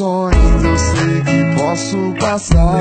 eu 0.00 0.78
sei 0.78 1.20
que 1.20 1.60
posso 1.60 2.14
passar 2.18 2.80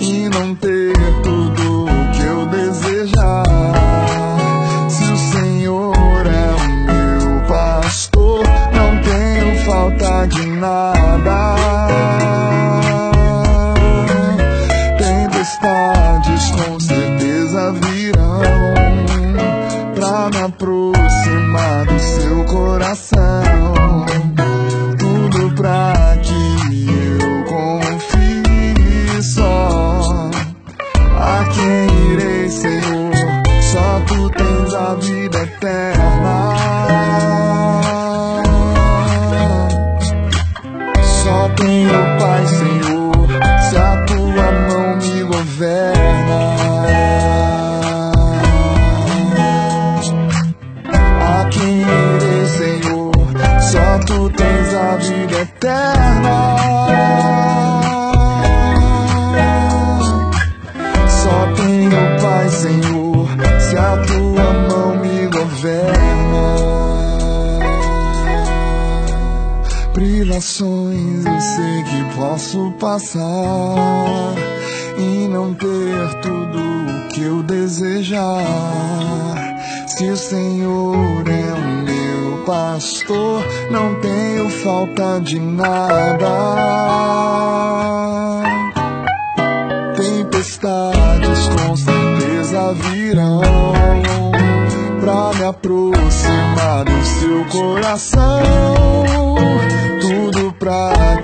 e 0.00 0.28
não 0.28 0.52
ter 0.56 0.92
tudo 1.22 1.84
o 1.84 2.12
que 2.12 2.22
eu 2.22 2.46
desejar. 2.46 3.44
Se 4.88 5.04
o 5.04 5.16
Senhor 5.16 6.26
é 6.26 6.50
o 6.56 6.68
meu 6.86 7.46
pastor, 7.46 8.42
não 8.74 9.00
tenho 9.02 9.64
falta 9.64 10.26
de 10.26 10.44
nada. 10.46 11.63
passar 72.94 74.34
e 74.96 75.26
não 75.26 75.52
ter 75.52 76.20
tudo 76.22 76.58
o 76.60 77.08
que 77.08 77.22
eu 77.22 77.42
desejar. 77.42 78.44
Se 79.88 80.08
o 80.10 80.16
Senhor 80.16 81.24
é 81.26 81.52
o 81.54 81.82
meu 81.82 82.44
pastor, 82.44 83.44
não 83.70 84.00
tenho 84.00 84.48
falta 84.48 85.20
de 85.20 85.40
nada. 85.40 86.28
Tempestades 89.96 91.48
com 91.48 91.76
certeza 91.76 92.74
virão 92.74 93.42
pra 95.00 95.32
me 95.36 95.44
aproximar 95.46 96.84
do 96.84 97.04
seu 97.04 97.44
coração. 97.46 98.42
Tudo 100.00 100.52
pra 100.52 101.23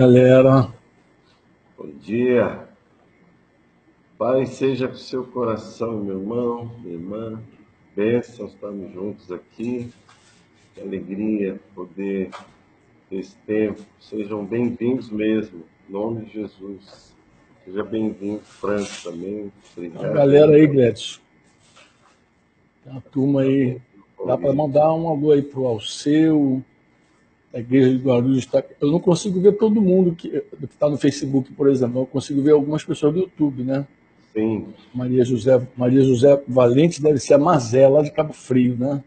Bom 0.00 0.06
dia, 0.06 0.22
galera. 0.22 0.68
Bom 1.76 1.90
dia. 2.00 2.68
Pai, 4.16 4.46
seja 4.46 4.88
com 4.88 4.94
seu 4.94 5.24
coração, 5.24 6.02
meu 6.02 6.18
irmão, 6.18 6.70
minha 6.80 6.94
irmã. 6.94 7.42
Bênçãos, 7.94 8.52
estamos 8.52 8.90
juntos 8.94 9.30
aqui. 9.30 9.92
Que 10.74 10.80
alegria 10.80 11.60
poder 11.74 12.30
ter 13.10 13.16
esse 13.18 13.36
tempo. 13.46 13.82
Sejam 14.00 14.42
bem-vindos 14.42 15.10
mesmo, 15.10 15.64
em 15.86 15.92
nome 15.92 16.24
de 16.24 16.32
Jesus. 16.32 17.14
Seja 17.66 17.84
bem-vindo, 17.84 18.40
Franco, 18.40 18.90
também. 19.04 19.52
Obrigado. 19.76 20.06
A 20.06 20.08
galera 20.08 20.52
aí, 20.52 20.66
Gledson. 20.66 21.20
Tem 22.82 22.92
uma 22.92 23.02
turma 23.02 23.42
aí. 23.42 23.78
Dá 24.26 24.38
para 24.38 24.52
mandar 24.54 24.94
um 24.94 25.10
alô 25.10 25.32
aí 25.32 25.42
pro 25.42 25.66
Alceu, 25.66 26.64
a 27.52 27.58
igreja 27.58 27.90
de 27.90 28.04
Guarulhos 28.04 28.38
está. 28.38 28.62
Eu 28.80 28.90
não 28.90 29.00
consigo 29.00 29.40
ver 29.40 29.52
todo 29.52 29.80
mundo 29.80 30.14
que 30.14 30.42
está 30.62 30.88
no 30.88 30.96
Facebook, 30.96 31.52
por 31.52 31.68
exemplo. 31.68 32.02
Eu 32.02 32.06
consigo 32.06 32.40
ver 32.42 32.52
algumas 32.52 32.84
pessoas 32.84 33.12
do 33.12 33.20
YouTube, 33.20 33.62
né? 33.64 33.86
Sim. 34.32 34.68
Maria 34.94 35.24
José, 35.24 35.60
Maria 35.76 36.02
José 36.02 36.40
Valente 36.46 37.02
deve 37.02 37.18
ser 37.18 37.34
a 37.34 37.38
Mazé, 37.38 37.88
lá 37.88 38.02
de 38.02 38.12
Cabo 38.12 38.32
Frio, 38.32 38.76
né? 38.78 39.02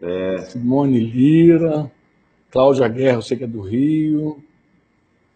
É. 0.00 0.38
Simone 0.38 1.00
Lira, 1.00 1.90
Cláudia 2.50 2.86
Guerra, 2.88 3.18
eu 3.18 3.22
sei 3.22 3.36
que 3.36 3.44
é 3.44 3.46
do 3.46 3.62
Rio. 3.62 4.38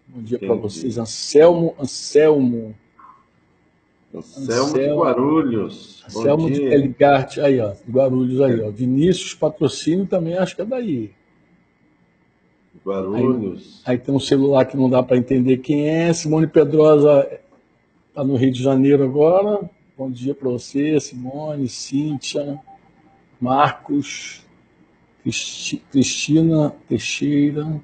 Bom 0.06 0.22
dia 0.22 0.38
para 0.38 0.54
vocês. 0.54 0.99
Anselmo, 0.99 1.75
Anselmo. 1.81 2.75
Anselmo, 4.14 4.64
Anselmo 4.64 4.75
de 4.75 4.94
Guarulhos. 4.94 6.04
Anselmo 6.06 6.50
de 6.50 6.62
Eligarte, 6.62 7.40
aí, 7.40 7.58
ó, 7.58 7.72
Guarulhos 7.90 8.43
aí, 8.43 8.60
ó. 8.60 8.70
Vinícius 8.70 9.32
Patrocínio 9.32 10.04
também 10.04 10.37
acho 10.37 10.54
que 10.54 10.60
é 10.60 10.66
daí. 10.66 11.10
Guarulhos. 12.84 13.82
Aí, 13.84 13.94
aí, 13.94 13.99
tem 13.99 14.14
um 14.14 14.20
celular 14.20 14.64
que 14.64 14.76
não 14.76 14.90
dá 14.90 15.02
para 15.02 15.17
entender 15.17 15.58
quem 15.58 15.88
é. 15.88 16.12
Simone 16.12 16.46
Pedrosa 16.46 17.29
está 18.08 18.25
no 18.25 18.37
Rio 18.37 18.52
de 18.52 18.62
Janeiro 18.62 19.05
agora. 19.05 19.61
Bom 19.96 20.11
dia 20.11 20.34
para 20.34 20.49
você, 20.49 20.99
Simone, 20.99 21.69
Cíntia, 21.69 22.58
Marcos, 23.40 24.44
Cristi, 25.23 25.82
Cristina 25.90 26.75
Teixeira. 26.88 27.81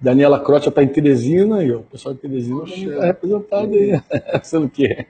Daniela 0.00 0.40
Croce 0.40 0.68
está 0.68 0.82
em 0.82 0.88
Teresina, 0.88 1.56
ó, 1.56 1.80
o 1.80 1.82
pessoal 1.82 2.14
de 2.14 2.20
Teresina 2.20 2.64
está 2.64 3.04
representado 3.04 3.74
aí. 3.74 4.00
Sendo 4.42 4.68
que 4.68 5.06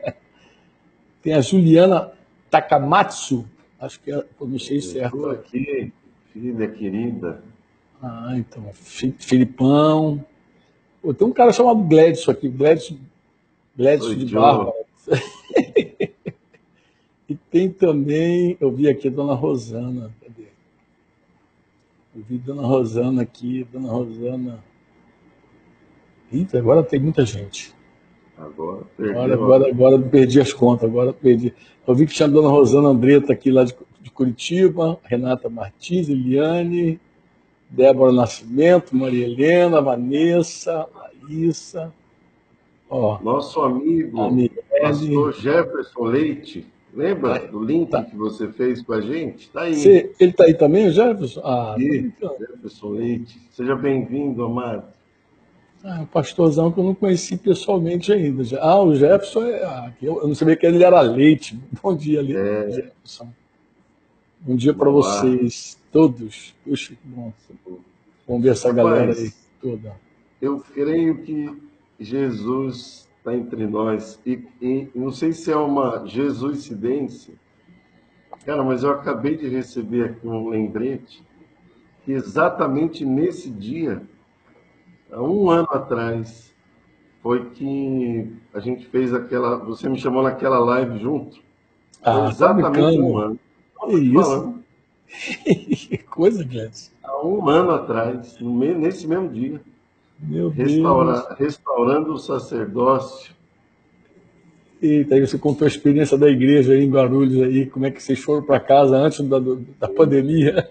tem 1.23 1.33
a 1.33 1.41
Juliana 1.41 2.13
Takamatsu, 2.51 3.47
acho 3.79 4.01
que 4.01 4.13
é, 4.13 4.21
pronunciei 4.37 4.81
certo. 4.81 5.17
Estou 5.17 5.31
aqui, 5.31 5.93
filha 6.33 6.69
querida. 6.69 7.43
Ah, 8.03 8.33
então. 8.37 8.65
Filipão. 8.73 10.25
Pô, 11.03 11.13
tem 11.15 11.27
um 11.27 11.33
cara 11.33 11.53
chamado 11.53 11.83
Gledson 11.85 12.31
aqui, 12.31 12.49
Gledson, 12.49 12.97
Gledson 13.77 14.15
de 14.15 14.35
Barba. 14.35 14.73
e 17.29 17.35
tem 17.51 17.71
também, 17.71 18.57
eu 18.61 18.71
vi 18.71 18.89
aqui 18.89 19.09
a 19.09 19.11
dona 19.11 19.35
Rosana. 19.35 20.11
Cadê? 20.21 20.49
Eu 22.15 22.23
vi 22.29 22.37
a 22.37 22.47
dona 22.47 22.63
Rosana 22.63 23.23
aqui, 23.23 23.67
dona 23.73 23.91
Rosana. 23.91 24.63
Eita, 26.33 26.59
agora 26.59 26.83
tem 26.83 27.01
muita 27.01 27.25
gente. 27.25 27.75
Agora, 28.37 28.87
agora, 28.99 29.35
agora, 29.35 29.69
agora 29.69 29.99
perdi 29.99 30.41
as 30.41 30.53
contas, 30.53 30.89
agora 30.89 31.13
perdi. 31.13 31.53
Eu 31.87 31.95
vi 31.95 32.07
que 32.07 32.15
tinha 32.15 32.27
a 32.27 32.31
dona 32.31 32.49
Rosana 32.49 32.89
Andretta 32.89 33.33
aqui 33.33 33.51
lá 33.51 33.65
de, 33.65 33.75
de 34.01 34.11
Curitiba, 34.11 34.99
Renata 35.03 35.49
Martins, 35.51 36.09
Eliane, 36.09 37.01
Débora 37.71 38.13
Nascimento, 38.13 38.97
Maria 38.97 39.27
Helena, 39.27 39.81
Vanessa, 39.81 40.89
Laísa. 40.93 41.93
Ó, 42.89 43.21
Nosso 43.23 43.61
amigo, 43.61 44.19
pastor 44.81 45.33
Jefferson 45.35 46.03
Leite, 46.03 46.67
lembra 46.93 47.39
tá, 47.39 47.47
do 47.47 47.63
link 47.63 47.89
tá. 47.89 48.03
que 48.03 48.17
você 48.17 48.49
fez 48.49 48.83
com 48.83 48.93
a 48.93 49.01
gente? 49.01 49.49
Tá 49.51 49.63
aí. 49.63 49.77
Você, 49.77 50.13
ele 50.19 50.33
está 50.33 50.45
aí 50.45 50.55
também, 50.55 50.89
o 50.89 50.91
Jefferson? 50.91 51.41
Ah, 51.45 51.77
então. 51.79 52.37
Jefferson 52.37 52.89
Leite. 52.89 53.41
Seja 53.53 53.77
bem-vindo, 53.77 54.43
amado. 54.43 54.83
Ah, 55.85 56.01
um 56.01 56.07
pastorzão 56.07 56.73
que 56.73 56.81
eu 56.81 56.85
não 56.85 56.95
conheci 56.95 57.37
pessoalmente 57.37 58.13
ainda. 58.13 58.43
Ah, 58.61 58.83
o 58.83 58.97
Jefferson 58.97 59.45
é. 59.45 59.65
Ah, 59.65 59.93
eu 60.03 60.27
não 60.27 60.35
sabia 60.35 60.57
que 60.57 60.67
ele 60.67 60.83
era 60.83 61.01
Leite. 61.01 61.57
Bom 61.81 61.95
dia, 61.95 62.21
Leite. 62.21 62.37
É. 62.37 62.71
Jefferson. 62.71 63.29
Bom 64.41 64.57
dia 64.57 64.75
para 64.75 64.91
vocês 64.91 65.80
todos. 65.93 66.55
Puxa, 66.65 66.95
que 66.95 67.09
bom. 67.09 67.33
Vamos 68.27 68.43
ver 68.43 68.51
essa 68.51 68.69
Rapaz, 68.69 68.87
galera 68.87 69.13
aí 69.13 69.33
toda. 69.61 69.97
Eu 70.41 70.61
creio 70.61 71.23
que 71.23 71.63
Jesus 71.99 73.09
está 73.19 73.35
entre 73.35 73.67
nós. 73.67 74.21
E, 74.25 74.47
e, 74.61 74.89
não 74.95 75.11
sei 75.11 75.33
se 75.33 75.53
é 75.53 75.57
uma 75.57 76.07
Jesuicidência. 76.07 77.35
Cara, 78.45 78.65
mas 78.65 78.83
eu 78.83 78.91
acabei 78.91 79.37
de 79.37 79.49
receber 79.49 80.05
aqui 80.05 80.27
um 80.27 80.49
lembrete 80.49 81.23
que 82.05 82.13
exatamente 82.13 83.05
nesse 83.05 83.51
dia, 83.51 84.03
há 85.13 85.21
um 85.23 85.51
ano 85.51 85.69
atrás, 85.71 86.55
foi 87.23 87.51
que 87.51 88.33
a 88.55 88.61
gente 88.61 88.87
fez 88.87 89.13
aquela. 89.13 89.57
Você 89.59 89.89
me 89.89 89.99
chamou 89.99 90.23
naquela 90.23 90.59
live 90.59 90.99
junto. 90.99 91.39
Ah, 92.03 92.29
exatamente 92.31 92.81
tá 92.81 93.03
um 93.03 93.19
ano. 93.19 93.39
Que 93.87 93.97
isso? 93.97 94.60
Que 95.45 95.99
coisa, 96.09 96.45
Gladys. 96.45 96.93
Há 97.03 97.27
um 97.27 97.49
ano 97.49 97.73
atrás, 97.73 98.39
nesse 98.41 99.07
mesmo 99.07 99.29
dia, 99.29 99.61
Meu 100.19 100.49
restaura, 100.49 101.13
Deus. 101.13 101.39
restaurando 101.39 102.13
o 102.15 102.19
sacerdócio. 102.19 103.35
Eita, 104.81 105.15
aí 105.15 105.21
você 105.21 105.39
contou 105.39 105.67
a 105.67 105.69
experiência 105.69 106.17
da 106.17 106.29
igreja 106.29 106.73
aí 106.73 106.83
em 106.83 106.91
Guarulhos, 106.91 107.43
aí, 107.43 107.67
como 107.67 107.85
é 107.85 107.91
que 107.91 108.03
vocês 108.03 108.19
foram 108.19 108.43
para 108.43 108.59
casa 108.59 108.97
antes 108.97 109.21
da, 109.29 109.39
da 109.79 109.89
pandemia. 109.89 110.67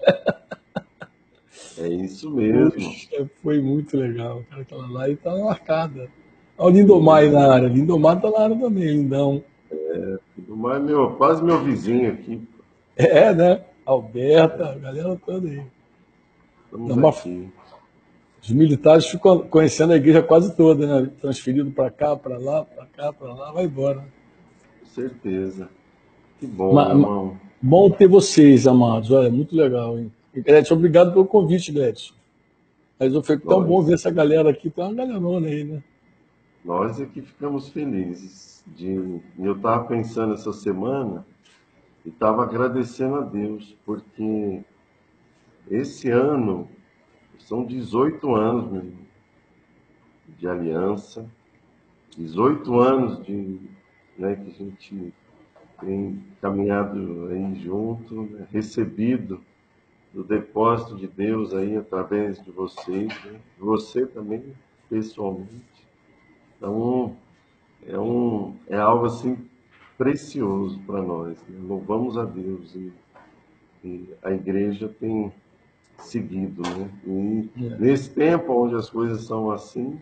É 1.78 1.88
isso 1.88 2.30
mesmo. 2.30 2.72
Foi 3.42 3.60
muito 3.60 3.96
legal, 3.96 4.42
cara, 4.50 4.62
aquela 4.62 4.90
live 4.90 5.16
tá 5.16 5.34
marcada. 5.36 6.08
Olha 6.58 6.74
o 6.74 6.76
Lindomar 6.76 7.22
aí 7.22 7.30
na 7.30 7.54
área. 7.54 7.68
Lindomar 7.68 8.20
tá 8.20 8.30
na 8.30 8.40
área 8.40 8.56
também, 8.58 8.84
lindão. 8.84 9.42
É, 9.70 10.18
Lindomar 10.36 10.76
é 10.76 10.80
meu, 10.80 11.10
quase 11.12 11.42
meu 11.42 11.62
vizinho 11.62 12.12
aqui. 12.12 12.42
É, 12.96 13.32
né? 13.32 13.62
Alberta, 13.84 14.70
a 14.70 14.74
galera 14.74 15.20
toda 15.24 15.48
aí. 15.48 15.62
Uma... 16.72 17.12
Os 18.42 18.50
militares 18.50 19.06
ficam 19.06 19.40
conhecendo 19.40 19.92
a 19.92 19.96
igreja 19.96 20.22
quase 20.22 20.56
toda, 20.56 20.86
né? 20.86 21.10
Transferido 21.20 21.70
para 21.70 21.90
cá, 21.90 22.16
para 22.16 22.38
lá, 22.38 22.64
para 22.64 22.86
cá, 22.86 23.12
para 23.12 23.34
lá, 23.34 23.52
vai 23.52 23.64
embora. 23.64 24.04
Com 24.80 24.86
certeza. 24.86 25.68
Que 26.38 26.46
bom, 26.46 26.72
Mas, 26.72 26.88
irmão. 26.88 27.36
Bom 27.60 27.90
ter 27.90 28.08
vocês, 28.08 28.66
amados. 28.66 29.10
Olha, 29.10 29.30
muito 29.30 29.54
legal, 29.54 29.98
hein? 29.98 30.10
Gledson, 30.34 30.74
obrigado 30.74 31.12
pelo 31.12 31.26
convite, 31.26 31.70
Gledson. 31.70 32.14
Mas 32.98 33.14
foi 33.26 33.38
tão 33.38 33.62
bom 33.62 33.82
ver 33.82 33.94
essa 33.94 34.10
galera 34.10 34.50
aqui, 34.50 34.70
tem 34.70 34.84
uma 34.84 34.94
galerona 34.94 35.48
aí, 35.48 35.64
né? 35.64 35.82
Nós 36.64 37.00
é 37.00 37.06
que 37.06 37.20
ficamos 37.20 37.68
felizes. 37.68 38.64
De... 38.66 39.20
Eu 39.38 39.56
estava 39.56 39.84
pensando 39.84 40.34
essa 40.34 40.52
semana 40.52 41.26
e 42.04 42.08
estava 42.08 42.42
agradecendo 42.42 43.16
a 43.16 43.20
Deus, 43.20 43.76
porque 43.84 44.62
esse 45.70 46.10
ano 46.10 46.68
são 47.38 47.64
18 47.64 48.34
anos 48.34 48.70
meu, 48.70 48.92
de 50.38 50.48
aliança, 50.48 51.28
18 52.16 52.80
anos 52.80 53.24
de, 53.24 53.60
né, 54.18 54.36
que 54.36 54.50
a 54.50 54.54
gente 54.54 55.14
tem 55.80 56.24
caminhado 56.40 57.28
aí 57.30 57.54
junto, 57.56 58.22
né, 58.22 58.46
recebido 58.50 59.40
do 60.12 60.24
depósito 60.24 60.96
de 60.96 61.06
Deus 61.06 61.54
aí 61.54 61.76
através 61.76 62.42
de 62.42 62.50
vocês, 62.50 63.08
né, 63.24 63.40
você 63.58 64.06
também 64.06 64.54
pessoalmente. 64.88 65.86
Então 66.56 67.16
é 67.86 67.98
um 67.98 68.56
é 68.68 68.76
algo 68.76 69.06
assim 69.06 69.49
precioso 70.00 70.80
para 70.86 71.02
nós. 71.02 71.36
Né? 71.46 71.60
Louvamos 71.62 72.16
a 72.16 72.24
Deus 72.24 72.74
e, 72.74 72.90
e, 73.84 74.14
a 74.22 74.30
igreja 74.30 74.88
tem 74.88 75.30
seguido, 75.98 76.62
né? 76.62 76.90
E 77.06 77.50
é. 77.66 77.76
nesse 77.78 78.08
tempo 78.08 78.50
onde 78.50 78.76
as 78.76 78.88
coisas 78.88 79.26
são 79.26 79.50
assim, 79.50 80.00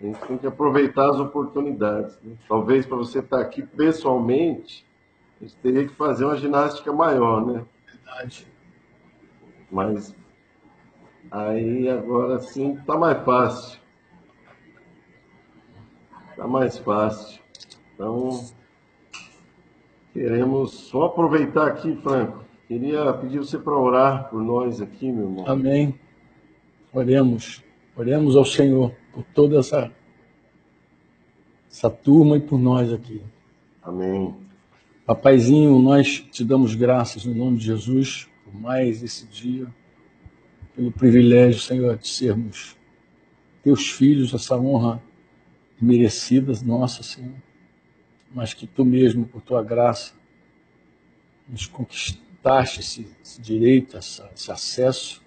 a 0.00 0.06
gente 0.06 0.18
tem 0.26 0.38
que 0.38 0.46
aproveitar 0.48 1.08
as 1.08 1.20
oportunidades. 1.20 2.18
Né? 2.20 2.34
Talvez 2.48 2.84
para 2.84 2.96
você 2.96 3.20
estar 3.20 3.36
tá 3.36 3.42
aqui 3.44 3.62
pessoalmente, 3.62 4.84
a 5.40 5.44
gente 5.44 5.56
teria 5.58 5.86
que 5.86 5.94
fazer 5.94 6.24
uma 6.24 6.36
ginástica 6.36 6.92
maior, 6.92 7.46
né? 7.46 7.64
Verdade. 7.86 8.48
Mas 9.70 10.16
aí 11.30 11.88
agora 11.88 12.40
sim 12.40 12.72
está 12.74 12.98
mais 12.98 13.24
fácil. 13.24 13.80
Está 16.30 16.48
mais 16.48 16.76
fácil. 16.78 17.40
Então, 17.94 18.44
Queremos 20.12 20.72
só 20.72 21.04
aproveitar 21.04 21.68
aqui, 21.68 21.96
Franco. 22.02 22.44
Queria 22.68 23.12
pedir 23.14 23.38
você 23.38 23.58
para 23.58 23.78
orar 23.78 24.28
por 24.28 24.42
nós 24.42 24.80
aqui, 24.80 25.10
meu 25.10 25.24
irmão. 25.24 25.44
Amém. 25.46 25.94
Oremos. 26.92 27.62
Oremos 27.96 28.36
ao 28.36 28.44
Senhor 28.44 28.94
por 29.12 29.24
toda 29.34 29.58
essa, 29.58 29.90
essa 31.70 31.90
turma 31.90 32.36
e 32.36 32.40
por 32.40 32.58
nós 32.58 32.92
aqui. 32.92 33.22
Amém. 33.82 34.34
Papaizinho, 35.06 35.78
nós 35.78 36.20
te 36.30 36.44
damos 36.44 36.74
graças 36.74 37.24
no 37.24 37.34
nome 37.34 37.58
de 37.58 37.64
Jesus 37.64 38.28
por 38.44 38.54
mais 38.54 39.02
esse 39.02 39.26
dia, 39.26 39.66
pelo 40.76 40.92
privilégio, 40.92 41.60
Senhor, 41.60 41.96
de 41.96 42.08
sermos 42.08 42.76
teus 43.62 43.90
filhos, 43.90 44.34
essa 44.34 44.56
honra 44.56 45.02
merecida, 45.80 46.52
nossa, 46.64 47.02
Senhor, 47.02 47.34
mas 48.34 48.54
que 48.54 48.66
tu 48.66 48.84
mesmo, 48.84 49.26
por 49.26 49.40
tua 49.42 49.62
graça, 49.62 50.14
nos 51.48 51.66
conquistaste 51.66 52.80
esse, 52.80 53.08
esse 53.22 53.40
direito, 53.40 53.96
essa, 53.96 54.30
esse 54.34 54.50
acesso, 54.50 55.22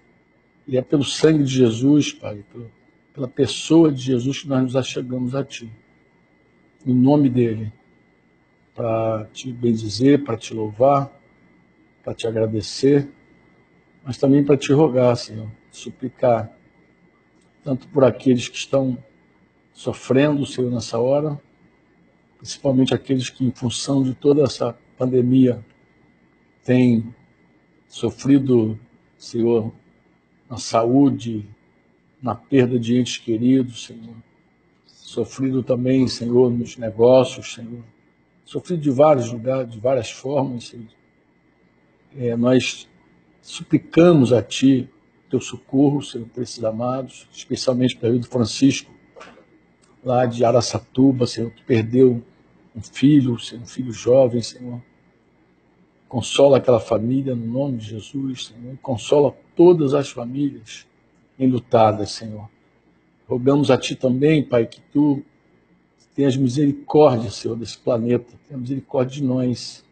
e 0.66 0.76
é 0.76 0.82
pelo 0.82 1.04
sangue 1.04 1.44
de 1.44 1.54
Jesus, 1.54 2.12
Pai, 2.12 2.44
pelo, 2.52 2.70
pela 3.14 3.28
pessoa 3.28 3.92
de 3.92 4.02
Jesus 4.02 4.42
que 4.42 4.48
nós 4.48 4.62
nos 4.62 4.76
achegamos 4.76 5.34
a 5.34 5.44
Ti. 5.44 5.70
Em 6.84 6.94
nome 6.94 7.28
dele 7.28 7.72
para 8.76 9.24
te 9.32 9.50
bendizer, 9.50 10.22
para 10.22 10.36
te 10.36 10.52
louvar, 10.52 11.10
para 12.04 12.12
te 12.12 12.26
agradecer, 12.26 13.08
mas 14.04 14.18
também 14.18 14.44
para 14.44 14.56
te 14.56 14.70
rogar, 14.72 15.16
Senhor, 15.16 15.50
suplicar, 15.70 16.52
tanto 17.64 17.88
por 17.88 18.04
aqueles 18.04 18.48
que 18.48 18.56
estão 18.56 18.98
sofrendo, 19.72 20.44
Senhor, 20.44 20.70
nessa 20.70 20.98
hora, 20.98 21.40
principalmente 22.46 22.94
aqueles 22.94 23.28
que, 23.28 23.44
em 23.44 23.50
função 23.50 24.04
de 24.04 24.14
toda 24.14 24.44
essa 24.44 24.72
pandemia, 24.96 25.64
têm 26.64 27.12
sofrido, 27.88 28.78
Senhor, 29.18 29.72
na 30.48 30.56
saúde, 30.56 31.44
na 32.22 32.36
perda 32.36 32.78
de 32.78 32.96
entes 32.96 33.18
queridos, 33.18 33.86
Senhor, 33.86 34.14
sofrido 34.86 35.60
também, 35.60 36.06
Senhor, 36.06 36.48
nos 36.48 36.76
negócios, 36.76 37.52
Senhor, 37.52 37.82
sofrido 38.44 38.80
de 38.80 38.90
vários 38.92 39.32
lugares, 39.32 39.72
de 39.72 39.80
várias 39.80 40.12
formas. 40.12 40.72
É, 42.16 42.36
nós 42.36 42.88
suplicamos 43.42 44.32
a 44.32 44.40
Ti 44.40 44.88
teu 45.28 45.40
socorro, 45.40 46.00
Senhor, 46.00 46.28
por 46.28 46.44
esses 46.44 46.62
amados, 46.62 47.26
especialmente 47.32 47.96
para 47.96 48.10
o 48.10 48.22
Francisco, 48.22 48.92
lá 50.04 50.24
de 50.26 50.44
Araçatuba, 50.44 51.26
Senhor, 51.26 51.50
que 51.50 51.64
perdeu 51.64 52.22
um 52.76 52.82
filho, 52.82 53.34
um 53.34 53.66
filho 53.66 53.92
jovem, 53.92 54.42
Senhor. 54.42 54.82
Consola 56.08 56.58
aquela 56.58 56.80
família 56.80 57.34
no 57.34 57.46
nome 57.46 57.78
de 57.78 57.86
Jesus, 57.86 58.46
Senhor. 58.46 58.76
Consola 58.82 59.36
todas 59.56 59.94
as 59.94 60.10
famílias 60.10 60.86
enlutadas, 61.38 62.12
Senhor. 62.12 62.48
Rogamos 63.26 63.70
a 63.70 63.78
Ti 63.78 63.96
também, 63.96 64.42
Pai, 64.42 64.66
que 64.66 64.80
Tu 64.92 65.24
Tenhas 66.16 66.34
misericórdia, 66.34 67.30
Senhor, 67.30 67.54
desse 67.54 67.76
planeta. 67.76 68.32
Tenha 68.48 68.58
misericórdia 68.58 69.20
de 69.20 69.22
nós. 69.22 69.84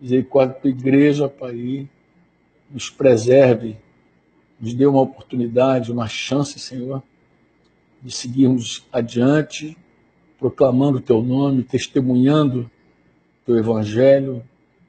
Misericórdia 0.00 0.56
da 0.62 0.68
igreja, 0.68 1.28
Pai. 1.28 1.88
Nos 2.70 2.88
preserve. 2.88 3.76
Nos 4.60 4.72
dê 4.72 4.86
uma 4.86 5.00
oportunidade, 5.00 5.90
uma 5.90 6.06
chance, 6.06 6.56
Senhor, 6.60 7.02
de 8.00 8.12
seguirmos 8.12 8.86
adiante, 8.92 9.76
proclamando 10.38 10.98
o 10.98 11.00
teu 11.00 11.22
nome, 11.22 11.62
testemunhando 11.62 12.70
o 13.42 13.46
teu 13.46 13.56
evangelho, 13.56 14.42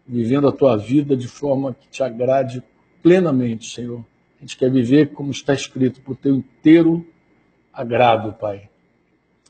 vivendo 0.07 0.47
a 0.47 0.51
tua 0.51 0.77
vida 0.77 1.15
de 1.15 1.27
forma 1.27 1.73
que 1.73 1.87
te 1.89 2.03
agrade 2.03 2.63
plenamente, 3.01 3.73
Senhor. 3.73 4.03
A 4.37 4.41
gente 4.41 4.57
quer 4.57 4.69
viver 4.69 5.13
como 5.13 5.31
está 5.31 5.53
escrito, 5.53 6.01
por 6.01 6.15
teu 6.15 6.35
inteiro 6.35 7.05
agrado, 7.73 8.33
Pai. 8.33 8.69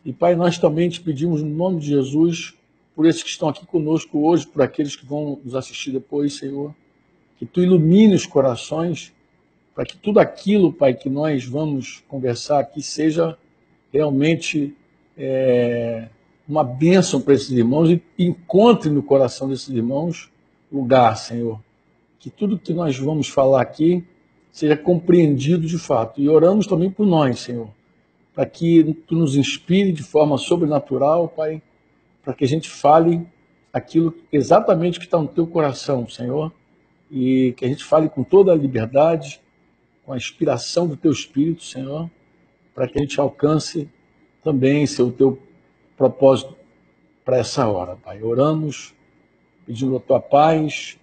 E, 0.05 0.13
Pai, 0.13 0.35
nós 0.35 0.57
também 0.57 0.89
te 0.89 1.01
pedimos, 1.01 1.43
no 1.43 1.49
nome 1.49 1.79
de 1.79 1.87
Jesus, 1.87 2.55
por 2.95 3.05
esses 3.05 3.21
que 3.21 3.29
estão 3.29 3.49
aqui 3.49 3.65
conosco 3.65 4.25
hoje, 4.25 4.47
por 4.47 4.61
aqueles 4.61 4.95
que 4.95 5.05
vão 5.05 5.39
nos 5.43 5.53
assistir 5.53 5.91
depois, 5.91 6.35
Senhor, 6.35 6.73
que 7.37 7.45
tu 7.45 7.61
ilumine 7.61 8.15
os 8.15 8.25
corações, 8.25 9.13
para 9.75 9.85
que 9.85 9.97
tudo 9.97 10.19
aquilo, 10.19 10.71
Pai, 10.71 10.93
que 10.93 11.09
nós 11.09 11.45
vamos 11.45 12.03
conversar 12.07 12.59
aqui 12.59 12.81
seja 12.81 13.37
realmente 13.91 14.75
é, 15.17 16.07
uma 16.47 16.63
bênção 16.63 17.21
para 17.21 17.33
esses 17.33 17.49
irmãos 17.49 17.89
e 17.89 18.01
encontre 18.19 18.89
no 18.89 19.01
coração 19.01 19.49
desses 19.49 19.69
irmãos 19.69 20.31
lugar, 20.71 21.15
Senhor. 21.17 21.59
Que 22.19 22.29
tudo 22.29 22.59
que 22.59 22.73
nós 22.73 22.97
vamos 22.97 23.27
falar 23.27 23.61
aqui 23.61 24.03
seja 24.51 24.75
compreendido 24.75 25.67
de 25.67 25.77
fato. 25.77 26.21
E 26.21 26.29
oramos 26.29 26.67
também 26.67 26.89
por 26.89 27.05
nós, 27.05 27.39
Senhor 27.39 27.69
para 28.37 28.45
que 28.45 28.95
tu 29.07 29.15
nos 29.15 29.35
inspire 29.35 29.91
de 29.91 30.03
forma 30.03 30.37
sobrenatural, 30.37 31.27
Pai, 31.27 31.59
para 32.23 32.35
que 32.35 32.45
a 32.45 32.47
gente 32.47 32.69
fale 32.69 33.25
aquilo 33.73 34.13
exatamente 34.31 34.99
que 34.99 35.05
está 35.05 35.17
no 35.17 35.27
teu 35.27 35.47
coração, 35.47 36.07
Senhor, 36.07 36.53
e 37.09 37.55
que 37.57 37.65
a 37.65 37.67
gente 37.67 37.83
fale 37.83 38.07
com 38.07 38.23
toda 38.23 38.51
a 38.51 38.55
liberdade, 38.55 39.41
com 40.05 40.13
a 40.13 40.17
inspiração 40.17 40.87
do 40.87 40.95
teu 40.95 41.11
Espírito, 41.11 41.63
Senhor, 41.63 42.07
para 42.75 42.87
que 42.87 42.99
a 42.99 43.01
gente 43.01 43.19
alcance 43.19 43.89
também, 44.47 44.87
seu 44.87 45.11
teu 45.11 45.37
propósito 45.97 46.55
para 47.25 47.35
essa 47.35 47.67
hora, 47.67 47.97
Pai. 47.97 48.23
Oramos 48.23 48.95
pedindo 49.65 49.97
a 49.97 49.99
tua 49.99 50.21
paz, 50.21 50.97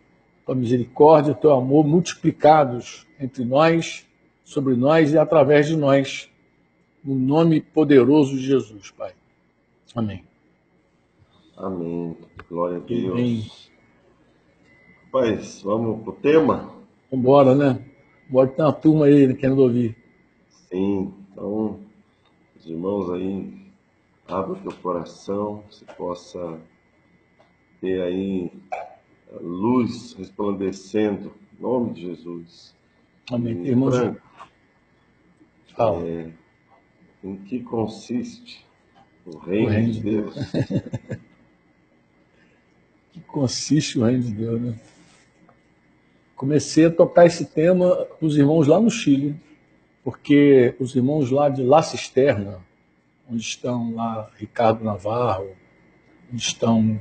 tua 0.46 0.54
misericórdia, 0.54 1.34
teu 1.34 1.52
amor 1.52 1.86
multiplicados 1.86 3.06
entre 3.20 3.44
nós, 3.44 4.06
sobre 4.44 4.74
nós 4.74 5.12
e 5.12 5.18
através 5.18 5.66
de 5.66 5.76
nós 5.76 6.30
no 7.04 7.14
nome 7.14 7.60
poderoso 7.60 8.34
de 8.34 8.46
Jesus, 8.46 8.90
Pai. 8.92 9.12
Amém. 9.94 10.24
Amém. 11.54 12.16
Glória 12.48 12.78
a 12.78 12.80
Deus. 12.80 13.12
Amém. 13.12 13.50
Rapaz, 15.04 15.60
vamos 15.62 16.02
pro 16.02 16.14
tema? 16.14 16.72
Vambora, 17.10 17.54
né? 17.54 17.84
Bora 18.30 18.48
ter 18.48 18.62
uma 18.62 18.72
turma 18.72 19.04
aí 19.04 19.34
querendo 19.34 19.58
ouvir. 19.58 19.94
Sim, 20.48 21.12
então, 21.30 21.83
os 22.64 22.70
irmãos 22.70 23.10
aí, 23.10 23.54
abra 24.26 24.52
o 24.52 24.56
teu 24.56 24.72
coração, 24.80 25.62
você 25.70 25.84
possa 25.84 26.58
ter 27.80 28.00
aí 28.02 28.50
luz 29.40 30.14
resplandecendo, 30.14 31.34
em 31.52 31.62
nome 31.62 31.92
de 31.92 32.02
Jesus. 32.02 32.74
Amém. 33.30 33.66
Irmãos, 33.66 34.16
Fala. 35.76 36.06
É, 36.06 36.30
em 37.22 37.36
que 37.36 37.60
consiste 37.60 38.64
o 39.26 39.36
reino, 39.38 39.66
o 39.66 39.70
reino 39.70 39.92
de 39.92 40.00
Deus? 40.00 40.34
que 43.12 43.20
consiste 43.20 43.98
o 43.98 44.04
reino 44.04 44.22
de 44.22 44.32
Deus, 44.32 44.60
né? 44.60 44.80
Comecei 46.34 46.86
a 46.86 46.90
tocar 46.90 47.26
esse 47.26 47.44
tema 47.44 48.06
com 48.18 48.26
os 48.26 48.36
irmãos 48.36 48.66
lá 48.66 48.80
no 48.80 48.90
Chile, 48.90 49.36
porque 50.04 50.74
os 50.78 50.94
irmãos 50.94 51.30
lá 51.30 51.48
de 51.48 51.62
La 51.62 51.82
Cisterna, 51.82 52.60
onde 53.28 53.40
estão 53.40 53.94
lá 53.94 54.30
Ricardo 54.36 54.84
Navarro, 54.84 55.48
onde 56.30 56.42
estão 56.42 57.00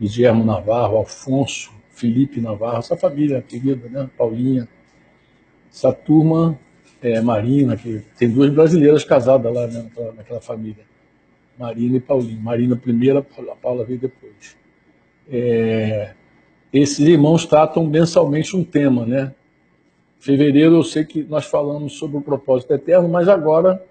Guilherme 0.00 0.42
Navarro, 0.42 0.96
Alfonso, 0.96 1.72
Felipe 1.90 2.40
Navarro, 2.40 2.78
essa 2.78 2.96
família 2.96 3.40
querida, 3.40 3.88
né? 3.88 4.10
Paulinha, 4.18 4.68
essa 5.70 5.92
turma 5.92 6.58
é, 7.00 7.20
Marina, 7.20 7.76
que 7.76 8.02
tem 8.18 8.28
duas 8.28 8.50
brasileiras 8.50 9.04
casadas 9.04 9.52
lá 9.52 9.66
né, 9.66 9.82
naquela, 9.82 10.12
naquela, 10.12 10.40
família. 10.40 10.84
Marina 11.58 11.96
e 11.96 12.00
Paulinho. 12.00 12.40
Marina 12.40 12.76
primeiro, 12.76 13.18
a 13.18 13.56
Paula 13.56 13.84
veio 13.84 13.98
depois. 13.98 14.56
É, 15.30 16.14
esses 16.72 16.98
irmãos 16.98 17.46
tratam 17.46 17.86
mensalmente 17.86 18.56
um 18.56 18.64
tema, 18.64 19.06
né? 19.06 19.34
Fevereiro 20.20 20.74
eu 20.74 20.82
sei 20.82 21.02
que 21.02 21.22
nós 21.22 21.46
falamos 21.46 21.94
sobre 21.94 22.18
o 22.18 22.20
propósito 22.20 22.74
eterno, 22.74 23.08
mas 23.08 23.26
agora, 23.26 23.82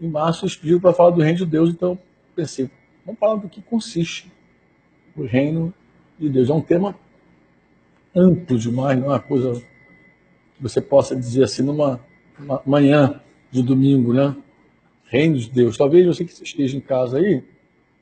em 0.00 0.08
março, 0.08 0.44
eles 0.44 0.54
pediram 0.54 0.78
para 0.78 0.92
falar 0.92 1.10
do 1.10 1.20
reino 1.20 1.38
de 1.38 1.46
Deus, 1.46 1.70
então 1.70 1.98
pensei, 2.36 2.70
vamos 3.04 3.18
falar 3.18 3.34
do 3.34 3.48
que 3.48 3.60
consiste 3.60 4.30
o 5.16 5.24
reino 5.24 5.74
de 6.16 6.28
Deus. 6.28 6.48
É 6.48 6.52
um 6.52 6.60
tema 6.60 6.94
amplo 8.14 8.56
demais, 8.56 8.96
não 8.96 9.06
é 9.06 9.08
uma 9.08 9.20
coisa 9.20 9.60
que 9.60 10.62
você 10.62 10.80
possa 10.80 11.16
dizer 11.16 11.42
assim 11.42 11.64
numa 11.64 11.98
manhã 12.64 13.20
de 13.50 13.60
domingo, 13.60 14.12
né? 14.12 14.36
Reino 15.06 15.36
de 15.36 15.50
Deus. 15.50 15.76
Talvez 15.76 16.06
você 16.06 16.24
que 16.24 16.32
esteja 16.32 16.76
em 16.76 16.80
casa 16.80 17.18
aí, 17.18 17.40
de 17.40 17.44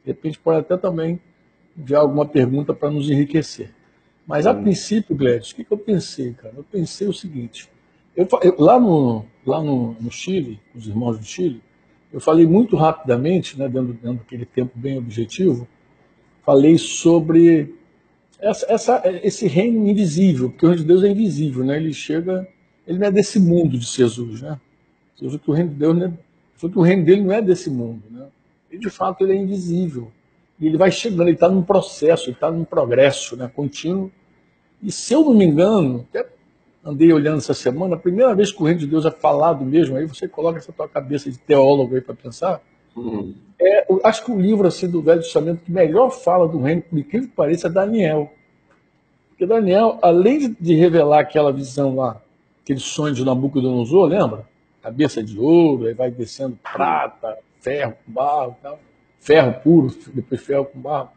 repente 0.05 0.39
pode 0.39 0.61
até 0.61 0.77
também 0.77 1.19
enviar 1.75 2.03
alguma 2.03 2.27
pergunta 2.27 2.75
para 2.75 2.91
nos 2.91 3.09
enriquecer. 3.09 3.73
Mas 4.31 4.47
a 4.47 4.55
princípio, 4.55 5.17
Gladys, 5.17 5.51
o 5.51 5.57
que, 5.57 5.65
que 5.65 5.73
eu 5.73 5.79
pensei, 5.79 6.33
cara? 6.33 6.55
Eu 6.57 6.65
pensei 6.65 7.07
o 7.07 7.13
seguinte: 7.13 7.69
eu, 8.17 8.29
eu, 8.43 8.55
lá 8.59 8.79
no, 8.79 9.27
lá 9.45 9.63
no, 9.63 9.97
no 10.01 10.11
Chile, 10.11 10.61
os 10.75 10.87
irmãos 10.87 11.19
do 11.19 11.25
Chile, 11.25 11.61
eu 12.13 12.21
falei 12.21 12.47
muito 12.47 12.77
rapidamente, 12.77 13.59
né, 13.59 13.69
dentro, 13.69 13.93
dentro 13.93 14.19
daquele 14.19 14.47
tempo 14.47 14.73
bem 14.75 14.99
objetivo, 14.99 15.69
falei 16.43 16.79
sobre 16.79 17.75
essa, 18.39 18.73
essa, 18.73 19.03
esse 19.23 19.47
reino 19.47 19.87
invisível, 19.89 20.51
porque 20.51 20.65
o 20.65 20.69
reino 20.69 20.83
de 20.83 20.89
Deus 20.89 21.03
é 21.03 21.09
invisível, 21.09 21.65
né? 21.65 21.77
Ele 21.77 21.93
chega 21.93 22.49
ele 22.91 22.99
não 22.99 23.07
é 23.07 23.11
desse 23.13 23.39
mundo 23.39 23.79
de 23.79 23.87
Jesus, 23.87 24.43
né? 24.43 24.59
Jesus, 25.15 25.41
que 25.41 25.49
o 25.49 25.55
reino 25.55 25.71
de 25.71 25.77
Deus, 25.77 25.97
né? 25.97 26.13
que 26.59 26.79
o 26.79 26.83
reino 26.83 27.05
dele 27.05 27.23
não 27.23 27.33
é 27.33 27.41
desse 27.41 27.71
mundo. 27.71 28.03
Né? 28.11 28.27
E, 28.69 28.79
de 28.79 28.91
fato, 28.91 29.23
ele 29.23 29.33
é 29.33 29.37
invisível. 29.37 30.11
E 30.59 30.67
ele 30.67 30.77
vai 30.77 30.91
chegando, 30.91 31.23
ele 31.23 31.33
está 31.33 31.49
num 31.49 31.63
processo, 31.63 32.25
ele 32.25 32.33
está 32.33 32.51
num 32.51 32.65
progresso 32.65 33.37
né, 33.37 33.49
contínuo. 33.55 34.11
E 34.83 34.91
se 34.91 35.13
eu 35.13 35.25
não 35.25 35.35
me 35.35 35.45
engano, 35.45 36.07
até 36.09 36.27
andei 36.85 37.13
olhando 37.13 37.39
essa 37.39 37.55
semana, 37.55 37.95
a 37.95 37.99
primeira 37.99 38.35
vez 38.35 38.51
que 38.51 38.63
o 38.63 38.65
reino 38.65 38.81
de 38.81 38.87
Deus 38.87 39.05
é 39.05 39.11
falado 39.11 39.65
mesmo, 39.65 39.97
aí 39.97 40.07
você 40.07 40.27
coloca 40.27 40.59
essa 40.59 40.73
tua 40.73 40.89
cabeça 40.89 41.31
de 41.31 41.39
teólogo 41.39 41.95
aí 41.95 42.01
para 42.01 42.15
pensar, 42.15 42.63
uhum. 42.97 43.35
é, 43.61 43.87
acho 44.05 44.25
que 44.25 44.33
o 44.33 44.41
livro 44.41 44.67
assim, 44.67 44.89
do 44.89 45.03
Velho 45.03 45.21
Testamento 45.21 45.63
que 45.65 45.71
melhor 45.71 46.11
fala 46.11 46.49
do 46.49 46.61
reino, 46.61 46.83
por 46.83 46.99
incrível 46.99 47.29
que 47.29 47.35
pareça, 47.35 47.67
é 47.67 47.71
Daniel. 47.71 48.33
Porque 49.29 49.47
Daniel, 49.47 49.99
além 50.03 50.57
de 50.59 50.75
revelar 50.75 51.21
aquela 51.21 51.53
visão 51.53 51.95
lá, 51.97 52.21
aquele 52.63 52.81
sonho 52.81 53.15
de 53.15 53.25
Nabucodonosor, 53.25 54.09
lembra? 54.09 54.49
Cabeça 54.83 55.23
de 55.23 55.39
ouro, 55.39 55.87
aí 55.87 55.95
vai 55.95 56.11
descendo 56.11 56.59
prata, 56.63 57.37
ferro 57.61 57.95
com 58.05 58.13
barro, 58.13 58.57
tal. 58.63 58.79
ferro 59.19 59.61
puro, 59.63 59.95
depois 60.15 60.41
ferro 60.41 60.65
com 60.65 60.81
barro. 60.81 61.11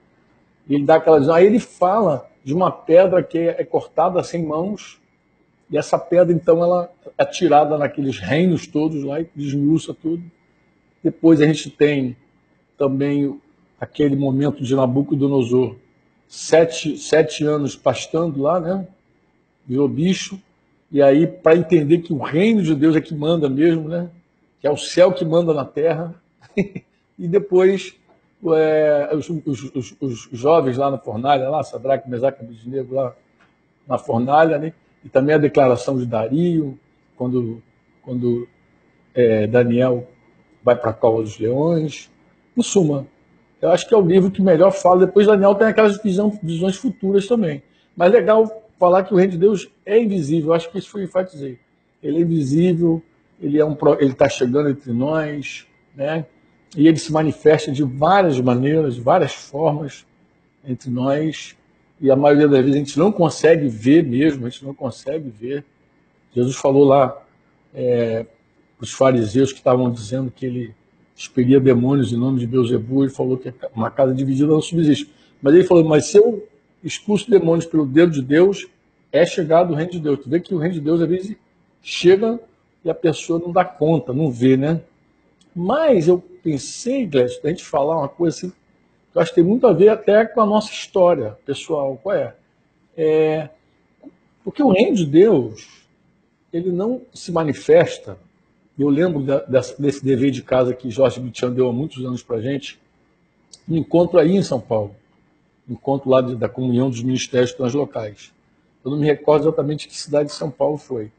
Ele 0.69 0.83
dá 0.83 0.95
aquela 0.95 1.19
visão. 1.19 1.35
Aí 1.35 1.45
ele 1.45 1.59
fala 1.59 2.29
de 2.43 2.53
uma 2.53 2.71
pedra 2.71 3.23
que 3.23 3.37
é 3.37 3.63
cortada 3.63 4.23
sem 4.23 4.43
mãos, 4.45 5.01
e 5.73 5.77
essa 5.77 5.97
pedra, 5.97 6.31
então, 6.31 6.63
ela 6.63 6.87
é 7.17 7.25
tirada 7.25 7.77
naqueles 7.79 8.19
reinos 8.19 8.67
todos 8.67 9.03
lá 9.03 9.19
e 9.19 9.27
desmiuça 9.35 9.91
tudo. 9.91 10.23
Depois 11.03 11.41
a 11.41 11.47
gente 11.47 11.69
tem 11.71 12.15
também 12.77 13.39
aquele 13.79 14.15
momento 14.15 14.63
de 14.63 14.75
Nabucodonosor, 14.75 15.75
sete, 16.27 16.95
sete 16.97 17.43
anos 17.43 17.75
pastando 17.75 18.41
lá, 18.41 18.59
né? 18.59 18.87
Virou 19.65 19.87
bicho. 19.87 20.39
E 20.91 21.01
aí, 21.01 21.25
para 21.25 21.55
entender 21.55 21.99
que 21.99 22.13
o 22.13 22.19
reino 22.19 22.61
de 22.61 22.75
Deus 22.75 22.95
é 22.95 23.01
que 23.01 23.15
manda 23.15 23.49
mesmo, 23.49 23.89
né? 23.89 24.11
Que 24.61 24.67
é 24.67 24.71
o 24.71 24.77
céu 24.77 25.11
que 25.11 25.25
manda 25.25 25.55
na 25.55 25.65
terra. 25.65 26.13
e 27.17 27.27
depois 27.27 27.95
é, 28.53 29.15
os, 29.15 29.29
os, 29.29 29.63
os, 29.75 29.97
os, 30.01 30.29
jovens 30.31 30.77
lá 30.77 30.91
na 30.91 30.97
fornalha, 30.97 31.49
lá, 31.49 31.63
Sadraque, 31.63 32.09
Mesaque, 32.09 32.43
Abednego, 32.43 32.95
lá 32.95 33.15
na 33.87 33.97
fornalha, 33.97 34.57
né? 34.57 34.73
e 35.03 35.09
também 35.09 35.35
a 35.35 35.37
declaração 35.37 35.97
de 35.97 36.05
Dario, 36.05 36.77
quando, 37.15 37.61
quando 38.01 38.47
é, 39.13 39.47
Daniel 39.47 40.07
vai 40.63 40.75
para 40.75 40.91
a 40.91 40.93
cova 40.93 41.21
dos 41.21 41.37
leões. 41.37 42.09
Em 42.55 42.61
suma, 42.61 43.07
eu 43.61 43.71
acho 43.71 43.87
que 43.87 43.93
é 43.93 43.97
o 43.97 44.05
livro 44.05 44.31
que 44.31 44.41
melhor 44.41 44.71
fala. 44.71 45.05
Depois 45.05 45.27
Daniel 45.27 45.55
tem 45.55 45.67
aquelas 45.67 46.01
visão, 46.01 46.37
visões 46.41 46.75
futuras 46.75 47.27
também. 47.27 47.63
Mas 47.95 48.11
legal 48.11 48.63
falar 48.79 49.03
que 49.03 49.13
o 49.13 49.17
reino 49.17 49.33
de 49.33 49.37
Deus 49.37 49.69
é 49.85 49.99
invisível. 49.99 50.49
Eu 50.49 50.53
acho 50.53 50.69
que 50.69 50.77
isso 50.77 50.89
foi 50.89 51.03
enfatizei. 51.03 51.59
Ele 52.01 52.17
é 52.17 52.21
invisível, 52.21 53.01
ele 53.41 53.59
é 53.59 53.65
um, 53.65 53.77
ele 53.99 54.11
está 54.11 54.27
chegando 54.27 54.69
entre 54.69 54.91
nós, 54.91 55.67
né? 55.95 56.25
E 56.75 56.87
ele 56.87 56.97
se 56.97 57.11
manifesta 57.11 57.71
de 57.71 57.83
várias 57.83 58.39
maneiras, 58.39 58.95
de 58.95 59.01
várias 59.01 59.33
formas 59.33 60.05
entre 60.65 60.89
nós 60.89 61.55
e 62.03 62.11
a 62.11 62.17
maioria 62.17 62.49
das 62.49 62.59
vezes 62.59 62.75
a 62.75 62.79
gente 62.79 62.99
não 62.99 63.13
consegue 63.13 63.69
ver 63.69 64.03
mesmo, 64.03 64.45
a 64.45 64.49
gente 64.49 64.65
não 64.65 64.73
consegue 64.73 65.29
ver. 65.29 65.63
Jesus 66.35 66.57
falou 66.57 66.83
lá 66.83 67.17
é, 67.73 68.25
os 68.77 68.91
fariseus 68.91 69.53
que 69.53 69.59
estavam 69.59 69.89
dizendo 69.89 70.29
que 70.29 70.45
ele 70.45 70.75
expelia 71.15 71.61
demônios 71.61 72.11
em 72.11 72.17
nome 72.17 72.39
de 72.39 72.45
Beuzebu, 72.45 73.03
ele 73.03 73.13
falou 73.13 73.37
que 73.37 73.53
uma 73.73 73.89
casa 73.89 74.13
dividida 74.13 74.47
não 74.47 74.61
subsiste. 74.61 75.09
Mas 75.41 75.53
ele 75.53 75.63
falou, 75.63 75.85
mas 75.85 76.07
se 76.07 76.17
eu 76.17 76.45
expulso 76.83 77.31
demônios 77.31 77.65
pelo 77.65 77.85
dedo 77.85 78.11
de 78.11 78.21
Deus, 78.21 78.67
é 79.09 79.25
chegado 79.25 79.71
o 79.71 79.75
reino 79.75 79.91
de 79.91 79.99
Deus. 80.01 80.19
Tu 80.19 80.29
vê 80.29 80.41
que 80.41 80.53
o 80.53 80.57
reino 80.57 80.73
de 80.73 80.81
Deus 80.81 80.99
às 80.99 81.07
vezes 81.07 81.37
chega 81.81 82.37
e 82.83 82.89
a 82.89 82.93
pessoa 82.93 83.39
não 83.39 83.53
dá 83.53 83.63
conta, 83.63 84.11
não 84.11 84.29
vê, 84.29 84.57
né? 84.57 84.81
Mas 85.55 86.09
eu 86.09 86.21
pensei, 86.43 87.05
Gleice, 87.05 87.39
a 87.43 87.47
gente 87.47 87.63
falar 87.63 87.97
uma 87.97 88.09
coisa 88.09 88.37
assim, 88.37 88.53
eu 89.15 89.21
acho 89.21 89.31
que 89.31 89.35
tem 89.35 89.43
muito 89.43 89.65
a 89.65 89.73
ver 89.73 89.89
até 89.89 90.25
com 90.25 90.41
a 90.41 90.45
nossa 90.45 90.71
história 90.71 91.37
pessoal. 91.45 91.97
Qual 92.01 92.15
é? 92.15 92.35
é 92.97 93.49
porque 94.43 94.61
o 94.61 94.71
reino 94.71 94.95
de 94.95 95.05
Deus, 95.05 95.85
ele 96.51 96.71
não 96.71 97.01
se 97.13 97.31
manifesta. 97.31 98.17
Eu 98.77 98.89
lembro 98.89 99.23
desse 99.47 100.03
dever 100.03 100.31
de 100.31 100.41
casa 100.41 100.73
que 100.73 100.89
Jorge 100.89 101.21
Mitian 101.21 101.51
deu 101.51 101.69
há 101.69 101.73
muitos 101.73 102.03
anos 102.03 102.21
para 102.21 102.37
a 102.37 102.41
gente, 102.41 102.79
um 103.69 103.77
encontro 103.77 104.19
aí 104.19 104.35
em 104.35 104.41
São 104.41 104.59
Paulo, 104.59 104.95
um 105.69 105.73
encontro 105.73 106.09
lá 106.09 106.21
da 106.21 106.49
comunhão 106.49 106.89
dos 106.89 107.01
ministérios 107.01 107.53
translocais. 107.53 108.33
Eu 108.83 108.91
não 108.91 108.97
me 108.97 109.05
recordo 109.05 109.43
exatamente 109.43 109.87
que 109.87 109.95
cidade 109.95 110.29
de 110.29 110.35
São 110.35 110.49
Paulo 110.49 110.77
foi, 110.77 111.11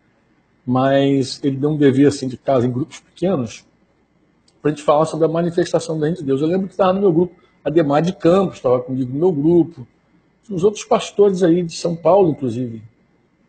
mas 0.67 1.41
ele 1.43 1.57
deu 1.57 1.71
um 1.71 1.77
dever 1.77 2.09
assim 2.09 2.27
de 2.27 2.37
casa 2.37 2.67
em 2.67 2.71
grupos 2.73 3.01
pequenos 3.01 3.65
para 4.65 4.73
a 4.73 4.75
gente 4.75 4.83
falar 4.83 5.05
sobre 5.05 5.27
a 5.27 5.29
manifestação 5.29 5.99
do 5.99 6.05
reino 6.05 6.17
de 6.17 6.25
Deus. 6.25 6.41
Eu 6.41 6.49
lembro 6.49 6.69
que 6.69 6.73
estava 6.73 6.95
no 6.95 7.01
meu 7.01 7.13
grupo 7.13 7.35
Ademar 7.63 8.01
de 8.01 8.15
Campos 8.15 8.57
estava 8.57 8.81
comigo 8.81 9.13
no 9.13 9.19
meu 9.19 9.31
grupo, 9.31 9.87
os 10.49 10.65
outros 10.65 10.85
pastores 10.85 11.43
aí 11.43 11.63
de 11.63 11.75
São 11.75 11.95
Paulo, 11.95 12.31
inclusive. 12.31 12.83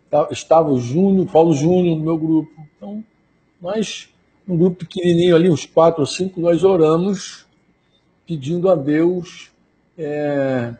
Tá, 0.10 0.28
estava 0.30 0.70
o 0.70 0.78
Júnior, 0.78 1.26
Paulo 1.32 1.54
Júnior 1.54 1.98
no 1.98 2.04
meu 2.04 2.18
grupo. 2.18 2.52
Então, 2.76 3.02
nós, 3.62 4.10
um 4.46 4.58
grupo 4.58 4.80
pequenininho 4.80 5.38
ali, 5.38 5.50
uns 5.50 5.66
quatro 5.66 6.02
ou 6.02 6.06
cinco, 6.06 6.42
nós 6.42 6.66
oramos 6.66 7.46
pedindo 8.28 8.70
a 8.70 8.76
Deus 8.76 9.52
é, 9.98 10.74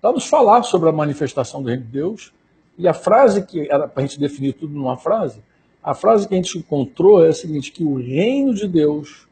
para 0.00 0.10
nos 0.10 0.26
falar 0.26 0.64
sobre 0.64 0.88
a 0.88 0.92
manifestação 0.92 1.62
do 1.62 1.68
reino 1.68 1.84
de 1.84 1.92
Deus. 1.92 2.32
E 2.76 2.88
a 2.88 2.92
frase 2.92 3.46
que 3.46 3.70
era 3.70 3.86
para 3.86 4.02
a 4.02 4.06
gente 4.06 4.18
definir 4.18 4.54
tudo 4.54 4.74
numa 4.74 4.96
frase, 4.96 5.40
a 5.80 5.94
frase 5.94 6.26
que 6.26 6.34
a 6.34 6.36
gente 6.36 6.58
encontrou 6.58 7.24
é 7.24 7.28
a 7.28 7.32
seguinte, 7.32 7.70
que 7.70 7.84
o 7.84 7.94
reino 7.94 8.52
de 8.52 8.66
Deus, 8.66 9.25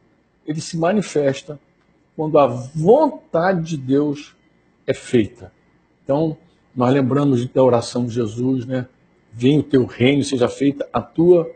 ele 0.46 0.60
se 0.60 0.76
manifesta 0.76 1.58
quando 2.16 2.38
a 2.38 2.46
vontade 2.46 3.62
de 3.62 3.76
Deus 3.76 4.34
é 4.86 4.94
feita. 4.94 5.52
Então, 6.02 6.36
nós 6.74 6.92
lembramos 6.92 7.46
da 7.46 7.62
oração 7.62 8.06
de 8.06 8.14
Jesus, 8.14 8.66
né? 8.66 8.86
Venha 9.32 9.60
o 9.60 9.62
teu 9.62 9.84
reino, 9.84 10.22
seja 10.22 10.48
feita 10.48 10.88
a 10.92 11.00
tua 11.00 11.50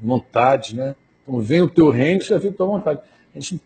vontade, 0.00 0.76
né? 0.76 0.94
Então, 1.22 1.40
venha 1.40 1.64
o 1.64 1.70
teu 1.70 1.90
reino, 1.90 2.20
seja 2.20 2.40
feita 2.40 2.54
a 2.54 2.58
tua 2.58 2.66
vontade. 2.66 3.00
A 3.34 3.40
gente 3.40 3.60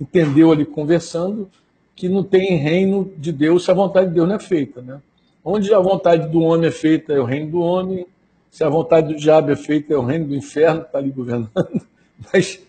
entendeu 0.00 0.52
ali 0.52 0.64
conversando 0.64 1.48
que 1.94 2.08
não 2.08 2.22
tem 2.22 2.56
reino 2.56 3.12
de 3.16 3.32
Deus 3.32 3.64
se 3.64 3.70
a 3.70 3.74
vontade 3.74 4.08
de 4.08 4.14
Deus 4.14 4.28
não 4.28 4.36
é 4.36 4.38
feita, 4.38 4.80
né? 4.82 5.00
Onde 5.44 5.72
a 5.72 5.78
vontade 5.78 6.28
do 6.28 6.40
homem 6.40 6.68
é 6.68 6.70
feita 6.70 7.12
é 7.12 7.20
o 7.20 7.24
reino 7.24 7.50
do 7.50 7.60
homem, 7.60 8.06
se 8.50 8.64
a 8.64 8.68
vontade 8.68 9.08
do 9.08 9.18
diabo 9.18 9.50
é 9.50 9.56
feita 9.56 9.94
é 9.94 9.96
o 9.96 10.04
reino 10.04 10.26
do 10.26 10.34
inferno, 10.34 10.80
que 10.80 10.86
está 10.86 10.98
ali 10.98 11.10
governando, 11.10 11.50
mas 12.32 12.60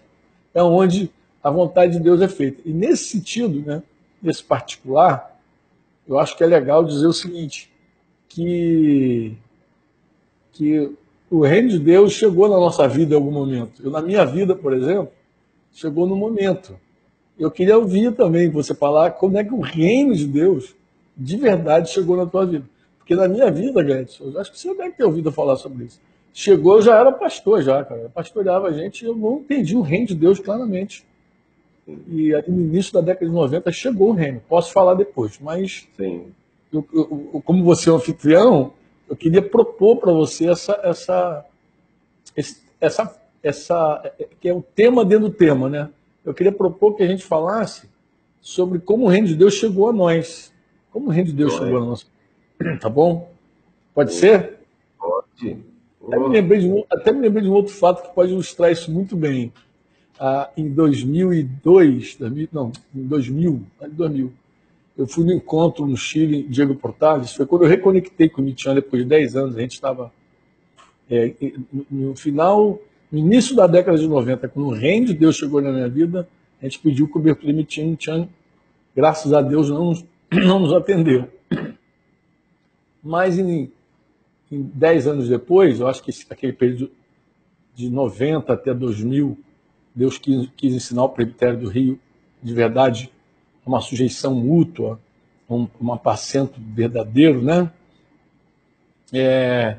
é 0.53 0.61
onde 0.61 1.11
a 1.43 1.49
vontade 1.49 1.93
de 1.93 1.99
Deus 1.99 2.21
é 2.21 2.27
feita. 2.27 2.61
E 2.65 2.71
nesse 2.71 3.05
sentido, 3.05 3.61
né, 3.65 3.83
nesse 4.21 4.43
particular, 4.43 5.39
eu 6.07 6.19
acho 6.19 6.35
que 6.35 6.43
é 6.43 6.47
legal 6.47 6.83
dizer 6.83 7.07
o 7.07 7.13
seguinte, 7.13 7.71
que, 8.27 9.35
que 10.53 10.91
o 11.29 11.41
reino 11.41 11.69
de 11.69 11.79
Deus 11.79 12.13
chegou 12.13 12.47
na 12.47 12.57
nossa 12.57 12.87
vida 12.87 13.13
em 13.13 13.17
algum 13.17 13.31
momento. 13.31 13.81
Eu, 13.83 13.91
na 13.91 14.01
minha 14.01 14.25
vida, 14.25 14.55
por 14.55 14.73
exemplo, 14.73 15.11
chegou 15.73 16.05
no 16.07 16.15
momento. 16.15 16.75
Eu 17.39 17.49
queria 17.49 17.77
ouvir 17.77 18.13
também 18.13 18.49
você 18.49 18.75
falar 18.75 19.11
como 19.11 19.37
é 19.37 19.43
que 19.43 19.53
o 19.53 19.61
reino 19.61 20.15
de 20.15 20.27
Deus 20.27 20.75
de 21.15 21.37
verdade 21.37 21.89
chegou 21.89 22.17
na 22.17 22.25
tua 22.25 22.45
vida. 22.45 22.65
Porque 22.97 23.15
na 23.15 23.27
minha 23.27 23.49
vida, 23.49 23.81
Gretchen, 23.83 24.31
eu 24.31 24.39
acho 24.39 24.51
que 24.51 24.59
você 24.59 24.75
deve 24.75 24.91
ter 24.91 25.03
ouvido 25.03 25.31
falar 25.31 25.55
sobre 25.55 25.85
isso. 25.85 25.99
Chegou, 26.33 26.75
eu 26.75 26.81
já 26.81 26.97
era 26.97 27.11
pastor, 27.11 27.61
já, 27.61 27.83
cara. 27.83 28.01
Eu 28.01 28.09
pastoreava 28.09 28.67
a 28.67 28.71
gente 28.71 29.03
e 29.03 29.07
eu 29.07 29.15
não 29.15 29.39
entendi 29.39 29.75
o 29.75 29.81
reino 29.81 30.07
de 30.07 30.15
Deus 30.15 30.39
claramente. 30.39 31.05
E 31.87 32.33
aí, 32.33 32.43
no 32.47 32.61
início 32.61 32.93
da 32.93 33.01
década 33.01 33.25
de 33.25 33.31
90 33.31 33.71
chegou 33.71 34.09
o 34.09 34.13
reino. 34.13 34.41
Posso 34.47 34.71
falar 34.71 34.93
depois, 34.93 35.39
mas 35.39 35.87
eu, 36.71 36.87
eu, 36.93 37.41
como 37.43 37.63
você 37.63 37.89
é 37.89 37.91
um 37.91 37.95
anfitrião, 37.95 38.73
eu 39.09 39.15
queria 39.15 39.41
propor 39.41 39.97
para 39.97 40.11
você 40.11 40.49
essa, 40.49 40.79
essa, 40.83 41.45
essa, 42.79 43.21
essa, 43.43 44.13
que 44.39 44.47
é 44.47 44.53
o 44.53 44.61
tema 44.61 45.03
dentro 45.03 45.27
do 45.27 45.33
tema, 45.33 45.69
né? 45.69 45.89
Eu 46.23 46.33
queria 46.33 46.51
propor 46.51 46.95
que 46.95 47.03
a 47.03 47.07
gente 47.07 47.23
falasse 47.23 47.89
sobre 48.39 48.79
como 48.79 49.05
o 49.05 49.07
reino 49.07 49.27
de 49.27 49.35
Deus 49.35 49.55
chegou 49.55 49.89
a 49.89 49.93
nós. 49.93 50.53
Como 50.91 51.07
o 51.07 51.09
reino 51.09 51.29
de 51.29 51.35
Deus 51.35 51.53
chegou 51.53 51.77
a 51.77 51.85
nós. 51.85 52.07
Tá 52.79 52.87
bom? 52.89 53.31
Pode 53.93 54.13
ser? 54.13 54.59
Pode. 54.99 55.57
Até 56.07 56.17
me, 56.17 56.69
um, 56.69 56.83
até 56.89 57.11
me 57.11 57.21
lembrei 57.21 57.43
de 57.43 57.49
um 57.49 57.53
outro 57.53 57.73
fato 57.73 58.07
que 58.07 58.15
pode 58.15 58.31
ilustrar 58.31 58.71
isso 58.71 58.91
muito 58.91 59.15
bem 59.15 59.51
ah, 60.23 60.51
em 60.55 60.69
2002, 60.69 62.15
2000, 62.17 62.49
não, 62.53 62.71
em 62.95 63.07
2000, 63.07 63.63
2000, 63.91 64.31
eu 64.95 65.07
fui 65.07 65.25
no 65.25 65.33
encontro 65.33 65.87
no 65.87 65.97
Chile, 65.97 66.43
Diego 66.43 66.75
Portales, 66.75 67.33
foi 67.33 67.47
quando 67.47 67.63
eu 67.63 67.67
reconectei 67.67 68.29
com 68.29 68.39
o 68.39 68.45
Mitian 68.45 68.75
depois 68.75 69.01
de 69.01 69.09
10 69.09 69.35
anos, 69.35 69.57
a 69.57 69.61
gente 69.61 69.71
estava 69.71 70.13
é, 71.09 71.33
no 71.89 72.15
final, 72.15 72.79
no 73.11 73.17
início 73.17 73.55
da 73.55 73.65
década 73.65 73.97
de 73.97 74.07
90, 74.07 74.47
quando 74.49 74.67
o 74.67 74.73
reino 74.73 75.07
de 75.07 75.15
Deus 75.15 75.37
chegou 75.37 75.59
na 75.59 75.71
minha 75.71 75.89
vida, 75.89 76.29
a 76.61 76.65
gente 76.65 76.77
pediu 76.77 77.07
cobertura 77.07 77.51
de 77.51 77.57
Mitian, 77.57 78.29
graças 78.95 79.33
a 79.33 79.41
Deus, 79.41 79.71
não 79.71 79.85
nos, 79.87 80.05
não 80.31 80.59
nos 80.59 80.71
atendeu. 80.71 81.27
Mas 83.03 83.39
em, 83.39 83.71
em 84.51 84.61
10 84.61 85.07
anos 85.07 85.27
depois, 85.27 85.79
eu 85.79 85.87
acho 85.87 86.03
que 86.03 86.11
aquele 86.29 86.53
período 86.53 86.91
de 87.73 87.89
90 87.89 88.53
até 88.53 88.71
2000, 88.71 89.35
Deus 89.93 90.17
quis, 90.17 90.49
quis 90.55 90.73
ensinar 90.73 91.03
o 91.03 91.09
presbitério 91.09 91.59
do 91.59 91.69
Rio, 91.69 91.99
de 92.41 92.53
verdade, 92.53 93.11
uma 93.65 93.81
sujeição 93.81 94.33
mútua, 94.33 94.99
um, 95.49 95.67
um 95.81 95.93
apacento 95.93 96.59
verdadeiro, 96.59 97.41
né? 97.41 97.71
É, 99.13 99.77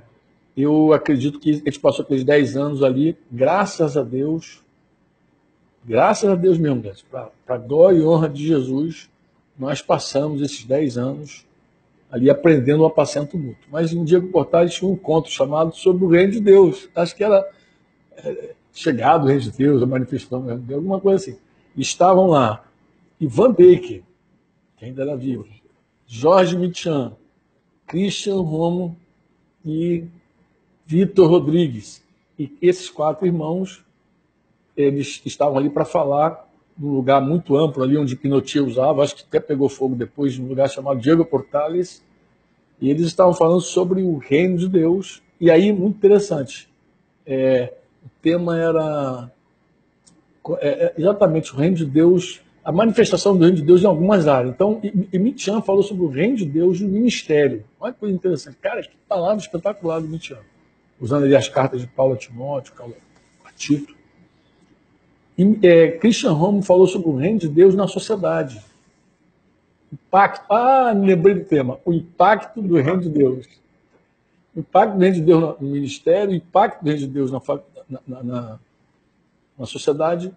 eu 0.57 0.93
acredito 0.93 1.41
que 1.41 1.51
a 1.51 1.55
gente 1.55 1.81
passou 1.81 2.05
aqueles 2.05 2.25
10 2.25 2.57
anos 2.57 2.83
ali, 2.83 3.17
graças 3.31 3.97
a 3.97 4.03
Deus, 4.03 4.63
graças 5.85 6.29
a 6.29 6.35
Deus 6.35 6.59
mesmo, 6.59 6.83
para 7.11 7.31
a 7.49 7.57
glória 7.57 7.99
e 7.99 8.05
honra 8.05 8.29
de 8.29 8.47
Jesus, 8.47 9.11
nós 9.59 9.81
passamos 9.81 10.43
esses 10.43 10.65
10 10.65 10.99
anos 10.99 11.47
ali 12.11 12.29
aprendendo 12.29 12.83
o 12.83 12.87
apacento 12.87 13.39
mútuo. 13.39 13.65
Mas 13.71 13.95
um 13.95 14.05
dia 14.05 14.21
que 14.21 14.27
Portales 14.27 14.75
tinha 14.75 14.91
um 14.91 14.97
conto 14.97 15.31
chamado 15.31 15.75
sobre 15.75 16.05
o 16.05 16.09
reino 16.09 16.33
de 16.33 16.41
Deus. 16.41 16.89
Acho 16.95 17.17
que 17.17 17.25
era 17.25 17.49
é, 18.19 18.55
chegado 18.73 19.25
o 19.25 19.27
reino 19.27 19.43
de 19.43 19.51
Deus, 19.51 19.83
a 19.83 19.87
manifestação 19.87 20.59
de 20.59 20.75
alguma 20.75 21.01
coisa 21.01 21.17
assim. 21.17 21.39
Estavam 21.77 22.27
lá 22.27 22.65
Ivan 23.21 23.51
Baker, 23.51 24.03
que 24.77 24.85
ainda 24.85 25.03
era 25.03 25.17
vivo, 25.17 25.47
Jorge 26.07 26.57
Michan, 26.57 27.13
Christian 27.87 28.41
Romo 28.41 28.97
e 29.65 30.05
Vitor 30.87 31.29
Rodrigues. 31.29 32.03
E 32.39 32.57
esses 32.61 32.91
quatro 32.91 33.27
irmãos, 33.27 33.85
eles 34.77 35.23
estavam 35.25 35.59
ali 35.59 35.71
para 35.71 35.85
falar 35.85 36.51
num 36.77 36.95
lugar 36.95 37.21
muito 37.21 37.57
amplo 37.57 37.83
ali 37.83 37.97
onde 37.97 38.17
Pinochet 38.17 38.61
usava, 38.61 39.03
acho 39.03 39.17
que 39.17 39.23
até 39.23 39.39
pegou 39.39 39.69
fogo 39.69 39.95
depois, 39.95 40.39
num 40.39 40.49
lugar 40.49 40.69
chamado 40.69 41.01
Diego 41.01 41.25
Portales, 41.25 42.03
e 42.81 42.91
eles 42.91 43.07
estavam 43.07 43.35
falando 43.35 43.61
sobre 43.61 44.03
o 44.03 44.17
reino 44.17 44.59
de 44.59 44.69
Deus. 44.69 45.23
E 45.41 45.51
aí, 45.51 45.73
muito 45.73 45.97
interessante, 45.97 46.69
é, 47.25 47.73
tema 48.23 48.59
era 48.59 49.31
é, 50.61 50.69
é 50.69 50.95
exatamente 50.97 51.53
o 51.53 51.57
reino 51.57 51.77
de 51.77 51.85
Deus, 51.85 52.41
a 52.65 52.73
manifestação 52.73 53.37
do 53.37 53.43
reino 53.43 53.57
de 53.57 53.63
Deus 53.63 53.83
em 53.83 53.87
algumas 53.87 54.27
áreas. 54.27 54.55
Então, 54.55 54.81
Mitian 55.13 55.61
falou 55.61 55.83
sobre 55.83 56.05
o 56.05 56.09
reino 56.09 56.37
de 56.37 56.47
Deus 56.47 56.81
no 56.81 56.89
ministério. 56.89 57.65
Olha 57.79 57.93
que 57.93 58.01
coisa 58.01 58.15
interessante. 58.15 58.57
Cara, 58.61 58.83
que 58.83 58.91
palavra 59.09 59.37
espetacular 59.37 60.01
do 60.01 60.09
Mitian. 60.09 60.39
Usando 61.01 61.25
ali 61.25 61.35
as 61.35 61.49
cartas 61.49 61.81
de 61.81 61.87
Paulo 61.87 62.15
a 62.15 62.17
Timóteo, 62.17 62.73
a 63.45 63.51
Tito. 63.53 63.95
E, 65.37 65.59
é, 65.67 65.93
Christian 65.93 66.33
Romo 66.33 66.63
falou 66.63 66.87
sobre 66.87 67.09
o 67.09 67.17
reino 67.17 67.39
de 67.39 67.49
Deus 67.49 67.75
na 67.75 67.89
sociedade. 67.89 68.63
Impacto. 69.93 70.53
Ah, 70.53 70.95
me 70.95 71.07
lembrei 71.07 71.35
do 71.35 71.45
tema. 71.45 71.79
O 71.85 71.93
impacto 71.93 72.63
do 72.63 72.77
reino 72.77 73.01
de 73.01 73.09
Deus. 73.09 73.47
O 74.55 74.61
impacto 74.61 74.95
do 74.95 75.01
reino 75.01 75.17
de 75.17 75.23
Deus 75.23 75.61
no 75.61 75.69
ministério, 75.69 76.31
o 76.31 76.35
impacto 76.35 76.83
do 76.83 76.87
reino 76.87 77.01
de 77.01 77.07
Deus 77.07 77.31
na, 77.33 77.41
na, 78.07 78.23
na, 78.23 78.59
na 79.59 79.67
sociedade. 79.67 80.33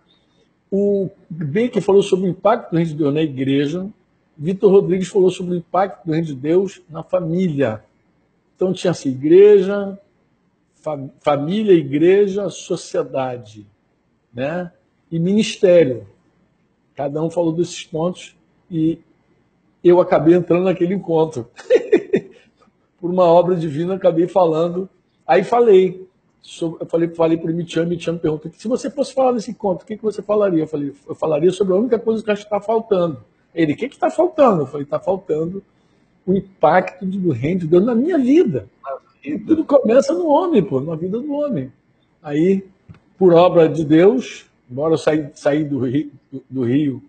O 0.71 1.09
Baker 1.29 1.81
falou 1.81 2.03
sobre 2.03 2.27
o 2.27 2.29
impacto 2.29 2.71
do 2.71 2.77
reino 2.77 2.91
de 2.91 2.97
Deus 2.97 3.13
na 3.13 3.21
igreja. 3.21 3.87
Vitor 4.37 4.71
Rodrigues 4.71 5.07
falou 5.07 5.29
sobre 5.29 5.53
o 5.55 5.57
impacto 5.57 6.05
do 6.05 6.11
reino 6.11 6.27
de 6.27 6.35
Deus 6.35 6.81
na 6.89 7.03
família. 7.03 7.83
Então 8.55 8.73
tinha 8.73 8.91
assim, 8.91 9.09
igreja, 9.09 9.97
família, 11.19 11.73
igreja, 11.73 12.49
sociedade, 12.49 13.65
né? 14.33 14.71
e 15.11 15.19
ministério. 15.19 16.07
Cada 16.95 17.21
um 17.21 17.29
falou 17.29 17.53
desses 17.53 17.83
pontos 17.83 18.35
e 18.69 18.99
eu 19.83 19.99
acabei 19.99 20.33
entrando 20.33 20.63
naquele 20.65 20.93
encontro. 20.93 21.49
Por 22.99 23.11
uma 23.11 23.25
obra 23.25 23.55
divina, 23.55 23.95
acabei 23.95 24.27
falando. 24.27 24.89
Aí 25.27 25.43
falei. 25.43 26.07
Sobre, 26.47 26.83
eu 26.83 26.85
falei, 26.85 27.07
falei 27.09 27.37
para 27.37 27.51
o 27.51 27.55
Mitian 27.55 27.85
me 27.87 27.97
perguntou, 27.97 28.51
se 28.55 28.67
você 28.67 28.87
fosse 28.91 29.15
falar 29.15 29.33
nesse 29.33 29.49
encontro, 29.49 29.83
o 29.83 29.87
que, 29.87 29.97
que 29.97 30.03
você 30.03 30.21
falaria? 30.21 30.61
Eu 30.61 30.67
falei, 30.67 30.93
eu 31.09 31.15
falaria 31.15 31.51
sobre 31.51 31.73
a 31.73 31.75
única 31.75 31.97
coisa 31.97 32.23
que 32.23 32.29
acho 32.29 32.43
que 32.43 32.45
está 32.45 32.61
faltando. 32.61 33.17
Ele, 33.53 33.73
o 33.73 33.75
que 33.75 33.85
está 33.85 34.11
faltando? 34.11 34.61
Eu 34.61 34.67
falei, 34.67 34.83
está 34.83 34.99
faltando 34.99 35.63
o 36.23 36.35
impacto 36.35 37.03
do 37.03 37.31
reino 37.31 37.61
de 37.61 37.67
Deus 37.67 37.83
na 37.83 37.95
minha 37.95 38.19
vida. 38.19 38.69
Tudo 39.47 39.65
começa 39.65 40.13
no 40.13 40.27
homem, 40.27 40.61
pô, 40.61 40.79
na 40.79 40.95
vida 40.95 41.19
do 41.19 41.33
homem. 41.33 41.71
Aí, 42.21 42.63
por 43.17 43.33
obra 43.33 43.67
de 43.67 43.83
Deus, 43.83 44.45
embora 44.69 44.93
eu 44.93 44.99
saí, 44.99 45.27
saí 45.33 45.63
do, 45.63 45.79
Rio, 45.79 46.11
do 46.47 46.63
Rio 46.63 47.01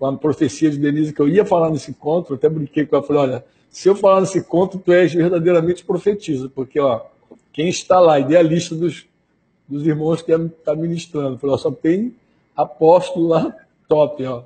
com 0.00 0.06
a 0.06 0.16
profecia 0.16 0.68
de 0.68 0.78
Denise 0.78 1.12
que 1.12 1.22
eu 1.22 1.28
ia 1.28 1.44
falar 1.44 1.70
nesse 1.70 1.92
encontro, 1.92 2.34
até 2.34 2.48
brinquei 2.48 2.86
com 2.86 2.96
ela, 2.96 3.06
falei, 3.06 3.22
olha, 3.22 3.44
se 3.68 3.88
eu 3.88 3.94
falar 3.94 4.22
nesse 4.22 4.38
encontro, 4.40 4.80
tu 4.84 4.92
és 4.92 5.14
verdadeiramente 5.14 5.84
profetiza, 5.84 6.50
porque 6.52 6.80
ó, 6.80 7.02
quem 7.52 7.68
está 7.68 7.98
lá, 7.98 8.18
idealista 8.18 8.74
dos, 8.74 9.06
dos 9.68 9.86
irmãos 9.86 10.22
que 10.22 10.32
está 10.32 10.74
ministrando, 10.74 11.38
falei, 11.38 11.54
ó, 11.54 11.58
só 11.58 11.70
tem 11.70 12.14
apóstolo 12.56 13.28
lá 13.28 13.54
top, 13.88 14.24
ó. 14.24 14.42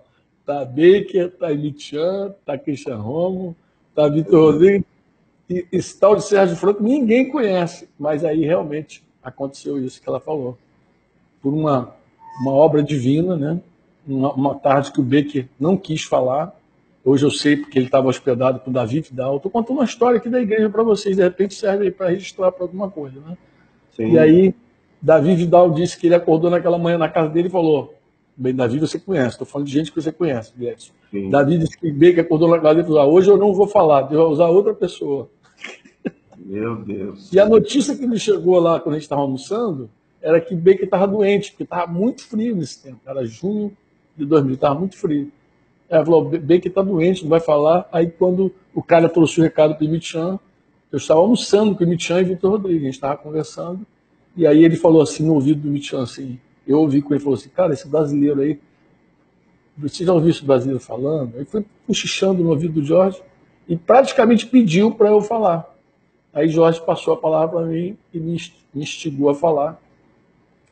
Tá 0.47 0.65
Baker, 0.65 1.31
tá 1.31 1.53
Emitian, 1.53 2.35
tá 2.45 2.59
Christian 2.59 2.99
Romo, 2.99 3.57
tá 3.95 4.09
Vitor 4.09 4.53
Rodrigues, 4.53 4.87
e 5.49 5.67
esse 5.73 5.99
tal 5.99 6.17
de 6.17 6.25
Sérgio 6.25 6.57
Franco 6.57 6.83
ninguém 6.83 7.31
conhece, 7.31 7.89
mas 7.99 8.25
aí 8.25 8.45
realmente 8.45 9.03
aconteceu 9.23 9.79
isso 9.79 10.01
que 10.01 10.09
ela 10.09 10.21
falou. 10.21 10.59
Por 11.41 11.53
uma 11.53 11.95
uma 12.41 12.53
obra 12.53 12.83
divina, 12.83 13.37
né? 13.37 13.61
Uma, 14.07 14.33
uma, 14.33 14.55
tarde 14.55 14.93
que 14.93 15.01
o 15.01 15.05
Becker 15.05 15.49
não 15.59 15.77
quis 15.77 16.03
falar. 16.03 16.55
Hoje 17.05 17.27
eu 17.27 17.31
sei 17.31 17.57
porque 17.57 17.79
ele 17.79 17.87
estava 17.87 18.09
hospedado 18.09 18.61
com 18.61 18.73
Davi 18.73 19.01
Vidal. 19.01 19.37
Estou 19.37 19.51
contando 19.51 19.77
uma 19.77 19.85
história 19.85 20.17
aqui 20.17 20.31
da 20.31 20.41
igreja 20.41 20.71
para 20.71 20.83
vocês, 20.83 21.17
de 21.17 21.23
repente 21.23 21.55
serve 21.55 21.91
para 21.91 22.09
registrar 22.09 22.51
para 22.51 22.65
alguma 22.65 22.91
coisa, 22.91 23.21
né? 23.21 23.37
Sim. 23.95 24.13
E 24.13 24.19
aí, 24.19 24.55
Davi 25.03 25.37
Vidal 25.37 25.71
disse 25.71 25.99
que 25.99 26.07
ele 26.07 26.15
acordou 26.15 26.51
naquela 26.51 26.79
manhã 26.79 26.97
na 26.97 27.09
casa 27.09 27.29
dele 27.29 27.49
e 27.49 27.51
falou: 27.51 27.95
Bem, 28.35 28.55
Davi 28.55 28.79
você 28.79 28.99
conhece, 28.99 29.33
estou 29.33 29.47
falando 29.47 29.67
de 29.67 29.73
gente 29.75 29.93
que 29.93 30.01
você 30.01 30.11
conhece, 30.11 30.53
Edson. 30.59 30.93
Davi 31.31 31.59
disse 31.59 31.79
que 31.79 31.93
Becker 31.93 32.25
acordou 32.25 32.49
na 32.49 32.59
casa 32.59 32.75
dele 32.77 32.87
e 32.87 32.87
falou: 32.87 33.03
ah, 33.03 33.07
Hoje 33.07 33.31
eu 33.31 33.37
não 33.37 33.53
vou 33.53 33.69
falar, 33.69 34.03
Deus 34.03 34.23
vai 34.23 34.33
usar 34.33 34.49
outra 34.49 34.73
pessoa. 34.73 35.29
Meu 36.39 36.77
Deus. 36.77 37.31
E 37.33 37.39
a 37.39 37.47
notícia 37.47 37.95
que 37.97 38.07
me 38.07 38.19
chegou 38.19 38.59
lá 38.59 38.81
quando 38.81 38.95
a 38.95 38.99
gente 38.99 39.05
estava 39.05 39.23
almoçando 39.23 39.91
era 40.21 40.41
que 40.41 40.55
Baker 40.55 40.85
estava 40.85 41.07
doente, 41.07 41.51
porque 41.51 41.65
estava 41.65 41.91
muito 41.91 42.23
frio 42.23 42.57
nesse 42.57 42.83
tempo. 42.83 42.99
Era 43.07 43.27
junho 43.27 43.77
de 44.17 44.25
2000, 44.25 44.55
estava 44.55 44.79
muito 44.79 44.97
frio. 44.97 45.31
Ela 45.89 46.05
falou, 46.05 46.25
Baker 46.25 46.67
está 46.67 46.83
doente, 46.83 47.23
não 47.23 47.31
vai 47.31 47.41
falar. 47.41 47.89
Aí 47.93 48.11
quando 48.11 48.53
o 48.75 48.83
cara 48.83 49.09
trouxe 49.09 49.41
o 49.41 49.43
recado 49.43 49.75
para 49.77 49.87
o 49.87 49.91
Michan, 49.91 50.39
eu 50.91 50.99
estava 50.99 51.21
almoçando 51.21 51.75
com 51.75 51.85
o 51.85 51.87
Michan 51.87 52.21
e 52.21 52.25
Vitor 52.25 52.53
Rodrigues, 52.53 52.83
a 52.83 52.85
gente 52.85 52.95
estava 52.95 53.17
conversando, 53.17 53.85
e 54.37 54.47
aí 54.47 54.65
ele 54.65 54.77
falou 54.77 55.03
assim 55.03 55.25
no 55.25 55.35
ouvido 55.35 55.63
do 55.63 55.69
Michan, 55.69 56.03
assim, 56.03 56.39
eu 56.67 56.79
ouvi 56.81 57.03
com 57.03 57.13
ele, 57.15 57.23
falou 57.23 57.37
assim, 57.37 57.49
cara, 57.49 57.73
esse 57.73 57.87
brasileiro 57.89 58.41
aí, 58.41 58.59
você 59.77 60.05
já 60.05 60.13
ouviu 60.13 60.31
esse 60.31 60.45
brasileiro 60.45 60.81
falando? 60.81 61.37
Aí 61.37 61.45
foi 61.45 61.65
cochichando 61.87 62.43
no 62.43 62.51
ouvido 62.51 62.75
do 62.75 62.85
Jorge 62.85 63.21
e 63.69 63.77
praticamente 63.77 64.47
pediu 64.47 64.93
para 64.93 65.09
eu 65.09 65.21
falar. 65.21 65.75
Aí 66.33 66.49
Jorge 66.49 66.81
passou 66.81 67.15
a 67.15 67.17
palavra 67.17 67.59
para 67.59 67.67
mim 67.67 67.97
e 68.13 68.19
me 68.19 68.37
instigou 68.75 69.29
a 69.31 69.35
falar. 69.35 69.81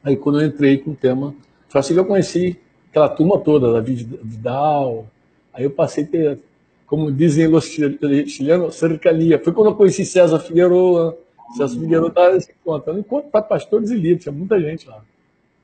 Aí 0.04 0.16
quando 0.16 0.40
eu 0.40 0.46
entrei 0.46 0.78
com 0.78 0.92
o 0.92 0.94
tema, 0.94 1.34
foi 1.68 1.80
assim 1.80 1.94
que 1.94 2.00
eu 2.00 2.04
conheci 2.04 2.58
aquela 2.92 3.08
turma 3.08 3.38
toda, 3.38 3.72
da 3.72 3.80
Vidal. 3.80 5.06
Aí 5.52 5.64
eu 5.64 5.70
passei 5.70 6.04
a 6.04 6.06
ter, 6.06 6.38
como 6.86 7.10
dizem 7.10 7.52
os 7.52 7.64
chilenos, 7.64 8.74
cercania. 8.76 9.42
Foi 9.42 9.52
quando 9.52 9.68
eu 9.68 9.74
conheci 9.74 10.04
César 10.04 10.38
Figueroa. 10.38 11.18
César 11.56 11.80
Figueroa 11.80 12.08
estava 12.08 12.34
nesse 12.34 12.52
encontro. 12.52 12.98
encontro 12.98 13.30
para 13.30 13.42
pastores 13.42 13.90
e 13.90 13.94
líderes, 13.94 14.22
tinha 14.24 14.32
muita 14.32 14.60
gente 14.60 14.86
lá. 14.86 15.02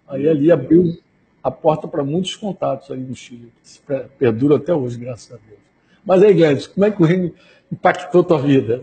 Aí 0.09 0.27
ali 0.27 0.51
abriu 0.51 0.99
a 1.43 1.51
porta 1.51 1.87
para 1.87 2.03
muitos 2.03 2.35
contatos 2.35 2.91
aí 2.91 3.01
no 3.01 3.15
Chile, 3.15 3.53
que 3.63 3.81
perdura 4.19 4.57
até 4.57 4.75
hoje, 4.75 4.99
graças 4.99 5.31
a 5.31 5.37
Deus. 5.37 5.61
Mas 6.05 6.23
aí, 6.23 6.33
Guedes, 6.33 6.67
como 6.67 6.87
é 6.87 6.91
que 6.91 7.03
o 7.03 7.05
reino 7.05 7.35
impactou 7.71 8.25
tua 8.25 8.39
vida? 8.39 8.83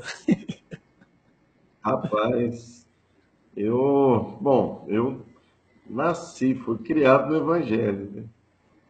Rapaz, 1.82 2.86
eu, 3.58 4.38
bom, 4.40 4.86
eu 4.88 5.22
nasci, 5.90 6.54
fui 6.54 6.78
criado 6.78 7.30
no 7.30 7.38
Evangelho. 7.38 8.12
Né? 8.14 8.24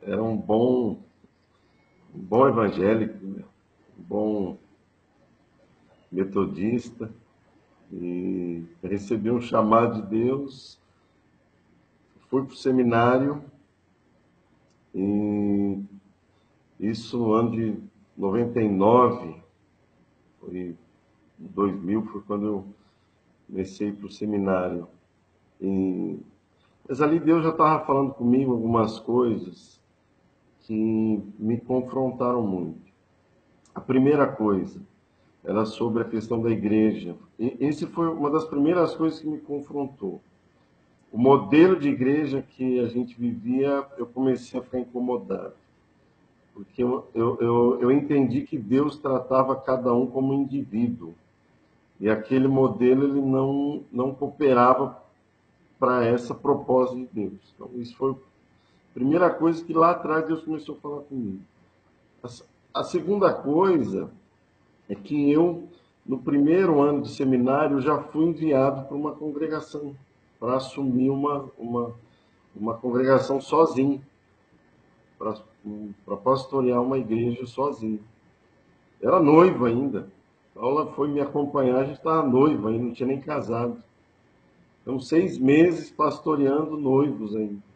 Era 0.07 0.21
um 0.21 0.37
bom, 0.37 0.99
um 2.13 2.19
bom 2.19 2.47
evangélico, 2.47 3.25
né? 3.25 3.43
um 3.97 4.03
bom 4.03 4.57
metodista. 6.11 7.11
E 7.91 8.63
recebi 8.83 9.31
um 9.31 9.41
chamado 9.41 10.03
de 10.03 10.07
Deus, 10.07 10.79
fui 12.29 12.43
para 12.43 12.53
o 12.53 12.55
seminário, 12.55 13.43
e 14.93 15.83
isso 16.79 17.17
no 17.17 17.33
ano 17.33 17.51
de 17.51 17.77
99, 18.15 19.41
foi 20.39 20.75
2000 21.37 22.05
foi 22.05 22.21
quando 22.21 22.45
eu 22.45 22.65
comecei 23.47 23.91
para 23.91 24.05
o 24.05 24.11
seminário. 24.11 24.87
E 25.59 26.19
mas 26.87 27.01
ali 27.01 27.19
Deus 27.19 27.43
já 27.43 27.49
estava 27.49 27.83
falando 27.83 28.13
comigo 28.13 28.51
algumas 28.51 28.99
coisas 28.99 29.83
que 30.65 31.23
me 31.37 31.59
confrontaram 31.59 32.41
muito. 32.41 32.91
A 33.73 33.79
primeira 33.79 34.25
coisa 34.27 34.81
era 35.43 35.65
sobre 35.65 36.01
a 36.01 36.05
questão 36.05 36.41
da 36.41 36.49
igreja. 36.49 37.15
E 37.37 37.55
esse 37.59 37.85
foi 37.85 38.07
uma 38.07 38.31
das 38.31 38.45
primeiras 38.45 38.95
coisas 38.95 39.19
que 39.19 39.27
me 39.27 39.37
confrontou. 39.39 40.21
o 41.11 41.17
modelo 41.17 41.79
de 41.79 41.87
igreja 41.87 42.41
que 42.41 42.79
a 42.79 42.87
gente 42.87 43.17
vivia, 43.17 43.85
eu 43.97 44.05
comecei 44.05 44.59
a 44.59 44.63
ficar 44.63 44.79
incomodado. 44.79 45.53
Porque 46.53 46.83
eu, 46.83 47.07
eu, 47.13 47.37
eu, 47.39 47.77
eu 47.81 47.91
entendi 47.91 48.41
que 48.41 48.57
Deus 48.57 48.97
tratava 48.97 49.55
cada 49.55 49.93
um 49.93 50.07
como 50.07 50.33
indivíduo. 50.33 51.13
E 51.99 52.09
aquele 52.09 52.47
modelo 52.47 53.05
ele 53.05 53.21
não, 53.21 53.83
não 53.91 54.13
cooperava 54.13 55.01
para 55.79 56.03
essa 56.05 56.33
proposta 56.33 56.95
de 56.95 57.07
Deus. 57.13 57.53
Então, 57.53 57.69
isso 57.75 57.95
foi 57.95 58.15
primeira 58.95 59.29
coisa 59.29 59.63
que 59.63 59.73
lá 59.73 59.91
atrás 59.91 60.25
Deus 60.25 60.41
começou 60.45 60.75
a 60.75 60.79
falar 60.79 61.01
comigo. 61.01 61.41
A, 62.73 62.83
segunda 62.83 63.31
coisa 63.33 64.09
é 64.87 64.95
que 64.95 65.29
eu, 65.29 65.67
no 66.05 66.17
primeiro 66.17 66.81
ano 66.81 67.01
de 67.01 67.09
seminário, 67.09 67.81
já 67.81 68.01
fui 68.01 68.25
enviado 68.25 68.87
para 68.87 68.95
uma 68.95 69.11
congregação, 69.11 69.93
para 70.39 70.55
assumir 70.55 71.09
uma, 71.09 71.51
uma, 71.57 71.93
uma 72.55 72.73
congregação 72.75 73.41
sozinho, 73.41 74.01
para 75.17 76.17
pastorear 76.17 76.81
uma 76.81 76.97
igreja 76.97 77.45
sozinho. 77.45 77.99
Era 79.01 79.19
noivo 79.19 79.65
ainda. 79.65 80.07
Paula 80.53 80.87
foi 80.93 81.09
me 81.09 81.19
acompanhar, 81.19 81.79
a 81.79 81.83
gente 81.83 81.97
estava 81.97 82.25
noivo 82.25 82.69
ainda, 82.69 82.85
não 82.85 82.93
tinha 82.93 83.07
nem 83.07 83.19
casado. 83.19 83.77
Então, 84.81 84.99
seis 84.99 85.37
meses 85.37 85.91
pastoreando 85.91 86.77
noivos 86.77 87.35
ainda. 87.35 87.74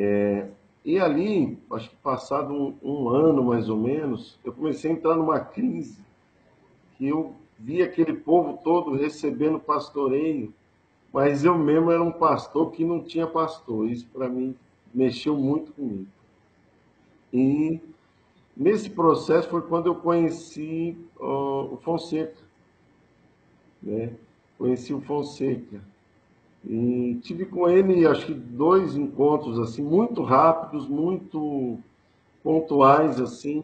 É, 0.00 0.46
e 0.84 0.96
ali, 0.96 1.58
acho 1.72 1.90
que 1.90 1.96
passado 1.96 2.54
um, 2.54 2.76
um, 2.80 3.08
ano 3.08 3.42
mais 3.42 3.68
ou 3.68 3.76
menos, 3.76 4.38
eu 4.44 4.52
comecei 4.52 4.92
a 4.92 4.94
entrar 4.94 5.16
numa 5.16 5.40
crise 5.40 6.00
que 6.96 7.08
eu 7.08 7.34
vi 7.58 7.82
aquele 7.82 8.12
povo 8.12 8.60
todo 8.62 8.94
recebendo 8.94 9.58
pastoreio, 9.58 10.54
mas 11.12 11.44
eu 11.44 11.58
mesmo 11.58 11.90
era 11.90 12.00
um 12.00 12.12
pastor 12.12 12.70
que 12.70 12.84
não 12.84 13.02
tinha 13.02 13.26
pastor. 13.26 13.90
Isso 13.90 14.06
para 14.12 14.28
mim 14.28 14.54
mexeu 14.94 15.36
muito 15.36 15.72
comigo. 15.72 16.06
E 17.32 17.80
nesse 18.56 18.88
processo 18.88 19.48
foi 19.48 19.62
quando 19.62 19.86
eu 19.86 19.96
conheci 19.96 20.96
uh, 21.18 21.74
o 21.74 21.76
Fonseca, 21.82 22.40
né? 23.82 24.12
Conheci 24.56 24.94
o 24.94 25.00
Fonseca. 25.00 25.80
E 26.64 27.18
tive 27.22 27.46
com 27.46 27.68
ele, 27.68 28.06
acho 28.06 28.26
que 28.26 28.34
dois 28.34 28.96
encontros 28.96 29.58
assim, 29.58 29.82
muito 29.82 30.22
rápidos, 30.22 30.88
muito 30.88 31.78
pontuais 32.42 33.20
assim. 33.20 33.62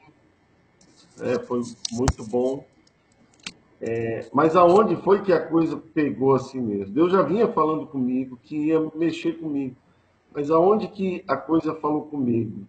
É, 1.20 1.38
foi 1.38 1.62
muito 1.92 2.24
bom. 2.24 2.64
É, 3.80 4.28
mas 4.33 4.57
aonde 4.57 4.96
foi 4.96 5.22
que 5.22 5.33
a 5.33 5.44
coisa 5.44 5.76
pegou 5.76 6.35
assim 6.35 6.61
mesmo? 6.61 6.94
Deus 6.94 7.12
já 7.12 7.22
vinha 7.22 7.46
falando 7.48 7.87
comigo 7.87 8.38
que 8.42 8.57
ia 8.57 8.80
mexer 8.94 9.35
comigo. 9.35 9.76
Mas 10.33 10.50
aonde 10.50 10.88
que 10.88 11.22
a 11.28 11.37
coisa 11.37 11.74
falou 11.74 12.02
comigo? 12.02 12.66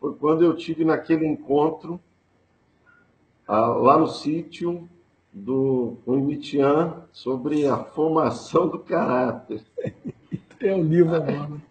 Foi 0.00 0.14
quando 0.14 0.44
eu 0.44 0.56
tive 0.56 0.84
naquele 0.84 1.26
encontro 1.26 2.00
ah, 3.46 3.68
lá 3.68 3.98
no 3.98 4.08
sítio 4.08 4.88
do 5.32 5.96
Mitian 6.06 7.04
sobre 7.12 7.66
a 7.66 7.76
formação 7.76 8.68
do 8.68 8.78
caráter. 8.78 9.62
É 10.60 10.74
o 10.74 10.82
livro 10.82 11.14
agora. 11.14 11.62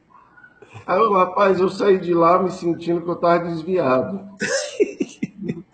Aí, 0.85 1.13
rapaz, 1.13 1.59
eu 1.59 1.69
saí 1.69 1.99
de 1.99 2.13
lá 2.13 2.41
me 2.41 2.51
sentindo 2.51 3.01
que 3.01 3.09
eu 3.09 3.15
estava 3.15 3.45
desviado. 3.45 4.21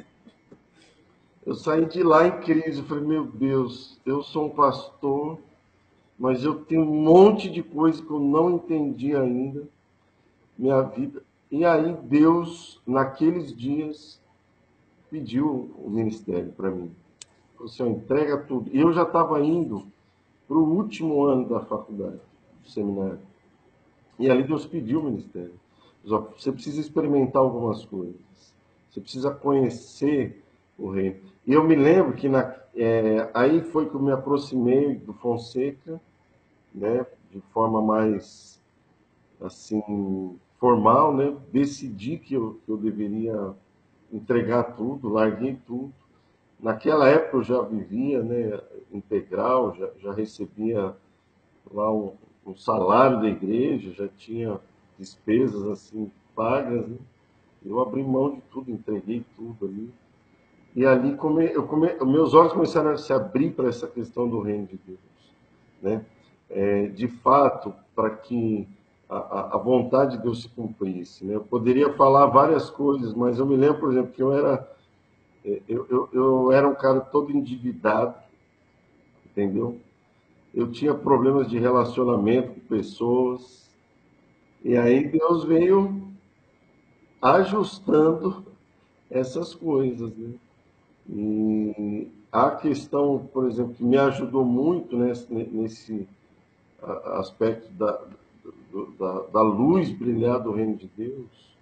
Eu 1.46 1.56
saí 1.56 1.86
de 1.86 2.02
lá 2.02 2.26
em 2.26 2.40
crise. 2.40 2.80
Eu 2.80 2.86
falei, 2.86 3.04
meu 3.04 3.26
Deus, 3.26 4.00
eu 4.06 4.24
sou 4.24 4.46
um 4.46 4.50
pastor, 4.50 5.38
mas 6.18 6.44
eu 6.44 6.64
tenho 6.64 6.84
um 6.84 7.04
monte 7.04 7.50
de 7.50 7.62
coisa 7.62 8.02
que 8.02 8.10
eu 8.10 8.20
não 8.20 8.52
entendi 8.52 9.14
ainda. 9.14 9.68
Minha 10.58 10.82
vida. 10.84 11.22
E 11.52 11.66
aí 11.66 11.96
Deus, 12.04 12.82
naqueles 12.88 13.56
dias, 13.56 14.22
pediu 15.10 15.70
o 15.78 15.90
ministério 15.90 16.52
para 16.54 16.72
mim. 16.72 16.96
O 17.64 17.70
Senhor 17.70 17.90
entrega 17.90 18.38
tudo. 18.40 18.70
E 18.74 18.80
eu 18.82 18.92
já 18.92 19.04
estava 19.04 19.40
indo 19.40 19.88
para 20.48 20.58
o 20.58 20.76
último 20.76 21.24
ano 21.24 21.48
da 21.48 21.62
faculdade, 21.62 22.20
do 22.62 22.70
seminário. 22.70 23.20
E 24.20 24.30
ali 24.30 24.44
Deus 24.44 24.66
pediu 24.66 25.00
o 25.00 25.04
ministério. 25.04 25.54
Você 26.04 26.52
precisa 26.52 26.82
experimentar 26.82 27.42
algumas 27.42 27.86
coisas. 27.86 28.20
Você 28.90 29.00
precisa 29.00 29.32
conhecer 29.32 30.44
o 30.78 30.90
reino. 30.90 31.16
E 31.48 31.54
eu 31.54 31.64
me 31.64 31.76
lembro 31.76 32.14
que 32.14 32.28
na, 32.28 32.54
é, 32.76 33.30
aí 33.34 33.62
foi 33.62 33.90
que 33.90 33.96
eu 33.96 34.02
me 34.02 34.12
aproximei 34.12 34.96
do 34.96 35.14
Fonseca, 35.14 36.02
né, 36.76 37.06
de 37.32 37.40
forma 37.54 37.82
mais 37.82 38.62
assim 39.40 40.38
formal, 40.60 41.16
né, 41.16 41.36
decidi 41.52 42.18
que 42.18 42.34
eu, 42.34 42.60
que 42.66 42.72
eu 42.72 42.78
deveria 42.78 43.54
entregar 44.12 44.76
tudo, 44.76 45.10
larguei 45.10 45.58
tudo 45.66 45.94
Naquela 46.64 47.10
época 47.10 47.36
eu 47.36 47.44
já 47.44 47.62
vivia 47.62 48.24
né, 48.24 48.58
integral, 48.90 49.76
já, 49.76 49.90
já 49.98 50.14
recebia 50.14 50.96
lá 51.70 51.92
um, 51.92 52.14
um, 52.48 52.56
salário 52.56 53.20
da 53.20 53.28
igreja, 53.28 53.92
já 53.92 54.08
tinha 54.08 54.58
despesas 54.98 55.62
assim 55.68 56.10
pagas. 56.34 56.88
Né? 56.88 56.96
Eu 57.66 57.82
abri 57.82 58.02
mão 58.02 58.36
de 58.36 58.42
tudo, 58.50 58.72
entreguei 58.72 59.26
tudo 59.36 59.66
ali. 59.66 59.94
E 60.74 60.86
ali 60.86 61.18
come, 61.18 61.52
eu 61.52 61.68
come, 61.68 61.94
meus 62.06 62.34
olhos 62.34 62.54
começaram 62.54 62.92
a 62.92 62.98
se 62.98 63.12
abrir 63.12 63.52
para 63.52 63.68
essa 63.68 63.86
questão 63.86 64.30
do 64.30 64.40
reino 64.40 64.66
de 64.68 64.80
Deus. 64.88 65.00
Né? 65.82 66.06
É, 66.50 66.88
de 66.88 67.10
fato, 67.10 67.74
para 67.94 68.10
que 68.10 68.66
a, 69.10 69.56
a, 69.56 69.58
vontade 69.58 70.16
de 70.16 70.24
Deus 70.24 70.44
se 70.44 70.48
cumprisse. 70.48 71.26
Né? 71.26 71.36
Eu 71.36 71.42
poderia 71.42 71.92
falar 71.92 72.28
várias 72.28 72.70
coisas, 72.70 73.14
mas 73.14 73.38
eu 73.38 73.46
me 73.46 73.58
lembro, 73.58 73.82
por 73.82 73.92
exemplo, 73.92 74.14
que 74.14 74.24
eu 74.24 74.32
era 74.32 74.73
eu, 75.44 75.86
eu, 75.90 76.10
eu 76.14 76.52
era 76.52 76.68
um 76.68 76.76
cara 76.76 77.02
todo 77.02 77.32
endividado, 77.32 78.16
entendeu? 79.26 79.80
Eu 80.54 80.72
tinha 80.72 80.94
problemas 80.94 81.50
de 81.50 81.58
relacionamento 81.58 82.54
com 82.54 82.68
pessoas, 82.68 83.70
e 84.64 84.78
aí 84.78 85.08
Deus 85.08 85.44
veio 85.44 86.08
ajustando 87.22 88.46
essas 89.10 89.54
coisas, 89.54 90.16
né? 90.16 90.34
E 91.10 92.08
a 92.32 92.52
questão, 92.52 93.30
por 93.34 93.48
exemplo, 93.48 93.74
que 93.76 93.84
me 93.84 93.98
ajudou 93.98 94.46
muito 94.46 94.98
nesse, 94.98 95.32
nesse 95.34 96.08
aspecto 96.82 97.72
da, 97.74 98.02
da, 98.98 99.20
da 99.34 99.42
luz 99.42 99.92
brilhar 99.92 100.40
do 100.40 100.52
reino 100.52 100.76
de 100.76 100.90
Deus, 100.98 101.53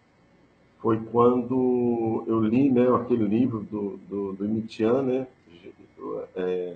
foi 0.81 0.99
quando 1.11 2.23
eu 2.27 2.39
li 2.39 2.69
né, 2.71 2.87
aquele 2.95 3.23
livro 3.23 3.59
do, 3.59 3.97
do, 4.09 4.33
do 4.33 4.47
Nietzsche, 4.47 4.83
né? 5.03 5.27
É, 6.35 6.75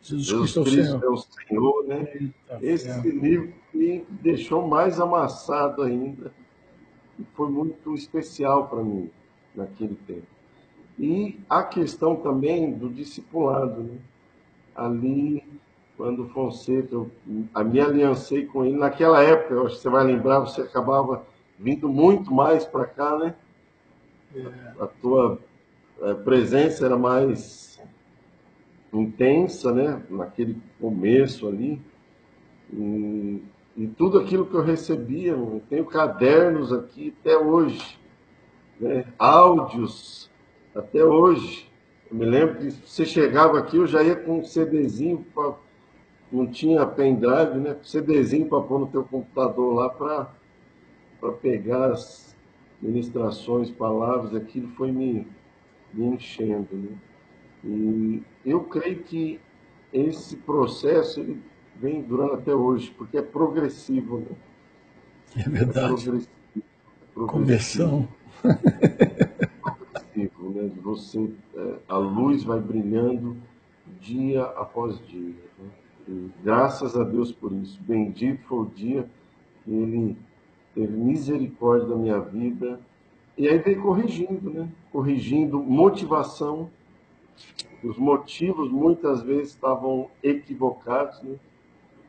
Jesus, 0.00 0.52
Cristo, 0.52 0.62
Cristo 0.64 1.04
é 1.04 1.08
o 1.08 1.16
Senhor, 1.16 1.84
né? 1.84 2.08
Eita, 2.14 2.58
Esse 2.62 2.88
é. 2.88 3.00
livro 3.00 3.52
me 3.72 4.04
deixou 4.08 4.68
mais 4.68 5.00
amassado 5.00 5.82
ainda. 5.82 6.32
E 7.18 7.24
foi 7.34 7.48
muito 7.48 7.94
especial 7.94 8.68
para 8.68 8.82
mim 8.82 9.10
naquele 9.54 9.96
tempo. 10.06 10.26
E 10.98 11.40
a 11.50 11.62
questão 11.64 12.14
também 12.16 12.72
do 12.72 12.88
discipulado, 12.88 13.82
né? 13.82 13.98
Ali, 14.76 15.42
quando 15.96 16.28
Fonseca, 16.28 16.94
eu 16.94 17.10
me 17.26 17.80
aliancei 17.80 18.46
com 18.46 18.64
ele, 18.64 18.76
naquela 18.76 19.22
época, 19.22 19.60
acho 19.62 19.76
que 19.76 19.82
você 19.82 19.88
vai 19.88 20.04
lembrar, 20.04 20.40
você 20.40 20.60
acabava 20.60 21.24
vindo 21.58 21.88
muito 21.88 22.32
mais 22.32 22.64
para 22.64 22.86
cá, 22.86 23.18
né? 23.18 23.34
É. 24.34 24.82
A 24.82 24.86
tua 24.86 25.38
é, 26.02 26.14
presença 26.14 26.84
era 26.84 26.96
mais 26.96 27.80
intensa, 28.92 29.72
né? 29.72 30.02
Naquele 30.10 30.60
começo 30.80 31.48
ali. 31.48 31.80
E, 32.72 33.42
e 33.76 33.86
tudo 33.88 34.18
aquilo 34.18 34.46
que 34.46 34.54
eu 34.54 34.62
recebia, 34.62 35.32
eu 35.32 35.62
tenho 35.68 35.84
cadernos 35.84 36.72
aqui 36.72 37.14
até 37.20 37.36
hoje, 37.36 37.98
né? 38.80 39.04
áudios 39.18 40.30
até 40.74 41.04
hoje. 41.04 41.70
Eu 42.10 42.16
me 42.16 42.24
lembro 42.24 42.56
que 42.56 42.70
você 42.70 43.04
chegava 43.04 43.58
aqui, 43.58 43.76
eu 43.76 43.86
já 43.86 44.02
ia 44.02 44.16
com 44.16 44.38
um 44.38 44.44
CDzinho, 44.44 45.24
pra, 45.34 45.54
não 46.30 46.46
tinha 46.46 46.84
pendrive, 46.86 47.58
né? 47.58 47.76
CDzinho 47.82 48.48
para 48.48 48.60
pôr 48.60 48.80
no 48.80 48.86
teu 48.86 49.04
computador 49.04 49.74
lá 49.74 49.88
para 49.88 50.32
para 51.24 51.32
pegar 51.32 51.92
as 51.92 52.36
ministrações, 52.82 53.70
palavras, 53.70 54.34
aquilo 54.34 54.68
foi 54.76 54.92
me, 54.92 55.26
me 55.94 56.04
enchendo. 56.04 56.68
Né? 56.70 56.98
E 57.64 58.22
eu 58.44 58.60
creio 58.64 59.02
que 59.04 59.40
esse 59.90 60.36
processo 60.36 61.20
ele 61.20 61.40
vem 61.76 62.02
durando 62.02 62.34
até 62.34 62.54
hoje, 62.54 62.90
porque 62.90 63.16
é 63.16 63.22
progressivo. 63.22 64.18
Né? 64.18 64.26
É 65.46 65.48
verdade. 65.48 65.78
É 65.78 65.88
progressivo, 65.88 66.28
progressivo. 67.14 67.26
Conversão. 67.26 68.08
progressivo, 69.62 70.50
né? 70.50 70.70
Você, 70.82 71.30
é, 71.56 71.74
a 71.88 71.96
luz 71.96 72.44
vai 72.44 72.60
brilhando 72.60 73.34
dia 73.98 74.42
após 74.42 75.00
dia. 75.06 75.34
Né? 75.58 75.70
E 76.06 76.30
graças 76.42 76.94
a 76.94 77.02
Deus 77.02 77.32
por 77.32 77.50
isso. 77.50 77.80
Bendito 77.80 78.42
foi 78.46 78.58
o 78.58 78.66
dia 78.66 79.08
que 79.64 79.70
Ele 79.72 80.18
teve 80.74 80.96
misericórdia 80.96 81.88
da 81.88 81.96
minha 81.96 82.20
vida. 82.20 82.80
E 83.36 83.48
aí 83.48 83.58
veio 83.58 83.82
corrigindo, 83.82 84.50
né? 84.50 84.68
Corrigindo 84.92 85.62
motivação. 85.62 86.70
Os 87.82 87.98
motivos 87.98 88.70
muitas 88.70 89.22
vezes 89.22 89.48
estavam 89.48 90.08
equivocados, 90.22 91.22
né? 91.22 91.36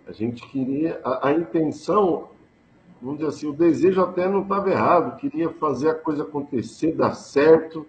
A 0.08 0.12
gente 0.12 0.48
queria. 0.48 1.00
A, 1.04 1.30
a 1.30 1.34
intenção, 1.34 2.30
vamos 3.02 3.20
dizer 3.20 3.30
assim, 3.30 3.48
o 3.48 3.54
desejo 3.54 4.02
até 4.02 4.28
não 4.30 4.44
estava 4.44 4.70
errado, 4.70 5.18
queria 5.18 5.50
fazer 5.50 5.90
a 5.90 5.96
coisa 5.96 6.24
acontecer, 6.24 6.94
dar 6.94 7.14
certo 7.14 7.86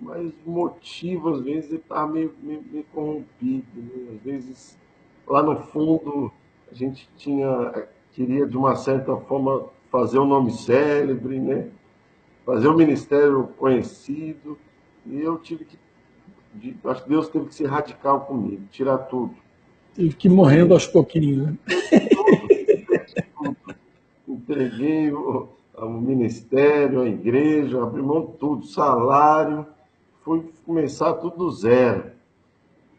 mas 0.00 0.32
o 0.46 0.50
motivo, 0.50 1.30
às 1.30 1.40
vezes, 1.40 1.72
está 1.72 2.06
meio, 2.06 2.32
meio, 2.42 2.62
meio, 2.70 2.84
corrompido. 2.92 3.66
Né? 3.74 4.14
Às 4.14 4.22
vezes, 4.22 4.78
lá 5.26 5.42
no 5.42 5.56
fundo, 5.56 6.32
a 6.70 6.74
gente 6.74 7.08
tinha, 7.16 7.88
queria, 8.12 8.46
de 8.46 8.56
uma 8.56 8.76
certa 8.76 9.16
forma, 9.16 9.66
fazer 9.90 10.18
um 10.18 10.26
nome 10.26 10.50
célebre, 10.52 11.38
né? 11.38 11.70
fazer 12.48 12.66
um 12.68 12.76
ministério 12.76 13.48
conhecido, 13.58 14.58
e 15.04 15.20
eu 15.20 15.36
tive 15.36 15.66
que, 15.66 15.78
acho 16.82 17.02
que 17.02 17.08
Deus 17.10 17.28
teve 17.28 17.44
que 17.44 17.54
ser 17.54 17.66
radical 17.66 18.22
comigo, 18.22 18.62
tirar 18.70 18.96
tudo. 18.96 19.34
Teve 19.94 20.14
que 20.14 20.28
ir 20.28 20.30
morrendo 20.30 20.72
aos 20.72 20.86
pouquinhos, 20.86 21.46
né? 21.46 21.58
Entreguei 24.26 25.12
o, 25.12 25.48
o 25.76 25.88
ministério, 25.90 27.02
a 27.02 27.06
igreja, 27.06 27.82
abri 27.82 28.00
mão 28.00 28.24
de 28.24 28.32
tudo, 28.38 28.64
salário, 28.64 29.66
foi 30.24 30.50
começar 30.64 31.12
tudo 31.14 31.36
do 31.36 31.50
zero. 31.50 32.12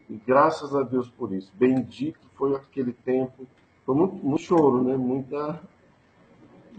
E 0.08 0.14
graças 0.14 0.76
a 0.76 0.82
Deus 0.84 1.08
por 1.10 1.32
isso. 1.32 1.52
Bendito 1.58 2.20
foi 2.36 2.54
aquele 2.54 2.92
tempo. 2.92 3.46
Foi 3.84 3.96
muito, 3.96 4.14
muito 4.14 4.42
choro, 4.42 4.84
né? 4.84 4.96
Muita, 4.96 5.60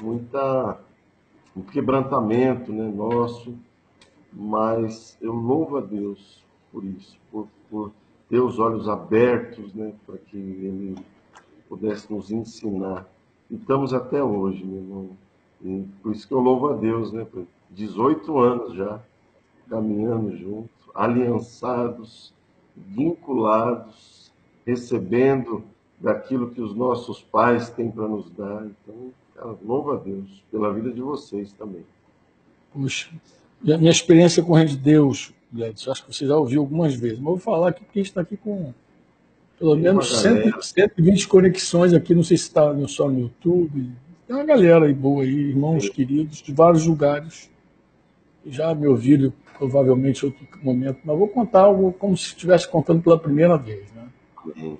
muita, 0.01 0.79
um 1.55 1.61
quebrantamento 1.61 2.71
né? 2.71 2.91
nosso. 2.95 3.55
Mas 4.33 5.17
eu 5.21 5.33
louvo 5.33 5.77
a 5.77 5.81
Deus 5.81 6.41
por 6.71 6.85
isso, 6.85 7.17
por, 7.29 7.47
por 7.69 7.91
ter 8.29 8.39
os 8.39 8.59
olhos 8.59 8.87
abertos, 8.87 9.73
né? 9.73 9.93
Para 10.05 10.17
que 10.17 10.37
Ele 10.37 10.95
pudesse 11.67 12.11
nos 12.11 12.31
ensinar. 12.31 13.05
E 13.49 13.55
estamos 13.55 13.93
até 13.93 14.23
hoje, 14.23 14.63
meu 14.63 14.77
irmão. 14.77 15.09
E 15.61 15.85
por 16.01 16.13
isso 16.13 16.27
que 16.27 16.33
eu 16.33 16.39
louvo 16.39 16.69
a 16.69 16.73
Deus, 16.73 17.11
né? 17.11 17.27
18 17.69 18.39
anos 18.39 18.73
já 18.73 19.01
caminhando 19.69 20.35
juntos, 20.35 20.69
aliançados, 20.93 22.33
vinculados, 22.75 24.31
recebendo 24.65 25.63
daquilo 25.97 26.51
que 26.51 26.61
os 26.61 26.75
nossos 26.75 27.21
pais 27.21 27.69
têm 27.69 27.89
para 27.89 28.07
nos 28.07 28.29
dar. 28.31 28.65
Então, 28.65 29.11
louvo 29.45 29.91
a 29.91 29.95
Deus 29.97 30.43
pela 30.51 30.73
vida 30.73 30.91
de 30.91 31.01
vocês 31.01 31.51
também. 31.53 31.83
Puxa, 32.73 33.09
minha 33.61 33.91
experiência 33.91 34.41
com 34.43 34.53
o 34.53 34.55
Reino 34.55 34.71
de 34.71 34.77
Deus, 34.77 35.33
Gladys, 35.51 35.87
acho 35.87 36.05
que 36.05 36.13
você 36.13 36.25
já 36.25 36.35
ouviu 36.37 36.61
algumas 36.61 36.95
vezes, 36.95 37.19
mas 37.19 37.25
vou 37.25 37.37
falar 37.37 37.69
aqui 37.69 37.83
porque 37.83 37.99
a 37.99 38.01
gente 38.01 38.09
está 38.09 38.21
aqui 38.21 38.37
com 38.37 38.73
pelo 39.61 39.75
menos 39.75 40.21
120 40.21 41.27
conexões 41.27 41.93
aqui, 41.93 42.15
não 42.15 42.23
sei 42.23 42.35
se 42.35 42.45
está 42.45 42.73
só 42.87 43.07
no 43.07 43.19
YouTube. 43.19 43.91
Tem 44.25 44.35
uma 44.35 44.43
galera 44.43 44.87
aí 44.87 44.93
boa 44.93 45.23
aí, 45.23 45.49
irmãos 45.49 45.83
Sim. 45.83 45.91
queridos 45.91 46.41
de 46.41 46.51
vários 46.51 46.87
lugares. 46.87 47.51
Já 48.43 48.73
me 48.73 48.87
ouviram 48.87 49.31
provavelmente 49.55 50.25
outro 50.25 50.47
momento, 50.63 51.01
mas 51.03 51.15
vou 51.15 51.27
contar 51.27 51.61
algo 51.61 51.93
como 51.93 52.17
se 52.17 52.29
estivesse 52.29 52.67
contando 52.67 53.03
pela 53.03 53.19
primeira 53.19 53.55
vez. 53.55 53.85
Né? 53.93 54.77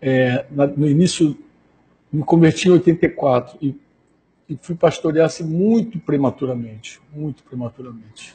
É, 0.00 0.44
no 0.50 0.88
início, 0.88 1.38
me 2.12 2.24
converti 2.24 2.66
em 2.66 2.72
84 2.72 3.58
e, 3.62 3.76
e 4.48 4.56
fui 4.60 4.74
pastorear 4.74 5.26
assim, 5.26 5.44
muito 5.44 5.98
prematuramente, 5.98 7.00
muito 7.12 7.42
prematuramente. 7.42 8.34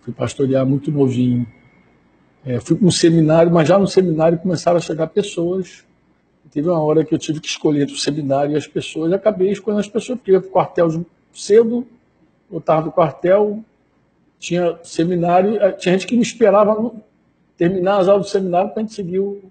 Fui 0.00 0.12
pastorear 0.12 0.66
muito 0.66 0.90
novinho. 0.90 1.46
É, 2.44 2.60
fui 2.60 2.76
para 2.76 2.86
um 2.86 2.90
seminário, 2.90 3.50
mas 3.50 3.68
já 3.68 3.78
no 3.78 3.86
seminário 3.86 4.38
começaram 4.38 4.76
a 4.76 4.80
chegar 4.80 5.06
pessoas. 5.06 5.84
Teve 6.50 6.68
uma 6.68 6.80
hora 6.80 7.04
que 7.04 7.14
eu 7.14 7.18
tive 7.18 7.40
que 7.40 7.48
escolher 7.48 7.86
o 7.86 7.96
seminário 7.96 8.52
e 8.52 8.56
as 8.56 8.66
pessoas, 8.66 9.10
e 9.10 9.14
acabei 9.14 9.50
escolhendo 9.50 9.80
as 9.80 9.88
pessoas, 9.88 10.18
porque 10.18 10.32
ia 10.32 10.40
para 10.40 10.48
o 10.48 10.52
quartel 10.52 11.04
cedo, 11.32 11.86
voltava 12.50 12.82
do 12.82 12.92
quartel, 12.92 13.64
tinha 14.38 14.78
seminário, 14.82 15.56
eh, 15.60 15.72
tinha 15.72 15.92
gente 15.92 16.06
que 16.06 16.16
me 16.16 16.22
esperava 16.22 16.92
terminar 17.56 17.98
as 17.98 18.08
aulas 18.08 18.26
do 18.26 18.30
seminário 18.30 18.70
para 18.70 18.82
a 18.82 18.84
gente 18.84 18.94
seguir, 18.94 19.18
o, 19.18 19.42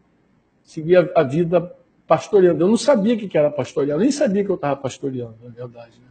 seguir 0.63 0.97
a, 0.97 1.21
a, 1.21 1.23
vida 1.23 1.75
pastoreando. 2.07 2.63
Eu 2.63 2.67
não 2.67 2.77
sabia 2.77 3.15
o 3.15 3.17
que 3.17 3.37
era 3.37 3.49
pastorear, 3.49 3.97
nem 3.97 4.11
sabia 4.11 4.43
que 4.43 4.49
eu 4.49 4.55
estava 4.55 4.75
pastoreando, 4.75 5.35
na 5.43 5.49
verdade. 5.49 5.91
Né? 5.99 6.07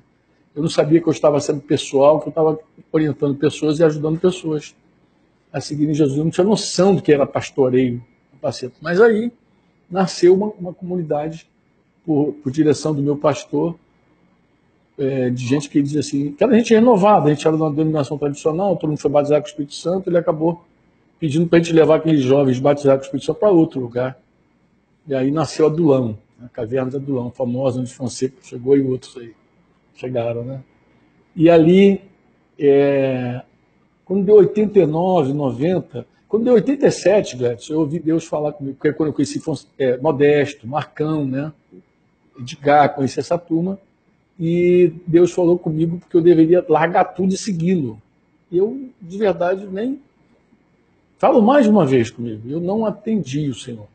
Eu 0.54 0.62
não 0.62 0.70
sabia 0.70 1.00
que 1.00 1.08
eu 1.08 1.12
estava 1.12 1.40
sendo 1.40 1.60
pessoal, 1.60 2.20
que 2.20 2.28
eu 2.28 2.30
estava 2.30 2.58
orientando 2.90 3.36
pessoas 3.36 3.78
e 3.78 3.84
ajudando 3.84 4.18
pessoas 4.18 4.74
a 5.52 5.60
seguirem 5.60 5.94
Jesus. 5.94 6.18
Eu 6.18 6.24
não 6.24 6.30
tinha 6.30 6.44
noção 6.44 6.94
do 6.94 7.02
que 7.02 7.12
era 7.12 7.26
pastoreio, 7.26 8.02
Mas 8.80 9.00
aí 9.00 9.30
nasceu 9.90 10.34
uma, 10.34 10.48
uma 10.58 10.74
comunidade 10.74 11.46
por, 12.04 12.32
por 12.42 12.50
direção 12.50 12.94
do 12.94 13.02
meu 13.02 13.16
pastor, 13.16 13.76
é, 14.98 15.30
de 15.30 15.46
gente 15.46 15.68
que 15.68 15.80
diz 15.80 15.96
assim, 15.96 16.32
que 16.32 16.42
era 16.42 16.54
gente 16.54 16.74
renovada, 16.74 17.26
a 17.26 17.34
gente 17.34 17.46
era 17.46 17.56
de 17.56 17.62
uma 17.62 17.70
denominação 17.70 18.18
tradicional, 18.18 18.76
todo 18.76 18.90
mundo 18.90 19.00
foi 19.00 19.10
batizado 19.10 19.42
com 19.42 19.46
o 19.46 19.50
Espírito 19.50 19.74
Santo, 19.74 20.10
ele 20.10 20.18
acabou 20.18 20.64
pedindo 21.18 21.46
para 21.46 21.58
a 21.58 21.62
gente 21.62 21.72
levar 21.72 21.96
aqueles 21.96 22.22
jovens 22.22 22.58
batizados 22.58 23.06
com 23.06 23.14
o 23.14 23.16
Espírito 23.16 23.26
Santo 23.26 23.38
para 23.38 23.50
outro 23.50 23.80
lugar. 23.80 24.18
E 25.06 25.14
aí 25.14 25.30
nasceu 25.30 25.66
a 25.66 25.68
Dulão, 25.68 26.18
a 26.42 26.48
caverna 26.48 26.92
da 26.92 26.98
Dulão, 26.98 27.30
famosa, 27.30 27.80
onde 27.80 27.92
Fonseca 27.92 28.36
chegou 28.42 28.76
e 28.76 28.82
outros 28.82 29.16
aí 29.16 29.34
chegaram, 29.94 30.44
né? 30.44 30.62
E 31.34 31.48
ali, 31.50 32.00
é, 32.58 33.42
quando 34.04 34.24
deu 34.24 34.36
89, 34.36 35.32
90, 35.32 36.06
quando 36.28 36.44
deu 36.44 36.54
87, 36.54 37.36
Gladys, 37.36 37.68
eu 37.68 37.80
ouvi 37.80 37.98
Deus 37.98 38.24
falar 38.24 38.52
comigo, 38.52 38.76
porque 38.76 38.92
quando 38.92 39.08
eu 39.08 39.12
conheci 39.12 39.40
é, 39.78 39.96
Modesto, 39.98 40.66
Marcão, 40.66 41.26
né? 41.26 41.52
Edgar, 42.38 42.94
conheci 42.94 43.20
essa 43.20 43.36
turma, 43.36 43.78
e 44.38 44.92
Deus 45.06 45.32
falou 45.32 45.58
comigo 45.58 45.98
porque 45.98 46.16
eu 46.16 46.22
deveria 46.22 46.64
largar 46.68 47.04
tudo 47.04 47.34
e 47.34 47.36
segui-lo. 47.36 48.00
Eu, 48.50 48.88
de 49.00 49.18
verdade, 49.18 49.66
nem. 49.66 50.00
Falo 51.18 51.40
mais 51.40 51.66
uma 51.66 51.86
vez 51.86 52.10
comigo, 52.10 52.48
eu 52.48 52.60
não 52.60 52.84
atendi 52.84 53.48
o 53.48 53.54
Senhor. 53.54 53.86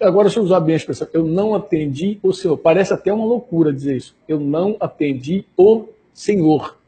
Agora, 0.00 0.28
deixa 0.28 0.40
eu 0.40 0.44
usar 0.44 0.60
bem 0.60 0.74
a 0.74 0.76
expressão, 0.76 1.06
eu 1.12 1.24
não 1.24 1.54
atendi 1.54 2.18
o 2.22 2.32
Senhor. 2.32 2.56
Parece 2.56 2.94
até 2.94 3.12
uma 3.12 3.24
loucura 3.24 3.72
dizer 3.72 3.96
isso. 3.96 4.16
Eu 4.26 4.40
não 4.40 4.76
atendi 4.80 5.44
o 5.56 5.88
Senhor. 6.14 6.78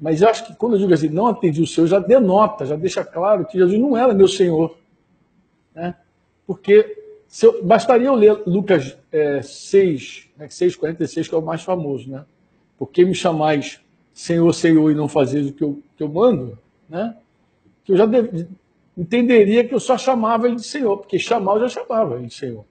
Mas 0.00 0.22
eu 0.22 0.28
acho 0.28 0.46
que 0.46 0.54
quando 0.54 0.74
eu 0.74 0.78
digo 0.78 0.94
assim, 0.94 1.08
não 1.08 1.26
atendi 1.26 1.60
o 1.60 1.66
Senhor, 1.66 1.88
já 1.88 1.98
denota, 1.98 2.64
já 2.64 2.76
deixa 2.76 3.04
claro 3.04 3.44
que 3.44 3.58
Jesus 3.58 3.80
não 3.80 3.96
era 3.96 4.14
meu 4.14 4.28
Senhor. 4.28 4.78
Né? 5.74 5.96
Porque 6.46 6.96
eu, 7.42 7.64
bastaria 7.64 8.06
eu 8.06 8.14
ler 8.14 8.42
Lucas 8.46 8.96
é, 9.10 9.42
6, 9.42 10.28
né, 10.36 10.46
6,46, 10.46 11.28
que 11.28 11.34
é 11.34 11.38
o 11.38 11.42
mais 11.42 11.62
famoso, 11.62 12.08
né? 12.08 12.24
Porque 12.78 13.04
me 13.04 13.14
chamais 13.14 13.80
Senhor, 14.14 14.52
Senhor 14.52 14.90
e 14.90 14.94
não 14.94 15.08
fazeis 15.08 15.48
o 15.48 15.52
que 15.52 15.64
eu, 15.64 15.82
que 15.96 16.02
eu 16.02 16.08
mando, 16.08 16.56
né? 16.88 17.16
Que 17.84 17.92
eu 17.92 17.96
já 17.96 18.06
deve, 18.06 18.46
entenderia 18.98 19.62
que 19.66 19.72
eu 19.72 19.78
só 19.78 19.96
chamava 19.96 20.48
ele 20.48 20.56
de 20.56 20.66
Senhor, 20.66 20.96
porque 20.98 21.18
chamar 21.18 21.54
eu 21.54 21.68
já 21.68 21.80
chamava 21.80 22.16
ele 22.16 22.26
de 22.26 22.34
Senhor. 22.34 22.64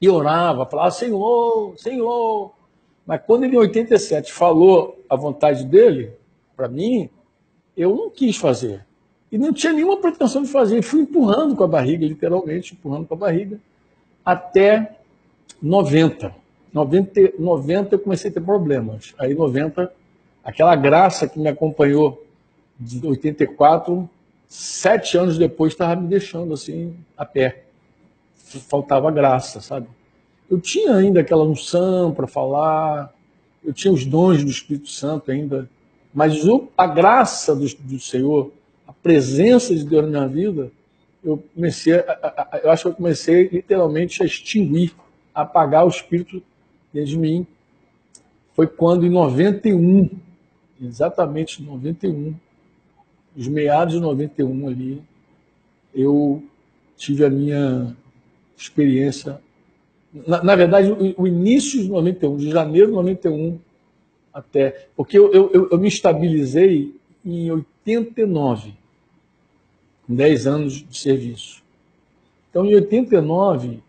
E 0.00 0.08
orava, 0.08 0.64
falava 0.64 0.90
Senhor, 0.90 1.74
Senhor. 1.76 2.52
Mas 3.06 3.20
quando 3.26 3.44
ele 3.44 3.54
em 3.54 3.58
87 3.58 4.32
falou 4.32 4.98
a 5.08 5.14
vontade 5.14 5.64
dele, 5.66 6.12
para 6.56 6.66
mim, 6.66 7.10
eu 7.76 7.94
não 7.94 8.08
quis 8.08 8.36
fazer. 8.36 8.84
E 9.30 9.36
não 9.36 9.52
tinha 9.52 9.72
nenhuma 9.72 9.98
pretensão 9.98 10.42
de 10.42 10.48
fazer. 10.48 10.80
Fui 10.80 11.00
empurrando 11.00 11.54
com 11.54 11.64
a 11.64 11.68
barriga, 11.68 12.06
literalmente, 12.06 12.72
empurrando 12.72 13.06
com 13.06 13.14
a 13.14 13.18
barriga, 13.18 13.60
até 14.24 14.96
90. 15.60 16.34
90, 16.72 17.34
90 17.38 17.94
eu 17.94 17.98
comecei 17.98 18.30
a 18.30 18.34
ter 18.34 18.40
problemas. 18.40 19.14
Aí 19.18 19.34
90, 19.34 19.92
aquela 20.42 20.74
graça 20.74 21.28
que 21.28 21.38
me 21.38 21.48
acompanhou 21.48 22.24
de 22.78 23.06
84, 23.06 24.08
sete 24.54 25.18
anos 25.18 25.36
depois 25.36 25.72
estava 25.72 26.00
me 26.00 26.06
deixando 26.06 26.54
assim 26.54 26.94
a 27.16 27.24
pé. 27.24 27.64
Faltava 28.68 29.10
graça, 29.10 29.60
sabe? 29.60 29.88
Eu 30.48 30.60
tinha 30.60 30.94
ainda 30.94 31.20
aquela 31.20 31.42
unção 31.42 32.12
para 32.12 32.28
falar, 32.28 33.12
eu 33.64 33.72
tinha 33.72 33.92
os 33.92 34.04
dons 34.04 34.44
do 34.44 34.50
Espírito 34.50 34.88
Santo 34.88 35.32
ainda, 35.32 35.68
mas 36.14 36.40
a 36.78 36.86
graça 36.86 37.56
do, 37.56 37.66
do 37.80 37.98
Senhor 37.98 38.52
a 38.86 38.92
presença 38.92 39.74
de 39.74 39.84
Deus 39.84 40.04
na 40.04 40.08
minha 40.08 40.28
vida, 40.28 40.70
eu 41.24 41.42
comecei, 41.54 41.94
a, 41.94 42.48
a, 42.52 42.60
eu 42.62 42.70
acho 42.70 42.82
que 42.84 42.88
eu 42.90 42.94
comecei 42.94 43.48
literalmente 43.48 44.22
a 44.22 44.26
extinguir, 44.26 44.94
a 45.34 45.42
apagar 45.42 45.84
o 45.84 45.88
espírito 45.88 46.40
dentro 46.92 47.10
de 47.10 47.18
mim. 47.18 47.46
Foi 48.52 48.68
quando 48.68 49.04
em 49.04 49.10
91, 49.10 50.10
exatamente 50.80 51.60
em 51.60 51.66
91, 51.66 52.34
os 53.36 53.48
meados 53.48 53.94
de 53.94 54.00
91 54.00 54.68
ali, 54.68 55.02
eu 55.94 56.42
tive 56.96 57.24
a 57.24 57.30
minha 57.30 57.96
experiência. 58.56 59.40
Na, 60.12 60.42
na 60.42 60.56
verdade, 60.56 60.90
o, 60.90 61.22
o, 61.22 61.26
início 61.26 61.82
de 61.82 61.88
91, 61.88 62.36
de 62.36 62.50
janeiro 62.50 62.88
de 62.88 62.92
91 62.94 63.58
até. 64.32 64.88
Porque 64.96 65.18
eu, 65.18 65.32
eu, 65.32 65.68
eu 65.70 65.78
me 65.78 65.88
estabilizei 65.88 66.94
em 67.24 67.50
89, 67.50 68.74
com 70.06 70.14
10 70.14 70.46
anos 70.46 70.72
de 70.74 70.98
serviço. 70.98 71.62
Então, 72.50 72.64
em 72.64 72.74
89, 72.74 73.80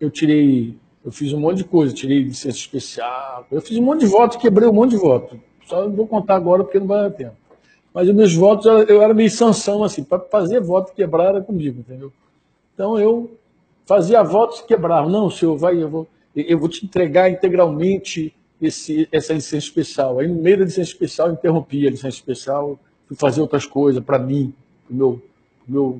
eu 0.00 0.10
tirei, 0.10 0.74
eu 1.04 1.12
fiz 1.12 1.32
um 1.32 1.40
monte 1.40 1.58
de 1.58 1.64
coisa, 1.64 1.92
tirei 1.92 2.22
licença 2.22 2.56
especial, 2.56 3.46
eu 3.50 3.60
fiz 3.60 3.76
um 3.76 3.82
monte 3.82 4.00
de 4.00 4.06
voto, 4.06 4.38
quebrei 4.38 4.68
um 4.68 4.72
monte 4.72 4.90
de 4.90 4.96
voto. 4.96 5.38
Só 5.66 5.86
não 5.86 5.94
vou 5.94 6.06
contar 6.06 6.36
agora 6.36 6.62
porque 6.62 6.78
não 6.78 6.86
vai 6.86 7.02
dar 7.02 7.10
tempo. 7.10 7.45
Mas 7.96 8.10
os 8.10 8.14
meus 8.14 8.34
votos, 8.34 8.66
eu 8.90 9.00
era 9.00 9.14
meio 9.14 9.30
sanção, 9.30 9.82
assim, 9.82 10.04
para 10.04 10.20
fazer 10.20 10.60
voto 10.60 10.92
quebrar 10.92 11.28
era 11.30 11.40
comigo, 11.40 11.80
entendeu? 11.80 12.12
Então 12.74 12.98
eu 12.98 13.30
fazia 13.86 14.22
votos 14.22 14.60
quebrava. 14.60 15.08
Não, 15.08 15.30
senhor, 15.30 15.56
vai, 15.56 15.82
eu 15.82 15.88
vou, 15.88 16.06
eu 16.36 16.58
vou 16.58 16.68
te 16.68 16.84
entregar 16.84 17.30
integralmente 17.30 18.34
esse, 18.60 19.08
essa 19.10 19.32
licença 19.32 19.64
especial. 19.64 20.18
Aí 20.18 20.28
no 20.28 20.42
meio 20.42 20.58
da 20.58 20.64
licença 20.64 20.90
especial, 20.90 21.28
eu 21.28 21.32
interrompi 21.32 21.86
a 21.86 21.90
licença 21.90 22.08
especial, 22.08 22.78
fui 23.08 23.16
fazer 23.16 23.40
outras 23.40 23.64
coisas 23.64 24.04
para 24.04 24.18
mim, 24.18 24.52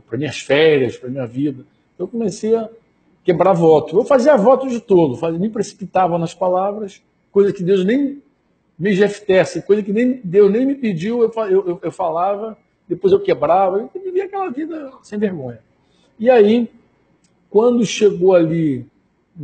para 0.07 0.19
minhas 0.19 0.39
férias, 0.39 0.99
para 0.99 1.09
minha 1.09 1.27
vida. 1.27 1.65
Então, 1.95 2.05
eu 2.05 2.09
comecei 2.09 2.55
a 2.55 2.69
quebrar 3.25 3.55
voto. 3.55 3.97
Eu 3.97 4.05
fazia 4.05 4.37
voto 4.37 4.69
de 4.69 4.81
todo, 4.81 5.17
fazia, 5.17 5.41
me 5.41 5.49
precipitava 5.49 6.19
nas 6.19 6.35
palavras, 6.35 7.01
coisa 7.33 7.55
que 7.55 7.63
Deus 7.63 7.87
nem 7.87 8.21
me 8.79 8.95
GFTS, 8.95 9.63
coisa 9.63 9.83
que 9.83 9.93
nem 9.93 10.21
Deus 10.23 10.51
nem 10.53 10.67
me 10.67 10.75
pediu, 10.75 11.23
eu, 11.23 11.33
eu, 11.49 11.81
eu 11.83 11.93
falava, 11.93 12.57
depois 12.87 13.13
eu 13.13 13.21
quebrava, 13.21 13.91
eu 13.95 14.03
vivia 14.03 14.25
aquela 14.25 14.51
vida 14.51 14.93
sem 15.03 15.19
vergonha. 15.19 15.61
E 16.19 16.31
aí, 16.31 16.69
quando 17.51 17.85
chegou 17.85 18.35
ali, 18.35 18.87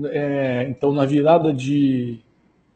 é, 0.05 0.67
então 0.69 0.93
na 0.93 1.05
virada 1.05 1.53
de, 1.53 2.19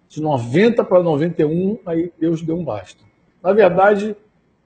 de 0.09 0.20
90 0.20 0.82
para 0.84 1.02
91, 1.02 1.78
aí 1.84 2.12
Deus 2.18 2.42
deu 2.42 2.59
um 2.59 2.64
basta. 2.64 3.04
Na 3.42 3.52
verdade, 3.52 4.16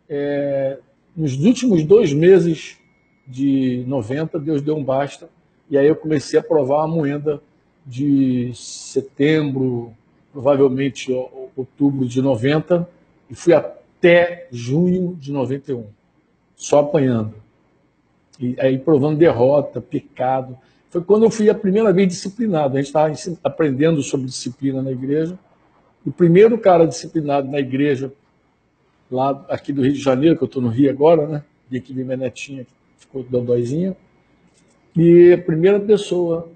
é, 0.08 0.78
nos 1.16 1.36
últimos 1.44 1.84
dois 1.84 2.12
meses 2.12 2.78
de 3.26 3.84
90, 3.86 4.38
Deus 4.38 4.62
deu 4.62 4.76
um 4.76 4.84
basta, 4.84 5.28
e 5.68 5.76
aí 5.76 5.86
eu 5.86 5.96
comecei 5.96 6.38
a 6.38 6.42
provar 6.42 6.84
a 6.84 6.88
moeda 6.88 7.40
de 7.86 8.52
setembro, 8.54 9.92
provavelmente 10.32 11.12
outubro 11.56 12.06
de 12.06 12.20
90 12.20 12.88
e 13.30 13.34
fui 13.34 13.52
até 13.52 14.48
junho 14.50 15.16
de 15.16 15.32
91, 15.32 15.86
só 16.56 16.80
apanhando. 16.80 17.34
E 18.38 18.56
aí 18.58 18.78
provando 18.78 19.18
derrota, 19.18 19.80
pecado. 19.80 20.56
Foi 20.88 21.02
quando 21.02 21.24
eu 21.24 21.30
fui 21.30 21.50
a 21.50 21.54
primeira 21.54 21.92
vez 21.92 22.08
disciplinado. 22.08 22.76
A 22.76 22.82
gente 22.82 22.88
estava 22.88 23.12
aprendendo 23.44 24.02
sobre 24.02 24.26
disciplina 24.26 24.82
na 24.82 24.90
igreja. 24.90 25.38
O 26.04 26.10
primeiro 26.10 26.56
cara 26.58 26.86
disciplinado 26.86 27.48
na 27.48 27.60
igreja, 27.60 28.12
lá 29.10 29.44
aqui 29.48 29.72
do 29.72 29.82
Rio 29.82 29.92
de 29.92 30.00
Janeiro, 30.00 30.36
que 30.36 30.42
eu 30.42 30.46
estou 30.46 30.62
no 30.62 30.68
Rio 30.68 30.90
agora, 30.90 31.26
né? 31.26 31.44
E 31.70 31.76
aqui 31.76 31.92
minha 31.92 32.16
netinha, 32.16 32.66
ficou 32.98 33.22
dodóizinha. 33.22 33.94
E 34.96 35.32
a 35.32 35.38
primeira 35.38 35.78
pessoa 35.78 36.50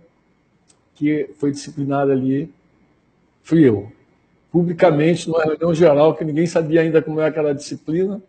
que 0.95 1.30
foi 1.36 1.51
disciplinada 1.51 2.12
ali 2.12 2.53
fui 3.42 3.68
eu 3.68 3.92
publicamente 4.55 5.26
numa 5.26 5.42
reunião 5.42 5.74
geral, 5.74 6.14
que 6.14 6.24
ninguém 6.24 6.46
sabia 6.46 6.82
ainda 6.82 7.02
como 7.02 7.20
é 7.20 7.26
aquela 7.26 7.52
disciplina. 7.52 8.22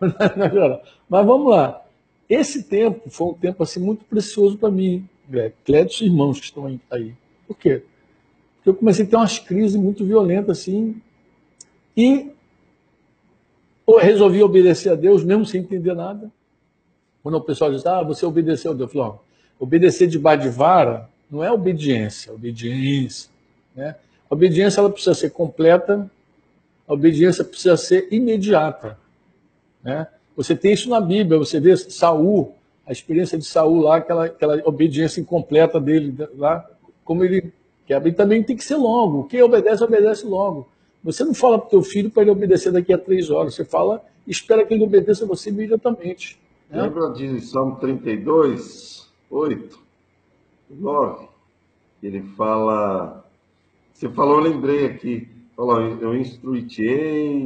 Mas 1.06 1.26
vamos 1.26 1.50
lá. 1.50 1.84
Esse 2.26 2.62
tempo 2.62 3.10
foi 3.10 3.26
um 3.26 3.34
tempo 3.34 3.62
assim 3.62 3.78
muito 3.78 4.02
precioso 4.06 4.56
para 4.56 4.70
mim, 4.70 5.06
Greg. 5.28 5.54
Clédio 5.66 6.04
e 6.04 6.06
irmãos 6.06 6.40
que 6.40 6.46
estão 6.46 6.80
aí. 6.90 7.14
Por 7.46 7.54
quê? 7.58 7.82
Porque 8.56 8.70
eu 8.70 8.74
comecei 8.74 9.04
a 9.04 9.08
ter 9.08 9.16
umas 9.16 9.38
crises 9.38 9.76
muito 9.76 10.06
violentas 10.06 10.58
assim. 10.58 11.02
E 11.94 12.30
resolvi 14.00 14.42
obedecer 14.42 14.90
a 14.90 14.94
Deus, 14.94 15.22
mesmo 15.22 15.44
sem 15.44 15.60
entender 15.60 15.92
nada. 15.92 16.32
Quando 17.22 17.34
o 17.34 17.42
pessoal 17.42 17.70
diz, 17.70 17.84
ah, 17.84 18.02
você 18.02 18.24
obedeceu 18.24 18.70
a 18.70 18.74
Deus. 18.74 18.94
Eu 18.94 19.02
falei, 19.02 19.18
obedecer 19.60 20.06
de 20.06 20.18
de 20.18 20.48
vara 20.48 21.10
não 21.30 21.44
é 21.44 21.52
obediência, 21.52 22.32
obediência. 22.32 23.30
Né? 23.76 23.94
A 24.30 24.34
obediência 24.34 24.80
ela 24.80 24.90
precisa 24.90 25.14
ser 25.14 25.30
completa, 25.30 26.10
a 26.86 26.92
obediência 26.92 27.44
precisa 27.44 27.76
ser 27.76 28.08
imediata. 28.10 28.98
Né? 29.82 30.06
Você 30.36 30.54
tem 30.54 30.72
isso 30.72 30.88
na 30.88 31.00
Bíblia, 31.00 31.38
você 31.38 31.58
vê 31.58 31.76
Saul, 31.76 32.54
a 32.86 32.92
experiência 32.92 33.36
de 33.38 33.44
Saul 33.44 33.80
lá, 33.80 33.96
aquela, 33.96 34.26
aquela 34.26 34.62
obediência 34.64 35.20
incompleta 35.20 35.80
dele 35.80 36.14
lá, 36.36 36.68
como 37.04 37.24
ele 37.24 37.52
quer. 37.86 38.06
E 38.06 38.12
também 38.12 38.42
tem 38.42 38.56
que 38.56 38.64
ser 38.64 38.76
logo. 38.76 39.24
Quem 39.24 39.42
obedece, 39.42 39.82
obedece 39.82 40.26
logo. 40.26 40.68
Você 41.02 41.24
não 41.24 41.34
fala 41.34 41.58
para 41.58 41.66
o 41.66 41.70
teu 41.70 41.82
filho 41.82 42.10
para 42.10 42.22
ele 42.22 42.30
obedecer 42.30 42.72
daqui 42.72 42.92
a 42.92 42.98
três 42.98 43.30
horas. 43.30 43.54
Você 43.54 43.64
fala, 43.64 44.04
espera 44.26 44.64
que 44.64 44.74
ele 44.74 44.84
obedeça 44.84 45.26
você 45.26 45.50
imediatamente. 45.50 46.38
Né? 46.70 46.82
Lembra 46.82 47.10
de 47.12 47.40
Salmo 47.40 47.76
32, 47.76 49.10
8, 49.30 49.78
9? 50.70 51.28
Ele 52.02 52.22
fala 52.36 53.24
você 53.98 54.08
falou, 54.10 54.36
eu 54.36 54.52
lembrei 54.52 54.86
aqui. 54.86 55.28
Falou, 55.56 55.80
eu 55.80 56.16
instruí-te, 56.16 56.84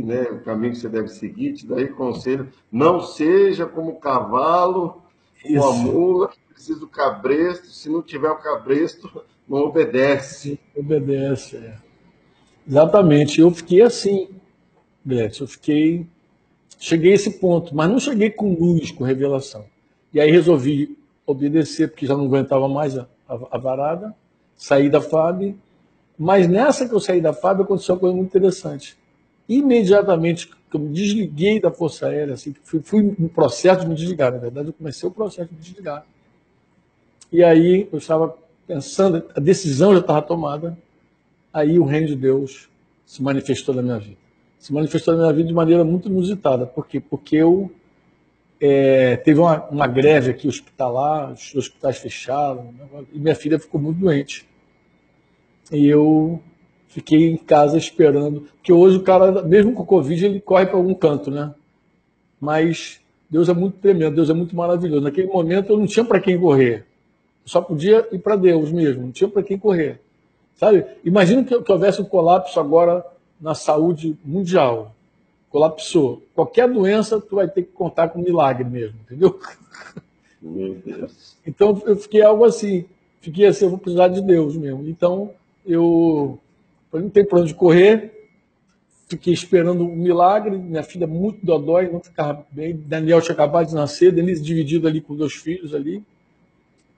né, 0.05 0.25
o 0.25 0.41
caminho 0.41 0.75
que 0.75 0.81
você 0.81 0.89
deve 0.91 1.09
seguir, 1.09 1.55
te 1.55 1.67
darei 1.67 1.87
conselho. 1.87 2.47
Não 2.71 3.01
seja 3.01 3.65
como 3.65 3.93
o 3.93 3.99
cavalo 3.99 5.03
ou 5.49 5.71
a 5.71 5.73
mula, 5.73 6.31
precisa 6.53 6.79
do 6.79 6.87
cabresto. 6.87 7.69
Se 7.69 7.89
não 7.89 8.03
tiver 8.03 8.29
o 8.29 8.37
cabresto, 8.37 9.25
não 9.49 9.61
obedece. 9.61 10.61
Obedece, 10.77 11.57
é. 11.57 11.79
Exatamente. 12.69 13.41
Eu 13.41 13.51
fiquei 13.51 13.81
assim, 13.81 14.29
Gretchen. 15.03 15.47
Eu 15.47 15.49
fiquei. 15.49 16.07
Cheguei 16.79 17.13
a 17.13 17.15
esse 17.15 17.39
ponto, 17.39 17.75
mas 17.75 17.89
não 17.89 17.99
cheguei 17.99 18.29
com 18.29 18.53
luz, 18.53 18.91
com 18.91 19.05
revelação. 19.05 19.65
E 20.13 20.21
aí 20.21 20.31
resolvi 20.31 20.99
obedecer, 21.25 21.89
porque 21.89 22.05
já 22.05 22.15
não 22.15 22.27
aguentava 22.27 22.69
mais 22.69 22.99
a, 22.99 23.09
a, 23.27 23.39
a 23.53 23.59
varada. 23.59 24.15
Saí 24.55 24.91
da 24.91 25.01
FAB 25.01 25.57
mas 26.23 26.47
nessa 26.47 26.89
que 26.89 26.95
eu 26.95 27.01
saí 27.01 27.21
da 27.21 27.33
fábrica 27.33 27.65
aconteceu 27.65 27.97
uma 27.97 28.01
coisa 28.01 28.15
muito 28.15 28.29
interessante. 28.29 28.97
Imediatamente 29.49 30.47
que 30.47 30.55
eu 30.73 30.79
me 30.79 30.89
desliguei 30.91 31.61
da 31.61 31.69
Força 31.69 32.07
Aérea, 32.07 32.35
assim, 32.35 32.55
fui, 32.63 32.81
fui 32.81 33.15
no 33.19 33.29
processo 33.29 33.81
de 33.81 33.89
me 33.89 33.97
desligar, 33.97 34.31
na 34.31 34.39
verdade 34.39 34.69
eu 34.69 34.73
comecei 34.73 35.09
o 35.09 35.11
processo 35.11 35.49
de 35.49 35.57
me 35.57 35.61
desligar. 35.61 36.07
E 37.33 37.43
aí 37.43 37.89
eu 37.93 37.99
estava 37.99 38.39
pensando, 38.69 39.25
a 39.35 39.41
decisão 39.41 39.95
já 39.95 39.99
estava 39.99 40.23
tomada, 40.23 40.79
aí 41.53 41.77
o 41.77 41.85
reino 41.85 42.07
de 42.07 42.15
Deus 42.15 42.69
se 43.05 43.21
manifestou 43.21 43.75
na 43.75 43.83
minha 43.83 43.99
vida. 43.99 44.19
Se 44.61 44.73
manifestou 44.73 45.15
na 45.15 45.23
minha 45.23 45.33
vida 45.33 45.49
de 45.49 45.55
maneira 45.55 45.83
muito 45.83 46.09
inusitada. 46.09 46.67
Por 46.67 46.87
quê? 46.87 47.01
Porque 47.01 47.35
eu 47.35 47.69
é, 48.61 49.17
teve 49.17 49.41
uma, 49.41 49.65
uma, 49.65 49.89
greve 49.89 50.31
aqui 50.31 50.47
hospitalar, 50.47 51.33
os 51.33 51.53
hospitais 51.53 51.99
fecharam, 51.99 52.73
e 53.13 53.19
minha 53.19 53.35
filha 53.35 53.59
ficou 53.59 53.81
muito 53.81 53.99
doente. 53.99 54.52
E 55.73 55.89
eu 55.89 56.39
fiquei 56.89 57.31
em 57.31 57.37
casa 57.37 57.79
esperando. 57.79 58.43
Porque 58.57 58.73
hoje 58.73 58.99
o 58.99 59.03
cara, 59.03 59.43
mesmo 59.43 59.73
com 59.73 59.85
Covid, 59.85 60.25
ele 60.25 60.41
corre 60.41 60.67
para 60.67 60.77
algum 60.77 60.95
canto, 60.95 61.31
né? 61.31 61.55
Mas 62.39 63.01
Deus 63.31 63.49
é 63.49 63.55
muito 63.55 63.79
tremendo, 63.79 64.15
Deus 64.15 64.29
é 64.29 64.35
muito 64.35 64.55
maravilhoso. 64.55 65.03
Naquele 65.03 65.29
momento 65.29 65.73
eu 65.73 65.79
não 65.79 65.87
tinha 65.87 66.05
para 66.05 66.21
quem 66.21 66.39
correr. 66.39 66.85
Eu 67.45 67.49
só 67.49 67.63
podia 67.63 68.07
ir 68.13 68.19
para 68.19 68.37
Deus 68.37 68.71
mesmo, 68.71 69.05
não 69.05 69.11
tinha 69.11 69.29
para 69.29 69.43
quem 69.43 69.59
correr. 69.59 70.01
Sabe? 70.55 70.85
Imagina 71.03 71.43
que, 71.43 71.61
que 71.61 71.73
houvesse 71.73 72.03
um 72.03 72.05
colapso 72.05 72.61
agora 72.61 73.05
na 73.41 73.55
saúde 73.55 74.17
mundial. 74.23 74.95
Colapsou. 75.49 76.23
Qualquer 76.35 76.71
doença, 76.71 77.21
tu 77.21 77.37
vai 77.37 77.49
ter 77.49 77.63
que 77.63 77.73
contar 77.73 78.09
com 78.09 78.21
um 78.21 78.23
milagre 78.23 78.65
mesmo, 78.65 78.99
entendeu? 79.07 79.41
Meu 80.41 80.75
Deus. 80.75 81.37
Então 81.47 81.83
eu 81.87 81.97
fiquei 81.97 82.23
algo 82.23 82.45
assim. 82.45 82.85
Fiquei 83.21 83.47
assim, 83.47 83.65
eu 83.65 83.71
vou 83.71 83.79
precisar 83.79 84.09
de 84.09 84.21
Deus 84.21 84.57
mesmo. 84.57 84.87
Então 84.89 85.31
eu, 85.67 86.39
não 86.93 87.09
tenho 87.09 87.27
para 87.27 87.41
onde 87.41 87.55
correr, 87.55 88.13
fiquei 89.09 89.33
esperando 89.33 89.85
um 89.85 89.95
milagre, 89.95 90.57
minha 90.57 90.83
filha 90.83 91.07
muito 91.07 91.45
dodói, 91.45 91.89
não 91.91 92.01
ficava 92.01 92.45
bem, 92.51 92.77
Daniel 92.77 93.21
tinha 93.21 93.35
acabado 93.35 93.69
de 93.69 93.75
nascer, 93.75 94.13
Denise 94.13 94.43
dividido 94.43 94.89
ali 94.89 95.01
com 95.01 95.15
dois 95.15 95.35
filhos 95.35 95.75
ali, 95.75 96.03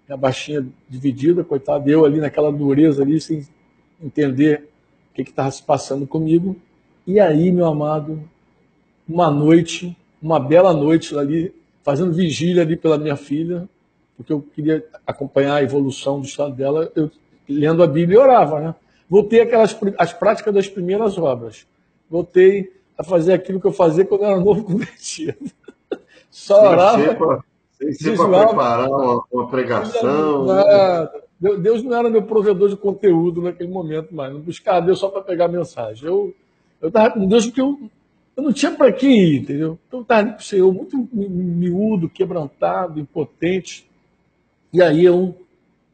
minha 0.07 0.17
baixinha 0.17 0.67
dividida, 0.89 1.43
coitada, 1.43 1.91
eu 1.91 2.05
ali 2.05 2.21
naquela 2.21 2.53
dureza 2.53 3.03
ali, 3.03 3.21
sem 3.21 3.47
entender 4.03 4.69
o 5.11 5.15
que 5.15 5.23
estava 5.23 5.51
se 5.51 5.63
passando 5.63 6.07
comigo, 6.07 6.57
e 7.07 7.21
aí, 7.21 7.51
meu 7.53 7.67
amado, 7.67 8.23
uma 9.09 9.31
noite, 9.31 9.97
uma 10.23 10.41
bela 10.41 10.73
noite 10.73 11.17
ali, 11.17 11.55
fazendo 11.83 12.13
vigília 12.13 12.63
ali 12.63 12.77
pela 12.77 12.97
minha 12.97 13.17
filha, 13.17 13.69
porque 14.17 14.33
eu 14.33 14.41
queria 14.41 14.85
acompanhar 15.07 15.57
a 15.57 15.63
evolução 15.63 16.21
do 16.21 16.27
estado 16.27 16.55
dela, 16.55 16.91
eu 16.95 17.11
lendo 17.49 17.83
a 17.83 17.87
Bíblia 17.87 18.19
e 18.19 18.21
orava, 18.21 18.61
né? 18.61 18.75
Voltei 19.09 19.41
aquelas 19.41 19.79
as 19.99 20.13
práticas 20.13 20.55
das 20.55 20.69
primeiras 20.69 21.19
obras. 21.19 21.67
Voltei 22.09 22.73
a 22.97 23.05
fazer 23.05 23.35
aquilo 23.35 23.61
que 23.61 23.67
eu 23.67 23.73
fazia 23.73 24.05
quando 24.05 24.23
eu 24.23 24.29
era 24.29 24.41
novo 24.41 24.65
convertido. 24.65 25.51
Só 26.31 26.71
orava. 26.71 27.45
Sem 27.93 28.17
para 28.17 28.47
preparar 28.47 28.89
uma, 28.89 29.25
uma 29.31 29.49
pregação. 29.49 30.47
Nada. 30.47 31.25
Deus 31.41 31.83
não 31.83 31.95
era 31.95 32.09
meu 32.09 32.23
provedor 32.23 32.69
de 32.69 32.77
conteúdo 32.77 33.43
naquele 33.43 33.71
momento 33.71 34.15
mais. 34.15 34.33
Não 34.33 34.41
buscava 34.41 34.87
Deus 34.87 34.99
só 34.99 35.09
para 35.09 35.23
pegar 35.23 35.49
mensagem. 35.49 36.07
Eu 36.07 36.35
estava 36.83 37.11
com 37.11 37.27
Deus 37.27 37.47
porque 37.47 37.61
eu, 37.61 37.79
eu 38.37 38.43
não 38.43 38.53
tinha 38.53 38.73
para 38.73 38.93
quem 38.93 39.19
ir, 39.19 39.37
entendeu? 39.41 39.79
Então 39.87 40.01
eu 40.01 40.03
estava 40.03 40.31
com 40.31 40.39
o 40.39 40.43
Senhor 40.43 40.73
muito 40.73 41.09
miúdo, 41.13 42.09
quebrantado, 42.09 42.99
impotente. 42.99 43.89
E 44.73 44.83
aí 44.83 45.05
eu, 45.05 45.37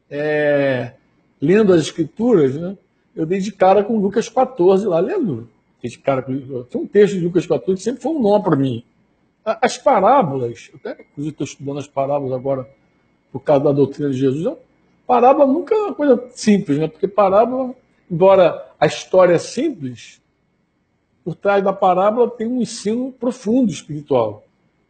é, 0.09 0.93
lendo 1.41 1.73
as 1.73 1.81
escrituras, 1.81 2.55
né, 2.55 2.77
eu 3.15 3.25
dei 3.25 3.39
de 3.39 3.51
cara 3.51 3.83
com 3.83 3.97
Lucas 3.97 4.29
14 4.29 4.85
lá, 4.85 4.99
lendo. 4.99 5.49
De 5.83 5.97
cara, 5.97 6.21
tem 6.21 6.79
um 6.79 6.85
texto 6.85 7.15
de 7.15 7.25
Lucas 7.25 7.47
14 7.47 7.77
que 7.77 7.83
sempre 7.83 8.01
foi 8.01 8.11
um 8.11 8.21
nó 8.21 8.39
para 8.39 8.55
mim. 8.55 8.83
As 9.43 9.77
parábolas, 9.77 10.69
eu 10.71 10.79
até 10.79 11.03
estou 11.17 11.43
estudando 11.43 11.79
as 11.79 11.87
parábolas 11.87 12.31
agora 12.31 12.69
por 13.31 13.39
causa 13.39 13.63
da 13.63 13.71
doutrina 13.71 14.11
de 14.11 14.17
Jesus, 14.17 14.55
parábola 15.07 15.47
nunca 15.47 15.73
é 15.73 15.77
uma 15.79 15.95
coisa 15.95 16.23
simples, 16.29 16.77
né? 16.77 16.87
Porque 16.87 17.07
parábola, 17.07 17.73
embora 18.09 18.71
a 18.79 18.85
história 18.85 19.33
é 19.33 19.39
simples, 19.39 20.21
por 21.23 21.35
trás 21.35 21.63
da 21.63 21.73
parábola 21.73 22.29
tem 22.29 22.45
um 22.45 22.61
ensino 22.61 23.11
profundo 23.11 23.71
espiritual. 23.71 24.43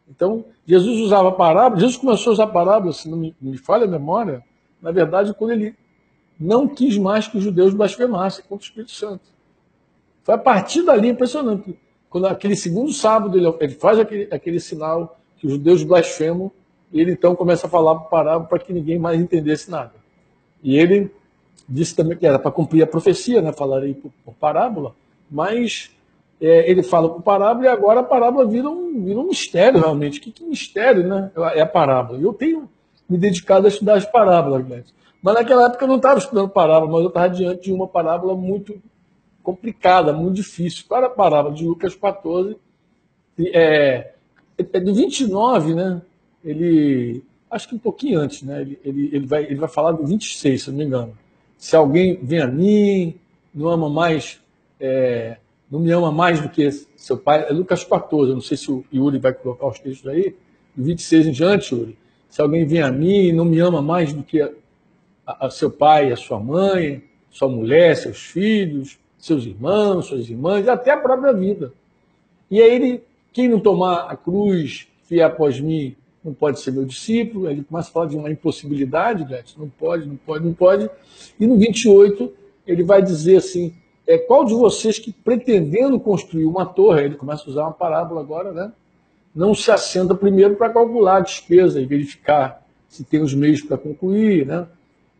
Então, 0.10 0.44
Jesus 0.66 1.00
usava 1.00 1.32
parábola, 1.32 1.80
Jesus 1.80 1.98
começou 1.98 2.32
a 2.32 2.34
usar 2.34 2.48
parábola, 2.48 2.92
se 2.92 3.10
não 3.10 3.18
me, 3.18 3.34
me 3.40 3.58
falha 3.58 3.86
a 3.86 3.88
memória, 3.88 4.44
na 4.82 4.92
verdade, 4.92 5.34
quando 5.34 5.52
ele 5.52 5.74
não 6.42 6.68
quis 6.68 6.98
mais 6.98 7.28
que 7.28 7.38
os 7.38 7.44
judeus 7.44 7.74
blasfemassem 7.74 8.44
contra 8.50 8.64
o 8.64 8.68
Espírito 8.68 8.92
Santo. 8.92 9.22
Foi 10.24 10.34
a 10.34 10.38
partir 10.38 10.82
dali 10.84 11.08
impressionante. 11.08 11.78
Quando 12.10 12.26
aquele 12.26 12.56
segundo 12.56 12.92
sábado 12.92 13.38
ele, 13.38 13.56
ele 13.60 13.74
faz 13.76 14.00
aquele, 14.00 14.28
aquele 14.32 14.60
sinal 14.60 15.20
que 15.38 15.46
os 15.46 15.54
judeus 15.54 15.84
blasfemam, 15.84 16.52
e 16.92 17.00
ele 17.00 17.12
então 17.12 17.36
começa 17.36 17.68
a 17.68 17.70
falar 17.70 17.96
parábola 18.02 18.48
para 18.48 18.60
que 18.60 18.74
ninguém 18.74 19.00
mais 19.00 19.20
entendesse 19.20 19.70
nada. 19.70 19.94
E 20.64 20.76
ele 20.76 21.12
disse 21.70 21.96
também 21.96 22.18
que 22.18 22.26
era 22.26 22.38
para 22.38 22.52
cumprir 22.52 22.84
a 22.84 22.88
profecia, 22.88 23.42
né? 23.42 23.54
falarei 23.54 23.94
por, 23.94 24.12
por 24.26 24.34
parábola, 24.34 24.94
mas 25.30 25.92
é, 26.42 26.70
ele 26.70 26.84
fala 26.84 27.08
por 27.08 27.22
parábola 27.22 27.66
e 27.66 27.70
agora 27.70 28.02
a 28.02 28.04
parábola 28.04 28.46
vira 28.46 28.70
um, 28.70 29.06
vira 29.06 29.20
um 29.20 29.28
mistério 29.28 29.80
realmente. 29.80 30.20
Que, 30.20 30.32
que 30.32 30.44
mistério, 30.44 31.08
né? 31.08 31.32
É 31.54 31.62
a 31.62 31.68
parábola. 31.68 32.20
Eu 32.20 32.34
tenho 32.34 32.68
me 33.08 33.18
dedicado 33.18 33.68
a 33.68 33.70
estudar 33.70 33.96
as 33.96 34.06
parábolas, 34.06 34.66
mas 35.22 35.36
naquela 35.36 35.68
época 35.68 35.84
eu 35.84 35.88
não 35.88 35.98
estava 35.98 36.20
estudando 36.20 36.50
parábola, 36.50 36.92
mas 36.92 37.02
eu 37.02 37.08
estava 37.10 37.30
diante 37.30 37.64
de 37.64 37.74
uma 37.74 37.88
parábola 37.88 38.36
muito 38.36 38.82
complicada, 39.44 40.14
muito 40.14 40.36
difícil. 40.36 40.86
Qual 40.88 40.98
era 41.00 41.08
a 41.08 41.16
parábola 41.16 41.54
de 41.54 41.66
Lucas 41.66 41.96
14? 41.96 42.58
É, 43.54 44.14
é 44.58 44.80
do 44.80 44.94
29, 44.94 45.76
né? 45.76 46.02
Ele, 46.44 47.24
acho 47.50 47.70
que 47.70 47.76
um 47.76 47.80
pouquinho 47.80 48.20
antes, 48.20 48.42
né? 48.42 48.62
Ele, 48.62 48.80
ele, 48.84 49.10
ele, 49.14 49.26
vai, 49.26 49.44
ele 49.44 49.56
vai 49.56 49.70
falar 49.70 49.92
do 49.92 50.06
26, 50.06 50.64
se 50.64 50.72
não 50.72 50.78
me 50.78 50.86
engano. 50.86 51.18
Se 51.58 51.76
alguém 51.76 52.20
vem 52.24 52.42
a 52.42 52.48
mim, 52.48 53.16
não 53.54 53.70
ama 53.70 53.90
mais, 53.90 54.40
é, 54.80 55.38
não 55.70 55.80
me 55.80 55.92
ama 55.92 56.12
mais 56.12 56.42
do 56.42 56.50
que 56.50 56.72
seu 56.96 57.18
pai. 57.18 57.46
É 57.48 57.54
Lucas 57.54 57.84
14, 57.84 58.30
eu 58.30 58.36
não 58.36 58.42
sei 58.42 58.58
se 58.58 58.72
o 58.72 58.84
Yuri 58.92 59.20
vai 59.20 59.34
colocar 59.34 59.68
os 59.68 59.80
textos 59.80 60.08
aí, 60.10 60.36
do 60.76 60.84
26 60.84 61.28
em 61.28 61.32
diante, 61.32 61.76
Yuri. 61.76 61.98
Se 62.28 62.42
alguém 62.42 62.66
vem 62.66 62.82
a 62.82 62.92
mim 62.92 63.26
e 63.26 63.32
não 63.32 63.46
me 63.46 63.60
ama 63.60 63.82
mais 63.82 64.14
do 64.14 64.24
que 64.24 64.42
a, 65.40 65.50
seu 65.50 65.70
pai, 65.70 66.12
a 66.12 66.16
sua 66.16 66.40
mãe, 66.40 67.04
sua 67.30 67.48
mulher, 67.48 67.96
seus 67.96 68.20
filhos, 68.20 69.00
seus 69.18 69.46
irmãos, 69.46 70.08
suas 70.08 70.30
irmãs, 70.30 70.68
até 70.68 70.92
a 70.92 70.98
própria 70.98 71.34
vida. 71.34 71.74
E 72.50 72.62
aí 72.62 72.74
ele, 72.74 73.04
quem 73.32 73.48
não 73.48 73.60
tomar 73.60 74.12
a 74.12 74.16
cruz, 74.16 74.88
fiel 75.04 75.28
após 75.28 75.60
mim, 75.60 75.96
não 76.24 76.34
pode 76.34 76.60
ser 76.60 76.72
meu 76.72 76.86
discípulo. 76.86 77.50
Ele 77.50 77.64
começa 77.64 77.90
a 77.90 77.92
falar 77.92 78.08
de 78.08 78.18
uma 78.18 78.30
impossibilidade, 78.30 79.24
Gretchen, 79.24 79.60
não 79.60 79.70
pode, 79.70 80.08
não 80.08 80.16
pode, 80.18 80.46
não 80.46 80.54
pode. 80.54 80.90
E 81.40 81.48
no 81.48 81.58
28, 81.58 82.32
ele 82.68 82.84
vai 82.84 83.02
dizer 83.02 83.38
assim: 83.38 83.74
é, 84.08 84.18
qual 84.18 84.46
de 84.46 84.54
vocês 84.54 85.00
que 85.00 85.12
pretendendo 85.12 86.00
construir 86.00 86.46
uma 86.46 86.66
torre, 86.66 87.06
ele 87.06 87.16
começa 87.16 87.44
a 87.46 87.50
usar 87.50 87.64
uma 87.64 87.74
parábola 87.74 88.22
agora, 88.22 88.52
né? 88.52 88.72
Não 89.34 89.56
se 89.56 89.72
assenta 89.72 90.14
primeiro 90.14 90.56
para 90.56 90.70
calcular 90.70 91.18
a 91.18 91.22
despesa 91.22 91.80
e 91.80 91.86
verificar 91.86 92.62
se 92.90 93.06
tem 93.06 93.22
os 93.22 93.34
meios 93.34 93.62
para 93.62 93.78
concluir, 93.78 94.46
né? 94.46 94.68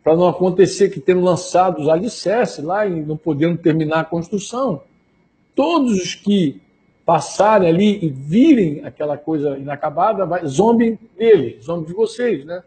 Para 0.02 0.16
não 0.16 0.26
acontecer 0.26 0.90
que 0.90 1.00
tendo 1.00 1.20
lançado 1.20 1.80
os 1.80 1.88
alicerces 1.88 2.64
lá 2.64 2.86
e 2.86 3.02
não 3.02 3.16
podendo 3.16 3.56
terminar 3.58 4.00
a 4.00 4.04
construção, 4.04 4.82
todos 5.54 5.92
os 5.92 6.14
que 6.14 6.60
passarem 7.04 7.68
ali 7.68 8.04
e 8.04 8.08
virem 8.08 8.84
aquela 8.84 9.16
coisa 9.16 9.58
inacabada, 9.58 10.24
vai, 10.24 10.46
zombem 10.46 10.98
dele, 11.16 11.58
zombem 11.62 11.86
de 11.86 11.92
vocês, 11.92 12.44
né? 12.44 12.62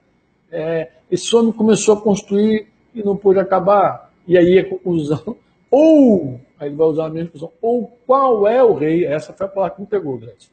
É, 0.51 0.89
esse 1.09 1.35
homem 1.35 1.51
começou 1.51 1.95
a 1.95 2.01
construir 2.01 2.67
e 2.93 3.03
não 3.03 3.15
pôde 3.15 3.39
acabar. 3.39 4.11
E 4.27 4.37
aí 4.37 4.59
a 4.59 4.69
conclusão, 4.69 5.35
ou, 5.69 6.39
aí 6.59 6.69
ele 6.69 6.75
vai 6.75 6.87
usar 6.87 7.05
a 7.05 7.09
mesma 7.09 7.31
conclusão, 7.31 7.51
ou 7.61 7.97
qual 8.05 8.47
é 8.47 8.63
o 8.63 8.73
rei, 8.73 9.05
essa 9.05 9.33
foi 9.33 9.45
a 9.45 9.49
palavra 9.49 9.75
que 9.75 9.81
me 9.81 9.87
pegou, 9.87 10.17
Gretchen, 10.17 10.49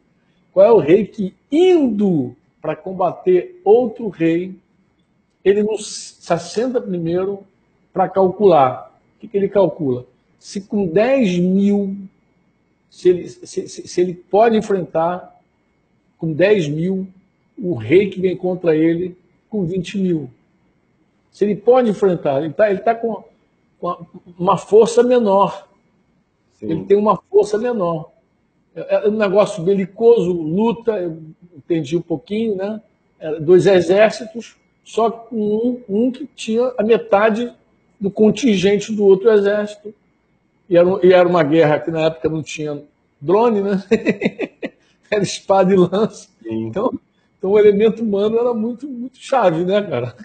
qual 0.53 0.67
é 0.67 0.73
o 0.73 0.79
rei 0.79 1.07
que 1.07 1.35
indo 1.51 2.37
para 2.61 2.77
combater 2.77 3.61
outro 3.65 4.09
rei, 4.09 4.55
ele 5.45 5.63
não 5.63 5.77
se 5.77 6.33
assenta 6.33 6.81
primeiro 6.81 7.45
para 7.93 8.09
calcular. 8.09 8.93
O 9.17 9.21
que, 9.21 9.29
que 9.29 9.37
ele 9.37 9.49
calcula? 9.49 10.07
Se 10.39 10.61
com 10.61 10.87
10 10.87 11.39
mil 11.39 11.97
se 12.93 13.09
ele, 13.09 13.27
se, 13.27 13.69
se 13.69 14.01
ele 14.01 14.13
pode 14.13 14.55
enfrentar 14.55 15.41
com 16.19 16.31
10 16.31 16.69
mil 16.69 17.09
o 17.59 17.75
rei 17.75 18.11
que 18.11 18.21
vem 18.21 18.37
contra 18.37 18.77
ele 18.77 19.17
com 19.49 19.65
20 19.65 19.99
mil. 19.99 20.31
Se 21.31 21.45
ele 21.45 21.57
pode 21.57 21.89
enfrentar, 21.89 22.41
ele 22.41 22.49
está 22.51 22.71
ele 22.71 22.81
tá 22.81 22.95
com, 22.95 23.25
uma 24.39 24.59
força 24.59 25.03
menor. 25.03 25.67
Sim. 26.53 26.71
Ele 26.71 26.85
tem 26.85 26.97
uma 26.99 27.17
força 27.17 27.57
menor. 27.57 28.13
É, 28.75 29.07
é 29.07 29.09
um 29.09 29.17
negócio 29.17 29.63
belicoso, 29.63 30.31
luta, 30.31 30.93
eu 30.93 31.19
entendi 31.57 31.97
um 31.97 32.03
pouquinho, 32.03 32.57
né? 32.57 32.81
Era 33.19 33.41
dois 33.41 33.67
exércitos, 33.67 34.57
só 34.85 35.29
um, 35.33 35.81
um 35.89 36.11
que 36.11 36.27
tinha 36.35 36.73
a 36.77 36.83
metade 36.83 37.53
do 38.01 38.11
contingente 38.11 38.93
do 38.93 39.05
outro 39.05 39.31
exército. 39.31 39.95
E 40.69 40.77
era, 40.77 40.89
e 41.03 41.13
era 41.13 41.29
uma 41.29 41.43
guerra 41.43 41.79
que 41.79 41.91
na 41.91 42.07
época 42.07 42.29
não 42.29 42.43
tinha 42.43 42.83
drone, 43.21 43.61
né? 43.61 43.83
era 45.11 45.23
espada 45.23 45.73
e 45.73 45.77
lança. 45.77 46.29
Então, 46.45 46.93
então 47.39 47.51
o 47.51 47.59
elemento 47.59 48.03
humano 48.03 48.39
era 48.39 48.53
muito, 48.53 48.89
muito 48.89 49.19
chave, 49.19 49.65
né, 49.65 49.83
cara? 49.83 50.17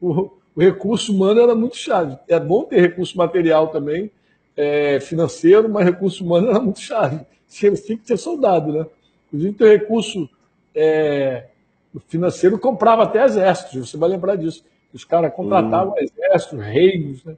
O, 0.00 0.30
o 0.54 0.60
recurso 0.60 1.12
humano 1.12 1.40
era 1.40 1.54
muito 1.54 1.76
chave. 1.76 2.18
É 2.28 2.38
bom 2.38 2.64
ter 2.64 2.80
recurso 2.80 3.16
material 3.16 3.68
também, 3.68 4.10
é, 4.56 5.00
financeiro, 5.00 5.68
mas 5.68 5.84
recurso 5.84 6.24
humano 6.24 6.50
era 6.50 6.60
muito 6.60 6.80
chave. 6.80 7.20
Você 7.46 7.70
tinha 7.72 7.98
que 7.98 8.06
ser 8.06 8.16
soldado, 8.16 8.72
né? 8.72 8.86
Inclusive, 9.28 9.54
ter 9.54 9.78
recurso 9.78 10.28
é, 10.74 11.46
financeiro 12.00 12.58
comprava 12.58 13.04
até 13.04 13.24
exércitos, 13.24 13.90
você 13.90 13.96
vai 13.96 14.08
lembrar 14.08 14.36
disso. 14.36 14.64
Os 14.92 15.04
caras 15.04 15.34
contratavam 15.34 15.94
uhum. 15.94 15.98
exércitos, 15.98 16.64
reinos, 16.64 17.24
né? 17.24 17.36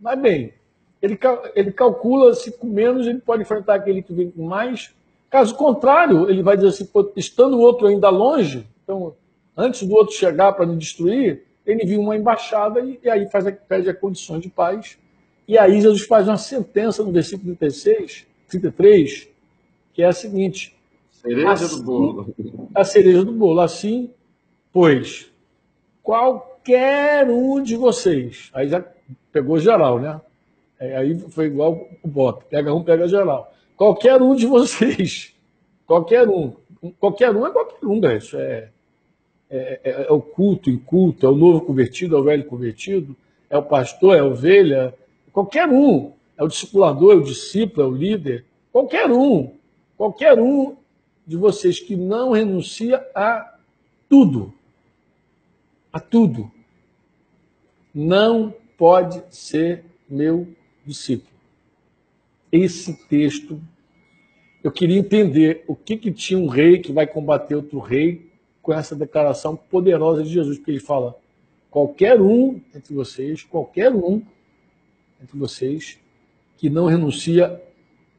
Mas 0.00 0.20
bem, 0.20 0.52
ele, 1.00 1.18
ele 1.54 1.72
calcula 1.72 2.34
se 2.34 2.52
com 2.52 2.66
menos 2.66 3.06
ele 3.06 3.20
pode 3.20 3.42
enfrentar 3.42 3.74
aquele 3.74 4.02
que 4.02 4.12
vem 4.12 4.30
com 4.30 4.44
mais. 4.44 4.94
Caso 5.30 5.54
contrário, 5.54 6.30
ele 6.30 6.42
vai 6.42 6.56
dizer 6.56 6.68
assim, 6.68 6.88
estando 7.16 7.56
o 7.56 7.60
outro 7.60 7.86
ainda 7.86 8.08
longe, 8.08 8.66
então, 8.82 9.14
antes 9.56 9.86
do 9.86 9.94
outro 9.94 10.14
chegar 10.14 10.52
para 10.52 10.64
me 10.64 10.76
destruir, 10.76 11.44
ele 11.66 11.84
viu 11.84 12.00
uma 12.00 12.16
embaixada 12.16 12.80
e, 12.80 12.98
e 13.02 13.10
aí 13.10 13.28
faz 13.28 13.46
a, 13.46 13.52
pede 13.52 13.90
a 13.90 13.94
condições 13.94 14.40
de 14.40 14.48
paz. 14.48 14.96
E 15.46 15.58
aí 15.58 15.80
Jesus 15.80 16.02
faz 16.02 16.26
uma 16.26 16.38
sentença 16.38 17.02
no 17.02 17.12
versículo 17.12 17.54
36, 17.54 18.26
33, 18.48 19.28
que 19.92 20.02
é 20.02 20.06
a 20.06 20.12
seguinte. 20.12 20.77
Cereja 21.20 21.50
assim, 21.50 21.76
do 21.78 21.82
bolo. 21.82 22.34
A 22.74 22.84
cereja 22.84 23.24
do 23.24 23.32
bolo. 23.32 23.60
Assim, 23.60 24.10
pois, 24.72 25.30
qualquer 26.02 27.28
um 27.28 27.60
de 27.60 27.76
vocês, 27.76 28.50
aí 28.54 28.68
já 28.68 28.84
pegou 29.32 29.58
geral, 29.58 29.98
né? 29.98 30.20
É, 30.78 30.96
aí 30.96 31.18
foi 31.30 31.46
igual 31.46 31.88
o 32.02 32.08
Bop, 32.08 32.44
pega 32.48 32.72
um, 32.72 32.84
pega 32.84 33.08
geral. 33.08 33.52
Qualquer 33.76 34.22
um 34.22 34.34
de 34.34 34.46
vocês, 34.46 35.34
qualquer 35.86 36.28
um, 36.28 36.52
qualquer 37.00 37.34
um 37.34 37.44
é 37.44 37.50
qualquer 37.50 37.84
um, 37.84 38.00
né? 38.00 38.16
Isso 38.16 38.36
é, 38.36 38.68
é, 39.50 39.80
é, 39.82 40.06
é 40.08 40.12
o 40.12 40.20
culto, 40.20 40.70
inculto, 40.70 41.26
é 41.26 41.28
o 41.28 41.34
novo 41.34 41.62
convertido, 41.62 42.16
é 42.16 42.20
o 42.20 42.22
velho 42.22 42.44
convertido, 42.44 43.16
é 43.50 43.58
o 43.58 43.62
pastor, 43.62 44.14
é 44.14 44.20
a 44.20 44.24
ovelha, 44.24 44.94
qualquer 45.32 45.68
um, 45.68 46.12
é 46.36 46.44
o 46.44 46.48
discipulador, 46.48 47.12
é 47.12 47.16
o 47.16 47.22
discípulo, 47.22 47.86
é 47.86 47.90
o 47.90 47.96
líder, 47.96 48.44
qualquer 48.70 49.10
um, 49.10 49.50
qualquer 49.96 50.38
um 50.38 50.76
de 51.28 51.36
vocês 51.36 51.78
que 51.78 51.94
não 51.94 52.32
renuncia 52.32 53.06
a 53.14 53.54
tudo, 54.08 54.54
a 55.92 56.00
tudo, 56.00 56.50
não 57.94 58.54
pode 58.78 59.22
ser 59.28 59.84
meu 60.08 60.48
discípulo. 60.86 61.36
Esse 62.50 62.94
texto, 63.08 63.60
eu 64.64 64.72
queria 64.72 64.98
entender 64.98 65.64
o 65.68 65.76
que, 65.76 65.98
que 65.98 66.10
tinha 66.10 66.38
um 66.38 66.48
rei 66.48 66.78
que 66.78 66.92
vai 66.92 67.06
combater 67.06 67.54
outro 67.54 67.78
rei 67.78 68.30
com 68.62 68.72
essa 68.72 68.96
declaração 68.96 69.54
poderosa 69.54 70.22
de 70.22 70.30
Jesus, 70.30 70.56
porque 70.56 70.70
ele 70.70 70.80
fala: 70.80 71.14
qualquer 71.70 72.18
um 72.22 72.58
entre 72.74 72.94
vocês, 72.94 73.42
qualquer 73.42 73.92
um 73.92 74.22
entre 75.22 75.38
vocês 75.38 75.98
que 76.56 76.70
não 76.70 76.86
renuncia 76.86 77.62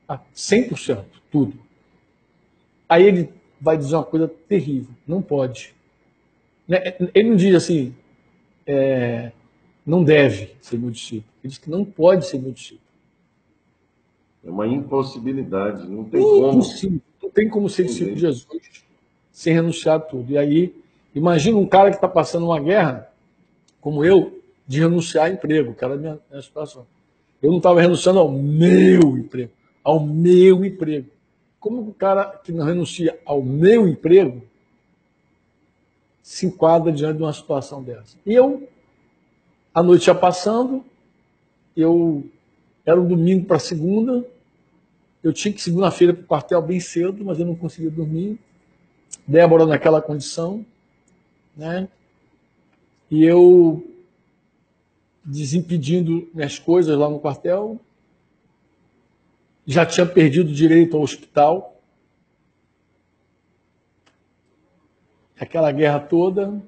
a 0.07 0.19
100%, 0.35 1.05
tudo. 1.31 1.68
Aí 2.89 3.05
ele 3.05 3.29
vai 3.61 3.77
dizer 3.77 3.95
uma 3.95 4.03
coisa 4.03 4.27
terrível: 4.27 4.93
não 5.07 5.21
pode. 5.21 5.73
Né? 6.67 6.95
Ele 7.13 7.29
não 7.29 7.35
diz 7.35 7.55
assim, 7.55 7.95
é, 8.65 9.31
não 9.85 10.03
deve 10.03 10.55
ser 10.59 10.77
meu 10.77 10.89
discípulo. 10.89 11.31
Ele 11.43 11.49
diz 11.49 11.57
que 11.57 11.69
não 11.69 11.85
pode 11.85 12.25
ser 12.25 12.39
meu 12.39 12.51
discípulo. 12.51 12.81
É 14.43 14.49
uma 14.49 14.67
impossibilidade, 14.67 15.87
não 15.87 16.03
tem 16.03 16.19
Impossível. 16.19 16.89
como. 16.89 17.09
Não 17.21 17.29
tem 17.29 17.47
como 17.47 17.69
ser 17.69 17.83
discípulo 17.85 18.15
de 18.15 18.21
Jesus 18.21 18.47
sem 19.39 19.53
renunciar 19.53 19.95
a 19.95 19.99
tudo. 20.01 20.33
E 20.33 20.37
aí, 20.37 20.75
imagina 21.15 21.57
um 21.57 21.65
cara 21.65 21.91
que 21.91 21.95
está 21.95 22.09
passando 22.09 22.47
uma 22.47 22.59
guerra, 22.59 23.09
como 23.79 24.03
eu, 24.03 24.37
de 24.67 24.81
renunciar 24.81 25.27
a 25.27 25.29
emprego, 25.29 25.73
que 25.73 25.81
era 25.81 25.93
a 25.93 25.97
minha, 25.97 26.19
minha 26.29 26.41
situação. 26.41 26.85
Eu 27.41 27.49
não 27.49 27.59
estava 27.59 27.79
renunciando 27.79 28.19
ao 28.19 28.29
meu 28.29 29.17
emprego, 29.17 29.51
ao 29.81 30.05
meu 30.05 30.65
emprego. 30.65 31.07
Como 31.59 31.81
o 31.81 31.93
cara 31.93 32.25
que 32.43 32.51
não 32.51 32.65
renuncia 32.65 33.19
ao 33.25 33.43
meu 33.43 33.87
emprego 33.87 34.41
se 36.23 36.45
enquadra 36.45 36.91
diante 36.91 37.17
de 37.17 37.23
uma 37.23 37.33
situação 37.33 37.83
dessa? 37.83 38.17
E 38.25 38.33
eu, 38.33 38.67
a 39.73 39.83
noite 39.83 40.07
ia 40.07 40.15
passando, 40.15 40.85
eu 41.75 42.23
era 42.85 42.99
um 42.99 43.07
domingo 43.07 43.45
para 43.45 43.59
segunda, 43.59 44.25
eu 45.21 45.33
tinha 45.33 45.53
que 45.53 45.61
segunda-feira 45.61 46.13
para 46.13 46.23
o 46.23 46.27
quartel 46.27 46.61
bem 46.61 46.79
cedo, 46.79 47.25
mas 47.25 47.39
eu 47.39 47.45
não 47.45 47.55
conseguia 47.55 47.91
dormir. 47.91 48.39
Débora 49.27 49.65
naquela 49.65 50.01
condição, 50.01 50.65
né? 51.57 51.89
E 53.11 53.23
eu 53.23 53.85
desimpedindo 55.25 56.29
minhas 56.33 56.57
coisas 56.57 56.97
lá 56.97 57.09
no 57.09 57.19
quartel, 57.19 57.79
já 59.69 59.85
tinha 59.85 60.03
perdido 60.03 60.51
direito 60.51 60.97
ao 60.97 61.03
hospital. 61.03 61.79
Aquela 65.39 65.71
guerra 65.71 65.99
toda. 65.99 66.59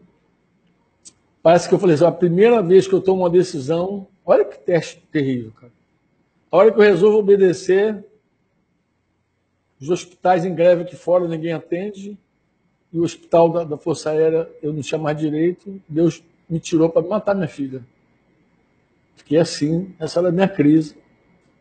Parece 1.42 1.68
que 1.68 1.74
eu 1.74 1.80
falei 1.80 1.96
assim, 1.96 2.06
a 2.06 2.12
primeira 2.12 2.62
vez 2.62 2.88
que 2.88 2.94
eu 2.94 3.02
tomo 3.02 3.24
uma 3.24 3.30
decisão, 3.30 4.08
olha 4.24 4.46
que 4.46 4.60
teste 4.60 5.02
terrível, 5.12 5.52
cara. 5.60 5.72
A 6.52 6.58
hora 6.58 6.72
que 6.72 6.78
eu 6.78 6.84
resolvo 6.84 7.18
obedecer, 7.18 8.06
os 9.80 9.90
hospitais 9.90 10.46
em 10.46 10.54
greve 10.54 10.84
aqui 10.84 10.96
fora 10.96 11.28
ninguém 11.28 11.54
atende, 11.54 12.16
e 12.94 13.00
o 13.00 13.04
hospital 13.04 13.50
da, 13.50 13.64
da 13.64 13.78
Força 13.78 14.12
Aérea 14.12 14.48
eu 14.62 14.72
não 14.72 14.82
tinha 14.82 15.02
mais 15.02 15.18
direito, 15.18 15.82
Deus 15.90 16.24
me 16.48 16.60
tirou 16.60 16.88
para 16.88 17.02
matar 17.02 17.34
minha 17.34 17.48
filha. 17.48 17.84
Fiquei 19.16 19.40
assim, 19.40 19.96
essa 19.98 20.20
era 20.20 20.30
a 20.30 20.32
minha 20.32 20.48
crise 20.48 20.96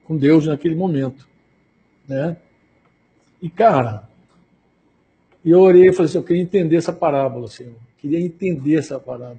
com 0.05 0.18
Deus 0.18 0.47
naquele 0.47 0.74
momento. 0.74 1.30
Né? 2.11 2.37
E, 3.41 3.49
cara, 3.49 4.09
eu 5.45 5.61
orei 5.61 5.91
e 5.91 5.93
falei 5.93 6.07
assim, 6.09 6.19
eu 6.19 6.25
queria 6.25 6.43
entender 6.43 6.75
essa 6.75 6.93
parábola, 6.93 7.47
Senhor. 7.47 7.77
Queria 7.99 8.19
entender 8.19 8.75
essa 8.75 8.99
parábola. 8.99 9.39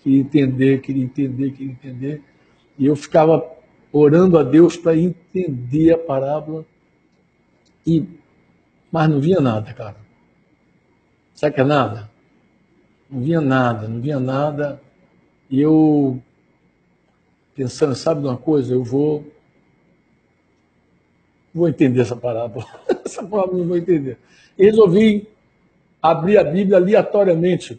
Queria 0.00 0.20
entender, 0.20 0.80
queria 0.80 1.02
entender, 1.02 1.50
queria 1.50 1.72
entender. 1.72 2.22
E 2.78 2.86
eu 2.86 2.94
ficava 2.94 3.44
orando 3.92 4.38
a 4.38 4.44
Deus 4.44 4.76
para 4.76 4.96
entender 4.96 5.92
a 5.92 5.98
parábola. 5.98 6.64
E, 7.84 8.06
mas 8.92 9.10
não 9.10 9.20
via 9.20 9.40
nada, 9.40 9.74
cara. 9.74 9.96
Sabe 11.34 11.56
que 11.56 11.60
é 11.60 11.64
nada? 11.64 12.08
Não 13.10 13.20
via 13.20 13.40
nada, 13.40 13.88
não 13.88 14.00
via 14.00 14.20
nada. 14.20 14.80
E 15.50 15.60
eu, 15.60 16.22
pensando, 17.56 17.96
sabe 17.96 18.20
de 18.20 18.28
uma 18.28 18.36
coisa? 18.36 18.72
Eu 18.72 18.84
vou. 18.84 19.26
Vou 21.58 21.68
entender 21.68 22.00
essa 22.00 22.16
parábola. 22.16 22.64
essa 23.04 23.22
parábola 23.22 23.58
não 23.58 23.66
vou 23.66 23.76
entender. 23.76 24.16
E 24.56 24.64
resolvi 24.64 25.28
abrir 26.00 26.38
a 26.38 26.44
Bíblia 26.44 26.78
aleatoriamente, 26.78 27.78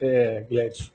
é, 0.00 0.44
Gladys. 0.48 0.92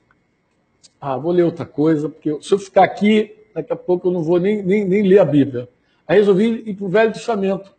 Ah, 1.00 1.16
vou 1.16 1.32
ler 1.32 1.44
outra 1.44 1.64
coisa, 1.64 2.08
porque 2.08 2.36
se 2.42 2.52
eu 2.52 2.58
ficar 2.58 2.84
aqui, 2.84 3.36
daqui 3.54 3.72
a 3.72 3.76
pouco 3.76 4.08
eu 4.08 4.12
não 4.12 4.22
vou 4.22 4.40
nem, 4.40 4.62
nem, 4.62 4.84
nem 4.84 5.06
ler 5.06 5.20
a 5.20 5.24
Bíblia. 5.24 5.68
Aí 6.06 6.18
resolvi 6.18 6.62
ir 6.66 6.74
para 6.74 6.86
o 6.86 6.88
Velho 6.88 7.12
Testamento 7.12 7.78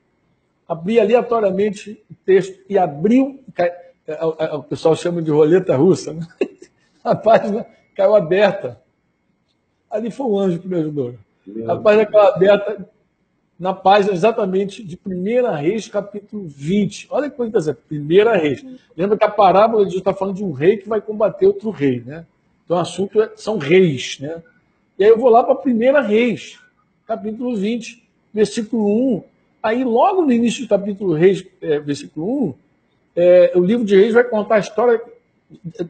abri 0.70 1.00
aleatoriamente 1.00 2.00
o 2.12 2.14
texto 2.24 2.60
e 2.70 2.78
abriu, 2.78 3.44
é, 3.58 3.90
é, 4.06 4.54
o 4.54 4.62
pessoal 4.62 4.96
chama 4.96 5.20
de 5.20 5.32
roleta 5.32 5.76
russa, 5.76 6.14
né? 6.14 6.28
a 7.04 7.16
página 7.16 7.66
caiu 7.96 8.16
aberta. 8.16 8.80
Ali 9.90 10.12
foi 10.12 10.28
um 10.28 10.38
anjo 10.38 10.60
que 10.60 10.68
me 10.68 10.76
ajudou. 10.76 11.16
A 11.68 11.76
página 11.76 12.06
caiu 12.06 12.28
aberta 12.28 12.88
na 13.60 13.74
página 13.74 14.14
exatamente 14.14 14.84
de 14.84 14.98
1 15.06 15.56
Reis, 15.56 15.88
capítulo 15.88 16.46
20. 16.48 17.08
Olha 17.12 17.30
que 17.30 17.36
coisa 17.36 17.50
interessante, 17.50 17.80
1 17.92 18.40
Reis. 18.40 18.66
Lembra 18.96 19.18
que 19.18 19.24
a 19.24 19.30
parábola 19.30 19.86
de 19.86 19.98
está 19.98 20.14
falando 20.14 20.38
de 20.38 20.44
um 20.44 20.52
rei 20.52 20.78
que 20.78 20.88
vai 20.88 21.02
combater 21.02 21.46
outro 21.46 21.70
rei, 21.70 22.02
né? 22.06 22.26
Então 22.64 22.78
o 22.78 22.80
assunto 22.80 23.22
é, 23.22 23.32
são 23.36 23.58
reis, 23.58 24.18
né? 24.22 24.42
E 24.98 25.04
aí 25.04 25.10
eu 25.10 25.18
vou 25.18 25.30
lá 25.30 25.44
para 25.44 25.56
1 25.56 26.08
Reis, 26.08 26.60
capítulo 27.06 27.56
20, 27.56 28.04
versículo 28.34 29.18
1 29.18 29.24
Aí, 29.62 29.84
logo 29.84 30.22
no 30.22 30.32
início 30.32 30.64
do 30.64 30.70
capítulo 30.70 31.14
Reis, 31.14 31.46
é, 31.62 31.80
versículo 31.80 32.50
1, 32.50 32.54
é, 33.16 33.52
o 33.56 33.60
livro 33.60 33.86
de 33.86 33.96
Reis 33.96 34.14
vai 34.14 34.24
contar 34.24 34.56
a 34.56 34.60
história 34.60 35.02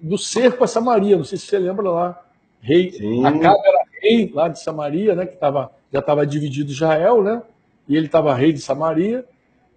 do 0.01 0.17
cerco 0.17 0.63
a 0.63 0.67
Samaria. 0.67 1.17
Não 1.17 1.24
sei 1.24 1.38
se 1.38 1.45
você 1.45 1.59
lembra 1.59 1.88
lá. 1.89 2.26
Rei, 2.61 2.91
Acabe 3.24 3.59
era 3.67 3.84
rei 4.01 4.32
lá 4.34 4.47
de 4.47 4.59
Samaria, 4.59 5.15
né, 5.15 5.26
que 5.26 5.38
tava, 5.38 5.72
já 5.93 5.99
estava 5.99 6.26
dividido 6.26 6.72
Israel, 6.72 7.24
né? 7.24 7.41
E 7.90 7.98
ele 7.98 8.06
estava 8.06 8.34
rei 8.34 8.54
de 8.54 8.62
Samaria. 8.62 9.26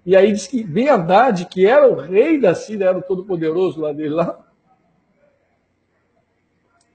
E 0.06 0.14
aí 0.14 0.30
diz 0.30 0.46
que 0.46 0.62
Ben 0.62 0.88
Haddad, 0.88 1.46
que 1.46 1.66
era 1.66 1.90
o 1.90 1.98
rei 1.98 2.38
da 2.38 2.54
Síria, 2.54 2.86
era 2.86 2.98
o 2.98 3.02
todo-poderoso 3.02 3.80
lá 3.80 3.92
dele 3.92 4.10
lá, 4.10 4.38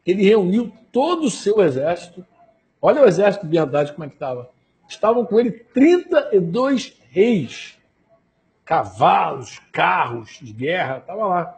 ele 0.06 0.24
reuniu 0.24 0.72
todo 0.92 1.26
o 1.26 1.32
seu 1.32 1.62
exército. 1.62 2.26
Olha 2.82 3.02
o 3.02 3.06
exército 3.06 3.46
de 3.46 3.52
Ben 3.52 3.60
Haddad 3.60 3.92
como 3.94 4.06
é 4.06 4.08
que 4.08 4.14
estava 4.14 4.50
estavam 4.88 5.26
com 5.26 5.40
ele 5.40 5.52
32 5.52 6.94
reis, 7.10 7.78
cavalos, 8.64 9.60
carros 9.72 10.40
de 10.42 10.54
guerra, 10.54 10.98
estava 10.98 11.28
lá. 11.28 11.58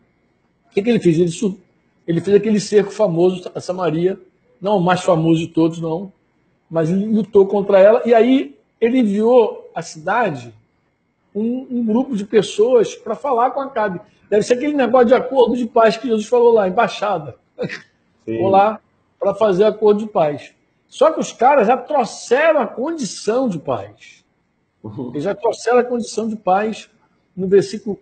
O 0.68 0.74
que, 0.74 0.82
que 0.82 0.90
ele 0.90 1.00
fez? 1.00 1.20
Ele, 1.20 1.60
ele 2.08 2.22
fez 2.22 2.36
aquele 2.36 2.60
cerco 2.60 2.92
famoso 2.92 3.50
a 3.54 3.62
Samaria, 3.62 4.20
não 4.60 4.78
o 4.78 4.82
mais 4.82 5.02
famoso 5.02 5.40
de 5.40 5.48
todos, 5.48 5.80
não, 5.80 6.12
mas 6.70 6.90
ele 6.90 7.06
lutou 7.06 7.46
contra 7.48 7.80
ela, 7.80 8.02
e 8.06 8.14
aí 8.14 8.59
ele 8.80 9.00
enviou 9.00 9.70
à 9.74 9.82
cidade 9.82 10.54
um, 11.34 11.68
um 11.70 11.86
grupo 11.86 12.16
de 12.16 12.26
pessoas 12.26 12.96
para 12.96 13.16
falar 13.16 13.52
com 13.52 13.62
a 13.62 13.66
Acabe. 13.66 14.02
Deve 14.30 14.44
ser 14.44 14.56
aquele 14.56 14.74
negócio 14.74 15.08
de 15.08 15.14
acordo 15.14 15.56
de 15.56 15.66
paz 15.66 15.98
que 15.98 16.08
Jesus 16.08 16.28
falou 16.28 16.54
lá, 16.54 16.68
embaixada. 16.68 17.36
Vou 18.26 18.50
lá 18.50 18.80
para 19.20 19.34
fazer 19.34 19.64
acordo 19.64 20.02
de 20.02 20.08
paz. 20.08 20.54
Só 20.88 21.12
que 21.12 21.20
os 21.20 21.32
caras 21.32 21.68
já 21.68 21.78
trouxeram 21.78 22.62
a 22.62 22.68
condição 22.68 23.50
de 23.50 23.60
paz. 23.60 24.24
Uhum. 24.84 25.10
Eles 25.12 25.24
já 25.24 25.36
trouxeram 25.36 25.80
a 25.80 25.84
condição 25.84 26.28
de 26.28 26.36
paz. 26.36 26.90
No 27.36 27.48
versículo 27.48 28.00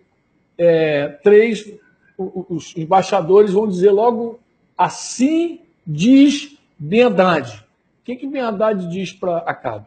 é, 0.56 1.08
3, 1.22 1.74
os 2.18 2.76
embaixadores 2.76 3.52
vão 3.52 3.68
dizer 3.68 3.90
logo 3.90 4.38
assim 4.76 5.60
diz 5.86 6.56
Bendade. 6.78 7.64
O 8.00 8.04
que, 8.04 8.16
que 8.16 8.26
Bendade 8.26 8.88
diz 8.88 9.12
para 9.12 9.38
Acabe? 9.38 9.86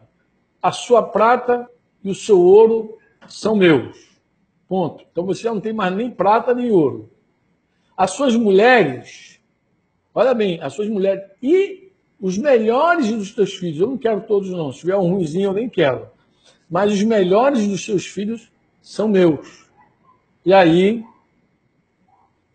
A 0.62 0.72
sua 0.72 1.04
prata 1.04 1.70
e 2.04 2.10
o 2.10 2.16
seu 2.16 2.40
ouro 2.40 2.98
são 3.28 3.56
meus. 3.56 4.12
Ponto. 4.68 5.04
Então 5.12 5.26
você 5.26 5.44
já 5.44 5.54
não 5.54 5.62
tem 5.62 5.74
mais 5.74 5.94
nem 5.94 6.10
prata 6.10 6.54
nem 6.54 6.72
ouro. 6.72 7.10
As 7.96 8.12
suas 8.12 8.36
mulheres, 8.36 9.40
olha 10.14 10.34
bem, 10.34 10.62
as 10.62 10.74
suas 10.74 10.88
mulheres 10.88 11.24
e 11.42 11.92
os 12.20 12.38
melhores 12.38 13.12
dos 13.12 13.34
teus 13.34 13.54
filhos, 13.54 13.80
eu 13.80 13.88
não 13.88 13.98
quero 13.98 14.22
todos 14.22 14.50
não, 14.50 14.72
se 14.72 14.80
tiver 14.80 14.96
um 14.96 15.10
ruimzinho 15.10 15.50
eu 15.50 15.54
nem 15.54 15.68
quero, 15.68 16.08
mas 16.70 16.92
os 16.92 17.04
melhores 17.04 17.68
dos 17.68 17.84
seus 17.84 18.06
filhos 18.06 18.52
são 18.82 19.08
meus. 19.08 19.68
E 20.46 20.54
aí, 20.54 21.04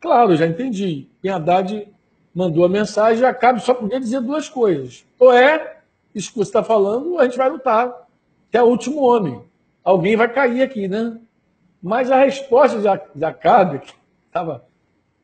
claro, 0.01 0.37
já 0.37 0.47
entendi. 0.47 1.09
Quem 1.21 1.31
Haddad 1.31 1.89
mandou 2.35 2.65
a 2.65 2.69
mensagem, 2.69 3.25
Acabe 3.25 3.61
só 3.61 3.75
podia 3.75 4.01
dizer 4.01 4.21
duas 4.21 4.49
coisas. 4.49 5.05
Ou 5.19 5.33
é, 5.33 5.76
isso 6.17 6.33
que 6.33 6.39
você 6.39 6.49
está 6.49 6.63
falando, 6.63 7.19
a 7.19 7.25
gente 7.25 7.37
vai 7.37 7.49
lutar 7.49 8.09
até 8.49 8.63
o 8.63 8.67
último 8.67 9.03
homem. 9.03 9.43
Alguém 9.85 10.17
vai 10.17 10.33
cair 10.33 10.63
aqui, 10.63 10.89
né? 10.89 11.19
Mas 11.83 12.11
a 12.11 12.25
resposta 12.25 13.01
de 13.15 13.25
Acabe, 13.25 13.81
que 13.81 13.95
estava 14.27 14.65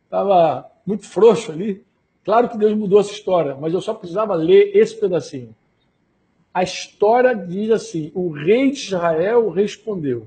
tava 0.08 0.70
muito 0.86 1.08
frouxo 1.08 1.50
ali, 1.50 1.84
Claro 2.24 2.48
que 2.48 2.56
Deus 2.56 2.76
mudou 2.76 3.00
essa 3.00 3.12
história, 3.12 3.56
mas 3.56 3.74
eu 3.74 3.80
só 3.80 3.94
precisava 3.94 4.34
ler 4.34 4.76
esse 4.76 4.94
pedacinho. 4.94 5.54
A 6.54 6.62
história 6.62 7.34
diz 7.34 7.70
assim: 7.70 8.12
o 8.14 8.30
rei 8.30 8.70
de 8.70 8.78
Israel 8.78 9.50
respondeu: 9.50 10.26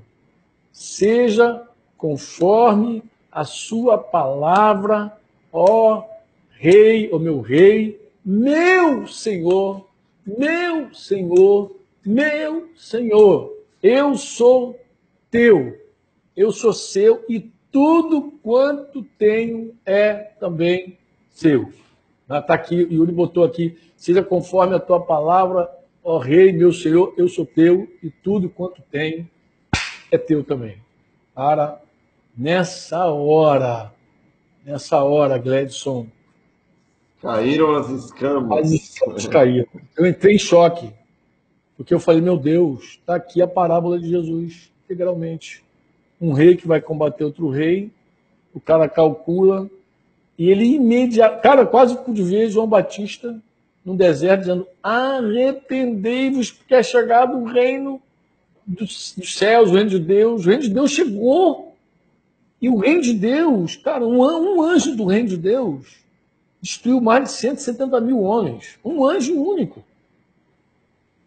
Seja 0.72 1.62
conforme 1.96 3.02
a 3.32 3.44
sua 3.44 3.96
palavra, 3.96 5.16
ó 5.52 6.04
Rei, 6.50 7.10
ó 7.12 7.18
meu 7.18 7.40
Rei, 7.40 8.00
meu 8.24 9.06
Senhor, 9.06 9.86
meu 10.26 10.92
Senhor, 10.92 11.76
meu 12.04 12.70
Senhor. 12.76 13.56
Eu 13.82 14.16
sou 14.16 14.78
teu, 15.30 15.78
eu 16.36 16.50
sou 16.50 16.72
seu 16.72 17.24
e 17.28 17.50
tudo 17.70 18.32
quanto 18.42 19.02
tenho 19.18 19.74
é 19.84 20.14
também 20.14 20.98
seu. 21.30 21.70
Está 22.22 22.54
aqui, 22.54 22.74
Yuri 22.74 23.12
botou 23.12 23.44
aqui, 23.44 23.78
seja 23.96 24.22
conforme 24.22 24.74
a 24.74 24.80
tua 24.80 25.00
palavra, 25.00 25.70
ó 26.02 26.18
Rei, 26.18 26.52
meu 26.52 26.72
Senhor, 26.72 27.14
eu 27.16 27.28
sou 27.28 27.46
teu 27.46 27.88
e 28.02 28.10
tudo 28.10 28.48
quanto 28.48 28.82
tenho 28.90 29.28
é 30.10 30.18
teu 30.18 30.42
também. 30.42 30.78
Para 31.34 31.80
nessa 32.36 33.06
hora, 33.06 33.92
nessa 34.64 35.02
hora, 35.02 35.38
Gledson. 35.38 36.06
Caíram 37.26 37.74
as 37.74 37.88
escamas. 37.90 38.58
As 38.58 38.70
escamas 38.70 39.26
caíram. 39.26 39.66
Eu 39.98 40.06
entrei 40.06 40.36
em 40.36 40.38
choque, 40.38 40.88
porque 41.76 41.92
eu 41.92 41.98
falei, 41.98 42.20
meu 42.20 42.36
Deus, 42.36 42.98
está 43.00 43.16
aqui 43.16 43.42
a 43.42 43.48
parábola 43.48 43.98
de 43.98 44.08
Jesus, 44.08 44.70
integralmente. 44.84 45.64
Um 46.20 46.32
rei 46.32 46.56
que 46.56 46.68
vai 46.68 46.80
combater 46.80 47.24
outro 47.24 47.50
rei, 47.50 47.90
o 48.54 48.60
cara 48.60 48.88
calcula, 48.88 49.68
e 50.38 50.48
ele 50.48 50.76
imediatamente, 50.76 51.42
cara, 51.42 51.66
quase 51.66 51.96
pude 51.96 52.22
ver 52.22 52.48
João 52.48 52.68
Batista 52.68 53.36
no 53.84 53.96
deserto 53.96 54.42
dizendo: 54.42 54.66
arrependei-vos, 54.80 56.52
porque 56.52 56.76
é 56.76 56.82
chegado 56.82 57.36
o 57.38 57.44
reino 57.44 58.00
dos, 58.64 59.16
céus, 59.24 59.70
o 59.70 59.74
reino 59.74 59.90
de 59.90 59.98
Deus. 59.98 60.46
O 60.46 60.48
reino 60.48 60.62
de 60.62 60.70
Deus 60.70 60.92
chegou. 60.92 61.74
E 62.62 62.68
o 62.68 62.76
reino 62.76 63.02
de 63.02 63.12
Deus, 63.14 63.74
cara, 63.74 64.06
um 64.06 64.62
anjo 64.62 64.94
do 64.94 65.06
reino 65.06 65.28
de 65.28 65.36
Deus 65.36 66.05
destruiu 66.66 67.00
mais 67.00 67.24
de 67.24 67.30
170 67.30 68.00
mil 68.00 68.20
homens. 68.22 68.78
Um 68.84 69.06
anjo 69.06 69.40
único. 69.40 69.84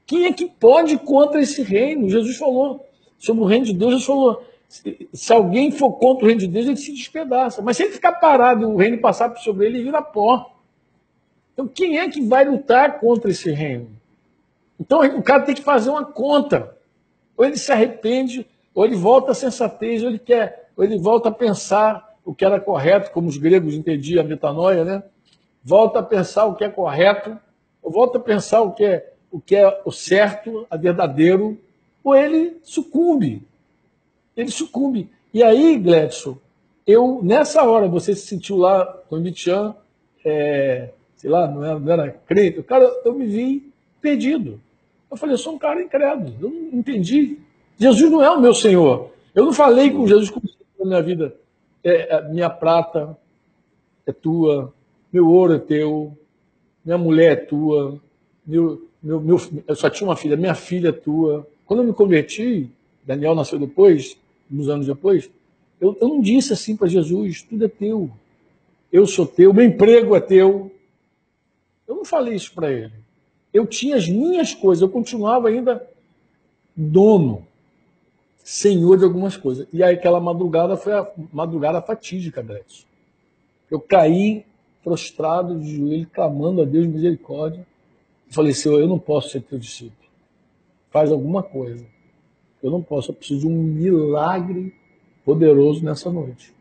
Quem 0.06 0.26
é 0.26 0.34
que 0.34 0.48
pode 0.48 0.98
contra 0.98 1.42
esse 1.42 1.62
reino? 1.62 2.10
Jesus 2.10 2.38
falou 2.38 2.86
sobre 3.18 3.44
o 3.44 3.46
reino 3.46 3.66
de 3.66 3.74
Deus, 3.74 3.92
Jesus 3.92 4.06
falou: 4.06 4.44
se 4.68 5.32
alguém 5.32 5.72
for 5.72 5.94
contra 5.94 6.26
o 6.26 6.28
reino 6.28 6.42
de 6.42 6.48
Deus, 6.48 6.66
ele 6.66 6.76
se 6.76 6.92
despedaça. 6.92 7.62
Mas 7.62 7.78
se 7.78 7.84
ele 7.84 7.94
ficar 7.94 8.14
parado 8.14 8.70
o 8.70 8.76
reino 8.76 9.00
passar 9.00 9.30
por 9.30 9.40
sobre 9.40 9.66
ele, 9.66 9.78
ele 9.78 9.86
vira 9.86 10.02
pó. 10.02 10.56
Então, 11.54 11.68
quem 11.68 12.00
é 12.00 12.10
que 12.10 12.22
vai 12.22 12.46
lutar 12.46 13.00
contra 13.00 13.32
esse 13.32 13.52
reino? 13.52 13.90
Então, 14.80 15.00
o 15.18 15.24
cara 15.24 15.44
tem 15.44 15.56
que 15.56 15.62
fazer 15.62 15.90
uma 15.90 16.06
conta. 16.06 16.76
Ou 17.38 17.46
ele 17.46 17.58
se 17.58 17.72
arrepende, 17.72 18.46
ou 18.74 18.86
ele 18.86 18.96
volta 18.96 19.32
à 19.32 19.36
sensatez, 19.36 20.04
ou 20.04 20.10
ele 20.10 20.20
quer, 20.20 20.70
ou 20.76 20.84
ele 20.84 20.98
volta 20.98 21.30
a 21.30 21.32
pensar 21.32 22.18
o 22.26 22.34
que 22.34 22.46
era 22.46 22.60
correto, 22.60 23.12
como 23.12 23.28
os 23.28 23.38
gregos 23.38 23.74
entendiam 23.74 24.24
a 24.24 24.28
metanoia, 24.28 24.84
né? 24.84 25.04
Volta 25.64 26.00
a 26.00 26.04
pensar 26.04 26.46
o 26.46 26.56
que 26.56 26.64
é 26.64 26.70
correto, 26.70 27.38
ou 27.82 27.92
volta 27.92 28.18
a 28.18 28.22
pensar 28.22 28.62
o 28.62 28.72
que 28.72 28.86
é 28.86 29.14
o 29.32 29.40
que 29.40 29.56
é 29.56 29.82
o 29.86 29.92
certo, 29.92 30.66
a 30.72 30.76
verdadeiro, 30.76 31.56
ou 32.04 32.16
ele 32.16 32.58
sucumbe 32.64 33.48
ele 34.42 34.52
sucumbe. 34.52 35.10
E 35.34 35.44
aí, 35.44 35.78
Gledson, 35.78 36.38
eu, 36.88 37.20
nessa 37.22 37.64
hora, 37.64 37.88
você 37.88 38.16
se 38.16 38.26
sentiu 38.26 38.58
lá 38.58 38.86
com 39.10 39.18
o 39.18 39.20
Mitian, 39.20 39.76
é, 40.26 40.90
sei 41.16 41.30
lá, 41.30 41.48
não 41.48 41.64
era, 41.64 41.80
não 41.80 41.92
era 41.92 42.12
crente, 42.26 42.64
cara, 42.64 42.86
eu 43.04 43.14
me 43.14 43.26
vi 43.26 43.72
perdido. 44.02 44.60
Eu 45.12 45.18
falei, 45.18 45.34
eu 45.34 45.38
sou 45.38 45.54
um 45.54 45.60
cara 45.60 45.82
incrédulo, 45.82 46.34
eu 46.42 46.50
não 46.50 46.80
entendi. 46.80 47.38
Jesus 47.78 48.12
não 48.12 48.24
é 48.24 48.30
o 48.30 48.40
meu 48.40 48.54
Senhor. 48.54 49.12
Eu 49.34 49.46
não 49.46 49.54
falei 49.54 49.92
com 49.92 50.08
Jesus 50.08 50.30
como 50.30 50.46
na 50.80 50.86
minha 50.86 51.02
vida. 51.02 51.36
É, 51.84 52.16
é, 52.16 52.30
minha 52.30 52.50
prata 52.50 53.18
é 54.06 54.12
tua, 54.12 54.74
meu 55.12 55.28
ouro 55.28 55.54
é 55.54 55.60
teu, 55.60 56.18
minha 56.84 56.98
mulher 56.98 57.32
é 57.32 57.36
tua, 57.36 58.00
meu, 58.46 58.88
meu, 59.02 59.20
meu, 59.20 59.40
eu 59.68 59.76
só 59.76 59.90
tinha 59.90 60.08
uma 60.08 60.16
filha, 60.16 60.36
minha 60.36 60.56
filha 60.56 60.90
é 60.90 60.94
tua. 60.94 61.48
Quando 61.66 61.82
eu 61.82 61.86
me 61.86 61.94
converti, 61.94 62.70
Daniel 63.06 63.36
nasceu 63.36 63.60
depois, 63.60 64.18
uns 64.52 64.68
anos 64.68 64.88
depois, 64.88 65.30
eu, 65.80 65.98
eu 66.02 66.08
não 66.08 66.22
disse 66.22 66.54
assim 66.54 66.76
para 66.76 66.88
Jesus: 66.88 67.42
tudo 67.44 67.66
é 67.66 67.68
teu, 67.68 68.10
eu 68.92 69.06
sou 69.06 69.26
teu, 69.26 69.54
meu 69.54 69.66
emprego 69.66 70.16
é 70.16 70.20
teu. 70.20 70.72
Eu 71.88 71.96
não 71.96 72.06
falei 72.06 72.36
isso 72.36 72.54
para 72.54 72.72
ele. 72.72 72.94
Eu 73.52 73.66
tinha 73.66 73.96
as 73.96 74.08
minhas 74.08 74.54
coisas, 74.54 74.82
eu 74.82 74.90
continuava 74.90 75.48
ainda 75.48 75.88
dono, 76.76 77.48
senhor 78.44 78.98
de 78.98 79.04
algumas 79.04 79.36
coisas. 79.36 79.68
E 79.74 79.82
aí 79.84 79.96
aquela 79.96 80.20
madrugada 80.20 80.78
foi 80.78 80.94
a 80.94 81.10
madrugada 81.34 81.82
fatídica, 81.82 82.42
Gretchen. 82.42 82.86
Eu 83.70 83.80
caí 83.80 84.46
prostrado 84.84 85.60
de 85.60 85.76
joelho, 85.76 86.08
clamando 86.08 86.62
a 86.62 86.66
Deus 86.66 86.88
misericórdia. 86.88 87.66
E 88.30 88.34
falei, 88.34 88.54
Senhor, 88.54 88.80
eu 88.80 88.88
não 88.88 89.00
posso 89.00 89.30
ser 89.30 89.42
teu 89.42 89.58
discípulo. 89.58 90.10
Faz 90.90 91.12
alguma 91.12 91.44
coisa. 91.44 91.86
Eu 92.62 92.72
não 92.72 92.82
posso, 92.82 93.12
eu 93.12 93.16
preciso 93.16 93.42
de 93.42 93.48
um 93.48 93.64
milagre 93.64 94.74
poderoso 95.24 95.84
nessa 95.84 96.12
noite. 96.12 96.54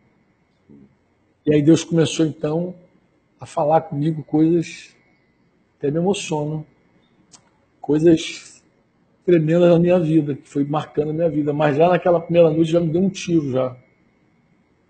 E 1.44 1.54
aí 1.54 1.62
Deus 1.62 1.82
começou 1.82 2.26
então 2.26 2.74
a 3.40 3.46
falar 3.46 3.82
comigo 3.82 4.22
coisas 4.22 4.94
até 5.78 5.90
me 5.90 5.98
emocionam, 5.98 6.64
coisas 7.80 8.62
tremendas 9.24 9.70
na 9.70 9.78
minha 9.78 9.98
vida, 9.98 10.34
que 10.34 10.48
foi 10.48 10.64
marcando 10.64 11.10
a 11.10 11.12
minha 11.12 11.30
vida. 11.30 11.52
Mas 11.52 11.76
já 11.76 11.88
naquela 11.88 12.20
primeira 12.20 12.50
noite 12.50 12.70
já 12.70 12.80
me 12.80 12.90
deu 12.90 13.02
um 13.02 13.08
tiro 13.08 13.50
já. 13.50 13.76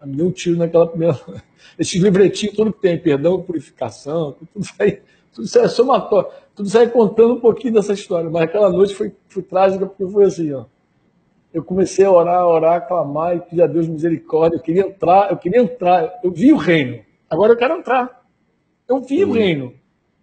Deu 0.05 0.27
um 0.27 0.31
tiro 0.31 0.57
naquela 0.57 0.87
primeira. 0.87 1.19
Esse 1.79 1.99
livretinho 1.99 2.55
todo 2.55 2.73
que 2.73 2.81
tem, 2.81 2.99
perdão, 2.99 3.43
purificação, 3.43 4.33
tudo 4.33 4.65
isso 4.65 4.75
aí, 4.79 5.01
tudo 5.33 5.45
isso 5.45 5.59
aí 5.59 5.65
é 5.65 5.69
somatório, 5.69 6.31
tudo 6.55 6.67
isso 6.67 6.79
aí 6.79 6.89
contando 6.89 7.35
um 7.35 7.41
pouquinho 7.41 7.75
dessa 7.75 7.93
história. 7.93 8.31
Mas 8.31 8.43
aquela 8.43 8.71
noite 8.71 8.95
foi, 8.95 9.13
foi 9.29 9.43
trágica 9.43 9.87
porque 9.87 10.07
foi 10.07 10.25
assim, 10.25 10.53
ó 10.53 10.65
eu 11.53 11.65
comecei 11.65 12.05
a 12.05 12.13
orar, 12.13 12.41
a 12.41 12.47
orar, 12.47 12.75
a 12.75 12.81
clamar 12.81 13.37
e 13.37 13.41
pedir 13.41 13.63
a 13.63 13.67
Deus 13.67 13.89
misericórdia. 13.89 14.57
Eu 14.57 14.63
queria 14.63 14.83
entrar, 14.83 15.31
eu 15.31 15.37
queria 15.37 15.61
entrar. 15.61 16.21
Eu 16.23 16.31
vi 16.31 16.53
o 16.53 16.57
reino. 16.57 17.01
Agora 17.29 17.53
eu 17.53 17.57
quero 17.57 17.75
entrar. 17.75 18.27
Eu 18.87 19.01
vi 19.01 19.25
o 19.25 19.33
reino. 19.33 19.73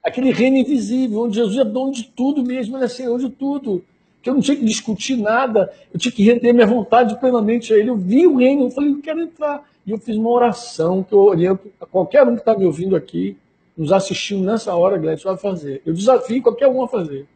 Aquele 0.03 0.31
reino 0.31 0.57
invisível, 0.57 1.21
onde 1.21 1.35
Jesus 1.35 1.57
é 1.57 1.63
dono 1.63 1.91
de 1.91 2.03
tudo 2.03 2.43
mesmo, 2.43 2.77
ele 2.77 2.85
é 2.85 2.87
Senhor 2.87 3.17
de 3.17 3.29
tudo. 3.29 3.83
Que 4.25 4.31
eu 4.31 4.33
não 4.33 4.41
tinha 4.41 4.57
que 4.57 4.65
discutir 4.65 5.17
nada, 5.17 5.71
eu 5.93 5.99
tinha 5.99 6.11
que 6.11 6.23
render 6.23 6.51
minha 6.51 6.65
vontade 6.65 7.15
plenamente 7.19 7.71
a 7.71 7.77
Ele. 7.77 7.91
Eu 7.91 7.95
vi 7.95 8.25
o 8.25 8.37
reino, 8.37 8.63
eu 8.63 8.71
falei, 8.71 8.89
eu 8.89 8.99
quero 8.99 9.21
entrar. 9.21 9.63
E 9.85 9.91
eu 9.91 9.99
fiz 9.99 10.17
uma 10.17 10.31
oração 10.31 11.03
que 11.03 11.13
eu 11.13 11.19
oriento 11.19 11.71
a 11.79 11.85
qualquer 11.85 12.23
um 12.23 12.33
que 12.33 12.39
está 12.39 12.57
me 12.57 12.65
ouvindo 12.65 12.95
aqui, 12.95 13.37
nos 13.77 13.91
assistindo 13.91 14.43
nessa 14.43 14.73
hora, 14.73 14.97
Gladys, 14.97 15.23
vai 15.23 15.37
fazer. 15.37 15.79
Eu 15.85 15.93
desafio 15.93 16.41
qualquer 16.41 16.67
um 16.67 16.81
a 16.81 16.87
fazer. 16.87 17.27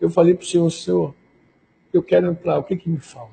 Eu 0.00 0.10
falei 0.10 0.34
para 0.34 0.42
o 0.42 0.46
Senhor, 0.46 0.68
Senhor, 0.70 1.14
eu 1.92 2.02
quero 2.02 2.26
entrar, 2.26 2.58
o 2.58 2.64
que, 2.64 2.74
que 2.74 2.90
me 2.90 2.98
falta? 2.98 3.30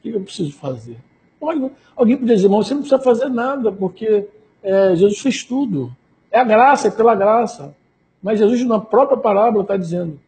O 0.00 0.02
que 0.02 0.08
eu 0.08 0.20
preciso 0.22 0.54
fazer? 0.54 0.96
Olha, 1.40 1.70
alguém 1.94 2.16
podia 2.16 2.34
dizer, 2.34 2.48
irmão, 2.48 2.64
você 2.64 2.74
não 2.74 2.80
precisa 2.80 3.00
fazer 3.00 3.28
nada, 3.28 3.70
porque 3.70 4.26
é, 4.60 4.96
Jesus 4.96 5.20
fez 5.20 5.44
tudo. 5.44 5.96
É 6.32 6.40
a 6.40 6.44
graça, 6.44 6.88
é 6.88 6.90
pela 6.90 7.14
graça. 7.14 7.76
Mas 8.20 8.40
Jesus, 8.40 8.64
na 8.64 8.80
própria 8.80 9.16
parábola, 9.16 9.62
está 9.62 9.76
dizendo: 9.76 10.18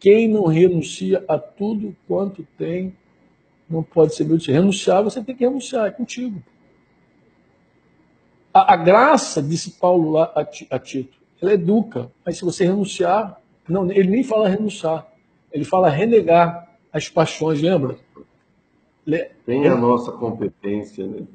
quem 0.00 0.26
não 0.26 0.46
renuncia 0.46 1.22
a 1.28 1.38
tudo 1.38 1.94
quanto 2.08 2.44
tem, 2.56 2.96
não 3.68 3.82
pode 3.82 4.14
ser 4.14 4.24
meu 4.24 4.38
discípulo. 4.38 4.62
Renunciar, 4.62 5.04
você 5.04 5.22
tem 5.22 5.36
que 5.36 5.44
renunciar, 5.44 5.86
é 5.86 5.90
contigo. 5.90 6.42
A, 8.52 8.72
a 8.74 8.76
graça, 8.76 9.42
disse 9.42 9.72
Paulo 9.72 10.10
lá 10.10 10.32
a, 10.34 10.40
a 10.74 10.78
Tito, 10.78 11.16
ela 11.40 11.52
educa, 11.52 12.10
mas 12.24 12.38
se 12.38 12.44
você 12.44 12.64
renunciar, 12.64 13.40
não, 13.68 13.90
ele 13.92 14.10
nem 14.10 14.24
fala 14.24 14.48
renunciar, 14.48 15.06
ele 15.52 15.64
fala 15.64 15.88
renegar 15.88 16.68
as 16.92 17.08
paixões, 17.08 17.60
lembra? 17.60 17.96
Tem 19.46 19.66
a 19.68 19.76
nossa 19.76 20.12
competência, 20.12 21.06
né? 21.06 21.26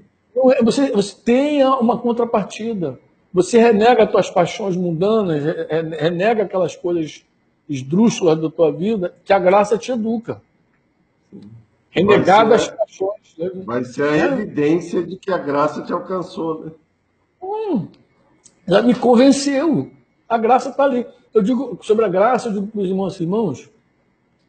É, 0.53 0.63
você, 0.63 0.91
você 0.91 1.15
tem 1.23 1.63
uma 1.63 1.97
contrapartida. 1.97 2.99
Você 3.33 3.57
renega 3.57 4.03
as 4.03 4.11
tuas 4.11 4.29
paixões 4.29 4.75
mundanas, 4.75 5.43
renega 5.99 6.43
aquelas 6.43 6.75
coisas 6.75 7.25
esdrúxulas 7.67 8.39
da 8.39 8.49
tua 8.49 8.71
vida, 8.71 9.13
que 9.23 9.33
a 9.33 9.39
graça 9.39 9.77
te 9.77 9.91
educa. 9.91 10.41
Renegar 11.89 12.51
as 12.51 12.67
paixões. 12.67 13.35
Né? 13.37 13.51
Vai 13.65 13.83
ser 13.83 14.03
a 14.03 14.15
é. 14.15 14.25
evidência 14.25 15.03
de 15.03 15.17
que 15.17 15.31
a 15.31 15.37
graça 15.37 15.81
te 15.81 15.91
alcançou, 15.91 16.65
né? 16.65 16.71
Hum, 17.41 17.87
já 18.67 18.81
me 18.81 18.93
convenceu. 18.95 19.91
A 20.27 20.37
graça 20.37 20.69
está 20.69 20.83
ali. 20.83 21.05
Eu 21.33 21.41
digo 21.41 21.77
sobre 21.81 22.05
a 22.05 22.07
graça, 22.07 22.47
eu 22.47 22.53
digo 22.53 22.67
para 22.67 22.81
os 22.81 22.89
irmãos 22.89 23.19
e 23.19 23.23
irmãos, 23.23 23.69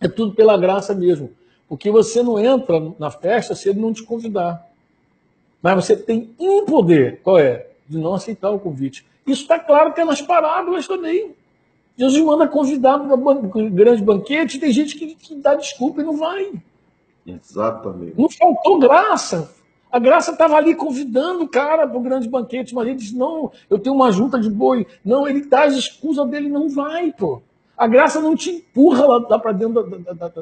é 0.01 0.09
tudo 0.09 0.35
pela 0.35 0.57
graça 0.57 0.95
mesmo. 0.95 1.31
Porque 1.69 1.91
você 1.91 2.23
não 2.23 2.39
entra 2.39 2.81
na 2.99 3.11
festa 3.11 3.55
se 3.55 3.69
ele 3.69 3.81
não 3.81 3.93
te 3.93 4.03
convidar. 4.03 4.67
Mas 5.61 5.85
você 5.85 5.97
tem 5.97 6.35
um 6.39 6.65
poder, 6.65 7.21
qual 7.23 7.39
é? 7.39 7.67
De 7.89 7.99
não 7.99 8.15
aceitar 8.15 8.51
o 8.51 8.59
convite. 8.59 9.05
Isso 9.27 9.43
está 9.43 9.59
claro 9.59 9.93
que 9.93 10.01
é 10.01 10.05
nas 10.05 10.23
parábolas 10.23 10.87
também. 10.87 11.35
Jesus 11.97 12.23
manda 12.25 12.47
convidar 12.47 12.99
para 12.99 13.15
um 13.15 13.71
grande 13.71 14.03
banquete 14.03 14.57
e 14.57 14.61
tem 14.61 14.71
gente 14.71 14.97
que, 14.97 15.15
que 15.15 15.35
dá 15.37 15.55
desculpa 15.55 16.03
e 16.03 16.05
não 16.05 16.17
vai. 16.17 16.53
Exatamente. 17.27 18.15
Não 18.17 18.29
faltou 18.29 18.79
graça. 18.79 19.51
A 19.91 19.99
graça 19.99 20.33
estava 20.33 20.57
ali 20.57 20.75
convidando 20.75 21.45
o 21.45 21.49
cara 21.49 21.87
para 21.89 21.97
o 21.97 22.03
grande 22.03 22.29
banquete, 22.29 22.75
mas 22.75 22.87
ele 22.87 22.97
disse: 22.97 23.17
Não, 23.17 23.51
eu 23.71 23.79
tenho 23.79 23.95
uma 23.95 24.13
junta 24.13 24.39
de 24.39 24.51
boi. 24.51 24.87
Não, 25.05 25.27
ele 25.27 25.47
dá 25.47 25.65
as 25.65 25.75
escusas 25.75 26.29
dele, 26.29 26.49
não 26.49 26.69
vai, 26.69 27.13
pô. 27.13 27.41
A 27.77 27.87
graça 27.87 28.21
não 28.21 28.37
te 28.37 28.51
empurra 28.51 29.07
lá, 29.07 29.27
lá 29.29 29.39
para 29.39 29.53
dentro 29.53 29.83
da, 29.83 30.13
da, 30.13 30.33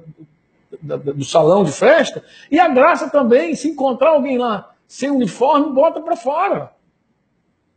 da, 0.82 0.96
do 0.96 1.24
salão 1.24 1.62
de 1.64 1.72
festa. 1.72 2.22
E 2.50 2.58
a 2.58 2.68
graça 2.68 3.08
também, 3.10 3.54
se 3.54 3.68
encontrar 3.68 4.10
alguém 4.10 4.38
lá 4.38 4.72
sem 4.86 5.10
uniforme, 5.10 5.72
bota 5.72 6.00
para 6.00 6.16
fora. 6.16 6.73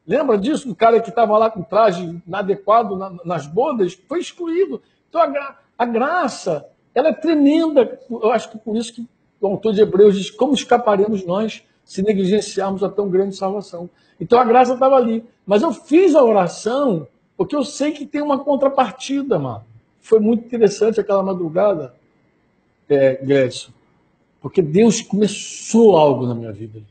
Lembra 0.07 0.37
disso? 0.37 0.71
O 0.71 0.75
cara 0.75 1.01
que 1.01 1.09
estava 1.09 1.37
lá 1.37 1.51
com 1.51 1.61
traje 1.61 2.21
inadequado 2.25 2.97
nas 3.25 3.45
bodas 3.45 3.99
foi 4.07 4.19
excluído. 4.19 4.81
Então 5.09 5.19
a, 5.21 5.27
gra 5.27 5.59
a 5.77 5.85
graça, 5.85 6.65
ela 6.95 7.09
é 7.09 7.13
tremenda. 7.13 7.99
Eu 8.09 8.31
acho 8.31 8.49
que 8.49 8.57
por 8.57 8.77
isso 8.77 8.93
que 8.93 9.05
o 9.41 9.47
autor 9.47 9.73
de 9.73 9.81
Hebreus 9.81 10.15
diz: 10.15 10.31
Como 10.31 10.53
escaparemos 10.53 11.25
nós 11.25 11.61
se 11.83 12.01
negligenciarmos 12.01 12.83
a 12.83 12.89
tão 12.89 13.09
grande 13.09 13.35
salvação. 13.35 13.89
Então 14.19 14.39
a 14.39 14.45
graça 14.45 14.73
estava 14.73 14.95
ali. 14.95 15.25
Mas 15.45 15.61
eu 15.61 15.73
fiz 15.73 16.15
a 16.15 16.23
oração 16.23 17.05
porque 17.35 17.55
eu 17.55 17.63
sei 17.63 17.91
que 17.91 18.05
tem 18.05 18.21
uma 18.21 18.39
contrapartida, 18.39 19.37
mano. 19.37 19.63
Foi 19.99 20.19
muito 20.19 20.45
interessante 20.45 20.99
aquela 21.01 21.21
madrugada, 21.21 21.93
é, 22.89 23.21
porque 24.39 24.61
Deus 24.61 25.01
começou 25.01 25.97
algo 25.97 26.25
na 26.25 26.33
minha 26.33 26.51
vida. 26.51 26.81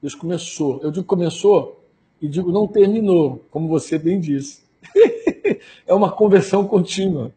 Deus 0.00 0.14
começou. 0.14 0.80
Eu 0.82 0.92
digo 0.92 1.04
começou 1.04 1.84
e 2.20 2.28
digo 2.28 2.50
não 2.50 2.66
terminou, 2.66 3.44
como 3.50 3.68
você 3.68 3.98
bem 3.98 4.18
disse. 4.18 4.62
é 5.86 5.94
uma 5.94 6.10
conversão 6.10 6.66
contínua. 6.66 7.32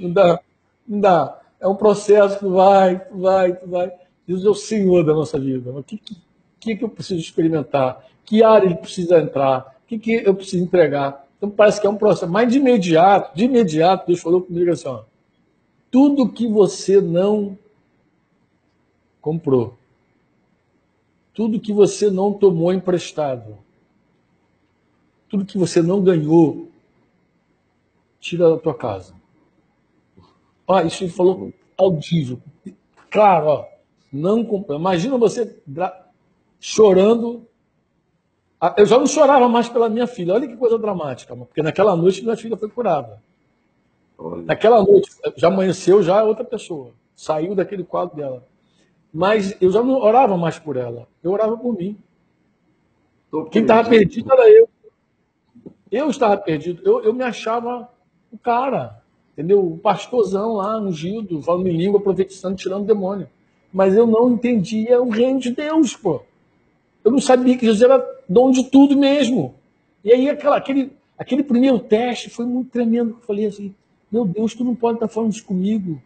Não 0.00 0.12
dá, 0.12 0.40
não 0.86 1.00
dá. 1.00 1.40
É 1.60 1.68
um 1.68 1.74
processo 1.74 2.38
que 2.38 2.46
vai, 2.46 3.00
vai, 3.12 3.52
vai. 3.64 3.92
Deus 4.26 4.44
é 4.44 4.48
o 4.48 4.54
Senhor 4.54 5.04
da 5.04 5.14
nossa 5.14 5.38
vida. 5.38 5.70
O 5.70 5.82
que, 5.82 6.00
que, 6.58 6.76
que 6.76 6.84
eu 6.84 6.88
preciso 6.88 7.20
experimentar? 7.20 8.04
Que 8.24 8.42
área 8.42 8.66
ele 8.66 8.76
precisa 8.76 9.18
entrar? 9.18 9.76
O 9.84 9.88
que, 9.88 9.98
que 9.98 10.12
eu 10.24 10.34
preciso 10.34 10.62
entregar? 10.64 11.26
Então 11.36 11.50
parece 11.50 11.80
que 11.80 11.86
é 11.86 11.90
um 11.90 11.96
processo. 11.96 12.30
Mas 12.30 12.50
de 12.50 12.58
imediato, 12.58 13.36
de 13.36 13.44
imediato, 13.44 14.06
Deus 14.06 14.20
falou 14.20 14.42
comigo 14.42 14.70
assim: 14.70 14.88
ó, 14.88 15.02
tudo 15.90 16.28
que 16.28 16.46
você 16.46 17.00
não 17.00 17.58
comprou, 19.20 19.74
tudo 21.34 21.60
que 21.60 21.72
você 21.72 22.10
não 22.10 22.32
tomou 22.32 22.72
emprestado, 22.72 23.58
tudo 25.32 25.46
que 25.46 25.56
você 25.56 25.80
não 25.80 26.02
ganhou, 26.02 26.68
tira 28.20 28.50
da 28.50 28.58
tua 28.58 28.74
casa. 28.74 29.14
Ó, 30.66 30.78
isso 30.82 31.04
ele 31.04 31.10
falou 31.10 31.50
audível. 31.78 32.38
Claro, 33.10 33.46
ó, 33.46 33.66
não 34.12 34.44
comprou. 34.44 34.78
Imagina 34.78 35.16
você 35.16 35.58
chorando. 36.60 37.48
Ah, 38.60 38.74
eu 38.76 38.84
já 38.84 38.98
não 38.98 39.06
chorava 39.06 39.48
mais 39.48 39.70
pela 39.70 39.88
minha 39.88 40.06
filha. 40.06 40.34
Olha 40.34 40.46
que 40.46 40.54
coisa 40.54 40.78
dramática, 40.78 41.34
porque 41.34 41.62
naquela 41.62 41.96
noite 41.96 42.22
minha 42.22 42.36
filha 42.36 42.56
foi 42.58 42.68
curada. 42.68 43.22
Olha. 44.18 44.42
Naquela 44.42 44.84
noite, 44.84 45.10
já 45.34 45.48
amanheceu 45.48 46.02
já 46.02 46.22
outra 46.22 46.44
pessoa. 46.44 46.92
Saiu 47.16 47.54
daquele 47.54 47.84
quadro 47.84 48.14
dela. 48.14 48.46
Mas 49.10 49.56
eu 49.62 49.72
já 49.72 49.82
não 49.82 49.94
orava 49.94 50.36
mais 50.36 50.58
por 50.58 50.76
ela. 50.76 51.08
Eu 51.22 51.32
orava 51.32 51.56
por 51.56 51.74
mim. 51.74 51.96
Quem 53.50 53.62
estava 53.62 53.88
perdido 53.88 54.30
era 54.30 54.50
eu. 54.50 54.68
Eu 55.92 56.10
estava 56.10 56.36
perdido. 56.36 56.82
Eu, 56.84 57.04
eu 57.04 57.12
me 57.12 57.22
achava 57.22 57.88
o 58.32 58.38
cara. 58.38 59.00
Entendeu? 59.34 59.64
O 59.64 59.78
pastorzão 59.78 60.54
lá, 60.54 60.80
ungido, 60.80 61.40
falando 61.42 61.68
em 61.68 61.76
língua, 61.76 62.00
profetizando, 62.00 62.56
tirando 62.56 62.84
demônio 62.84 63.28
mas 63.72 63.96
eu 63.96 64.06
não 64.06 64.32
entendia 64.32 65.00
o 65.00 65.08
reino 65.08 65.40
de 65.40 65.50
Deus, 65.50 65.96
pô. 65.96 66.20
Eu 67.02 67.10
não 67.10 67.18
sabia 67.18 67.56
que 67.56 67.64
Jesus 67.64 67.82
era 67.82 68.04
dono 68.28 68.52
de 68.52 68.64
tudo 68.64 68.96
mesmo. 68.96 69.54
E 70.04 70.12
aí 70.12 70.28
aquela, 70.28 70.56
aquele, 70.56 70.92
aquele 71.18 71.42
primeiro 71.42 71.78
teste 71.78 72.28
foi 72.28 72.44
muito 72.44 72.70
tremendo. 72.70 73.12
Eu 73.12 73.26
falei 73.26 73.46
assim, 73.46 73.74
meu 74.10 74.26
Deus, 74.26 74.54
tu 74.54 74.62
não 74.62 74.74
pode 74.74 74.96
estar 74.96 75.08
falando 75.08 75.32
isso 75.32 75.44
comigo. 75.44 76.00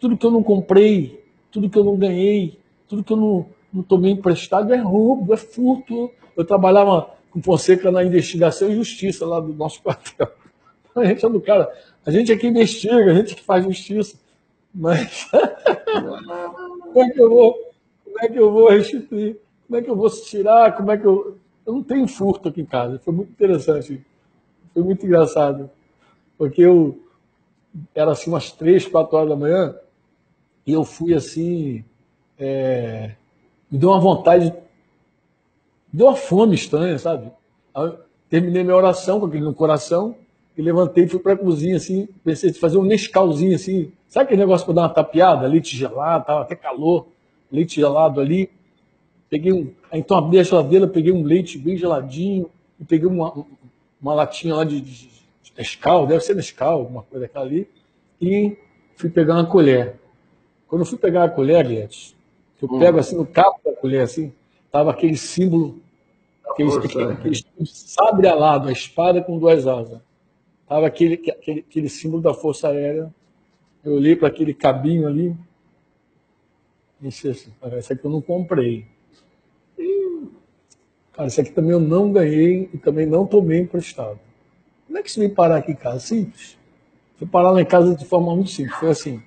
Tudo 0.00 0.16
que 0.16 0.24
eu 0.24 0.30
não 0.30 0.42
comprei, 0.42 1.22
tudo 1.50 1.68
que 1.68 1.78
eu 1.78 1.84
não 1.84 1.96
ganhei, 1.96 2.58
tudo 2.88 3.04
que 3.04 3.12
eu 3.12 3.16
não, 3.16 3.46
não 3.72 3.82
tomei 3.82 4.12
emprestado 4.12 4.72
é 4.72 4.78
roubo, 4.78 5.34
é 5.34 5.36
furto. 5.36 6.10
Eu 6.36 6.44
trabalhava 6.44 7.10
com 7.34 7.42
Fonseca 7.42 7.90
na 7.90 8.04
investigação 8.04 8.70
e 8.70 8.76
justiça 8.76 9.26
lá 9.26 9.40
do 9.40 9.52
nosso 9.52 9.82
quartel. 9.82 10.30
A 10.94 11.04
gente 11.04 11.26
é 11.26 11.28
do 11.28 11.40
cara, 11.40 11.68
a 12.06 12.10
gente 12.12 12.30
é 12.30 12.36
que 12.36 12.46
investiga, 12.46 13.10
a 13.10 13.14
gente 13.14 13.32
é 13.32 13.34
que 13.34 13.42
faz 13.42 13.64
justiça. 13.64 14.16
Mas 14.72 15.28
como 16.92 17.02
é 17.02 17.10
que 17.10 17.20
eu 17.20 17.28
vou, 17.28 17.72
como 18.04 18.20
é 18.20 18.28
que 18.28 18.38
eu 18.38 18.52
vou 18.52 18.68
restituir? 18.68 19.36
Como 19.66 19.80
é 19.80 19.82
que 19.82 19.90
eu 19.90 19.96
vou 19.96 20.08
tirar? 20.08 20.76
Como 20.76 20.92
é 20.92 20.96
que 20.96 21.04
eu. 21.04 21.36
Eu 21.66 21.72
não 21.72 21.82
tenho 21.82 22.06
furto 22.06 22.48
aqui 22.48 22.60
em 22.60 22.66
casa. 22.66 23.00
Foi 23.00 23.12
muito 23.12 23.32
interessante. 23.32 24.04
Foi 24.72 24.82
muito 24.82 25.04
engraçado. 25.04 25.70
Porque 26.38 26.62
eu 26.62 27.00
era 27.94 28.12
assim 28.12 28.30
umas 28.30 28.52
três, 28.52 28.86
quatro 28.86 29.16
horas 29.16 29.30
da 29.30 29.36
manhã, 29.36 29.74
e 30.64 30.72
eu 30.72 30.84
fui 30.84 31.14
assim. 31.14 31.84
É, 32.38 33.14
me 33.70 33.78
deu 33.78 33.88
uma 33.88 34.00
vontade. 34.00 34.52
Deu 35.94 36.08
uma 36.08 36.16
fome 36.16 36.56
estranha, 36.56 36.98
sabe? 36.98 37.30
Aí, 37.72 37.92
terminei 38.28 38.64
minha 38.64 38.74
oração 38.74 39.20
com 39.20 39.26
aquele 39.26 39.44
no 39.44 39.54
coração 39.54 40.16
e 40.58 40.60
levantei 40.60 41.04
e 41.04 41.08
fui 41.08 41.20
para 41.20 41.34
a 41.34 41.36
cozinha, 41.36 41.76
assim, 41.76 42.08
pensei 42.24 42.50
em 42.50 42.52
fazer 42.52 42.78
um 42.78 42.82
nescalzinho, 42.82 43.54
assim. 43.54 43.92
Sabe 44.08 44.24
aquele 44.24 44.40
negócio 44.40 44.66
para 44.66 44.74
dar 44.74 44.82
uma 44.82 44.88
tapeada? 44.88 45.46
Leite 45.46 45.76
gelado, 45.76 46.24
tava 46.24 46.42
até 46.42 46.56
calor, 46.56 47.06
leite 47.50 47.76
gelado 47.76 48.20
ali. 48.20 48.50
Peguei 49.30 49.52
um. 49.52 49.70
Então 49.92 50.16
abri 50.16 50.40
a 50.40 50.42
geladeira, 50.42 50.88
peguei 50.88 51.12
um 51.12 51.22
leite 51.22 51.56
bem 51.58 51.76
geladinho, 51.76 52.50
e 52.80 52.84
peguei 52.84 53.06
uma, 53.06 53.46
uma 54.02 54.14
latinha 54.14 54.56
lá 54.56 54.64
de, 54.64 54.80
de, 54.80 55.06
de 55.06 55.52
Nescau, 55.56 56.08
deve 56.08 56.24
ser 56.24 56.34
Nescau, 56.34 56.80
alguma 56.80 57.04
coisa 57.04 57.24
daquela 57.24 57.44
ali, 57.44 57.68
e 58.20 58.56
fui 58.96 59.10
pegar 59.10 59.34
uma 59.34 59.46
colher. 59.46 59.94
Quando 60.66 60.82
eu 60.82 60.86
fui 60.86 60.98
pegar 60.98 61.22
a 61.22 61.28
colher, 61.28 61.64
Guedes, 61.64 62.16
eu 62.60 62.68
hum. 62.68 62.80
pego 62.80 62.98
assim 62.98 63.16
no 63.16 63.24
cabo 63.24 63.60
da 63.64 63.70
colher, 63.72 64.02
assim, 64.02 64.32
tava 64.72 64.90
aquele 64.90 65.16
símbolo, 65.16 65.83
sabre 67.66 68.28
alado, 68.28 68.68
a 68.68 68.72
espada 68.72 69.22
com 69.22 69.38
duas 69.38 69.66
asas. 69.66 70.00
Estava 70.62 70.86
aquele, 70.86 71.14
aquele, 71.30 71.60
aquele 71.60 71.88
símbolo 71.88 72.22
da 72.22 72.34
Força 72.34 72.68
Aérea. 72.68 73.12
Eu 73.84 73.94
olhei 73.94 74.16
para 74.16 74.28
aquele 74.28 74.54
cabinho 74.54 75.06
ali 75.06 75.36
e 77.00 77.08
disse 77.08 77.28
assim, 77.28 77.52
cara, 77.60 77.78
esse 77.78 77.92
aqui 77.92 78.04
eu 78.04 78.10
não 78.10 78.20
comprei. 78.20 78.86
E, 79.78 80.22
cara, 81.12 81.28
esse 81.28 81.40
aqui 81.40 81.50
também 81.50 81.72
eu 81.72 81.80
não 81.80 82.10
ganhei 82.10 82.70
e 82.72 82.78
também 82.78 83.06
não 83.06 83.26
tomei 83.26 83.60
emprestado. 83.60 84.18
Como 84.86 84.98
é 84.98 85.02
que 85.02 85.10
você 85.10 85.20
veio 85.20 85.34
parar 85.34 85.56
aqui 85.56 85.72
em 85.72 85.76
casa? 85.76 86.00
Simples. 86.00 86.58
Fui 87.16 87.26
parar 87.26 87.50
lá 87.50 87.60
em 87.60 87.66
casa 87.66 87.94
de 87.94 88.04
forma 88.04 88.34
muito 88.34 88.50
simples. 88.50 88.76
Foi 88.76 88.90
assim. 88.90 89.22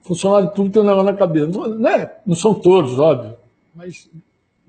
Funcionário 0.00 0.50
tudo 0.54 0.70
tem 0.70 0.80
um 0.80 0.86
negócio 0.86 1.10
na 1.10 1.16
cabeça. 1.16 1.46
Não, 1.46 1.88
é, 1.88 2.20
não 2.24 2.34
são 2.34 2.54
todos, 2.54 2.98
óbvio, 2.98 3.36
mas 3.74 4.10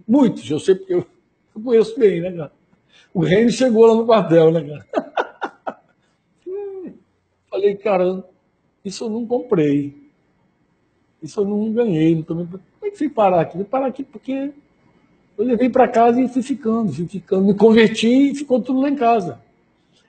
muitos. 0.07 0.49
Eu 0.49 0.60
sei 0.60 0.76
porque 0.76 0.93
eu, 0.93 1.05
eu 1.60 1.64
conheço 1.64 1.99
bem, 1.99 2.22
né, 2.22 2.32
cara? 2.32 2.51
O 3.14 3.22
reino 3.22 3.49
chegou 3.49 3.86
lá 3.86 3.95
no 3.95 4.05
quartel, 4.05 4.51
né, 4.51 4.64
cara? 4.64 5.80
Falei, 7.49 7.76
cara, 7.76 8.24
isso 8.86 9.05
eu 9.05 9.10
não 9.10 9.26
comprei. 9.26 9.95
Isso 11.22 11.39
eu 11.39 11.45
não 11.45 11.72
ganhei. 11.74 12.16
Não 12.16 12.22
tomei... 12.22 12.45
Como 12.45 12.62
é 12.84 12.89
que 12.89 12.97
fui 12.97 13.10
parar 13.10 13.41
aqui? 13.41 13.57
Fui 13.57 13.66
parar 13.66 13.88
aqui 13.88 14.03
porque 14.03 14.51
eu 15.38 15.45
levei 15.45 15.70
para 15.70 15.88
casa 15.88 16.22
e 16.22 16.28
fui 16.28 16.41
ficando, 16.41 16.91
fui 16.91 17.07
ficando. 17.07 17.45
Me 17.45 17.53
converti 17.53 18.32
e 18.32 18.36
ficou 18.36 18.62
tudo 18.62 18.82
lá 18.82 18.89
em 18.89 18.95
casa. 18.95 19.41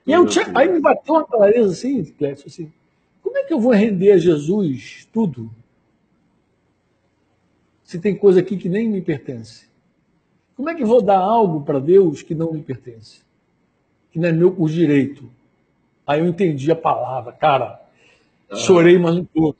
E 0.05 0.11
eu 0.11 0.25
tinha... 0.25 0.45
aí 0.55 0.71
me 0.71 0.79
bateu 0.79 1.15
uma 1.15 1.25
clareza 1.25 1.71
assim, 1.71 2.03
Clécio, 2.03 2.47
assim, 2.47 2.71
como 3.21 3.37
é 3.37 3.43
que 3.43 3.53
eu 3.53 3.59
vou 3.59 3.71
render 3.71 4.11
a 4.11 4.17
Jesus 4.17 5.07
tudo? 5.11 5.51
Se 7.83 7.99
tem 7.99 8.15
coisa 8.15 8.39
aqui 8.39 8.57
que 8.57 8.69
nem 8.69 8.89
me 8.89 9.01
pertence. 9.01 9.70
Como 10.61 10.69
é 10.69 10.75
que 10.75 10.85
vou 10.85 11.01
dar 11.01 11.17
algo 11.17 11.61
para 11.61 11.79
Deus 11.79 12.21
que 12.21 12.35
não 12.35 12.53
me 12.53 12.61
pertence? 12.61 13.23
Que 14.11 14.19
não 14.19 14.29
é 14.29 14.31
meu 14.31 14.51
por 14.51 14.69
direito? 14.69 15.27
Aí 16.05 16.19
eu 16.19 16.27
entendi 16.27 16.71
a 16.71 16.75
palavra, 16.75 17.31
cara. 17.31 17.81
Ah. 18.47 18.55
Chorei 18.57 18.99
mais 18.99 19.15
um 19.15 19.25
pouco. 19.25 19.57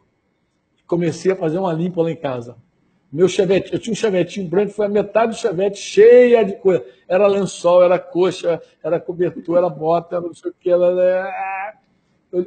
Comecei 0.86 1.32
a 1.32 1.36
fazer 1.36 1.58
uma 1.58 1.74
limpa 1.74 2.04
lá 2.04 2.12
em 2.12 2.16
casa. 2.16 2.56
Meu 3.12 3.28
chevette, 3.28 3.74
eu 3.74 3.80
tinha 3.80 3.94
um 3.94 3.96
chevetinho 3.96 4.48
branco, 4.48 4.74
foi 4.74 4.86
a 4.86 4.90
metade 4.90 5.32
do 5.32 5.40
chevette 5.40 5.80
cheia 5.80 6.46
de 6.46 6.54
coisa. 6.58 6.86
Era 7.08 7.26
lençol, 7.26 7.84
era 7.84 7.98
coxa, 7.98 8.62
era 8.84 9.00
cobertura, 9.00 9.62
era 9.62 9.70
bota, 9.70 10.22
não 10.22 10.36
sei 10.36 10.52
o 10.52 10.54
que. 10.54 10.70
Era... 10.70 11.74
Eu, 12.32 12.46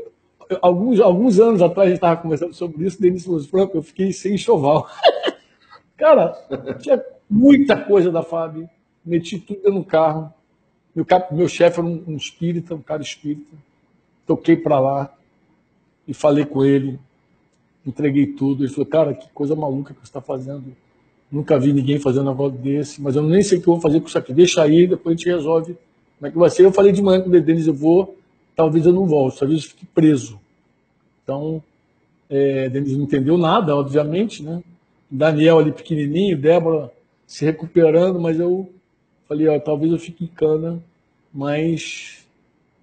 eu, 0.49 0.59
alguns, 0.63 1.01
alguns 1.01 1.41
anos 1.41 1.61
atrás 1.61 1.89
a 1.89 1.91
gente 1.91 1.97
estava 1.97 2.23
conversando 2.23 2.55
sobre 2.55 2.87
isso, 2.87 3.03
Denise 3.03 3.29
Luz 3.29 3.47
Franco, 3.47 3.77
eu 3.77 3.83
fiquei 3.83 4.13
sem 4.13 4.35
enxoval. 4.35 4.89
Cara, 5.99 6.39
tinha 6.81 7.03
muita 7.29 7.77
coisa 7.77 8.11
da 8.11 8.23
Fábio. 8.23 8.69
Meti 9.05 9.39
tudo 9.39 9.71
no 9.73 9.85
carro. 9.85 10.33
Meu, 10.95 11.07
meu 11.33 11.49
chefe 11.49 11.81
era 11.81 11.87
um, 11.87 12.03
um 12.07 12.17
espírita, 12.17 12.75
um 12.75 12.83
cara 12.83 13.03
espírita 13.03 13.55
toquei 14.27 14.57
para 14.57 14.79
lá 14.81 15.13
e 16.07 16.15
falei 16.15 16.45
com 16.45 16.65
ele, 16.65 16.99
entreguei 17.87 18.27
tudo. 18.27 18.65
Ele 18.65 18.73
falou, 18.73 18.87
cara, 18.87 19.15
que 19.15 19.29
coisa 19.31 19.55
maluca 19.55 19.95
que 19.95 20.01
você 20.01 20.07
está 20.07 20.21
fazendo. 20.21 20.65
Nunca 21.31 21.59
vi 21.59 21.73
ninguém 21.73 21.99
fazendo 21.99 22.29
um 22.29 22.31
negócio 22.31 22.59
desse, 22.59 23.01
mas 23.01 23.17
eu 23.17 23.23
nem 23.23 23.43
sei 23.43 23.59
o 23.59 23.63
que 23.63 23.69
eu 23.69 23.75
vou 23.75 23.81
fazer 23.81 24.01
com 24.01 24.07
isso 24.07 24.19
aqui. 24.19 24.33
Deixa 24.33 24.63
aí, 24.63 24.87
depois 24.87 25.15
a 25.15 25.17
gente 25.17 25.29
resolve 25.29 25.77
como 26.19 26.29
é 26.29 26.31
que 26.31 26.39
vai 26.39 26.51
ser. 26.51 26.65
Eu 26.65 26.73
falei 26.73 26.93
de 26.93 27.03
manhã 27.03 27.21
com 27.21 27.29
o 27.29 27.41
Denis, 27.41 27.67
eu 27.67 27.75
vou, 27.75 28.17
talvez 28.55 28.87
eu 28.87 28.93
não 28.93 29.07
volte, 29.07 29.39
talvez 29.39 29.63
eu 29.63 29.71
fique 29.71 29.87
preso. 29.87 30.39
Então, 31.23 31.63
é, 32.31 32.69
Denis 32.69 32.97
não 32.97 33.05
entendeu 33.05 33.37
nada, 33.37 33.75
obviamente, 33.75 34.43
né? 34.43 34.63
Daniel 35.11 35.59
ali 35.59 35.73
pequenininho, 35.73 36.37
Débora 36.37 36.93
se 37.27 37.45
recuperando, 37.45 38.21
mas 38.21 38.39
eu 38.39 38.73
falei, 39.29 39.49
ó, 39.49 39.59
talvez 39.59 39.93
eu 39.93 39.99
fique 39.99 40.25
em 40.25 40.29
cana, 40.29 40.83
mas 41.33 42.25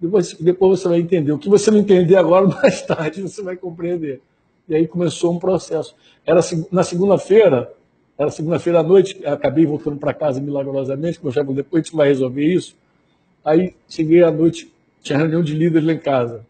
depois, 0.00 0.34
depois 0.34 0.80
você 0.80 0.88
vai 0.88 0.98
entender. 0.98 1.32
O 1.32 1.38
que 1.38 1.48
você 1.48 1.70
não 1.70 1.78
entender 1.78 2.16
agora, 2.16 2.46
mais 2.62 2.82
tarde 2.82 3.22
você 3.22 3.42
vai 3.42 3.56
compreender. 3.56 4.20
E 4.68 4.74
aí 4.74 4.86
começou 4.86 5.32
um 5.32 5.38
processo. 5.38 5.94
Era 6.26 6.40
na 6.70 6.82
segunda-feira, 6.82 7.72
era 8.18 8.30
segunda-feira 8.30 8.80
à 8.80 8.82
noite, 8.82 9.24
acabei 9.24 9.64
voltando 9.64 9.96
para 9.96 10.12
casa 10.12 10.40
milagrosamente, 10.40 11.18
como 11.18 11.30
eu 11.30 11.34
já 11.34 11.42
depois 11.42 11.82
a 11.82 11.84
gente 11.84 11.96
vai 11.96 12.08
resolver 12.08 12.44
isso. 12.44 12.76
Aí 13.44 13.74
cheguei 13.88 14.22
à 14.22 14.30
noite, 14.30 14.72
tinha 15.02 15.18
reunião 15.18 15.42
de 15.42 15.54
líderes 15.54 15.86
lá 15.86 15.92
em 15.92 15.98
casa. 15.98 16.44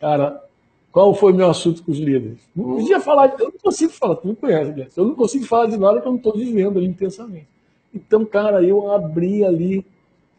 Cara, 0.00 0.42
qual 0.90 1.14
foi 1.14 1.32
o 1.32 1.34
meu 1.34 1.48
assunto 1.50 1.82
com 1.82 1.92
os 1.92 1.98
líderes? 1.98 2.38
Não 2.54 2.76
podia 2.76 3.00
falar, 3.00 3.34
eu 3.38 3.46
não 3.46 3.58
consigo 3.62 3.92
falar, 3.92 4.16
tu 4.16 4.28
me 4.28 4.34
conhece, 4.34 4.72
né? 4.72 4.86
eu 4.96 5.04
não 5.04 5.14
consigo 5.14 5.44
falar 5.44 5.66
de 5.66 5.76
nada 5.76 6.00
que 6.00 6.06
eu 6.06 6.12
não 6.12 6.16
estou 6.16 6.36
vivendo 6.36 6.78
ali 6.78 6.86
intensamente. 6.86 7.48
Então, 7.94 8.24
cara, 8.24 8.62
eu 8.62 8.90
abri 8.90 9.44
ali 9.44 9.84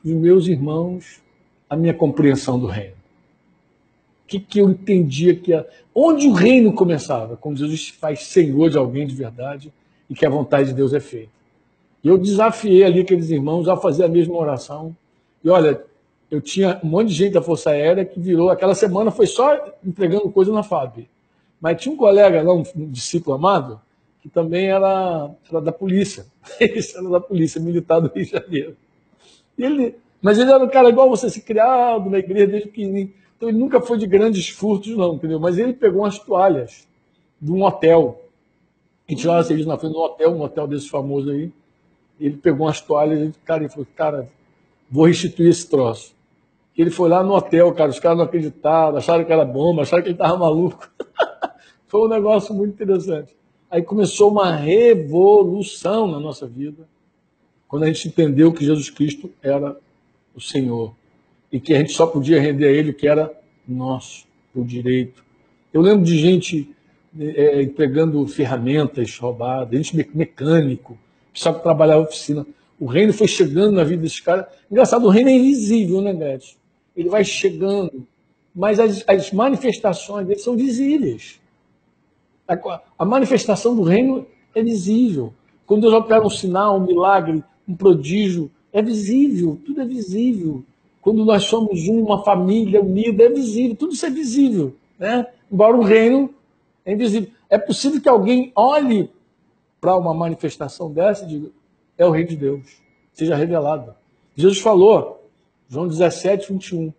os 0.04 0.12
meus 0.12 0.48
irmãos 0.48 1.22
a 1.70 1.76
minha 1.76 1.94
compreensão 1.94 2.60
do 2.60 2.66
reino. 2.66 2.96
O 4.24 4.28
que, 4.28 4.40
que 4.40 4.60
eu 4.60 4.70
entendia 4.70 5.36
que 5.36 5.54
era. 5.54 5.68
Onde 5.94 6.28
o 6.28 6.34
reino 6.34 6.74
começava? 6.74 7.36
Quando 7.36 7.58
Jesus 7.58 7.90
faz 7.90 8.24
senhor 8.24 8.70
de 8.70 8.78
alguém 8.78 9.06
de 9.06 9.16
verdade 9.16 9.74
e 10.10 10.16
que 10.16 10.26
a 10.26 10.30
vontade 10.30 10.70
de 10.70 10.76
Deus 10.76 10.94
é 10.94 11.00
feita. 11.00 11.32
E 12.04 12.08
eu 12.08 12.18
desafiei 12.18 12.84
ali 12.84 13.02
aqueles 13.02 13.30
irmãos 13.30 13.68
a 13.68 13.76
fazer 13.76 14.06
a 14.06 14.08
mesma 14.08 14.36
oração. 14.36 14.96
E 15.44 15.50
olha, 15.50 15.84
eu 16.30 16.40
tinha 16.40 16.80
um 16.84 16.88
monte 16.88 17.10
de 17.10 17.16
gente 17.16 17.34
da 17.34 17.42
Força 17.42 17.72
Aérea 17.72 18.06
que 18.06 18.20
virou. 18.20 18.50
Aquela 18.50 18.76
semana 18.76 19.10
foi 19.10 19.26
só 19.26 19.74
entregando 19.84 20.30
coisa 20.30 20.52
na 20.52 20.62
FAB. 20.62 21.08
Mas 21.60 21.82
tinha 21.82 21.94
um 21.94 21.98
colega 21.98 22.42
lá, 22.42 22.54
um, 22.54 22.64
discípulo 22.90 23.36
amado, 23.36 23.82
que 24.22 24.30
também 24.30 24.68
era, 24.70 25.32
era 25.50 25.62
da 25.62 25.72
polícia. 25.72 26.26
Esse 26.60 26.98
era 26.98 27.10
da 27.10 27.20
polícia 27.20 27.60
militar 27.60 28.00
do 28.00 28.12
Rio 28.14 28.26
de 28.26 28.32
Janeiro. 28.32 28.78
Ele, 29.58 29.96
mas 30.22 30.38
ele 30.38 30.52
era 30.52 30.64
um 30.64 30.70
cara 30.70 30.90
igual 30.90 31.10
você, 31.10 31.30
se 31.30 31.42
criado 31.42 32.10
na 32.10 32.20
igreja 32.20 32.48
desde 32.48 32.70
pequenininho. 32.70 33.12
Então 33.36 33.50
ele 33.50 33.58
nunca 33.58 33.82
foi 33.82 33.98
de 33.98 34.06
grandes 34.06 34.50
furtos, 34.50 34.96
não, 34.96 35.16
entendeu? 35.16 35.40
Mas 35.40 35.58
ele 35.58 35.74
pegou 35.74 36.02
umas 36.02 36.20
toalhas 36.20 36.88
de 37.42 37.52
um 37.52 37.64
hotel. 37.64 38.22
A 39.08 39.12
gente 39.12 39.24
serviço 39.24 39.68
na 39.68 39.78
frente 39.78 39.96
um 39.96 40.02
hotel, 40.02 40.32
um 40.32 40.42
hotel 40.42 40.68
desses 40.68 40.88
famosos 40.88 41.34
aí. 41.34 41.52
Ele 42.20 42.38
pegou 42.38 42.68
umas 42.68 42.80
toalhas 42.80 43.30
e 43.30 43.40
cara, 43.46 43.64
ele 43.64 43.70
falou, 43.70 43.88
cara, 43.96 44.30
vou 44.92 45.06
restituir 45.06 45.50
esse 45.50 45.68
troço. 45.68 46.19
Ele 46.80 46.90
foi 46.90 47.10
lá 47.10 47.22
no 47.22 47.34
hotel, 47.34 47.74
cara, 47.74 47.90
os 47.90 48.00
caras 48.00 48.18
não 48.18 48.24
acreditaram, 48.24 48.96
acharam 48.96 49.26
que 49.26 49.34
era 49.34 49.44
bomba, 49.44 49.82
acharam 49.82 50.02
que 50.02 50.08
ele 50.08 50.16
estava 50.16 50.38
maluco. 50.38 50.90
foi 51.88 52.00
um 52.00 52.08
negócio 52.08 52.56
muito 52.56 52.72
interessante. 52.72 53.36
Aí 53.70 53.82
começou 53.82 54.32
uma 54.32 54.56
revolução 54.56 56.08
na 56.08 56.22
nossa 56.22 56.48
vida, 56.48 56.88
quando 57.68 57.84
a 57.84 57.88
gente 57.88 58.08
entendeu 58.08 58.54
que 58.54 58.64
Jesus 58.64 58.90
Cristo 58.90 59.30
era 59.44 59.76
o 60.34 60.40
Senhor 60.40 60.96
e 61.52 61.60
que 61.60 61.74
a 61.74 61.80
gente 61.80 61.92
só 61.92 62.08
podia 62.08 62.40
render 62.40 62.68
a 62.68 62.72
Ele 62.72 62.92
o 62.92 62.94
que 62.94 63.10
era 63.10 63.30
nosso, 63.68 64.26
o 64.56 64.64
direito. 64.64 65.22
Eu 65.74 65.82
lembro 65.82 66.06
de 66.06 66.18
gente 66.18 66.74
é, 67.20 67.62
entregando 67.62 68.26
ferramentas 68.26 69.18
roubadas, 69.18 69.78
gente 69.78 69.98
mecânico, 70.16 70.98
que 71.34 71.42
trabalhava 71.42 72.00
na 72.00 72.08
oficina. 72.08 72.48
O 72.80 72.86
reino 72.86 73.12
foi 73.12 73.28
chegando 73.28 73.74
na 73.74 73.84
vida 73.84 74.02
desses 74.02 74.22
caras. 74.22 74.46
Engraçado, 74.72 75.06
o 75.06 75.10
reino 75.10 75.30
é 75.30 75.34
invisível, 75.34 76.00
né, 76.02 76.14
Neto? 76.14 76.58
Ele 76.96 77.10
vai 77.10 77.24
chegando, 77.24 78.08
mas 78.54 78.80
as, 78.80 79.04
as 79.08 79.32
manifestações 79.32 80.28
dele 80.28 80.40
são 80.40 80.56
visíveis. 80.56 81.40
A, 82.48 82.82
a, 82.98 83.06
manifestação 83.06 83.76
do 83.76 83.84
reino 83.84 84.26
é 84.56 84.64
visível. 84.64 85.34
Quando 85.66 85.82
Deus 85.82 85.94
opera 85.94 86.26
um 86.26 86.30
sinal, 86.30 86.78
um 86.78 86.86
milagre, 86.86 87.44
um 87.68 87.76
prodígio, 87.76 88.50
é 88.74 88.82
visível, 88.82 89.60
tudo 89.66 89.82
é 89.82 89.86
visível. 89.86 90.64
Quando 91.02 91.24
nós 91.24 91.44
somos 91.44 91.88
uma 91.88 92.24
família 92.24 92.82
unida, 92.82 93.24
é 93.24 93.30
visível, 93.30 93.76
tudo 93.76 93.94
isso 93.94 94.06
é 94.06 94.10
visível. 94.10 94.76
Né? 94.98 95.28
Embora 95.52 95.78
o 95.78 95.82
reino 95.82 96.34
é 96.86 96.94
invisível. 96.94 97.30
É 97.50 97.58
possível 97.58 98.02
que 98.02 98.10
alguém 98.10 98.52
olhe 98.56 99.10
para 99.80 99.96
uma 99.96 100.14
manifestação 100.14 100.92
dessa 100.92 101.24
e 101.24 101.28
diga: 101.28 101.50
é 101.98 102.06
o 102.06 102.12
reino 102.12 102.30
de 102.30 102.36
Deus, 102.36 102.82
seja 103.14 103.36
revelado. 103.36 103.96
Jesus 104.36 104.60
falou, 104.60 105.19
João 105.70 105.88
17, 105.88 106.52
21, 106.52 106.92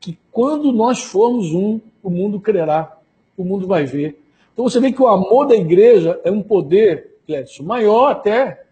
que 0.00 0.18
quando 0.32 0.72
nós 0.72 1.02
formos 1.02 1.52
um, 1.52 1.78
o 2.02 2.08
mundo 2.08 2.40
crerá, 2.40 2.98
o 3.36 3.44
mundo 3.44 3.66
vai 3.66 3.84
ver. 3.84 4.18
Então 4.54 4.66
você 4.66 4.80
vê 4.80 4.90
que 4.90 5.02
o 5.02 5.06
amor 5.06 5.46
da 5.46 5.54
igreja 5.54 6.18
é 6.24 6.30
um 6.30 6.42
poder, 6.42 7.18
Clécio, 7.26 7.62
maior 7.62 8.10
até, 8.10 8.64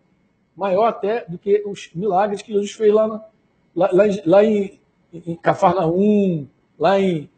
maior 0.57 0.87
até 0.87 1.26
do 1.29 1.37
que 1.37 1.62
os 1.66 1.91
milagres 1.95 2.41
que 2.41 2.55
Jesus 2.55 2.72
fez 2.72 2.93
lá, 2.93 3.07
na, 3.07 3.24
lá, 3.76 3.91
lá, 3.93 4.05
lá 4.24 4.45
em, 4.45 4.81
em 5.12 5.37
Cafarnaum, 5.37 6.49
lá 6.79 6.99
em, 6.99 7.29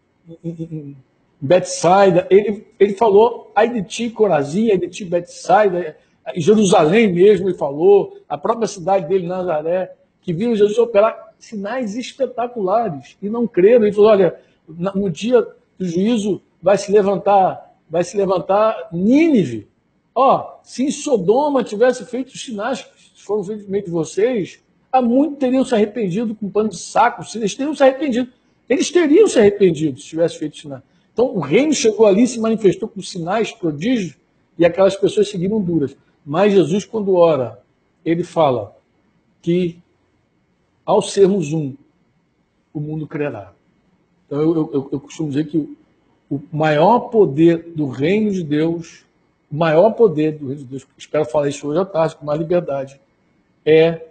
em, 0.45 0.51
em 0.51 0.97
Betsaida, 1.41 2.24
ele, 2.30 2.68
ele 2.78 2.95
falou, 2.95 3.51
ai 3.53 3.68
de 3.68 3.82
ti, 3.82 4.11
Corazim, 4.11 4.70
ai 4.70 4.78
de 4.78 4.88
ti, 4.88 5.05
Betsaida, 5.05 5.97
em 6.32 6.41
Jerusalém 6.41 7.12
mesmo 7.12 7.49
ele 7.49 7.59
falou, 7.59 8.16
a 8.28 8.38
própria 8.38 8.68
cidade 8.68 9.09
dele, 9.09 9.26
Nazaré, 9.26 9.93
que 10.22 10.32
viram 10.32 10.55
Jesus 10.55 10.78
operar 10.78 11.30
sinais 11.45 11.97
espetaculares 11.97 13.16
e 13.20 13.28
não 13.28 13.47
creram. 13.47 13.84
Ele 13.84 13.93
falou, 13.93 14.11
olha, 14.11 14.41
no 14.68 15.11
dia 15.11 15.47
do 15.78 15.86
juízo 15.86 16.41
vai 16.62 16.76
se 16.76 16.93
levantar, 16.93 17.74
vai 17.88 18.05
se 18.05 18.16
levantar 18.16 18.88
Nínive. 18.93 19.68
Ó, 20.14 20.59
se 20.62 20.91
Sodoma 20.93 21.64
tivesse 21.64 22.05
feito 22.05 22.28
os 22.28 22.45
sinais 22.45 22.82
que 22.82 23.22
foram 23.22 23.43
feitos 23.43 23.64
no 23.64 23.70
meio 23.70 23.84
de 23.84 23.91
vocês, 23.91 24.61
há 24.93 25.01
muito 25.01 25.36
teriam 25.36 25.64
se 25.64 25.74
arrependido 25.74 26.34
com 26.34 26.51
pano 26.51 26.68
de 26.68 26.78
saco, 26.78 27.22
eles 27.34 27.55
teriam 27.55 27.74
se 27.74 27.82
arrependido. 27.82 28.30
Eles 28.68 28.91
teriam 28.91 29.26
se 29.26 29.38
arrependido 29.38 29.99
se 29.99 30.07
tivesse 30.07 30.38
feito 30.38 30.57
sinais. 30.57 30.82
Então 31.12 31.34
o 31.34 31.41
reino 31.41 31.72
chegou 31.72 32.07
ali, 32.07 32.26
se 32.26 32.38
manifestou 32.38 32.88
com 32.88 33.03
sinais, 33.03 33.53
prodígios, 33.53 34.16
e 34.59 34.64
aquelas 34.64 34.95
pessoas 34.95 35.28
seguiram 35.28 35.61
duras. 35.61 35.97
Mas 36.24 36.53
Jesus, 36.53 36.84
quando 36.84 37.14
ora, 37.14 37.61
ele 38.05 38.22
fala 38.22 38.76
que 39.43 39.78
ao 40.91 41.01
sermos 41.01 41.53
um, 41.53 41.74
o 42.74 42.80
mundo 42.80 43.07
crerá. 43.07 43.53
Então 44.26 44.41
eu, 44.41 44.70
eu, 44.72 44.88
eu 44.93 45.01
costumo 45.01 45.28
dizer 45.28 45.47
que 45.47 45.76
o 46.28 46.41
maior 46.53 47.11
poder 47.11 47.72
do 47.74 47.86
reino 47.86 48.32
de 48.32 48.43
Deus, 48.43 49.05
o 49.51 49.57
maior 49.57 49.93
poder 49.93 50.32
do 50.32 50.49
reino 50.49 50.62
de 50.62 50.64
Deus, 50.64 50.86
espero 50.99 51.24
falar 51.24 51.49
isso 51.49 51.66
hoje 51.68 51.80
à 51.80 51.84
tarde 51.84 52.16
com 52.16 52.24
mais 52.24 52.41
liberdade, 52.41 53.01
é 53.64 54.05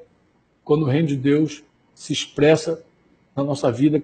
quando 0.63 0.83
o 0.83 0.85
reino 0.85 1.07
de 1.09 1.17
Deus 1.17 1.63
se 1.93 2.13
expressa 2.13 2.81
na 3.35 3.43
nossa 3.43 3.69
vida 3.69 4.01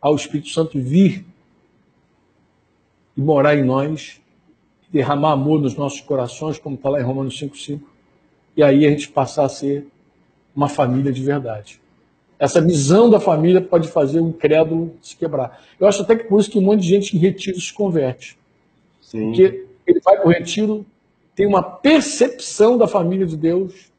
ao 0.00 0.14
Espírito 0.14 0.48
Santo 0.48 0.80
vir 0.80 1.22
e 3.14 3.20
morar 3.20 3.56
em 3.56 3.64
nós, 3.64 4.20
derramar 4.90 5.32
amor 5.32 5.60
nos 5.60 5.74
nossos 5.74 6.00
corações, 6.00 6.58
como 6.58 6.76
está 6.76 6.88
lá 6.88 6.98
em 6.98 7.04
Romanos 7.04 7.38
5,5, 7.38 7.80
e 8.56 8.62
aí 8.62 8.86
a 8.86 8.90
gente 8.90 9.08
passar 9.08 9.44
a 9.44 9.50
ser 9.50 9.86
uma 10.54 10.68
família 10.68 11.12
de 11.12 11.22
verdade. 11.22 11.80
Essa 12.38 12.60
visão 12.60 13.08
da 13.08 13.18
família 13.18 13.60
pode 13.60 13.88
fazer 13.88 14.20
um 14.20 14.30
crédulo 14.30 14.94
se 15.00 15.16
quebrar. 15.16 15.62
Eu 15.80 15.86
acho 15.86 16.02
até 16.02 16.14
que 16.14 16.24
por 16.24 16.40
isso 16.40 16.50
que 16.50 16.58
um 16.58 16.62
monte 16.62 16.82
de 16.82 16.88
gente 16.88 17.16
em 17.16 17.18
retiro 17.20 17.58
se 17.60 17.72
converte. 17.72 18.38
Sim. 19.00 19.28
Porque 19.28 19.66
ele 19.86 20.00
vai 20.00 20.16
para 20.16 20.26
o 20.26 20.30
retiro, 20.30 20.84
tem 21.34 21.46
uma 21.46 21.62
percepção 21.62 22.76
da 22.76 22.86
família 22.86 23.26
de 23.26 23.36
Deus, 23.36 23.90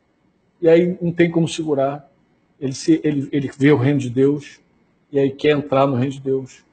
e 0.62 0.70
aí 0.70 0.98
não 1.02 1.12
tem 1.12 1.32
como 1.32 1.48
segurar. 1.48 2.10
Ele, 2.60 2.74
se, 2.74 3.00
ele, 3.04 3.28
ele 3.32 3.52
vê 3.58 3.72
o 3.72 3.78
reino 3.78 4.00
de 4.00 4.10
Deus, 4.10 4.60
e 5.12 5.20
aí 5.20 5.32
quer 5.32 5.52
entrar 5.52 5.88
no 5.88 5.96
reino 5.96 6.14
de 6.14 6.20
Deus. 6.20 6.64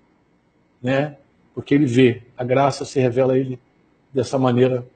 Né? 0.83 1.17
Porque 1.55 1.75
ele 1.75 1.87
vê, 1.87 2.23
a 2.37 2.45
graça 2.45 2.85
se 2.85 3.01
revela 3.01 3.35
a 3.35 3.39
ele 3.39 3.59
dessa 4.13 4.39
maneira 4.39 4.87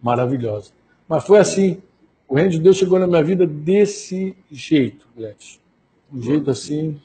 maravilhosa. 0.00 0.70
Mas 1.08 1.24
foi 1.24 1.38
assim, 1.38 1.82
o 2.26 2.34
reino 2.34 2.50
de 2.50 2.58
Deus 2.58 2.76
chegou 2.76 2.98
na 2.98 3.06
minha 3.06 3.22
vida 3.22 3.46
desse 3.46 4.34
jeito, 4.50 5.06
Gladys. 5.16 5.63
Um 6.14 6.22
jeito 6.22 6.48
assim, 6.48 7.00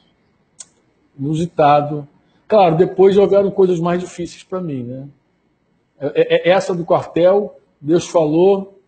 inusitado. 1.18 2.07
Claro, 2.47 2.78
depois 2.78 3.18
houveram 3.18 3.49
coisas 3.49 3.80
mais 3.80 3.99
difíceis 3.99 4.43
para 4.43 4.62
mim, 4.62 4.84
né? 4.84 5.07
É, 5.99 6.07
é, 6.07 6.49
é, 6.49 6.49
essa 6.51 6.76
do 6.76 6.86
quartel, 6.86 7.60
Deus 7.82 8.07
falou 8.07 8.80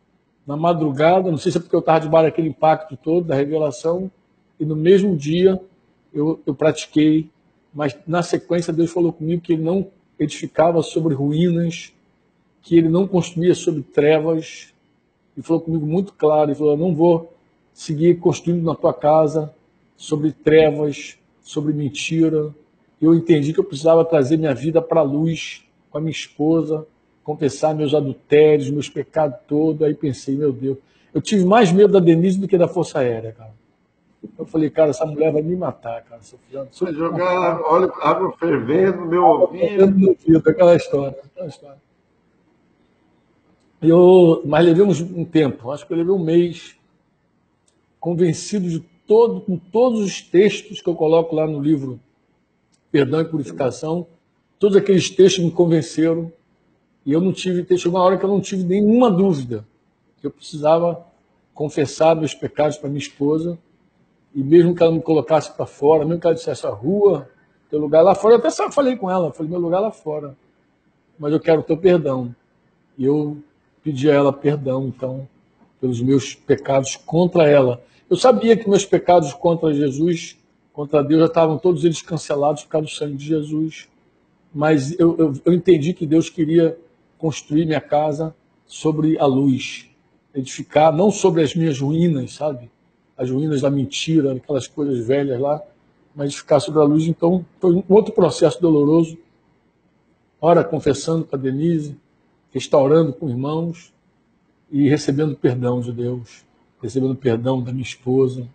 na 0.45 0.55
madrugada, 0.55 1.31
não 1.31 1.37
sei 1.37 1.51
se 1.51 1.57
é 1.57 1.61
porque 1.61 1.75
eu 1.75 1.79
estava 1.79 1.99
debaixo 1.99 2.27
daquele 2.27 2.49
impacto 2.49 2.95
todo 2.95 3.25
da 3.25 3.35
revelação, 3.35 4.11
e 4.59 4.65
no 4.65 4.75
mesmo 4.75 5.15
dia 5.15 5.59
eu, 6.13 6.39
eu 6.45 6.53
pratiquei, 6.53 7.29
mas 7.73 7.97
na 8.05 8.21
sequência 8.21 8.71
Deus 8.71 8.91
falou 8.91 9.11
comigo 9.11 9.41
que 9.41 9.53
ele 9.53 9.63
não 9.63 9.87
edificava 10.19 10.81
sobre 10.83 11.15
ruínas, 11.15 11.93
que 12.61 12.77
ele 12.77 12.89
não 12.89 13.07
construía 13.07 13.55
sobre 13.55 13.81
trevas, 13.81 14.71
e 15.35 15.41
falou 15.41 15.61
comigo 15.61 15.85
muito 15.85 16.13
claro, 16.13 16.51
e 16.51 16.55
falou, 16.55 16.77
não 16.77 16.93
vou 16.93 17.33
seguir 17.73 18.19
construindo 18.19 18.63
na 18.63 18.75
tua 18.75 18.93
casa 18.93 19.53
sobre 19.95 20.31
trevas, 20.31 21.17
sobre 21.41 21.73
mentira. 21.73 22.53
Eu 23.01 23.13
entendi 23.15 23.53
que 23.53 23.59
eu 23.59 23.63
precisava 23.63 24.05
trazer 24.05 24.37
minha 24.37 24.53
vida 24.53 24.81
para 24.81 25.01
a 25.01 25.03
luz 25.03 25.63
com 25.89 25.97
a 25.97 26.01
minha 26.01 26.11
esposa, 26.11 26.87
confessar 27.23 27.75
meus 27.75 27.93
adultérios, 27.93 28.69
meus 28.69 28.89
pecados 28.89 29.37
todos. 29.47 29.81
Aí 29.83 29.93
pensei, 29.93 30.35
meu 30.35 30.51
Deus, 30.51 30.77
eu 31.13 31.21
tive 31.21 31.45
mais 31.45 31.71
medo 31.71 31.93
da 31.93 31.99
Denise 31.99 32.39
do 32.39 32.47
que 32.47 32.57
da 32.57 32.67
Força 32.67 32.99
Aérea, 32.99 33.33
cara. 33.33 33.53
Eu 34.37 34.45
falei, 34.45 34.69
cara, 34.69 34.91
essa 34.91 35.05
mulher 35.05 35.31
vai 35.31 35.41
me 35.41 35.55
matar, 35.55 36.03
cara. 36.03 36.21
Se 36.21 36.35
eu, 36.51 36.67
se 36.71 36.83
eu 36.83 36.93
jogar 36.93 37.59
óleo, 37.61 37.91
água 38.01 38.31
fervendo 38.37 38.97
no 38.97 39.07
meu 39.07 39.23
ouvido, 39.23 40.43
aquela 40.47 40.75
história, 40.75 41.17
aquela 41.25 41.47
história. 41.47 41.81
Eu, 43.81 44.43
mas 44.45 44.63
levei 44.63 44.83
um, 44.83 45.21
um 45.21 45.25
tempo, 45.25 45.71
acho 45.71 45.87
que 45.87 45.93
eu 45.93 45.97
levei 45.97 46.13
um 46.13 46.23
mês, 46.23 46.77
convencido 47.99 48.69
de 48.69 48.90
todo, 49.11 49.41
com 49.41 49.57
todos 49.57 49.99
os 49.99 50.21
textos 50.21 50.81
que 50.81 50.87
eu 50.87 50.95
coloco 50.95 51.35
lá 51.35 51.45
no 51.45 51.59
livro 51.59 51.99
Perdão 52.89 53.19
e 53.19 53.25
Purificação, 53.25 54.07
todos 54.57 54.77
aqueles 54.77 55.09
textos 55.09 55.43
me 55.43 55.51
convenceram 55.51 56.31
e 57.05 57.11
eu 57.11 57.19
não 57.19 57.33
tive, 57.33 57.77
chegou 57.77 57.99
uma 57.99 58.05
hora 58.05 58.17
que 58.17 58.23
eu 58.23 58.29
não 58.29 58.39
tive 58.39 58.63
nenhuma 58.63 59.11
dúvida 59.11 59.67
que 60.21 60.27
eu 60.27 60.31
precisava 60.31 61.05
confessar 61.53 62.15
meus 62.15 62.33
pecados 62.33 62.77
para 62.77 62.87
minha 62.87 63.01
esposa 63.01 63.59
e 64.33 64.41
mesmo 64.41 64.73
que 64.73 64.81
ela 64.81 64.93
me 64.93 65.01
colocasse 65.01 65.51
para 65.57 65.65
fora, 65.65 66.05
mesmo 66.05 66.21
que 66.21 66.27
ela 66.27 66.35
dissesse 66.35 66.65
a 66.65 66.69
rua, 66.69 67.29
teu 67.69 67.79
lugar 67.79 68.03
lá 68.03 68.15
fora, 68.15 68.35
eu 68.35 68.39
até 68.39 68.49
falei 68.71 68.95
com 68.95 69.11
ela, 69.11 69.33
falei 69.33 69.51
meu 69.51 69.59
lugar 69.59 69.81
lá 69.81 69.91
fora, 69.91 70.37
mas 71.19 71.33
eu 71.33 71.39
quero 71.41 71.63
teu 71.63 71.75
perdão. 71.75 72.33
E 72.97 73.03
eu 73.03 73.37
pedi 73.83 74.09
a 74.09 74.13
ela 74.13 74.31
perdão, 74.31 74.87
então, 74.87 75.27
pelos 75.81 76.01
meus 76.01 76.33
pecados 76.33 76.95
contra 76.95 77.45
ela. 77.45 77.83
Eu 78.11 78.17
sabia 78.17 78.57
que 78.57 78.69
meus 78.69 78.85
pecados 78.85 79.33
contra 79.33 79.73
Jesus, 79.73 80.37
contra 80.73 81.01
Deus, 81.01 81.21
já 81.21 81.27
estavam 81.27 81.57
todos 81.57 81.85
eles 81.85 82.01
cancelados 82.01 82.63
por 82.63 82.67
causa 82.71 82.87
do 82.87 82.91
sangue 82.91 83.15
de 83.15 83.25
Jesus. 83.25 83.87
Mas 84.53 84.99
eu, 84.99 85.15
eu, 85.17 85.33
eu 85.45 85.53
entendi 85.53 85.93
que 85.93 86.05
Deus 86.05 86.29
queria 86.29 86.77
construir 87.17 87.65
minha 87.65 87.79
casa 87.79 88.35
sobre 88.65 89.17
a 89.17 89.25
luz, 89.25 89.87
edificar 90.35 90.91
não 90.91 91.09
sobre 91.09 91.41
as 91.41 91.55
minhas 91.55 91.79
ruínas, 91.79 92.33
sabe? 92.33 92.69
As 93.17 93.31
ruínas 93.31 93.61
da 93.61 93.69
mentira, 93.69 94.33
aquelas 94.33 94.67
coisas 94.67 95.07
velhas 95.07 95.39
lá, 95.39 95.63
mas 96.13 96.31
edificar 96.31 96.59
sobre 96.59 96.81
a 96.81 96.83
luz. 96.83 97.07
Então, 97.07 97.45
foi 97.61 97.75
um 97.75 97.83
outro 97.87 98.13
processo 98.13 98.61
doloroso. 98.61 99.17
Ora, 100.41 100.65
confessando 100.65 101.23
para 101.23 101.39
Denise, 101.39 101.95
restaurando 102.51 103.13
com 103.13 103.29
irmãos 103.29 103.93
e 104.69 104.89
recebendo 104.89 105.33
perdão 105.33 105.79
de 105.79 105.93
Deus, 105.93 106.43
recebendo 106.81 107.15
perdão 107.15 107.61
da 107.61 107.71
minha 107.71 107.83
esposa. 107.83 108.47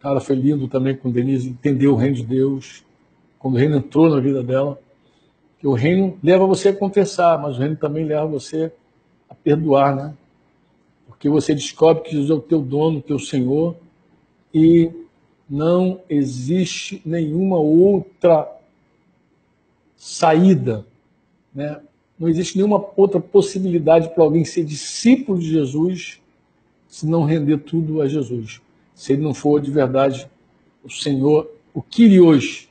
Cara, 0.00 0.20
foi 0.20 0.36
lindo 0.36 0.68
também 0.68 0.96
com 0.96 1.10
Denise 1.10 1.48
entender 1.48 1.86
o 1.88 1.94
reino 1.94 2.16
de 2.16 2.24
Deus, 2.24 2.84
quando 3.38 3.54
o 3.54 3.58
reino 3.58 3.76
entrou 3.76 4.10
na 4.10 4.20
vida 4.20 4.42
dela. 4.42 4.80
Que 5.58 5.66
o 5.66 5.72
reino 5.72 6.18
leva 6.22 6.46
você 6.46 6.68
a 6.68 6.76
confessar, 6.76 7.40
mas 7.40 7.56
o 7.56 7.60
reino 7.60 7.76
também 7.76 8.04
leva 8.04 8.26
você 8.26 8.72
a 9.28 9.34
perdoar, 9.34 9.96
né? 9.96 10.14
Porque 11.06 11.28
você 11.30 11.54
descobre 11.54 12.02
que 12.02 12.10
Jesus 12.10 12.30
é 12.30 12.34
o 12.34 12.40
teu 12.40 12.60
dono, 12.60 12.98
o 12.98 13.02
teu 13.02 13.18
Senhor, 13.18 13.76
e 14.52 14.90
não 15.48 16.00
existe 16.10 17.00
nenhuma 17.06 17.56
outra 17.56 18.52
saída, 19.96 20.84
né? 21.54 21.80
Não 22.18 22.28
existe 22.28 22.56
nenhuma 22.56 22.84
outra 22.96 23.20
possibilidade 23.20 24.08
para 24.10 24.24
alguém 24.24 24.44
ser 24.44 24.64
discípulo 24.64 25.38
de 25.38 25.50
Jesus 25.50 26.20
se 26.96 27.06
não 27.06 27.24
render 27.24 27.58
tudo 27.58 28.00
a 28.00 28.08
Jesus. 28.08 28.62
Se 28.94 29.12
ele 29.12 29.20
não 29.20 29.34
for 29.34 29.60
de 29.60 29.70
verdade 29.70 30.26
o 30.82 30.88
Senhor, 30.88 31.46
o 31.74 31.82
Kyrios, 31.82 32.70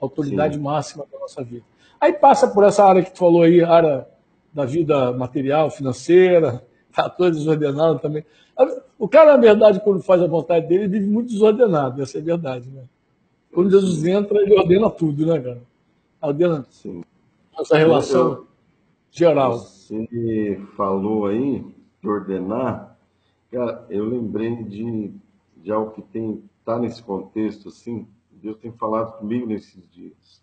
a 0.00 0.04
autoridade 0.04 0.54
Sim. 0.54 0.60
máxima 0.60 1.04
da 1.10 1.18
nossa 1.18 1.42
vida. 1.42 1.64
Aí 2.00 2.12
passa 2.12 2.46
por 2.46 2.62
essa 2.62 2.84
área 2.84 3.02
que 3.02 3.10
tu 3.10 3.18
falou 3.18 3.42
aí, 3.42 3.64
área 3.64 4.06
da 4.52 4.64
vida 4.64 5.10
material, 5.14 5.72
financeira, 5.72 6.64
está 6.88 7.10
toda 7.10 7.32
desordenada 7.32 7.98
também. 7.98 8.24
O 8.96 9.08
cara, 9.08 9.32
na 9.32 9.42
verdade, 9.42 9.80
quando 9.80 10.00
faz 10.04 10.22
a 10.22 10.28
vontade 10.28 10.68
dele, 10.68 10.86
vive 10.86 11.08
muito 11.08 11.32
desordenado, 11.32 12.00
essa 12.00 12.18
é 12.18 12.20
a 12.20 12.24
verdade, 12.24 12.70
né? 12.70 12.84
Quando 13.52 13.72
Jesus 13.72 14.04
entra, 14.04 14.40
ele 14.40 14.56
ordena 14.56 14.88
tudo, 14.88 15.26
né, 15.26 15.40
cara? 15.40 15.62
Ordena 16.22 16.64
Sim. 16.70 17.02
essa 17.58 17.76
relação 17.76 18.46
geral. 19.10 19.58
Você 19.58 20.60
falou 20.76 21.26
aí 21.26 21.64
de 22.00 22.08
ordenar, 22.08 22.93
cara, 23.54 23.86
eu 23.88 24.04
lembrei 24.04 24.64
de, 24.64 25.14
de 25.56 25.70
algo 25.70 25.92
que 25.92 26.02
tem 26.02 26.42
tá 26.64 26.78
nesse 26.78 27.02
contexto 27.02 27.68
assim. 27.68 28.08
Deus 28.32 28.58
tem 28.58 28.72
falado 28.72 29.18
comigo 29.18 29.46
nesses 29.46 29.88
dias 29.90 30.42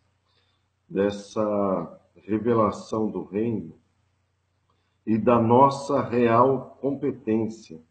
dessa 0.87 1.99
revelação 2.15 3.09
do 3.09 3.23
reino 3.23 3.73
e 5.05 5.17
da 5.17 5.39
nossa 5.39 6.01
real 6.01 6.77
competência, 6.81 7.81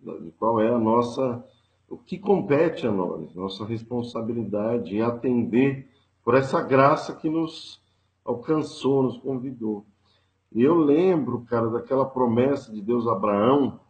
de 0.00 0.30
qual 0.32 0.60
é 0.60 0.68
a 0.68 0.78
nossa 0.78 1.44
o 1.88 1.98
que 1.98 2.18
compete 2.18 2.86
a 2.86 2.90
nós, 2.90 3.34
nossa 3.34 3.66
responsabilidade 3.66 4.96
em 4.96 5.02
atender 5.02 5.86
por 6.24 6.34
essa 6.34 6.62
graça 6.62 7.14
que 7.14 7.28
nos 7.28 7.82
alcançou, 8.24 9.02
nos 9.02 9.18
convidou. 9.18 9.84
E 10.50 10.62
eu 10.62 10.74
lembro, 10.74 11.42
cara, 11.42 11.68
daquela 11.68 12.06
promessa 12.06 12.72
de 12.72 12.80
Deus 12.80 13.06
a 13.06 13.12
Abraão. 13.12 13.81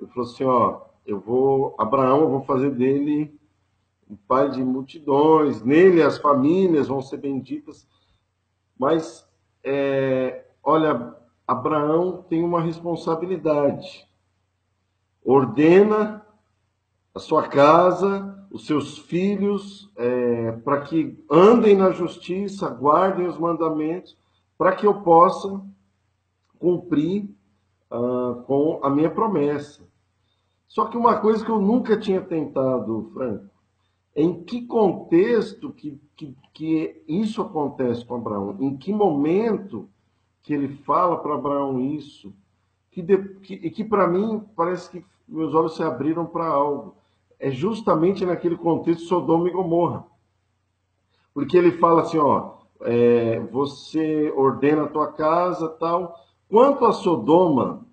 Ele 0.00 0.10
falou 0.10 0.28
assim: 0.28 0.44
ó, 0.44 0.80
eu 1.06 1.20
vou, 1.20 1.74
Abraão, 1.78 2.20
eu 2.22 2.30
vou 2.30 2.42
fazer 2.42 2.70
dele 2.70 3.38
um 4.08 4.16
pai 4.16 4.50
de 4.50 4.62
multidões, 4.62 5.62
nele 5.62 6.02
as 6.02 6.18
famílias 6.18 6.88
vão 6.88 7.02
ser 7.02 7.16
benditas. 7.16 7.86
Mas, 8.78 9.26
é, 9.64 10.46
olha, 10.62 11.14
Abraão 11.46 12.24
tem 12.28 12.44
uma 12.44 12.60
responsabilidade. 12.60 14.06
Ordena 15.24 16.24
a 17.14 17.18
sua 17.18 17.48
casa, 17.48 18.46
os 18.50 18.66
seus 18.66 18.98
filhos, 18.98 19.90
é, 19.96 20.52
para 20.52 20.82
que 20.82 21.18
andem 21.30 21.76
na 21.76 21.90
justiça, 21.90 22.68
guardem 22.68 23.26
os 23.26 23.38
mandamentos, 23.38 24.16
para 24.56 24.74
que 24.74 24.86
eu 24.86 25.02
possa 25.02 25.60
cumprir 26.58 27.28
uh, 27.90 28.42
com 28.42 28.80
a 28.82 28.90
minha 28.90 29.10
promessa. 29.10 29.86
Só 30.68 30.86
que 30.86 30.96
uma 30.96 31.18
coisa 31.18 31.44
que 31.44 31.50
eu 31.50 31.60
nunca 31.60 31.98
tinha 31.98 32.20
tentado, 32.20 33.10
Franco, 33.14 33.48
é 34.14 34.22
em 34.22 34.42
que 34.42 34.66
contexto 34.66 35.70
que, 35.72 36.00
que, 36.16 36.36
que 36.52 37.02
isso 37.06 37.42
acontece 37.42 38.04
com 38.04 38.16
Abraão? 38.16 38.56
Em 38.60 38.76
que 38.76 38.92
momento 38.92 39.88
que 40.42 40.54
ele 40.54 40.68
fala 40.68 41.18
para 41.18 41.34
Abraão 41.34 41.80
isso? 41.80 42.34
Que, 42.90 43.02
de, 43.02 43.18
que, 43.40 43.70
que 43.70 43.84
para 43.84 44.06
mim 44.06 44.42
parece 44.56 44.90
que 44.90 45.04
meus 45.28 45.54
olhos 45.54 45.76
se 45.76 45.82
abriram 45.82 46.24
para 46.24 46.46
algo. 46.46 46.96
É 47.38 47.50
justamente 47.50 48.24
naquele 48.24 48.56
contexto 48.56 49.02
de 49.02 49.08
Sodoma 49.08 49.48
e 49.48 49.52
Gomorra. 49.52 50.06
Porque 51.34 51.56
ele 51.56 51.72
fala 51.72 52.00
assim, 52.02 52.16
ó, 52.16 52.54
é, 52.80 53.40
você 53.40 54.32
ordena 54.34 54.84
a 54.84 54.88
tua 54.88 55.12
casa, 55.12 55.68
tal, 55.68 56.14
Quanto 56.48 56.84
a 56.84 56.92
Sodoma 56.92 57.84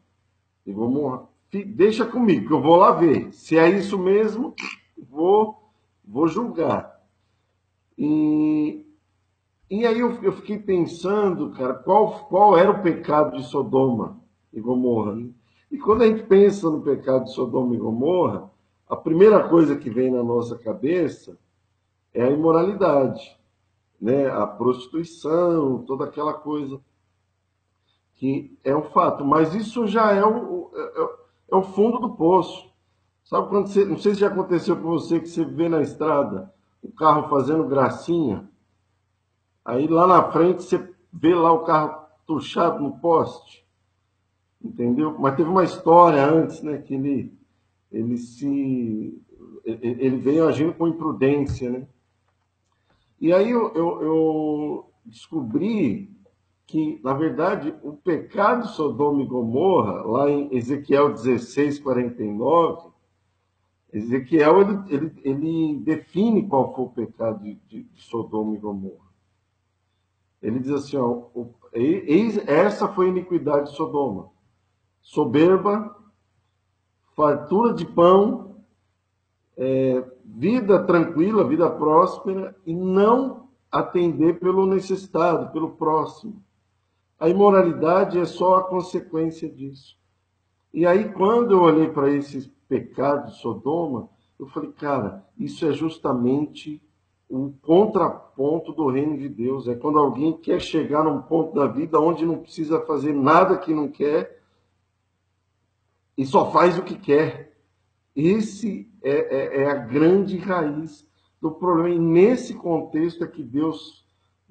e 0.65 0.71
Gomorra, 0.71 1.27
deixa 1.65 2.05
comigo, 2.05 2.47
que 2.47 2.53
eu 2.53 2.61
vou 2.61 2.75
lá 2.75 2.91
ver. 2.91 3.31
Se 3.33 3.57
é 3.57 3.67
isso 3.69 3.97
mesmo, 3.97 4.53
vou, 5.09 5.71
vou 6.05 6.27
julgar. 6.27 7.01
E, 7.97 8.85
e 9.69 9.85
aí 9.85 9.99
eu, 9.99 10.21
eu 10.23 10.31
fiquei 10.33 10.59
pensando, 10.59 11.51
cara, 11.51 11.73
qual, 11.73 12.25
qual 12.27 12.57
era 12.57 12.71
o 12.71 12.81
pecado 12.81 13.37
de 13.37 13.43
Sodoma 13.43 14.19
e 14.51 14.59
Gomorra. 14.59 15.15
Né? 15.15 15.29
E 15.71 15.77
quando 15.77 16.03
a 16.03 16.07
gente 16.07 16.23
pensa 16.23 16.69
no 16.69 16.81
pecado 16.81 17.25
de 17.25 17.33
Sodoma 17.33 17.73
e 17.73 17.79
Gomorra, 17.79 18.51
a 18.87 18.95
primeira 18.95 19.47
coisa 19.49 19.75
que 19.75 19.89
vem 19.89 20.11
na 20.11 20.23
nossa 20.23 20.57
cabeça 20.57 21.37
é 22.13 22.23
a 22.23 22.29
imoralidade, 22.29 23.35
né? 23.99 24.27
a 24.29 24.45
prostituição, 24.45 25.79
toda 25.79 26.05
aquela 26.05 26.33
coisa 26.33 26.79
que 28.23 28.57
é 28.63 28.73
um 28.73 28.83
fato, 28.83 29.25
mas 29.25 29.53
isso 29.53 29.85
já 29.85 30.13
é 30.13 30.23
o, 30.23 30.71
é, 30.73 31.09
é 31.51 31.55
o 31.57 31.61
fundo 31.61 31.99
do 31.99 32.11
poço. 32.11 32.71
Sabe 33.25 33.49
quando 33.49 33.67
você, 33.67 33.83
não 33.83 33.97
sei 33.97 34.13
se 34.13 34.21
já 34.21 34.27
aconteceu 34.27 34.77
com 34.77 34.83
você 34.83 35.19
que 35.19 35.27
você 35.27 35.43
vê 35.43 35.67
na 35.67 35.81
estrada 35.81 36.49
o 36.81 36.89
carro 36.89 37.27
fazendo 37.27 37.67
gracinha, 37.67 38.49
aí 39.65 39.87
lá 39.87 40.07
na 40.07 40.31
frente 40.31 40.63
você 40.63 40.89
vê 41.11 41.35
lá 41.35 41.51
o 41.51 41.65
carro 41.65 42.01
tuchado 42.25 42.81
no 42.81 42.97
poste, 42.99 43.67
entendeu? 44.63 45.19
Mas 45.19 45.35
teve 45.35 45.49
uma 45.49 45.65
história 45.65 46.25
antes, 46.25 46.61
né, 46.61 46.77
que 46.77 46.93
ele 46.93 47.37
ele 47.91 48.17
se 48.17 49.21
ele 49.65 50.15
veio 50.15 50.47
agindo 50.47 50.73
com 50.73 50.87
imprudência, 50.87 51.69
né? 51.69 51.85
E 53.19 53.33
aí 53.33 53.51
eu, 53.51 53.73
eu, 53.73 54.01
eu 54.01 54.91
descobri 55.05 56.09
que, 56.65 56.99
na 57.03 57.13
verdade, 57.13 57.75
o 57.83 57.93
pecado 57.93 58.63
de 58.63 58.73
Sodoma 58.73 59.21
e 59.21 59.27
Gomorra, 59.27 60.01
lá 60.03 60.29
em 60.29 60.55
Ezequiel 60.55 61.13
16, 61.13 61.79
49, 61.79 62.93
Ezequiel 63.91 64.61
ele, 64.61 64.79
ele, 64.89 65.21
ele 65.23 65.79
define 65.81 66.47
qual 66.47 66.73
foi 66.73 66.85
o 66.85 66.89
pecado 66.89 67.43
de, 67.43 67.55
de, 67.67 67.87
Sodoma 67.95 68.55
e 68.55 68.57
Gomorra. 68.57 69.13
Ele 70.41 70.59
diz 70.59 70.71
assim: 70.71 70.97
ó, 70.97 71.27
o, 71.35 71.53
essa 72.47 72.87
foi 72.87 73.05
a 73.05 73.09
iniquidade 73.09 73.69
de 73.69 73.75
Sodoma: 73.75 74.29
soberba, 74.99 75.95
fartura 77.15 77.73
de 77.73 77.85
pão, 77.85 78.55
é, 79.55 80.03
vida 80.25 80.83
tranquila, 80.83 81.47
vida 81.47 81.69
próspera, 81.69 82.55
e 82.65 82.73
não 82.73 83.47
atender 83.71 84.39
pelo 84.39 84.65
necessitado, 84.65 85.51
pelo 85.51 85.71
próximo. 85.71 86.43
A 87.23 87.29
imoralidade 87.29 88.19
é 88.19 88.25
só 88.25 88.57
a 88.57 88.63
consequência 88.63 89.49
disso. 89.49 89.97
E 90.73 90.85
aí, 90.85 91.09
quando 91.13 91.53
eu 91.53 91.61
olhei 91.61 91.87
para 91.87 92.11
esses 92.11 92.51
pecados 92.67 93.35
de 93.35 93.39
Sodoma, 93.39 94.09
eu 94.37 94.45
falei, 94.47 94.73
cara, 94.73 95.25
isso 95.39 95.65
é 95.65 95.71
justamente 95.71 96.81
o 97.29 97.53
contraponto 97.61 98.73
do 98.73 98.89
reino 98.89 99.17
de 99.17 99.29
Deus. 99.29 99.69
É 99.69 99.73
quando 99.75 99.99
alguém 99.99 100.33
quer 100.33 100.59
chegar 100.59 101.05
num 101.05 101.21
ponto 101.21 101.55
da 101.55 101.65
vida 101.65 101.97
onde 101.97 102.25
não 102.25 102.39
precisa 102.39 102.81
fazer 102.81 103.13
nada 103.13 103.57
que 103.57 103.73
não 103.73 103.87
quer 103.87 104.41
e 106.17 106.25
só 106.25 106.51
faz 106.51 106.77
o 106.77 106.83
que 106.83 106.97
quer. 106.97 107.57
Esse 108.13 108.91
é, 109.01 109.61
é, 109.61 109.61
é 109.61 109.71
a 109.71 109.75
grande 109.75 110.37
raiz 110.39 111.07
do 111.41 111.51
problema. 111.51 111.95
E 111.95 111.99
nesse 111.99 112.53
contexto 112.53 113.23
é 113.23 113.27
que 113.27 113.41
Deus 113.41 114.02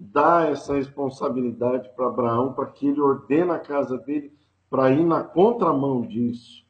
dá 0.02 0.46
essa 0.48 0.74
responsabilidade 0.74 1.88
para 1.94 2.06
Abraão, 2.06 2.52
para 2.52 2.66
que 2.66 2.88
ele 2.88 3.00
ordene 3.00 3.50
a 3.50 3.58
casa 3.58 3.96
dele 3.98 4.32
para 4.68 4.90
ir 4.90 5.04
na 5.04 5.22
contramão 5.22 6.02
disso. 6.02 6.64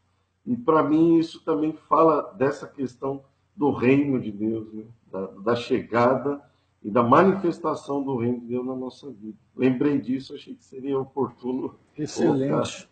E 0.44 0.56
para 0.56 0.82
mim 0.82 1.18
isso 1.18 1.42
também 1.44 1.72
fala 1.88 2.34
dessa 2.36 2.66
questão 2.66 3.22
do 3.56 3.70
reino 3.70 4.20
de 4.20 4.30
Deus, 4.30 4.72
né? 4.72 4.84
da, 5.10 5.26
da, 5.44 5.56
chegada 5.56 6.40
e 6.82 6.90
da 6.90 7.02
manifestação 7.02 8.02
do 8.02 8.16
reino 8.16 8.40
de 8.40 8.46
Deus 8.46 8.66
na 8.66 8.74
nossa 8.74 9.08
vida. 9.10 9.38
Lembrei 9.56 10.00
disso, 10.00 10.34
achei 10.34 10.54
que 10.54 10.64
seria 10.64 10.98
oportuno. 10.98 11.76
Excelente, 11.96 12.50
colocar. 12.50 12.88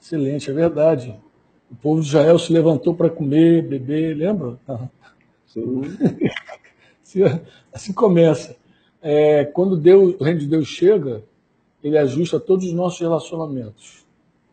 excelente, 0.00 0.50
é 0.50 0.52
verdade. 0.54 1.20
O 1.70 1.74
povo 1.74 2.02
de 2.02 2.08
Israel 2.08 2.38
se 2.38 2.52
levantou 2.52 2.94
para 2.94 3.08
comer, 3.08 3.66
beber, 3.66 4.14
lembra? 4.16 4.58
Sim. 5.46 5.82
assim 7.72 7.92
começa. 7.92 8.61
É, 9.02 9.44
quando 9.44 9.76
Deus, 9.76 10.14
o 10.18 10.24
reino 10.24 10.40
de 10.40 10.46
Deus 10.46 10.68
chega, 10.68 11.22
ele 11.82 11.98
ajusta 11.98 12.38
todos 12.38 12.66
os 12.66 12.72
nossos 12.72 13.00
relacionamentos. 13.00 14.04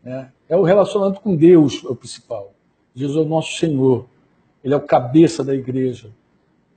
Né? 0.02 0.30
É 0.48 0.56
o 0.56 0.62
relacionamento 0.62 1.20
com 1.20 1.36
Deus 1.36 1.82
é 1.84 1.88
o 1.88 1.94
principal. 1.94 2.52
Jesus 2.94 3.16
é 3.16 3.20
o 3.20 3.28
nosso 3.28 3.56
Senhor. 3.56 4.06
Ele 4.64 4.74
é 4.74 4.76
o 4.76 4.80
cabeça 4.80 5.44
da 5.44 5.54
igreja. 5.54 6.10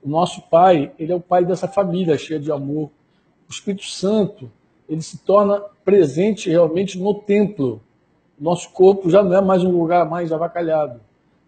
O 0.02 0.08
nosso 0.08 0.42
Pai, 0.42 0.92
ele 0.98 1.12
é 1.12 1.16
o 1.16 1.20
Pai 1.20 1.44
dessa 1.44 1.66
família 1.66 2.16
cheia 2.16 2.38
de 2.38 2.52
amor. 2.52 2.90
O 3.48 3.52
Espírito 3.52 3.86
Santo, 3.86 4.50
ele 4.88 5.02
se 5.02 5.18
torna 5.18 5.60
presente 5.84 6.48
realmente 6.48 6.98
no 6.98 7.14
templo. 7.14 7.80
Nosso 8.38 8.70
corpo 8.70 9.10
já 9.10 9.22
não 9.22 9.36
é 9.36 9.40
mais 9.40 9.64
um 9.64 9.70
lugar 9.70 10.08
mais 10.08 10.30
avacalhado. 10.32 11.00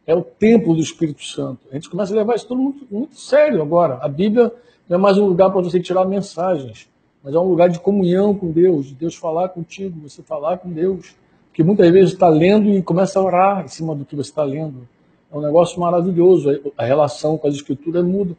É 0.06 0.14
o 0.14 0.22
templo 0.22 0.74
do 0.74 0.80
Espírito 0.80 1.24
Santo. 1.24 1.60
A 1.70 1.74
gente 1.74 1.90
começa 1.90 2.12
a 2.12 2.16
levar 2.16 2.36
isso 2.36 2.46
tudo 2.46 2.60
muito, 2.60 2.86
muito 2.90 3.18
sério 3.18 3.60
agora. 3.60 3.98
A 4.00 4.08
Bíblia 4.08 4.52
não 4.88 4.96
é 4.96 5.00
mais 5.00 5.18
um 5.18 5.26
lugar 5.26 5.50
para 5.50 5.60
você 5.60 5.80
tirar 5.80 6.04
mensagens, 6.04 6.88
mas 7.24 7.34
é 7.34 7.38
um 7.38 7.48
lugar 7.48 7.68
de 7.68 7.80
comunhão 7.80 8.32
com 8.32 8.52
Deus, 8.52 8.86
de 8.86 8.94
Deus 8.94 9.16
falar 9.16 9.48
contigo, 9.48 10.08
você 10.08 10.22
falar 10.22 10.58
com 10.58 10.70
Deus. 10.70 11.16
Porque 11.48 11.64
muitas 11.64 11.90
vezes 11.90 12.12
está 12.12 12.28
lendo 12.28 12.68
e 12.68 12.82
começa 12.82 13.18
a 13.18 13.22
orar 13.22 13.64
em 13.64 13.68
cima 13.68 13.94
do 13.94 14.04
que 14.04 14.14
você 14.14 14.30
está 14.30 14.44
lendo. 14.44 14.86
É 15.32 15.36
um 15.36 15.40
negócio 15.40 15.80
maravilhoso. 15.80 16.48
A 16.78 16.84
relação 16.84 17.36
com 17.36 17.48
as 17.48 17.54
escrituras 17.54 18.04
muda. 18.04 18.36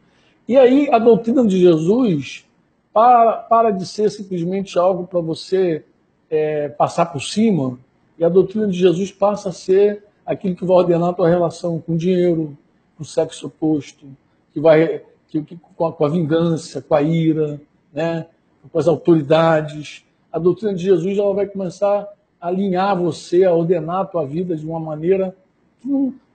E 0.48 0.56
aí 0.56 0.88
a 0.90 0.98
doutrina 0.98 1.46
de 1.46 1.60
Jesus 1.60 2.46
para, 2.92 3.32
para 3.34 3.70
de 3.70 3.86
ser 3.86 4.10
simplesmente 4.10 4.78
algo 4.78 5.06
para 5.06 5.20
você 5.20 5.84
é, 6.30 6.68
passar 6.68 7.06
por 7.06 7.20
cima, 7.20 7.78
e 8.18 8.24
a 8.24 8.28
doutrina 8.28 8.66
de 8.66 8.78
Jesus 8.78 9.12
passa 9.12 9.50
a 9.50 9.52
ser 9.52 10.04
aquilo 10.28 10.54
que 10.54 10.64
vai 10.64 10.76
ordenar 10.76 11.08
a 11.08 11.12
tua 11.14 11.28
relação 11.28 11.80
com 11.80 11.94
o 11.94 11.96
dinheiro, 11.96 12.56
com 12.96 13.02
o 13.02 13.06
sexo 13.06 13.46
oposto, 13.46 14.06
que 14.52 14.60
vai 14.60 15.02
que, 15.26 15.42
que, 15.42 15.58
com, 15.76 15.86
a, 15.86 15.92
com, 15.92 16.04
a, 16.04 16.08
vingança, 16.08 16.82
com 16.82 16.94
a 16.94 17.02
ira, 17.02 17.58
né, 17.92 18.26
com 18.70 18.78
as 18.78 18.86
autoridades. 18.86 20.04
A 20.30 20.38
doutrina 20.38 20.74
de 20.74 20.82
Jesus 20.84 21.16
ela 21.16 21.34
vai 21.34 21.46
começar 21.46 22.06
a 22.38 22.48
alinhar 22.48 22.96
você, 22.96 23.44
a 23.44 23.54
ordenar 23.54 24.00
a 24.02 24.04
tua 24.04 24.26
vida 24.26 24.54
de 24.54 24.66
uma 24.66 24.78
maneira 24.78 25.34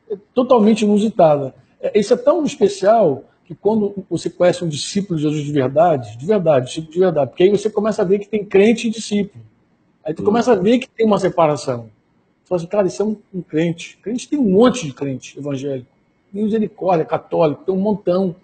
é 0.09 0.17
totalmente 0.33 0.83
inusitada. 0.83 1.53
É, 1.79 1.99
isso 1.99 2.13
é 2.13 2.17
tão 2.17 2.43
especial 2.43 3.23
que 3.45 3.53
quando 3.53 4.03
você 4.09 4.29
conhece 4.29 4.63
um 4.63 4.69
discípulo 4.69 5.17
de 5.17 5.23
Jesus 5.23 5.43
de 5.43 5.51
verdade, 5.51 6.17
de 6.17 6.25
verdade, 6.25 6.65
discípulo 6.65 6.93
de 6.93 6.99
verdade, 6.99 7.29
porque 7.29 7.43
aí 7.43 7.49
você 7.49 7.69
começa 7.69 8.01
a 8.01 8.05
ver 8.05 8.19
que 8.19 8.27
tem 8.27 8.43
crente 8.43 8.87
e 8.87 8.91
discípulo. 8.91 9.43
Aí 10.03 10.13
tu 10.13 10.23
começa 10.23 10.53
a 10.53 10.55
ver 10.55 10.79
que 10.79 10.89
tem 10.89 11.05
uma 11.05 11.19
separação. 11.19 11.89
Fala 12.45 12.59
assim, 12.59 12.67
cara, 12.67 12.87
isso 12.87 13.01
é 13.01 13.05
um, 13.05 13.17
um 13.33 13.41
crente. 13.41 13.97
Crente 14.01 14.27
tem 14.27 14.39
um 14.39 14.49
monte 14.49 14.85
de 14.85 14.93
crente 14.93 15.37
evangélico. 15.37 15.87
Misericórdia, 16.31 17.05
católico, 17.05 17.63
tem 17.63 17.73
um 17.73 17.79
montão. 17.79 18.35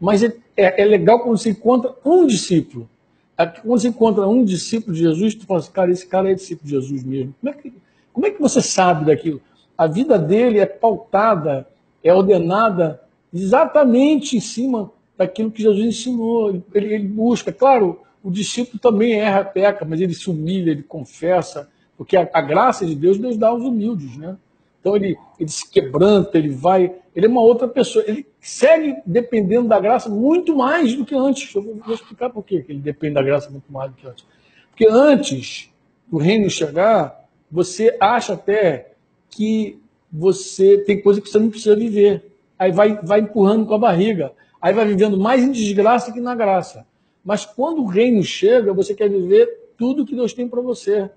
Mas 0.00 0.22
é, 0.22 0.34
é, 0.56 0.82
é, 0.82 0.84
legal 0.84 1.20
quando 1.20 1.38
você 1.38 1.50
encontra 1.50 1.94
um 2.04 2.26
discípulo. 2.26 2.88
Quando 3.36 3.80
você 3.80 3.88
encontra 3.88 4.26
um 4.26 4.44
discípulo 4.44 4.94
de 4.94 5.02
Jesus, 5.02 5.34
tu 5.34 5.46
fala 5.46 5.60
assim, 5.60 5.72
cara, 5.72 5.90
esse 5.90 6.06
cara 6.06 6.30
é 6.30 6.34
discípulo 6.34 6.68
de 6.68 6.74
Jesus 6.74 7.02
mesmo. 7.04 7.34
Como 7.40 7.52
é 7.52 7.56
que, 7.56 7.72
como 8.12 8.26
é 8.26 8.30
que 8.30 8.40
você 8.40 8.60
sabe 8.60 9.06
daquilo? 9.06 9.40
A 9.76 9.86
vida 9.86 10.18
dele 10.18 10.58
é 10.58 10.66
pautada, 10.66 11.66
é 12.04 12.12
ordenada 12.12 13.00
exatamente 13.32 14.36
em 14.36 14.40
cima 14.40 14.90
daquilo 15.16 15.50
que 15.50 15.62
Jesus 15.62 15.84
ensinou. 15.84 16.62
Ele, 16.74 16.94
ele 16.94 17.08
busca, 17.08 17.52
claro, 17.52 18.00
o 18.22 18.30
discípulo 18.30 18.78
também 18.78 19.14
erra, 19.14 19.44
peca, 19.44 19.84
mas 19.84 20.00
ele 20.00 20.14
se 20.14 20.30
humilha, 20.30 20.70
ele 20.70 20.82
confessa, 20.82 21.68
porque 22.02 22.16
a, 22.16 22.28
a, 22.34 22.40
graça 22.40 22.84
de 22.84 22.96
Deus, 22.96 23.16
Deus 23.16 23.36
dá 23.36 23.46
aos 23.46 23.62
humildes, 23.62 24.16
né? 24.16 24.36
Então 24.80 24.96
ele, 24.96 25.16
ele 25.38 25.48
se 25.48 25.70
quebranta, 25.70 26.36
ele 26.36 26.48
vai, 26.48 26.92
ele 27.14 27.26
é 27.26 27.28
uma 27.28 27.40
outra 27.40 27.68
pessoa, 27.68 28.04
ele 28.08 28.26
segue 28.40 28.96
dependendo 29.06 29.68
da 29.68 29.78
graça 29.78 30.08
muito 30.08 30.56
mais 30.56 30.96
do 30.96 31.04
que 31.04 31.14
antes. 31.14 31.54
Eu 31.54 31.62
vou 31.62 31.94
explicar 31.94 32.28
por 32.30 32.44
que 32.44 32.64
ele 32.68 32.80
depende 32.80 33.14
da 33.14 33.22
graça 33.22 33.48
muito 33.50 33.72
mais 33.72 33.92
do 33.92 33.96
que 33.96 34.04
antes. 34.04 34.26
Porque 34.70 34.84
antes 34.90 35.72
do 36.10 36.18
reino 36.18 36.50
chegar, 36.50 37.24
você 37.48 37.96
acha 38.00 38.32
até 38.32 38.94
que 39.30 39.80
você 40.12 40.78
tem 40.78 41.00
coisa 41.00 41.20
que 41.20 41.28
você 41.28 41.38
não 41.38 41.50
precisa 41.50 41.76
viver. 41.76 42.32
Aí 42.58 42.72
vai, 42.72 42.98
vai 43.00 43.20
empurrando 43.20 43.64
com 43.64 43.74
a 43.74 43.78
barriga. 43.78 44.32
Aí 44.60 44.74
vai 44.74 44.86
vivendo 44.86 45.16
mais 45.16 45.44
em 45.44 45.52
desgraça 45.52 46.10
que 46.10 46.20
na 46.20 46.34
graça. 46.34 46.84
Mas 47.24 47.46
quando 47.46 47.80
o 47.80 47.86
reino 47.86 48.24
chega, 48.24 48.74
você 48.74 48.92
quer 48.92 49.08
viver 49.08 49.70
tudo 49.78 50.04
que 50.04 50.16
Deus 50.16 50.32
tem 50.32 50.48
para 50.48 50.60
você. 50.60 51.08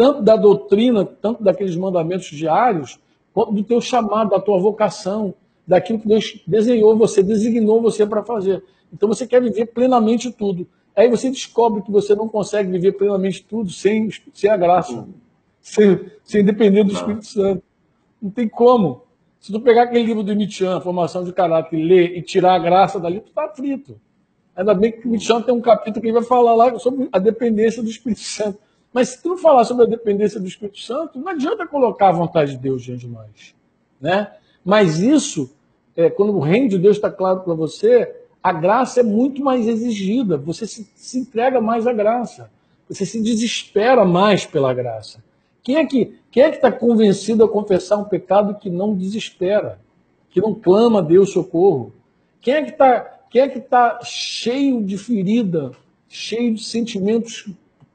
Tanto 0.00 0.22
da 0.22 0.34
doutrina, 0.34 1.04
tanto 1.04 1.44
daqueles 1.44 1.76
mandamentos 1.76 2.28
diários, 2.28 2.98
quanto 3.34 3.52
do 3.52 3.62
teu 3.62 3.82
chamado, 3.82 4.30
da 4.30 4.40
tua 4.40 4.58
vocação, 4.58 5.34
daquilo 5.66 5.98
que 5.98 6.08
Deus 6.08 6.42
desenhou 6.46 6.96
você, 6.96 7.22
designou 7.22 7.82
você 7.82 8.06
para 8.06 8.22
fazer. 8.22 8.64
Então 8.90 9.06
você 9.06 9.26
quer 9.26 9.42
viver 9.42 9.66
plenamente 9.66 10.32
tudo. 10.32 10.66
Aí 10.96 11.06
você 11.06 11.28
descobre 11.28 11.82
que 11.82 11.92
você 11.92 12.14
não 12.14 12.26
consegue 12.26 12.70
viver 12.70 12.92
plenamente 12.92 13.44
tudo 13.44 13.68
sem, 13.68 14.08
sem 14.32 14.48
a 14.48 14.56
graça, 14.56 15.06
sem, 15.60 16.00
sem 16.24 16.42
depender 16.42 16.82
do 16.82 16.94
Espírito 16.94 17.26
Santo. 17.26 17.62
Não 18.22 18.30
tem 18.30 18.48
como. 18.48 19.02
Se 19.38 19.52
tu 19.52 19.60
pegar 19.60 19.82
aquele 19.82 20.06
livro 20.06 20.22
do 20.22 20.32
Nietzsche, 20.32 20.64
Formação 20.82 21.24
de 21.24 21.32
Caráter, 21.34 21.78
e 21.78 21.84
ler 21.84 22.16
e 22.16 22.22
tirar 22.22 22.54
a 22.54 22.58
graça 22.58 22.98
dali, 22.98 23.20
tu 23.20 23.28
está 23.28 23.46
frito. 23.50 24.00
Ainda 24.56 24.72
bem 24.72 24.92
que 24.92 25.06
o 25.06 25.10
Michel 25.10 25.42
tem 25.42 25.54
um 25.54 25.60
capítulo 25.60 26.00
que 26.00 26.06
ele 26.06 26.14
vai 26.14 26.24
falar 26.24 26.54
lá 26.54 26.78
sobre 26.78 27.06
a 27.12 27.18
dependência 27.18 27.82
do 27.82 27.90
Espírito 27.90 28.22
Santo. 28.22 28.69
Mas 28.92 29.10
se 29.10 29.22
tu 29.22 29.30
não 29.30 29.36
falar 29.36 29.64
sobre 29.64 29.84
a 29.84 29.88
dependência 29.88 30.40
do 30.40 30.46
Espírito 30.46 30.80
Santo, 30.80 31.18
não 31.18 31.28
adianta 31.28 31.66
colocar 31.66 32.08
a 32.08 32.12
vontade 32.12 32.52
de 32.52 32.58
Deus 32.58 32.82
diante 32.82 33.06
de 33.06 33.08
nós. 33.08 33.54
Né? 34.00 34.32
Mas 34.64 34.98
isso, 34.98 35.54
é, 35.96 36.10
quando 36.10 36.36
o 36.36 36.40
reino 36.40 36.68
de 36.68 36.78
Deus 36.78 36.96
está 36.96 37.10
claro 37.10 37.40
para 37.40 37.54
você, 37.54 38.12
a 38.42 38.52
graça 38.52 39.00
é 39.00 39.02
muito 39.02 39.42
mais 39.42 39.68
exigida. 39.68 40.36
Você 40.38 40.66
se, 40.66 40.90
se 40.94 41.18
entrega 41.18 41.60
mais 41.60 41.86
à 41.86 41.92
graça. 41.92 42.50
Você 42.88 43.06
se 43.06 43.22
desespera 43.22 44.04
mais 44.04 44.44
pela 44.44 44.74
graça. 44.74 45.22
Quem 45.62 45.76
é 45.76 45.86
que 45.86 46.18
quem 46.30 46.44
é 46.44 46.50
que 46.50 46.56
está 46.56 46.70
convencido 46.70 47.44
a 47.44 47.48
confessar 47.48 47.96
um 47.96 48.04
pecado 48.04 48.54
que 48.54 48.70
não 48.70 48.94
desespera, 48.94 49.80
que 50.30 50.40
não 50.40 50.54
clama 50.54 51.00
a 51.00 51.02
Deus 51.02 51.32
socorro? 51.32 51.92
Quem 52.40 52.54
é 52.54 52.62
que 52.62 52.70
está 52.70 53.18
quem 53.30 53.42
é 53.42 53.48
que 53.48 53.58
está 53.58 54.00
cheio 54.02 54.82
de 54.82 54.98
ferida, 54.98 55.70
cheio 56.08 56.54
de 56.54 56.64
sentimentos 56.64 57.48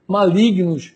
malignos 0.08 0.94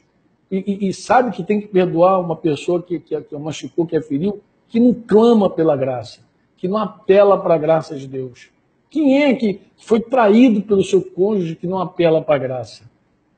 e, 0.51 0.57
e, 0.57 0.87
e, 0.89 0.93
sabe 0.93 1.31
que 1.31 1.43
tem 1.43 1.61
que 1.61 1.67
perdoar 1.67 2.19
uma 2.19 2.35
pessoa 2.35 2.81
que, 2.81 2.99
que, 2.99 3.19
que 3.21 3.37
machucou, 3.37 3.85
que 3.85 3.95
a 3.95 4.01
feriu, 4.01 4.41
que 4.67 4.79
não 4.79 4.93
clama 4.93 5.49
pela 5.49 5.75
graça, 5.75 6.21
que 6.57 6.67
não 6.67 6.77
apela 6.77 7.39
para 7.39 7.53
a 7.53 7.57
graça 7.57 7.95
de 7.95 8.07
Deus? 8.07 8.49
Quem 8.89 9.21
é 9.21 9.33
que 9.35 9.61
foi 9.77 9.99
traído 9.99 10.61
pelo 10.61 10.83
seu 10.83 11.01
cônjuge 11.01 11.55
que 11.55 11.67
não 11.67 11.79
apela 11.79 12.21
para 12.21 12.35
a 12.35 12.39
graça? 12.39 12.89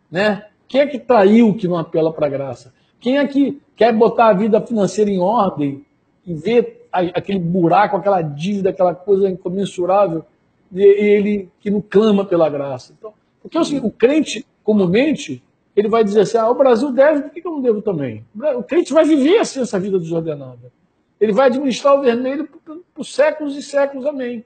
Né? 0.09 0.45
Quem 0.67 0.81
é 0.81 0.87
que 0.87 0.97
traiu 0.97 1.53
que 1.53 1.67
não 1.67 1.77
apela 1.77 2.13
para 2.13 2.27
a 2.27 2.29
graça? 2.29 2.73
Quem 2.99 3.17
é 3.17 3.27
que 3.27 3.61
quer 3.75 3.93
botar 3.93 4.27
a 4.27 4.33
vida 4.33 4.61
financeira 4.61 5.11
em 5.11 5.19
ordem 5.19 5.85
e 6.25 6.33
ver 6.33 6.87
aquele 6.91 7.39
buraco, 7.39 7.97
aquela 7.97 8.21
dívida, 8.21 8.69
aquela 8.69 8.95
coisa 8.95 9.29
incomensurável, 9.29 10.23
e 10.71 10.81
ele 10.81 11.49
que 11.59 11.69
não 11.69 11.81
clama 11.81 12.23
pela 12.23 12.47
graça? 12.47 12.93
Então, 12.97 13.13
porque 13.41 13.57
assim, 13.57 13.79
o 13.79 13.91
crente, 13.91 14.45
comumente, 14.63 15.43
ele 15.75 15.87
vai 15.87 16.03
dizer 16.03 16.21
assim: 16.21 16.37
ah, 16.37 16.49
o 16.49 16.55
Brasil 16.55 16.91
deve, 16.91 17.23
por 17.23 17.31
que 17.31 17.45
eu 17.45 17.51
não 17.51 17.61
devo 17.61 17.81
também? 17.81 18.25
O 18.57 18.63
crente 18.63 18.93
vai 18.93 19.05
viver 19.05 19.39
assim 19.39 19.61
essa 19.61 19.79
vida 19.79 19.97
desordenada. 19.97 20.71
Ele 21.19 21.31
vai 21.31 21.47
administrar 21.47 21.97
o 21.97 22.01
vermelho 22.01 22.47
por, 22.47 22.79
por 22.93 23.05
séculos 23.05 23.55
e 23.55 23.61
séculos, 23.61 24.05
amém. 24.05 24.43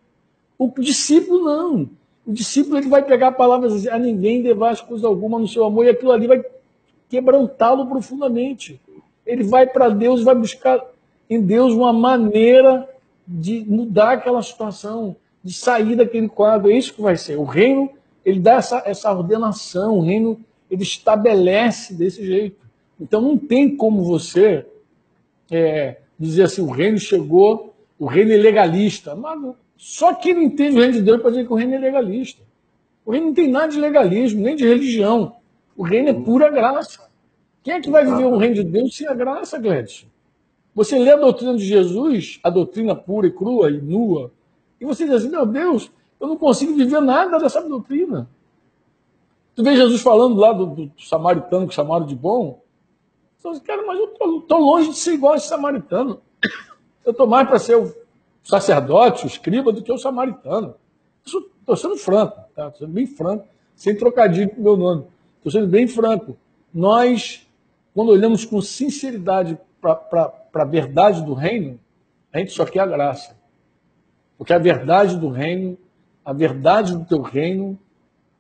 O 0.58 0.72
discípulo 0.80 1.44
não. 1.44 1.90
O 2.26 2.34
discípulo 2.34 2.78
ele 2.78 2.90
vai 2.90 3.04
pegar 3.04 3.32
palavras 3.34 3.72
e 3.72 3.76
dizer, 3.76 3.92
a 3.92 4.00
ninguém 4.00 4.42
devas 4.42 4.82
coisa 4.82 5.08
alguma 5.08 5.40
no 5.40 5.48
seu 5.48 5.64
amor, 5.64 5.86
e 5.86 5.90
aquilo 5.90 6.12
ali 6.12 6.28
vai 6.28 6.44
quebrantá-lo 7.10 7.88
profundamente. 7.88 8.82
Ele 9.26 9.44
vai 9.44 9.66
para 9.66 9.90
Deus, 9.90 10.24
vai 10.24 10.36
buscar 10.36 10.84
em 11.30 11.42
Deus 11.42 11.74
uma 11.74 11.94
maneira 11.94 12.90
de 13.28 13.64
mudar 13.68 14.14
aquela 14.14 14.42
situação, 14.42 15.16
de 15.44 15.54
sair 15.54 15.96
daquele 15.96 16.28
quadro. 16.28 16.72
É 16.72 16.78
isso 16.78 16.94
que 16.94 17.02
vai 17.02 17.16
ser. 17.16 17.38
O 17.38 17.44
reino, 17.44 17.90
ele 18.24 18.40
dá 18.40 18.56
essa, 18.56 18.84
essa 18.86 19.12
ordenação, 19.12 19.98
o 19.98 20.02
reino, 20.02 20.40
ele 20.70 20.84
estabelece 20.84 21.94
desse 21.94 22.26
jeito. 22.26 22.66
Então 23.00 23.22
não 23.22 23.38
tem 23.38 23.76
como 23.76 24.04
você 24.04 24.66
é, 25.52 25.98
dizer 26.18 26.44
assim, 26.44 26.62
o 26.62 26.72
reino 26.72 26.98
chegou, 26.98 27.74
o 28.00 28.06
reino 28.06 28.32
é 28.32 28.38
legalista. 28.38 29.16
Mas 29.16 29.56
só 29.78 30.14
quem 30.14 30.34
não 30.34 30.42
entende 30.42 30.78
o 30.78 30.80
reino 30.80 30.94
de 30.94 31.02
Deus 31.02 31.22
pode 31.22 31.36
dizer 31.36 31.48
que 31.48 31.54
o 31.54 31.58
reino 31.58 31.76
é 31.76 31.80
legalista. 31.80 32.42
O 33.06 33.12
reino 33.12 33.28
não 33.28 33.34
tem 33.34 33.50
nada 33.50 33.68
de 33.68 33.80
legalismo, 33.80 34.42
nem 34.42 34.56
de 34.56 34.66
religião. 34.66 35.36
O 35.78 35.84
reino 35.84 36.10
é 36.10 36.14
pura 36.14 36.50
graça. 36.50 37.10
Quem 37.62 37.74
é 37.76 37.82
que 37.82 37.90
vai 37.90 38.06
viver 38.06 38.26
o 38.26 38.38
reino 38.38 38.56
de 38.56 38.64
Deus 38.64 38.96
sem 38.96 39.08
a 39.08 39.14
graça, 39.14 39.60
Gledson? 39.60 40.08
Você 40.74 41.00
lê 41.00 41.12
a 41.12 41.16
doutrina 41.16 41.56
de 41.56 41.66
Jesus, 41.66 42.40
a 42.44 42.50
doutrina 42.50 42.94
pura 42.94 43.28
e 43.28 43.32
crua 43.32 43.72
e 43.72 43.82
nua, 43.82 44.32
e 44.80 44.86
você 44.86 45.06
diz 45.06 45.16
assim, 45.16 45.30
meu 45.30 45.46
Deus, 45.46 45.90
eu 46.20 46.28
não 46.28 46.38
consigo 46.38 46.76
viver 46.76 47.02
nada 47.02 47.40
dessa 47.40 47.62
doutrina. 47.62 48.30
Tu 49.56 49.64
vê 49.64 49.76
Jesus 49.76 50.02
falando 50.02 50.36
lá 50.36 50.52
do, 50.52 50.66
do 50.66 50.92
samaritano, 51.00 51.68
que 51.68 51.74
chamaram 51.74 52.06
de 52.06 52.16
bom. 52.16 52.62
Diz, 53.44 53.60
cara, 53.60 53.86
mas 53.86 53.98
eu 54.00 54.40
estou 54.40 54.60
longe 54.60 54.90
de 54.90 54.98
ser 54.98 55.14
igual 55.14 55.34
a 55.34 55.38
esse 55.38 55.48
samaritano. 55.48 56.22
Eu 57.06 57.12
estou 57.12 57.26
mais 57.26 57.48
para 57.48 57.60
ser 57.60 57.78
o 57.78 57.96
sacerdote, 58.44 59.26
o 59.26 59.28
escriba, 59.28 59.72
do 59.72 59.82
que 59.82 59.92
o 59.92 59.98
samaritano. 59.98 60.76
Estou 61.26 61.76
sendo 61.76 61.96
franco, 61.96 62.36
tá? 62.56 62.68
Estou 62.68 62.80
sendo 62.80 62.94
bem 62.94 63.08
franco, 63.08 63.48
sem 63.76 63.96
trocadilho 63.96 64.50
com 64.50 64.62
meu 64.62 64.76
nome. 64.76 65.06
Estou 65.38 65.52
sendo 65.52 65.68
bem 65.68 65.88
franco. 65.88 66.38
Nós, 66.74 67.48
quando 67.94 68.10
olhamos 68.10 68.44
com 68.44 68.62
sinceridade 68.62 69.58
para 69.80 70.34
a 70.54 70.66
verdade 70.66 71.24
do 71.24 71.34
reino, 71.34 71.80
a 72.34 72.40
gente 72.40 72.52
só 72.52 72.66
quer 72.66 72.82
a 72.82 72.86
graça. 72.86 73.38
Porque 74.38 74.52
a 74.52 74.58
verdade 74.58 75.18
do 75.18 75.30
reino, 75.30 75.78
a 76.26 76.34
verdade 76.34 76.94
do 76.94 77.06
teu 77.06 77.22
reino, 77.22 77.80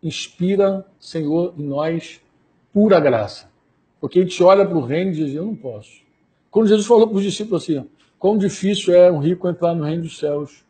inspira, 0.07 0.85
Senhor, 0.99 1.53
em 1.57 1.63
nós 1.63 2.21
pura 2.71 2.99
graça. 2.99 3.49
Porque 3.99 4.19
a 4.19 4.21
gente 4.21 4.41
olha 4.43 4.65
para 4.65 4.77
o 4.77 4.81
reino 4.81 5.11
e 5.11 5.15
diz: 5.15 5.33
Eu 5.33 5.45
não 5.45 5.55
posso. 5.55 6.01
Quando 6.51 6.67
Jesus 6.67 6.85
falou 6.85 7.07
para 7.07 7.17
os 7.17 7.23
discípulos 7.23 7.63
assim: 7.63 7.87
Quão 8.19 8.37
difícil 8.37 8.93
é 8.93 9.11
um 9.11 9.19
rico 9.19 9.47
entrar 9.47 9.73
no 9.73 9.83
reino 9.83 10.03
dos 10.03 10.17
céus. 10.17 10.63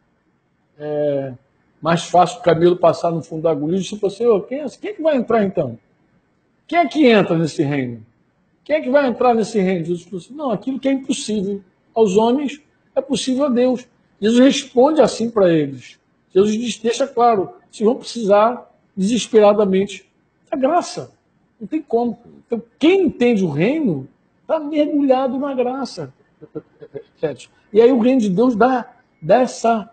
É 0.77 1.33
mais 1.81 2.05
fácil 2.05 2.39
o 2.39 2.41
camelo 2.41 2.77
passar 2.77 3.11
no 3.11 3.21
fundo 3.21 3.43
da 3.43 3.51
agulha. 3.51 3.75
Os 3.75 3.83
discípulos 3.83 4.15
Senhor, 4.15 4.45
quem 4.47 4.61
é, 4.61 4.65
quem 4.69 4.89
é 4.89 4.93
que 4.93 5.01
vai 5.01 5.15
entrar 5.15 5.43
então? 5.43 5.77
Quem 6.67 6.79
é 6.79 6.87
que 6.87 7.05
entra 7.05 7.37
nesse 7.37 7.61
reino? 7.61 8.05
Quem 8.63 8.77
é 8.77 8.81
que 8.81 8.89
vai 8.89 9.07
entrar 9.07 9.35
nesse 9.35 9.59
reino? 9.59 9.85
Jesus 9.85 10.03
falou 10.03 10.19
assim: 10.19 10.33
Não, 10.33 10.51
aquilo 10.51 10.79
que 10.79 10.87
é 10.87 10.93
impossível 10.93 11.61
aos 11.93 12.17
homens 12.17 12.61
é 12.95 13.01
possível 13.01 13.45
a 13.45 13.49
Deus. 13.49 13.87
Jesus 14.19 14.39
responde 14.39 15.01
assim 15.01 15.29
para 15.29 15.53
eles. 15.53 15.99
Jesus 16.33 16.57
diz, 16.57 16.77
deixa 16.79 17.07
claro: 17.07 17.49
vocês 17.71 17.85
vão 17.85 17.95
precisar 17.95 18.69
desesperadamente 18.95 20.09
da 20.49 20.57
graça. 20.57 21.11
Não 21.59 21.67
tem 21.67 21.81
como. 21.81 22.17
Então, 22.45 22.61
quem 22.77 23.07
entende 23.07 23.43
o 23.43 23.49
reino 23.49 24.07
está 24.41 24.59
mergulhado 24.59 25.37
na 25.37 25.53
graça. 25.53 26.13
E 27.73 27.81
aí 27.81 27.91
o 27.91 27.99
reino 27.99 28.21
de 28.21 28.29
Deus 28.29 28.55
dá, 28.55 28.93
dá 29.21 29.41
essa. 29.41 29.89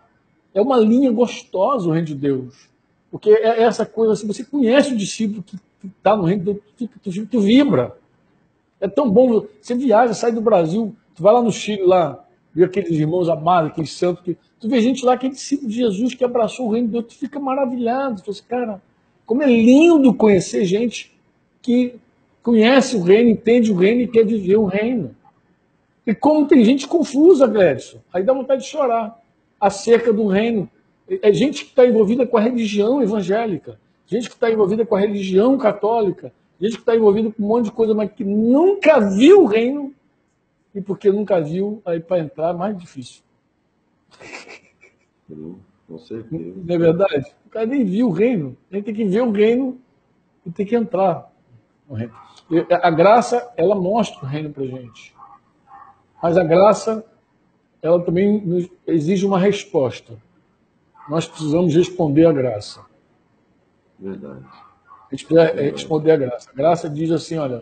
É 0.53 0.61
uma 0.61 0.77
linha 0.77 1.11
gostosa 1.11 1.87
o 1.87 1.91
reino 1.91 2.07
de 2.07 2.15
Deus. 2.15 2.69
Porque 3.09 3.29
é 3.29 3.61
essa 3.61 3.85
coisa 3.85 4.13
assim, 4.13 4.27
você 4.27 4.43
conhece 4.43 4.93
o 4.93 4.97
discípulo 4.97 5.43
que 5.43 5.57
está 5.85 6.15
no 6.15 6.23
reino 6.23 6.43
de 6.43 6.53
Deus, 6.53 6.63
tu, 6.77 6.87
tu, 7.11 7.25
tu, 7.25 7.39
vibra. 7.39 7.95
É 8.79 8.87
tão 8.87 9.09
bom. 9.09 9.45
Você 9.61 9.75
viaja, 9.75 10.13
sai 10.13 10.31
do 10.31 10.41
Brasil, 10.41 10.95
tu 11.15 11.23
vai 11.23 11.33
lá 11.33 11.41
no 11.41 11.51
Chile, 11.51 11.83
lá, 11.83 12.23
vê 12.53 12.63
aqueles 12.63 12.91
irmãos 12.91 13.29
amados, 13.29 13.71
aqueles 13.71 13.91
santos, 13.91 14.23
que, 14.23 14.37
tu 14.59 14.69
vê 14.69 14.81
gente 14.81 15.05
lá 15.05 15.17
que 15.17 15.27
é 15.27 15.29
discípulo 15.29 15.69
de 15.69 15.75
Jesus, 15.75 16.13
que 16.13 16.23
abraçou 16.23 16.67
o 16.67 16.71
reino 16.71 16.87
de 16.87 16.93
Deus, 16.93 17.05
tu 17.05 17.15
fica 17.15 17.39
maravilhado. 17.39 18.15
Tu 18.15 18.25
fala 18.25 18.31
assim, 18.31 18.43
cara, 18.47 18.81
como 19.25 19.43
é 19.43 19.47
lindo 19.47 20.13
conhecer 20.13 20.65
gente 20.65 21.13
que 21.61 21.95
conhece 22.41 22.95
o 22.95 23.01
reino, 23.01 23.29
entende 23.29 23.71
o 23.71 23.75
reino 23.75 24.01
e 24.01 24.07
quer 24.07 24.25
viver 24.25 24.57
o 24.57 24.65
reino. 24.65 25.15
E 26.05 26.13
como 26.13 26.47
tem 26.47 26.63
gente 26.63 26.87
confusa, 26.87 27.47
Gledson, 27.47 27.99
aí 28.13 28.23
dá 28.23 28.33
vontade 28.33 28.63
de 28.63 28.67
chorar 28.67 29.21
acerca 29.59 30.11
do 30.11 30.27
reino. 30.27 30.69
É 31.21 31.31
gente 31.31 31.63
que 31.63 31.69
está 31.69 31.85
envolvida 31.85 32.27
com 32.27 32.37
a 32.37 32.41
religião 32.41 33.01
evangélica, 33.01 33.79
gente 34.05 34.27
que 34.27 34.35
está 34.35 34.51
envolvida 34.51 34.85
com 34.85 34.95
a 34.95 34.99
religião 34.99 35.57
católica, 35.57 36.33
gente 36.59 36.75
que 36.75 36.81
está 36.81 36.95
envolvida 36.95 37.31
com 37.31 37.43
um 37.43 37.47
monte 37.47 37.65
de 37.65 37.71
coisa, 37.71 37.93
mas 37.93 38.11
que 38.11 38.23
nunca 38.23 38.99
viu 38.99 39.43
o 39.43 39.45
reino, 39.45 39.93
e 40.75 40.81
porque 40.81 41.09
nunca 41.11 41.39
viu, 41.39 41.81
aí 41.85 41.99
para 41.99 42.19
entrar 42.19 42.49
é 42.49 42.57
mais 42.57 42.77
difícil. 42.77 43.21
Com 45.87 45.97
certeza. 45.99 46.53
Não 46.65 46.75
é 46.75 46.77
verdade? 46.77 47.35
O 47.53 47.57
cara 47.61 47.67
nem 47.67 47.85
viu 47.85 48.07
o 48.07 48.11
reino, 48.11 48.57
nem 48.67 48.81
tem 48.81 48.95
que 48.95 49.05
ver 49.05 49.21
o 49.21 49.29
reino 49.29 49.79
e 50.43 50.49
tem 50.49 50.65
que 50.65 50.75
entrar 50.75 51.31
no 51.87 51.95
reino. 51.95 52.11
A 52.81 52.89
graça, 52.89 53.53
ela 53.55 53.75
mostra 53.75 54.25
o 54.25 54.27
reino 54.27 54.49
para 54.49 54.65
gente. 54.65 55.15
Mas 56.19 56.35
a 56.35 56.43
graça, 56.43 57.05
ela 57.79 58.03
também 58.03 58.67
exige 58.87 59.23
uma 59.23 59.37
resposta. 59.37 60.17
Nós 61.07 61.27
precisamos 61.27 61.75
responder 61.75 62.25
à 62.25 62.33
graça. 62.33 62.83
Verdade. 63.99 64.45
A 65.11 65.15
gente 65.15 65.27
precisa 65.27 65.53
Verdade. 65.53 65.69
responder 65.69 66.11
à 66.11 66.17
graça. 66.17 66.49
A 66.49 66.55
graça 66.55 66.89
diz 66.89 67.11
assim: 67.11 67.37
olha, 67.37 67.61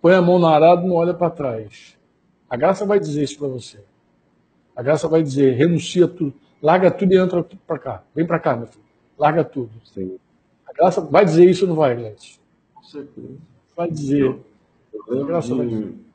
põe 0.00 0.14
a 0.14 0.22
mão 0.22 0.38
no 0.38 0.46
arado 0.46 0.86
e 0.86 0.88
não 0.88 0.94
olha 0.94 1.12
para 1.12 1.28
trás. 1.28 1.98
A 2.48 2.56
graça 2.56 2.86
vai 2.86 3.00
dizer 3.00 3.24
isso 3.24 3.36
para 3.36 3.48
você. 3.48 3.84
A 4.76 4.82
graça 4.82 5.08
vai 5.08 5.24
dizer: 5.24 5.56
renuncia 5.56 6.06
tudo, 6.06 6.34
larga 6.62 6.90
tudo 6.90 7.12
e 7.12 7.16
entra 7.16 7.42
para 7.66 7.78
cá. 7.78 8.02
Vem 8.14 8.26
para 8.26 8.38
cá, 8.38 8.56
meu 8.56 8.66
filho. 8.66 8.84
Larga 9.18 9.44
tudo. 9.44 9.72
Sim. 9.84 10.18
A 10.66 10.72
graça 10.72 11.00
vai 11.00 11.24
dizer 11.24 11.48
isso 11.48 11.64
ou 11.64 11.68
não 11.68 11.76
vai, 11.76 11.94
Gleice? 11.96 12.38
Com 12.74 12.82
certeza. 12.82 13.36
Vai 13.76 13.90
dizer. 13.90 14.22
Eu, 14.24 14.44
eu 15.08 15.22
a 15.22 15.26
graça 15.26 15.54
vai 15.54 15.66
dizer 15.66 16.06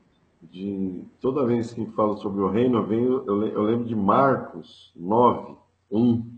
de 0.42 1.04
toda 1.20 1.46
vez 1.46 1.72
que 1.72 1.86
falo 1.92 2.16
sobre 2.16 2.42
o 2.42 2.48
reino, 2.48 2.78
eu, 2.78 2.86
venho, 2.86 3.24
eu, 3.26 3.62
lembro 3.62 3.86
de 3.86 3.94
Marcos 3.94 4.92
9, 4.96 5.56
1. 5.90 6.30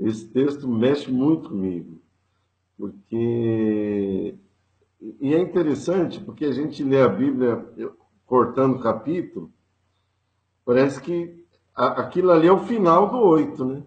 Esse 0.00 0.26
texto 0.28 0.66
mexe 0.66 1.10
muito 1.10 1.50
comigo, 1.50 2.00
porque. 2.76 4.34
E 5.20 5.34
é 5.34 5.38
interessante, 5.38 6.20
porque 6.20 6.44
a 6.44 6.52
gente 6.52 6.82
lê 6.84 7.00
a 7.00 7.08
Bíblia 7.08 7.64
cortando 8.24 8.80
capítulo, 8.80 9.52
parece 10.64 11.00
que 11.00 11.41
aquilo 11.74 12.30
ali 12.30 12.46
é 12.46 12.52
o 12.52 12.64
final 12.64 13.10
do 13.10 13.18
8, 13.18 13.64
né? 13.64 13.82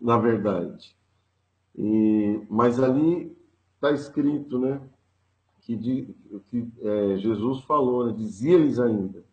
Na 0.00 0.18
verdade. 0.18 0.96
E, 1.76 2.40
mas 2.48 2.80
ali 2.80 3.36
está 3.76 3.92
escrito, 3.92 4.58
né? 4.58 4.80
que, 5.64 5.74
de, 5.74 6.14
que 6.48 6.68
é, 6.82 7.16
Jesus 7.16 7.62
falou, 7.64 8.06
né? 8.06 8.12
dizia-lhes 8.12 8.78
ainda: 8.78 9.24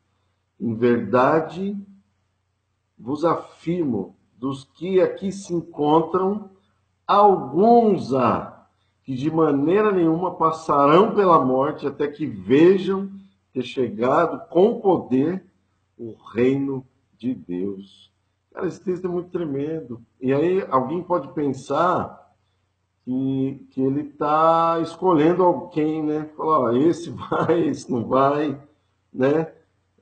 Em 0.60 0.74
verdade 0.74 1.78
vos 2.98 3.26
afirmo, 3.26 4.16
dos 4.38 4.64
que 4.64 5.02
aqui 5.02 5.32
se 5.32 5.54
encontram, 5.54 6.50
alguns 7.06 8.14
há 8.14 8.68
que 9.04 9.16
de 9.16 9.32
maneira 9.32 9.92
nenhuma 9.92 10.36
passarão 10.36 11.16
pela 11.16 11.44
morte 11.44 11.88
até 11.88 12.08
que 12.08 12.26
vejam 12.26 13.12
ter 13.52 13.64
chegado 13.64 14.48
com 14.50 14.80
poder 14.80 15.44
o 15.98 16.16
reino 16.34 16.86
Deus. 17.34 18.12
Cara, 18.54 18.68
esse 18.68 18.82
texto 18.82 19.06
é 19.06 19.10
muito 19.10 19.30
tremendo. 19.30 20.02
E 20.20 20.34
aí 20.34 20.66
alguém 20.70 21.02
pode 21.02 21.34
pensar 21.34 22.36
que, 23.04 23.68
que 23.72 23.82
ele 23.82 24.02
está 24.02 24.80
escolhendo 24.82 25.44
alguém, 25.44 26.04
né? 26.04 26.30
Falar, 26.36 26.76
esse 26.78 27.10
vai, 27.30 27.68
esse 27.68 27.92
não 27.92 28.06
vai, 28.06 28.62
né? 29.14 29.52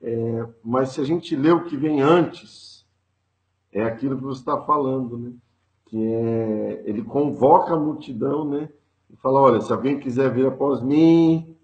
É, 0.02 0.48
mas 0.64 0.90
se 0.90 1.02
a 1.02 1.04
gente 1.04 1.36
lê 1.36 1.52
o 1.52 1.66
que 1.66 1.76
vem 1.76 2.02
antes, 2.02 2.86
é 3.72 3.84
aquilo 3.84 4.18
que 4.18 4.24
você 4.24 4.40
está 4.40 4.60
falando, 4.62 5.18
né? 5.18 5.34
Que 5.86 5.98
é, 5.98 6.84
ele 6.86 7.04
convoca 7.04 7.74
a 7.74 7.80
multidão, 7.80 8.46
né? 8.46 8.70
e 9.10 9.16
fala: 9.18 9.42
olha, 9.42 9.62
se 9.62 9.72
alguém 9.74 10.00
quiser 10.00 10.32
vir 10.32 10.46
após 10.46 10.82
mim, 10.82 11.56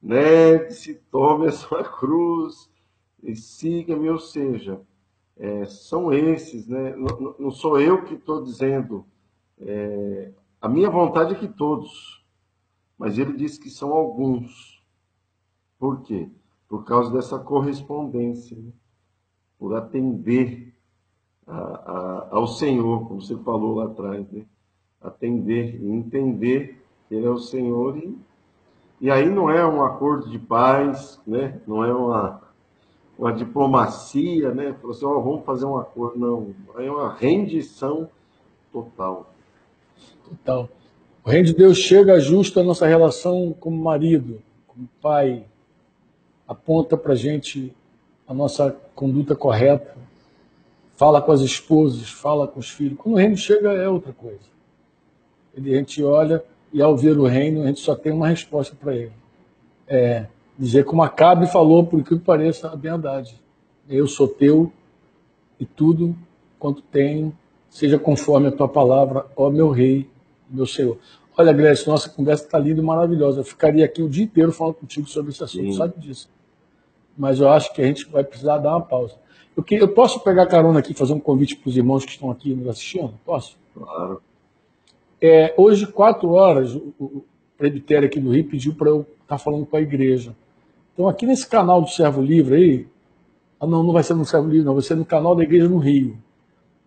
negue-se, 0.00 0.94
tome 1.10 1.46
a 1.46 1.52
sua 1.52 1.84
cruz 1.98 2.70
e 3.22 3.36
siga-me, 3.36 4.08
ou 4.08 4.18
seja, 4.18 4.80
é, 5.38 5.66
são 5.66 6.12
esses, 6.12 6.66
né? 6.66 6.94
Não, 6.96 7.34
não, 7.38 7.50
sou 7.50 7.78
eu 7.80 8.04
que 8.04 8.14
estou 8.14 8.42
dizendo, 8.42 9.04
é, 9.60 10.32
a 10.60 10.68
minha 10.68 10.88
vontade 10.88 11.34
é 11.34 11.38
que 11.38 11.48
todos, 11.48 12.24
mas 12.98 13.18
ele 13.18 13.34
diz 13.34 13.58
que 13.58 13.68
são 13.68 13.92
alguns. 13.92 14.82
Por 15.78 16.02
quê? 16.02 16.28
Por 16.68 16.84
causa 16.84 17.12
dessa 17.12 17.38
correspondência, 17.38 18.56
né? 18.56 18.72
por 19.58 19.74
atender 19.74 20.74
a, 21.46 21.56
a, 21.56 22.28
ao 22.32 22.46
Senhor, 22.46 23.06
como 23.06 23.20
você 23.20 23.36
falou 23.36 23.76
lá 23.76 23.84
atrás, 23.84 24.28
né? 24.30 24.46
atender 25.00 25.80
e 25.80 25.90
entender 25.90 26.82
que 27.08 27.14
Ele 27.14 27.26
é 27.26 27.30
o 27.30 27.38
Senhor 27.38 27.96
e, 27.98 28.18
e 29.00 29.10
aí 29.10 29.28
não 29.28 29.50
é 29.50 29.64
um 29.64 29.84
acordo 29.84 30.30
de 30.30 30.38
paz, 30.38 31.20
né? 31.26 31.60
não 31.66 31.84
é 31.84 31.94
uma, 31.94 32.42
uma 33.18 33.32
diplomacia, 33.32 34.52
né? 34.52 34.74
Falou 34.80 34.94
assim, 34.94 35.04
oh, 35.04 35.22
vamos 35.22 35.44
fazer 35.44 35.64
um 35.64 35.78
acordo, 35.78 36.18
não, 36.18 36.54
é 36.78 36.90
uma 36.90 37.14
rendição 37.14 38.08
total. 38.72 39.32
Total. 40.24 40.68
O 41.24 41.30
reino 41.30 41.46
de 41.46 41.54
Deus 41.54 41.78
chega 41.78 42.20
justo 42.20 42.60
a 42.60 42.62
nossa 42.62 42.86
relação 42.86 43.54
como 43.58 43.82
marido, 43.82 44.40
como 44.68 44.88
pai, 45.00 45.44
aponta 46.46 46.96
para 46.96 47.14
gente 47.14 47.74
a 48.28 48.34
nossa 48.34 48.76
conduta 48.94 49.34
correta, 49.34 49.96
fala 50.94 51.20
com 51.20 51.32
as 51.32 51.40
esposas, 51.40 52.10
fala 52.10 52.46
com 52.46 52.60
os 52.60 52.70
filhos. 52.70 52.98
Quando 52.98 53.14
o 53.14 53.18
reino 53.18 53.36
chega 53.36 53.72
é 53.72 53.88
outra 53.88 54.12
coisa. 54.12 54.56
Ele, 55.54 55.74
a 55.74 55.78
gente 55.78 56.02
olha 56.02 56.44
e 56.72 56.82
ao 56.82 56.96
ver 56.96 57.18
o 57.18 57.24
reino 57.24 57.62
a 57.62 57.66
gente 57.66 57.80
só 57.80 57.94
tem 57.94 58.12
uma 58.12 58.28
resposta 58.28 58.76
para 58.78 58.94
ele. 58.94 59.12
É 59.86 60.26
dizer 60.58 60.84
como 60.84 61.02
Acabe 61.02 61.46
falou, 61.46 61.86
por 61.86 62.02
que 62.02 62.16
pareça 62.16 62.68
a 62.68 62.76
verdade. 62.76 63.40
Eu 63.88 64.06
sou 64.06 64.26
teu 64.26 64.72
e 65.58 65.64
tudo 65.64 66.16
quanto 66.58 66.82
tenho, 66.82 67.36
seja 67.70 67.98
conforme 67.98 68.48
a 68.48 68.52
tua 68.52 68.68
palavra, 68.68 69.26
ó 69.36 69.50
meu 69.50 69.70
rei, 69.70 70.08
meu 70.48 70.66
Senhor. 70.66 70.98
Olha, 71.36 71.52
Grécia, 71.52 71.90
nossa 71.90 72.08
conversa 72.08 72.44
está 72.44 72.58
linda 72.58 72.80
e 72.80 72.84
maravilhosa. 72.84 73.40
Eu 73.40 73.44
ficaria 73.44 73.84
aqui 73.84 74.02
o 74.02 74.08
dia 74.08 74.24
inteiro 74.24 74.50
falando 74.52 74.74
contigo 74.74 75.06
sobre 75.06 75.30
esse 75.30 75.44
assunto, 75.44 75.64
Sim. 75.64 75.72
sabe 75.72 75.94
disso. 75.98 76.30
Mas 77.16 77.40
eu 77.40 77.48
acho 77.48 77.72
que 77.74 77.82
a 77.82 77.84
gente 77.84 78.08
vai 78.08 78.24
precisar 78.24 78.58
dar 78.58 78.70
uma 78.70 78.80
pausa. 78.80 79.14
Eu, 79.54 79.62
que, 79.62 79.74
eu 79.74 79.88
posso 79.88 80.20
pegar 80.20 80.46
carona 80.46 80.78
aqui 80.78 80.92
e 80.92 80.94
fazer 80.94 81.12
um 81.12 81.20
convite 81.20 81.56
para 81.56 81.68
os 81.68 81.76
irmãos 81.76 82.04
que 82.04 82.12
estão 82.12 82.30
aqui 82.30 82.54
nos 82.54 82.68
assistindo? 82.68 83.14
Posso? 83.24 83.56
Claro. 83.74 84.22
É, 85.20 85.54
hoje, 85.56 85.86
quatro 85.86 86.30
horas, 86.30 86.74
o, 86.74 86.92
o 86.98 87.24
presbitério 87.56 88.06
aqui 88.06 88.20
do 88.20 88.30
Rio 88.30 88.44
pediu 88.44 88.74
para 88.74 88.88
eu 88.88 89.00
estar 89.00 89.26
tá 89.26 89.38
falando 89.38 89.66
com 89.66 89.76
a 89.76 89.80
igreja. 89.80 90.34
Então, 90.96 91.06
aqui 91.06 91.26
nesse 91.26 91.46
canal 91.46 91.82
do 91.82 91.90
Servo 91.90 92.22
Livre 92.22 92.56
aí, 92.56 92.88
ah, 93.60 93.66
não, 93.66 93.82
não 93.82 93.92
vai 93.92 94.02
ser 94.02 94.14
no 94.14 94.24
Servo 94.24 94.48
Livre, 94.48 94.64
não, 94.64 94.72
vai 94.72 94.82
ser 94.82 94.94
no 94.94 95.04
canal 95.04 95.36
da 95.36 95.42
Igreja 95.42 95.68
no 95.68 95.76
Rio. 95.76 96.16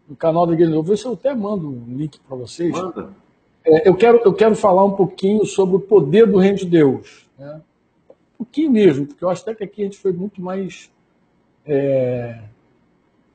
No 0.09 0.15
canal 0.15 0.47
da 0.47 0.53
Igreja 0.53 0.71
no 0.71 0.77
Rio, 0.77 0.83
vou 0.83 0.95
ver 0.95 0.97
se 0.97 1.05
eu 1.05 1.13
até 1.13 1.35
mando 1.35 1.69
um 1.69 1.95
link 1.95 2.19
para 2.27 2.35
vocês. 2.35 2.75
Manda. 2.75 3.11
É, 3.63 3.87
eu, 3.87 3.93
quero, 3.93 4.19
eu 4.25 4.33
quero 4.33 4.55
falar 4.55 4.83
um 4.83 4.93
pouquinho 4.93 5.45
sobre 5.45 5.75
o 5.75 5.79
poder 5.79 6.25
do 6.25 6.39
reino 6.39 6.57
de 6.57 6.65
Deus. 6.65 7.29
Né? 7.37 7.61
Um 8.09 8.37
pouquinho 8.39 8.71
mesmo, 8.71 9.05
porque 9.05 9.23
eu 9.23 9.29
acho 9.29 9.43
até 9.43 9.53
que 9.53 9.63
aqui 9.63 9.81
a 9.83 9.85
gente 9.85 9.99
foi 9.99 10.11
muito 10.11 10.41
mais. 10.41 10.91
É, 11.63 12.39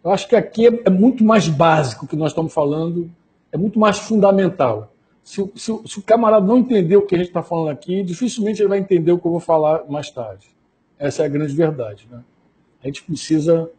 eu 0.02 0.10
acho 0.10 0.28
que 0.28 0.34
aqui 0.34 0.66
é, 0.66 0.82
é 0.86 0.90
muito 0.90 1.22
mais 1.22 1.48
básico 1.48 2.04
o 2.04 2.08
que 2.08 2.16
nós 2.16 2.32
estamos 2.32 2.52
falando, 2.52 3.08
é 3.52 3.56
muito 3.56 3.78
mais 3.78 3.98
fundamental. 3.98 4.92
Se, 5.22 5.40
se, 5.54 5.72
se, 5.86 5.98
o 6.00 6.02
camarada 6.02 6.44
não 6.44 6.58
entender 6.58 6.96
o 6.96 7.02
que 7.02 7.14
a 7.14 7.18
gente 7.18 7.28
está 7.28 7.44
falando 7.44 7.68
aqui, 7.68 8.02
dificilmente 8.02 8.60
ele 8.60 8.68
vai 8.68 8.78
entender 8.78 9.12
o 9.12 9.18
que 9.18 9.26
eu 9.26 9.30
vou 9.30 9.40
falar 9.40 9.84
mais 9.88 10.10
tarde. 10.10 10.53
Essa 11.04 11.22
é 11.22 11.26
a 11.26 11.28
grande 11.28 11.54
verdade. 11.54 12.08
Né? 12.10 12.22
A 12.82 12.86
gente 12.86 13.02
precisa, 13.02 13.70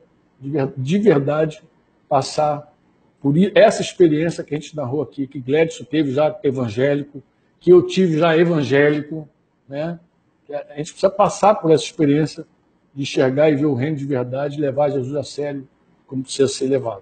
de 0.77 0.99
verdade, 0.99 1.63
passar 2.07 2.71
por 3.19 3.33
essa 3.55 3.81
experiência 3.81 4.43
que 4.43 4.53
a 4.53 4.59
gente 4.59 4.75
narrou 4.75 5.01
aqui, 5.01 5.25
que 5.25 5.39
Gledson 5.39 5.85
teve 5.85 6.11
já 6.11 6.37
evangélico, 6.43 7.23
que 7.59 7.71
eu 7.71 7.81
tive 7.87 8.19
já 8.19 8.37
evangélico, 8.37 9.27
né? 9.67 9.99
A 10.47 10.77
gente 10.77 10.91
precisa 10.91 11.09
passar 11.09 11.55
por 11.55 11.71
essa 11.71 11.83
experiência 11.83 12.45
de 12.93 13.01
enxergar 13.01 13.49
e 13.49 13.55
ver 13.55 13.65
o 13.65 13.73
reino 13.73 13.97
de 13.97 14.05
verdade 14.05 14.61
levar 14.61 14.91
Jesus 14.91 15.15
a 15.15 15.23
sério 15.23 15.67
como 16.05 16.21
precisa 16.21 16.47
ser 16.47 16.67
levado. 16.67 17.01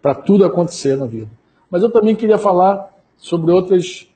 Para 0.00 0.14
tudo 0.14 0.44
acontecer 0.44 0.96
na 0.96 1.06
vida. 1.06 1.30
Mas 1.68 1.82
eu 1.82 1.90
também 1.90 2.14
queria 2.14 2.38
falar 2.38 2.96
sobre 3.16 3.50
outras. 3.50 4.08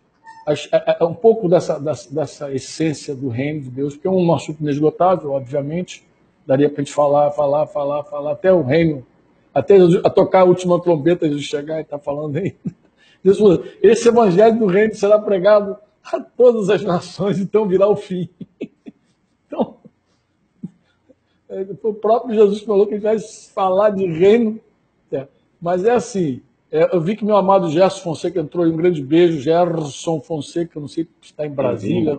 Um 1.03 1.15
pouco 1.15 1.49
dessa, 1.49 1.79
dessa, 1.79 2.15
dessa 2.15 2.53
essência 2.53 3.15
do 3.15 3.29
reino 3.29 3.63
de 3.63 3.71
Deus, 3.71 3.97
que 3.97 4.07
é 4.07 4.11
um 4.11 4.33
assunto 4.33 4.61
inesgotável, 4.61 5.33
obviamente. 5.33 6.07
Daria 6.47 6.69
para 6.69 6.81
a 6.81 6.85
gente 6.85 6.95
falar, 6.95 7.31
falar, 7.33 7.67
falar, 7.67 8.05
falar, 8.05 8.33
até 8.33 8.53
o 8.53 8.63
reino 8.63 9.05
até 9.59 9.77
a 10.05 10.11
tocar 10.11 10.41
a 10.41 10.45
última 10.45 10.81
trombeta, 10.81 11.27
Jesus 11.27 11.45
chegar 11.45 11.79
e 11.79 11.83
está 11.83 11.99
falando 11.99 12.37
aí. 12.37 12.55
Esse 13.83 14.09
evangelho 14.09 14.59
do 14.59 14.67
reino 14.67 14.95
será 14.95 15.19
pregado 15.19 15.77
a 16.05 16.21
todas 16.21 16.71
as 16.71 16.83
nações, 16.83 17.39
então 17.39 17.67
virá 17.67 17.87
o 17.87 17.97
fim. 17.97 18.29
Então, 19.47 19.79
é, 21.49 21.67
o 21.83 21.95
próprio 21.95 22.35
Jesus 22.35 22.61
falou 22.61 22.87
que 22.87 22.93
a 22.93 22.97
gente 22.99 23.05
vai 23.05 23.19
falar 23.19 23.89
de 23.89 24.05
reino. 24.05 24.61
É, 25.11 25.27
mas 25.59 25.87
é 25.87 25.93
assim, 25.93 26.43
é, 26.71 26.95
eu 26.95 27.01
vi 27.01 27.17
que 27.17 27.25
meu 27.25 27.37
amado 27.37 27.71
Gerson 27.71 28.03
Fonseca 28.03 28.41
entrou 28.41 28.67
em 28.67 28.73
um 28.73 28.77
grande 28.77 29.03
beijo. 29.03 29.41
Gerson 29.41 30.21
Fonseca, 30.21 30.79
não 30.79 30.89
sei 30.89 31.05
se 31.23 31.31
está 31.31 31.47
em 31.47 31.51
Brasília, 31.51 32.19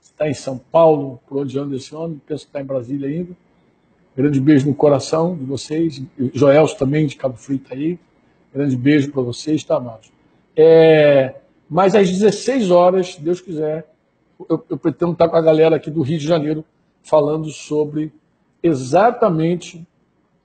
se 0.00 0.12
está 0.12 0.28
em 0.28 0.34
São 0.34 0.58
Paulo, 0.58 1.18
por 1.26 1.38
onde 1.38 1.58
anda 1.58 1.76
esse 1.76 1.94
homem, 1.94 2.20
penso 2.26 2.44
que 2.44 2.50
está 2.50 2.60
em 2.60 2.64
Brasília 2.64 3.08
ainda. 3.08 3.32
Grande 4.14 4.40
beijo 4.40 4.66
no 4.66 4.74
coração 4.74 5.36
de 5.36 5.44
vocês. 5.44 6.02
Joel 6.34 6.66
também, 6.76 7.06
de 7.06 7.16
Cabo 7.16 7.36
Frio, 7.36 7.56
está 7.56 7.74
aí. 7.74 7.98
Grande 8.54 8.76
beijo 8.76 9.10
para 9.12 9.22
vocês, 9.22 9.62
tá, 9.64 9.76
amados? 9.76 10.10
É, 10.54 11.34
mas 11.68 11.94
às 11.94 12.10
16 12.10 12.70
horas, 12.70 13.16
Deus 13.16 13.40
quiser, 13.40 13.86
eu, 14.48 14.64
eu 14.70 14.78
pretendo 14.78 15.12
estar 15.12 15.28
com 15.28 15.36
a 15.36 15.40
galera 15.42 15.76
aqui 15.76 15.90
do 15.90 16.02
Rio 16.02 16.18
de 16.18 16.26
Janeiro 16.26 16.64
falando 17.02 17.50
sobre 17.50 18.12
exatamente, 18.62 19.86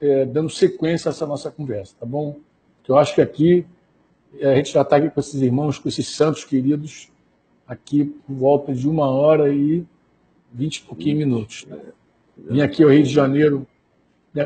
é, 0.00 0.24
dando 0.26 0.50
sequência 0.50 1.08
a 1.08 1.10
essa 1.10 1.26
nossa 1.26 1.50
conversa, 1.50 1.94
tá 1.98 2.06
bom? 2.06 2.36
Eu 2.88 2.98
acho 2.98 3.14
que 3.14 3.20
aqui 3.20 3.66
é, 4.38 4.52
a 4.52 4.56
gente 4.56 4.72
já 4.72 4.82
está 4.82 4.96
aqui 4.96 5.10
com 5.10 5.20
esses 5.20 5.40
irmãos, 5.40 5.78
com 5.78 5.88
esses 5.88 6.08
santos 6.08 6.44
queridos, 6.44 7.10
aqui 7.66 8.04
por 8.04 8.34
volta 8.34 8.74
de 8.74 8.88
uma 8.88 9.08
hora 9.08 9.52
e 9.52 9.84
vinte 10.52 10.78
e 10.78 10.82
pouquinho 10.82 11.18
minutos. 11.18 11.66
Vim 12.36 12.60
aqui 12.60 12.82
ao 12.82 12.90
Rio 12.90 13.02
de 13.02 13.10
Janeiro, 13.10 13.66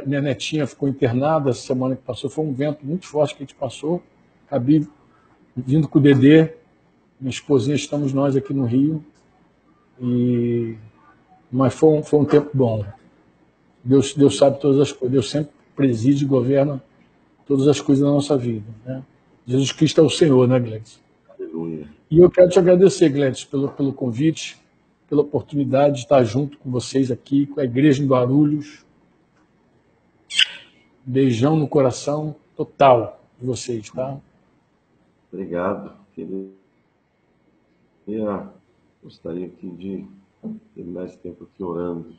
minha 0.04 0.20
netinha 0.20 0.66
ficou 0.66 0.88
internada 0.88 1.50
essa 1.50 1.60
semana 1.60 1.96
que 1.96 2.02
passou, 2.02 2.28
foi 2.28 2.44
um 2.44 2.52
vento 2.52 2.84
muito 2.84 3.06
forte 3.06 3.34
que 3.34 3.42
a 3.42 3.46
gente 3.46 3.54
passou. 3.54 4.02
Acabei 4.46 4.86
vindo 5.56 5.88
com 5.88 5.98
o 5.98 6.02
Dedê, 6.02 6.52
minha 7.20 7.30
esposinha, 7.30 7.74
estamos 7.74 8.12
nós 8.12 8.36
aqui 8.36 8.52
no 8.52 8.64
Rio. 8.64 9.04
E... 10.00 10.76
Mas 11.50 11.74
foi 11.74 11.98
um, 11.98 12.02
foi 12.02 12.20
um 12.20 12.24
tempo 12.24 12.50
bom. 12.52 12.84
Deus, 13.82 14.12
Deus 14.14 14.36
sabe 14.36 14.60
todas 14.60 14.80
as 14.80 14.92
coisas, 14.92 15.12
Deus 15.12 15.30
sempre 15.30 15.52
preside 15.74 16.24
e 16.24 16.28
governa 16.28 16.82
todas 17.46 17.68
as 17.68 17.80
coisas 17.80 18.04
da 18.04 18.10
nossa 18.10 18.36
vida. 18.36 18.66
Né? 18.84 19.02
Jesus 19.46 19.72
Cristo 19.72 20.00
é 20.00 20.04
o 20.04 20.10
Senhor, 20.10 20.46
né, 20.48 20.58
Gladys? 20.58 21.00
Aleluia. 21.28 21.88
E 22.10 22.18
eu 22.18 22.30
quero 22.30 22.50
te 22.50 22.58
agradecer, 22.58 23.08
Gladys, 23.08 23.44
pelo, 23.44 23.68
pelo 23.68 23.92
convite 23.92 24.58
pela 25.08 25.22
oportunidade 25.22 25.94
de 25.94 26.00
estar 26.00 26.22
junto 26.24 26.58
com 26.58 26.70
vocês 26.70 27.10
aqui, 27.10 27.46
com 27.46 27.60
a 27.60 27.64
Igreja 27.64 28.02
em 28.02 28.06
Guarulhos. 28.06 28.84
Beijão 31.04 31.56
no 31.56 31.68
coração 31.68 32.34
total 32.56 33.24
de 33.38 33.46
vocês, 33.46 33.88
tá? 33.90 34.18
Obrigado. 35.32 35.94
Queria, 36.14 36.50
gostaria 39.02 39.46
aqui 39.46 39.68
de 39.70 40.04
terminar 40.74 41.04
esse 41.04 41.18
tempo 41.18 41.44
aqui 41.44 41.62
orando. 41.62 42.16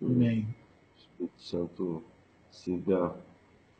Amém. 0.00 0.48
O 0.96 0.98
Espírito 0.98 1.42
Santo 1.42 2.02
siga 2.50 3.14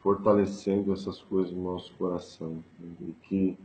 fortalecendo 0.01 0.93
essas 0.93 1.21
coisas 1.23 1.53
no 1.53 1.63
nosso 1.63 1.95
coração 1.95 2.63
e 3.01 3.13
que 3.29 3.59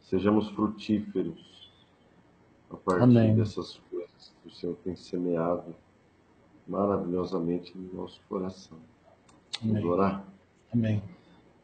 sejamos 0.00 0.48
frutíferos 0.50 1.70
a 2.70 2.76
partir 2.76 3.02
Amém. 3.02 3.34
dessas 3.34 3.80
coisas 3.90 4.34
que 4.42 4.48
o 4.48 4.50
Senhor 4.50 4.76
tem 4.84 4.94
semeado 4.94 5.74
maravilhosamente 6.66 7.76
no 7.76 8.02
nosso 8.02 8.20
coração. 8.28 8.78
Vamos 9.62 9.78
Amém. 9.78 9.90
orar? 9.90 10.24
Amém. 10.72 11.02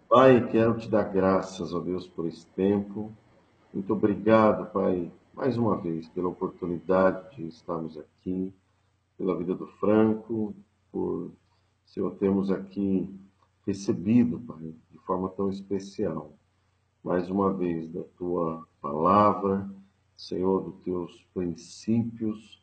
Pai, 0.08 0.48
quero 0.50 0.78
te 0.78 0.88
dar 0.88 1.04
graças, 1.04 1.74
ó 1.74 1.80
Deus, 1.80 2.06
por 2.08 2.26
esse 2.26 2.46
tempo. 2.48 3.12
Muito 3.72 3.92
obrigado, 3.92 4.70
Pai, 4.72 5.10
mais 5.34 5.58
uma 5.58 5.76
vez, 5.76 6.08
pela 6.08 6.28
oportunidade 6.28 7.36
de 7.36 7.48
estarmos 7.48 7.98
aqui, 7.98 8.52
pela 9.18 9.36
vida 9.36 9.54
do 9.54 9.66
Franco, 9.66 10.54
por, 10.90 11.30
Senhor, 11.84 12.12
termos 12.12 12.50
aqui 12.50 13.12
recebido, 13.66 14.40
Pai, 14.40 14.74
de 14.90 14.98
forma 14.98 15.28
tão 15.30 15.48
especial, 15.48 16.36
mais 17.02 17.28
uma 17.30 17.52
vez, 17.52 17.88
da 17.88 18.02
tua 18.16 18.66
palavra, 18.80 19.70
Senhor, 20.16 20.62
dos 20.62 20.76
teus 20.82 21.26
princípios, 21.34 22.62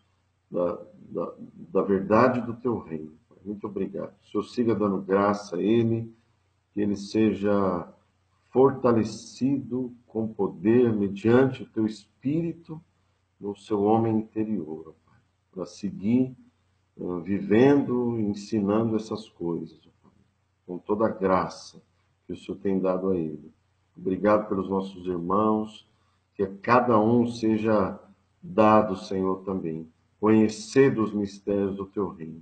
da, 0.50 0.82
da, 1.10 1.34
da 1.72 1.82
verdade 1.82 2.42
do 2.42 2.54
teu 2.56 2.80
reino. 2.80 3.14
Muito 3.44 3.66
obrigado. 3.68 4.14
O 4.22 4.28
Senhor 4.28 4.44
siga 4.44 4.76
dando 4.76 5.02
graça 5.02 5.56
a 5.56 5.62
ele, 5.62 6.14
que 6.74 6.82
ele 6.82 6.96
seja 6.96 7.92
fortalecido 8.52 9.94
com 10.06 10.28
poder 10.28 10.94
mediante 10.94 11.64
o 11.64 11.70
teu 11.70 11.86
espírito 11.86 12.82
no 13.40 13.56
seu 13.56 13.82
homem 13.82 14.18
interior, 14.18 14.94
para 15.52 15.66
seguir 15.66 16.36
uh, 16.98 17.20
vivendo, 17.22 18.20
ensinando 18.20 18.96
essas 18.96 19.28
coisas, 19.30 19.80
com 20.72 20.78
toda 20.78 21.06
a 21.06 21.10
graça 21.10 21.82
que 22.26 22.32
o 22.32 22.38
Senhor 22.38 22.58
tem 22.60 22.80
dado 22.80 23.10
a 23.10 23.18
ele. 23.18 23.52
Obrigado 23.98 24.48
pelos 24.48 24.70
nossos 24.70 25.06
irmãos, 25.06 25.86
que 26.34 26.44
a 26.44 26.56
cada 26.62 26.98
um 26.98 27.28
seja 27.28 28.00
dado, 28.42 28.96
Senhor, 28.96 29.44
também, 29.44 29.86
conhecer 30.18 30.96
dos 30.96 31.14
mistérios 31.14 31.76
do 31.76 31.86
teu 31.86 32.08
reino. 32.08 32.42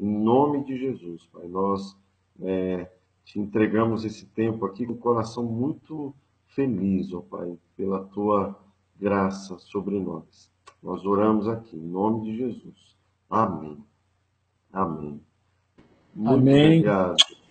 Em 0.00 0.12
nome 0.12 0.64
de 0.64 0.76
Jesus, 0.76 1.24
Pai, 1.26 1.46
nós 1.46 1.96
é, 2.40 2.90
te 3.24 3.38
entregamos 3.38 4.04
esse 4.04 4.26
tempo 4.26 4.66
aqui 4.66 4.84
com 4.84 4.94
o 4.94 4.98
coração 4.98 5.44
muito 5.44 6.12
feliz, 6.48 7.14
ó 7.14 7.20
Pai, 7.20 7.56
pela 7.76 8.02
tua 8.06 8.58
graça 8.98 9.56
sobre 9.58 10.00
nós. 10.00 10.50
Nós 10.82 11.06
oramos 11.06 11.46
aqui, 11.46 11.76
em 11.76 11.88
nome 11.88 12.24
de 12.24 12.38
Jesus. 12.38 12.96
Amém. 13.30 13.78
Amém. 14.72 15.20
Muito 16.12 16.40
Amém. 16.40 16.80
obrigado. 16.80 17.41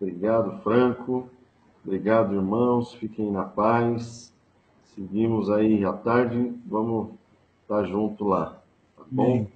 Obrigado, 0.00 0.62
Franco. 0.62 1.28
Obrigado, 1.84 2.34
irmãos. 2.34 2.94
Fiquem 2.94 3.30
na 3.30 3.44
paz. 3.44 4.32
Seguimos 4.94 5.50
aí 5.50 5.84
à 5.84 5.92
tarde. 5.92 6.52
Vamos 6.66 7.10
estar 7.62 7.84
junto 7.84 8.24
lá. 8.24 8.62
Tá 8.96 9.04
bom? 9.10 9.42
Até 9.42 9.50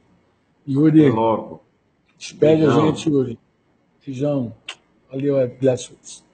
Yuri, 0.67 1.11
logo. 1.11 1.61
despede 2.19 2.63
a 2.63 2.67
Beijão. 2.67 2.87
gente, 2.87 3.11
Yuri. 3.11 3.39
Beijão. 4.05 4.55
Valeu, 5.11 5.39
é 5.39 5.47
blessings. 5.47 6.25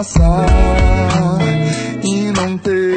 Passar 0.00 0.46
e 2.02 2.32
não 2.32 2.56
ter 2.56 2.96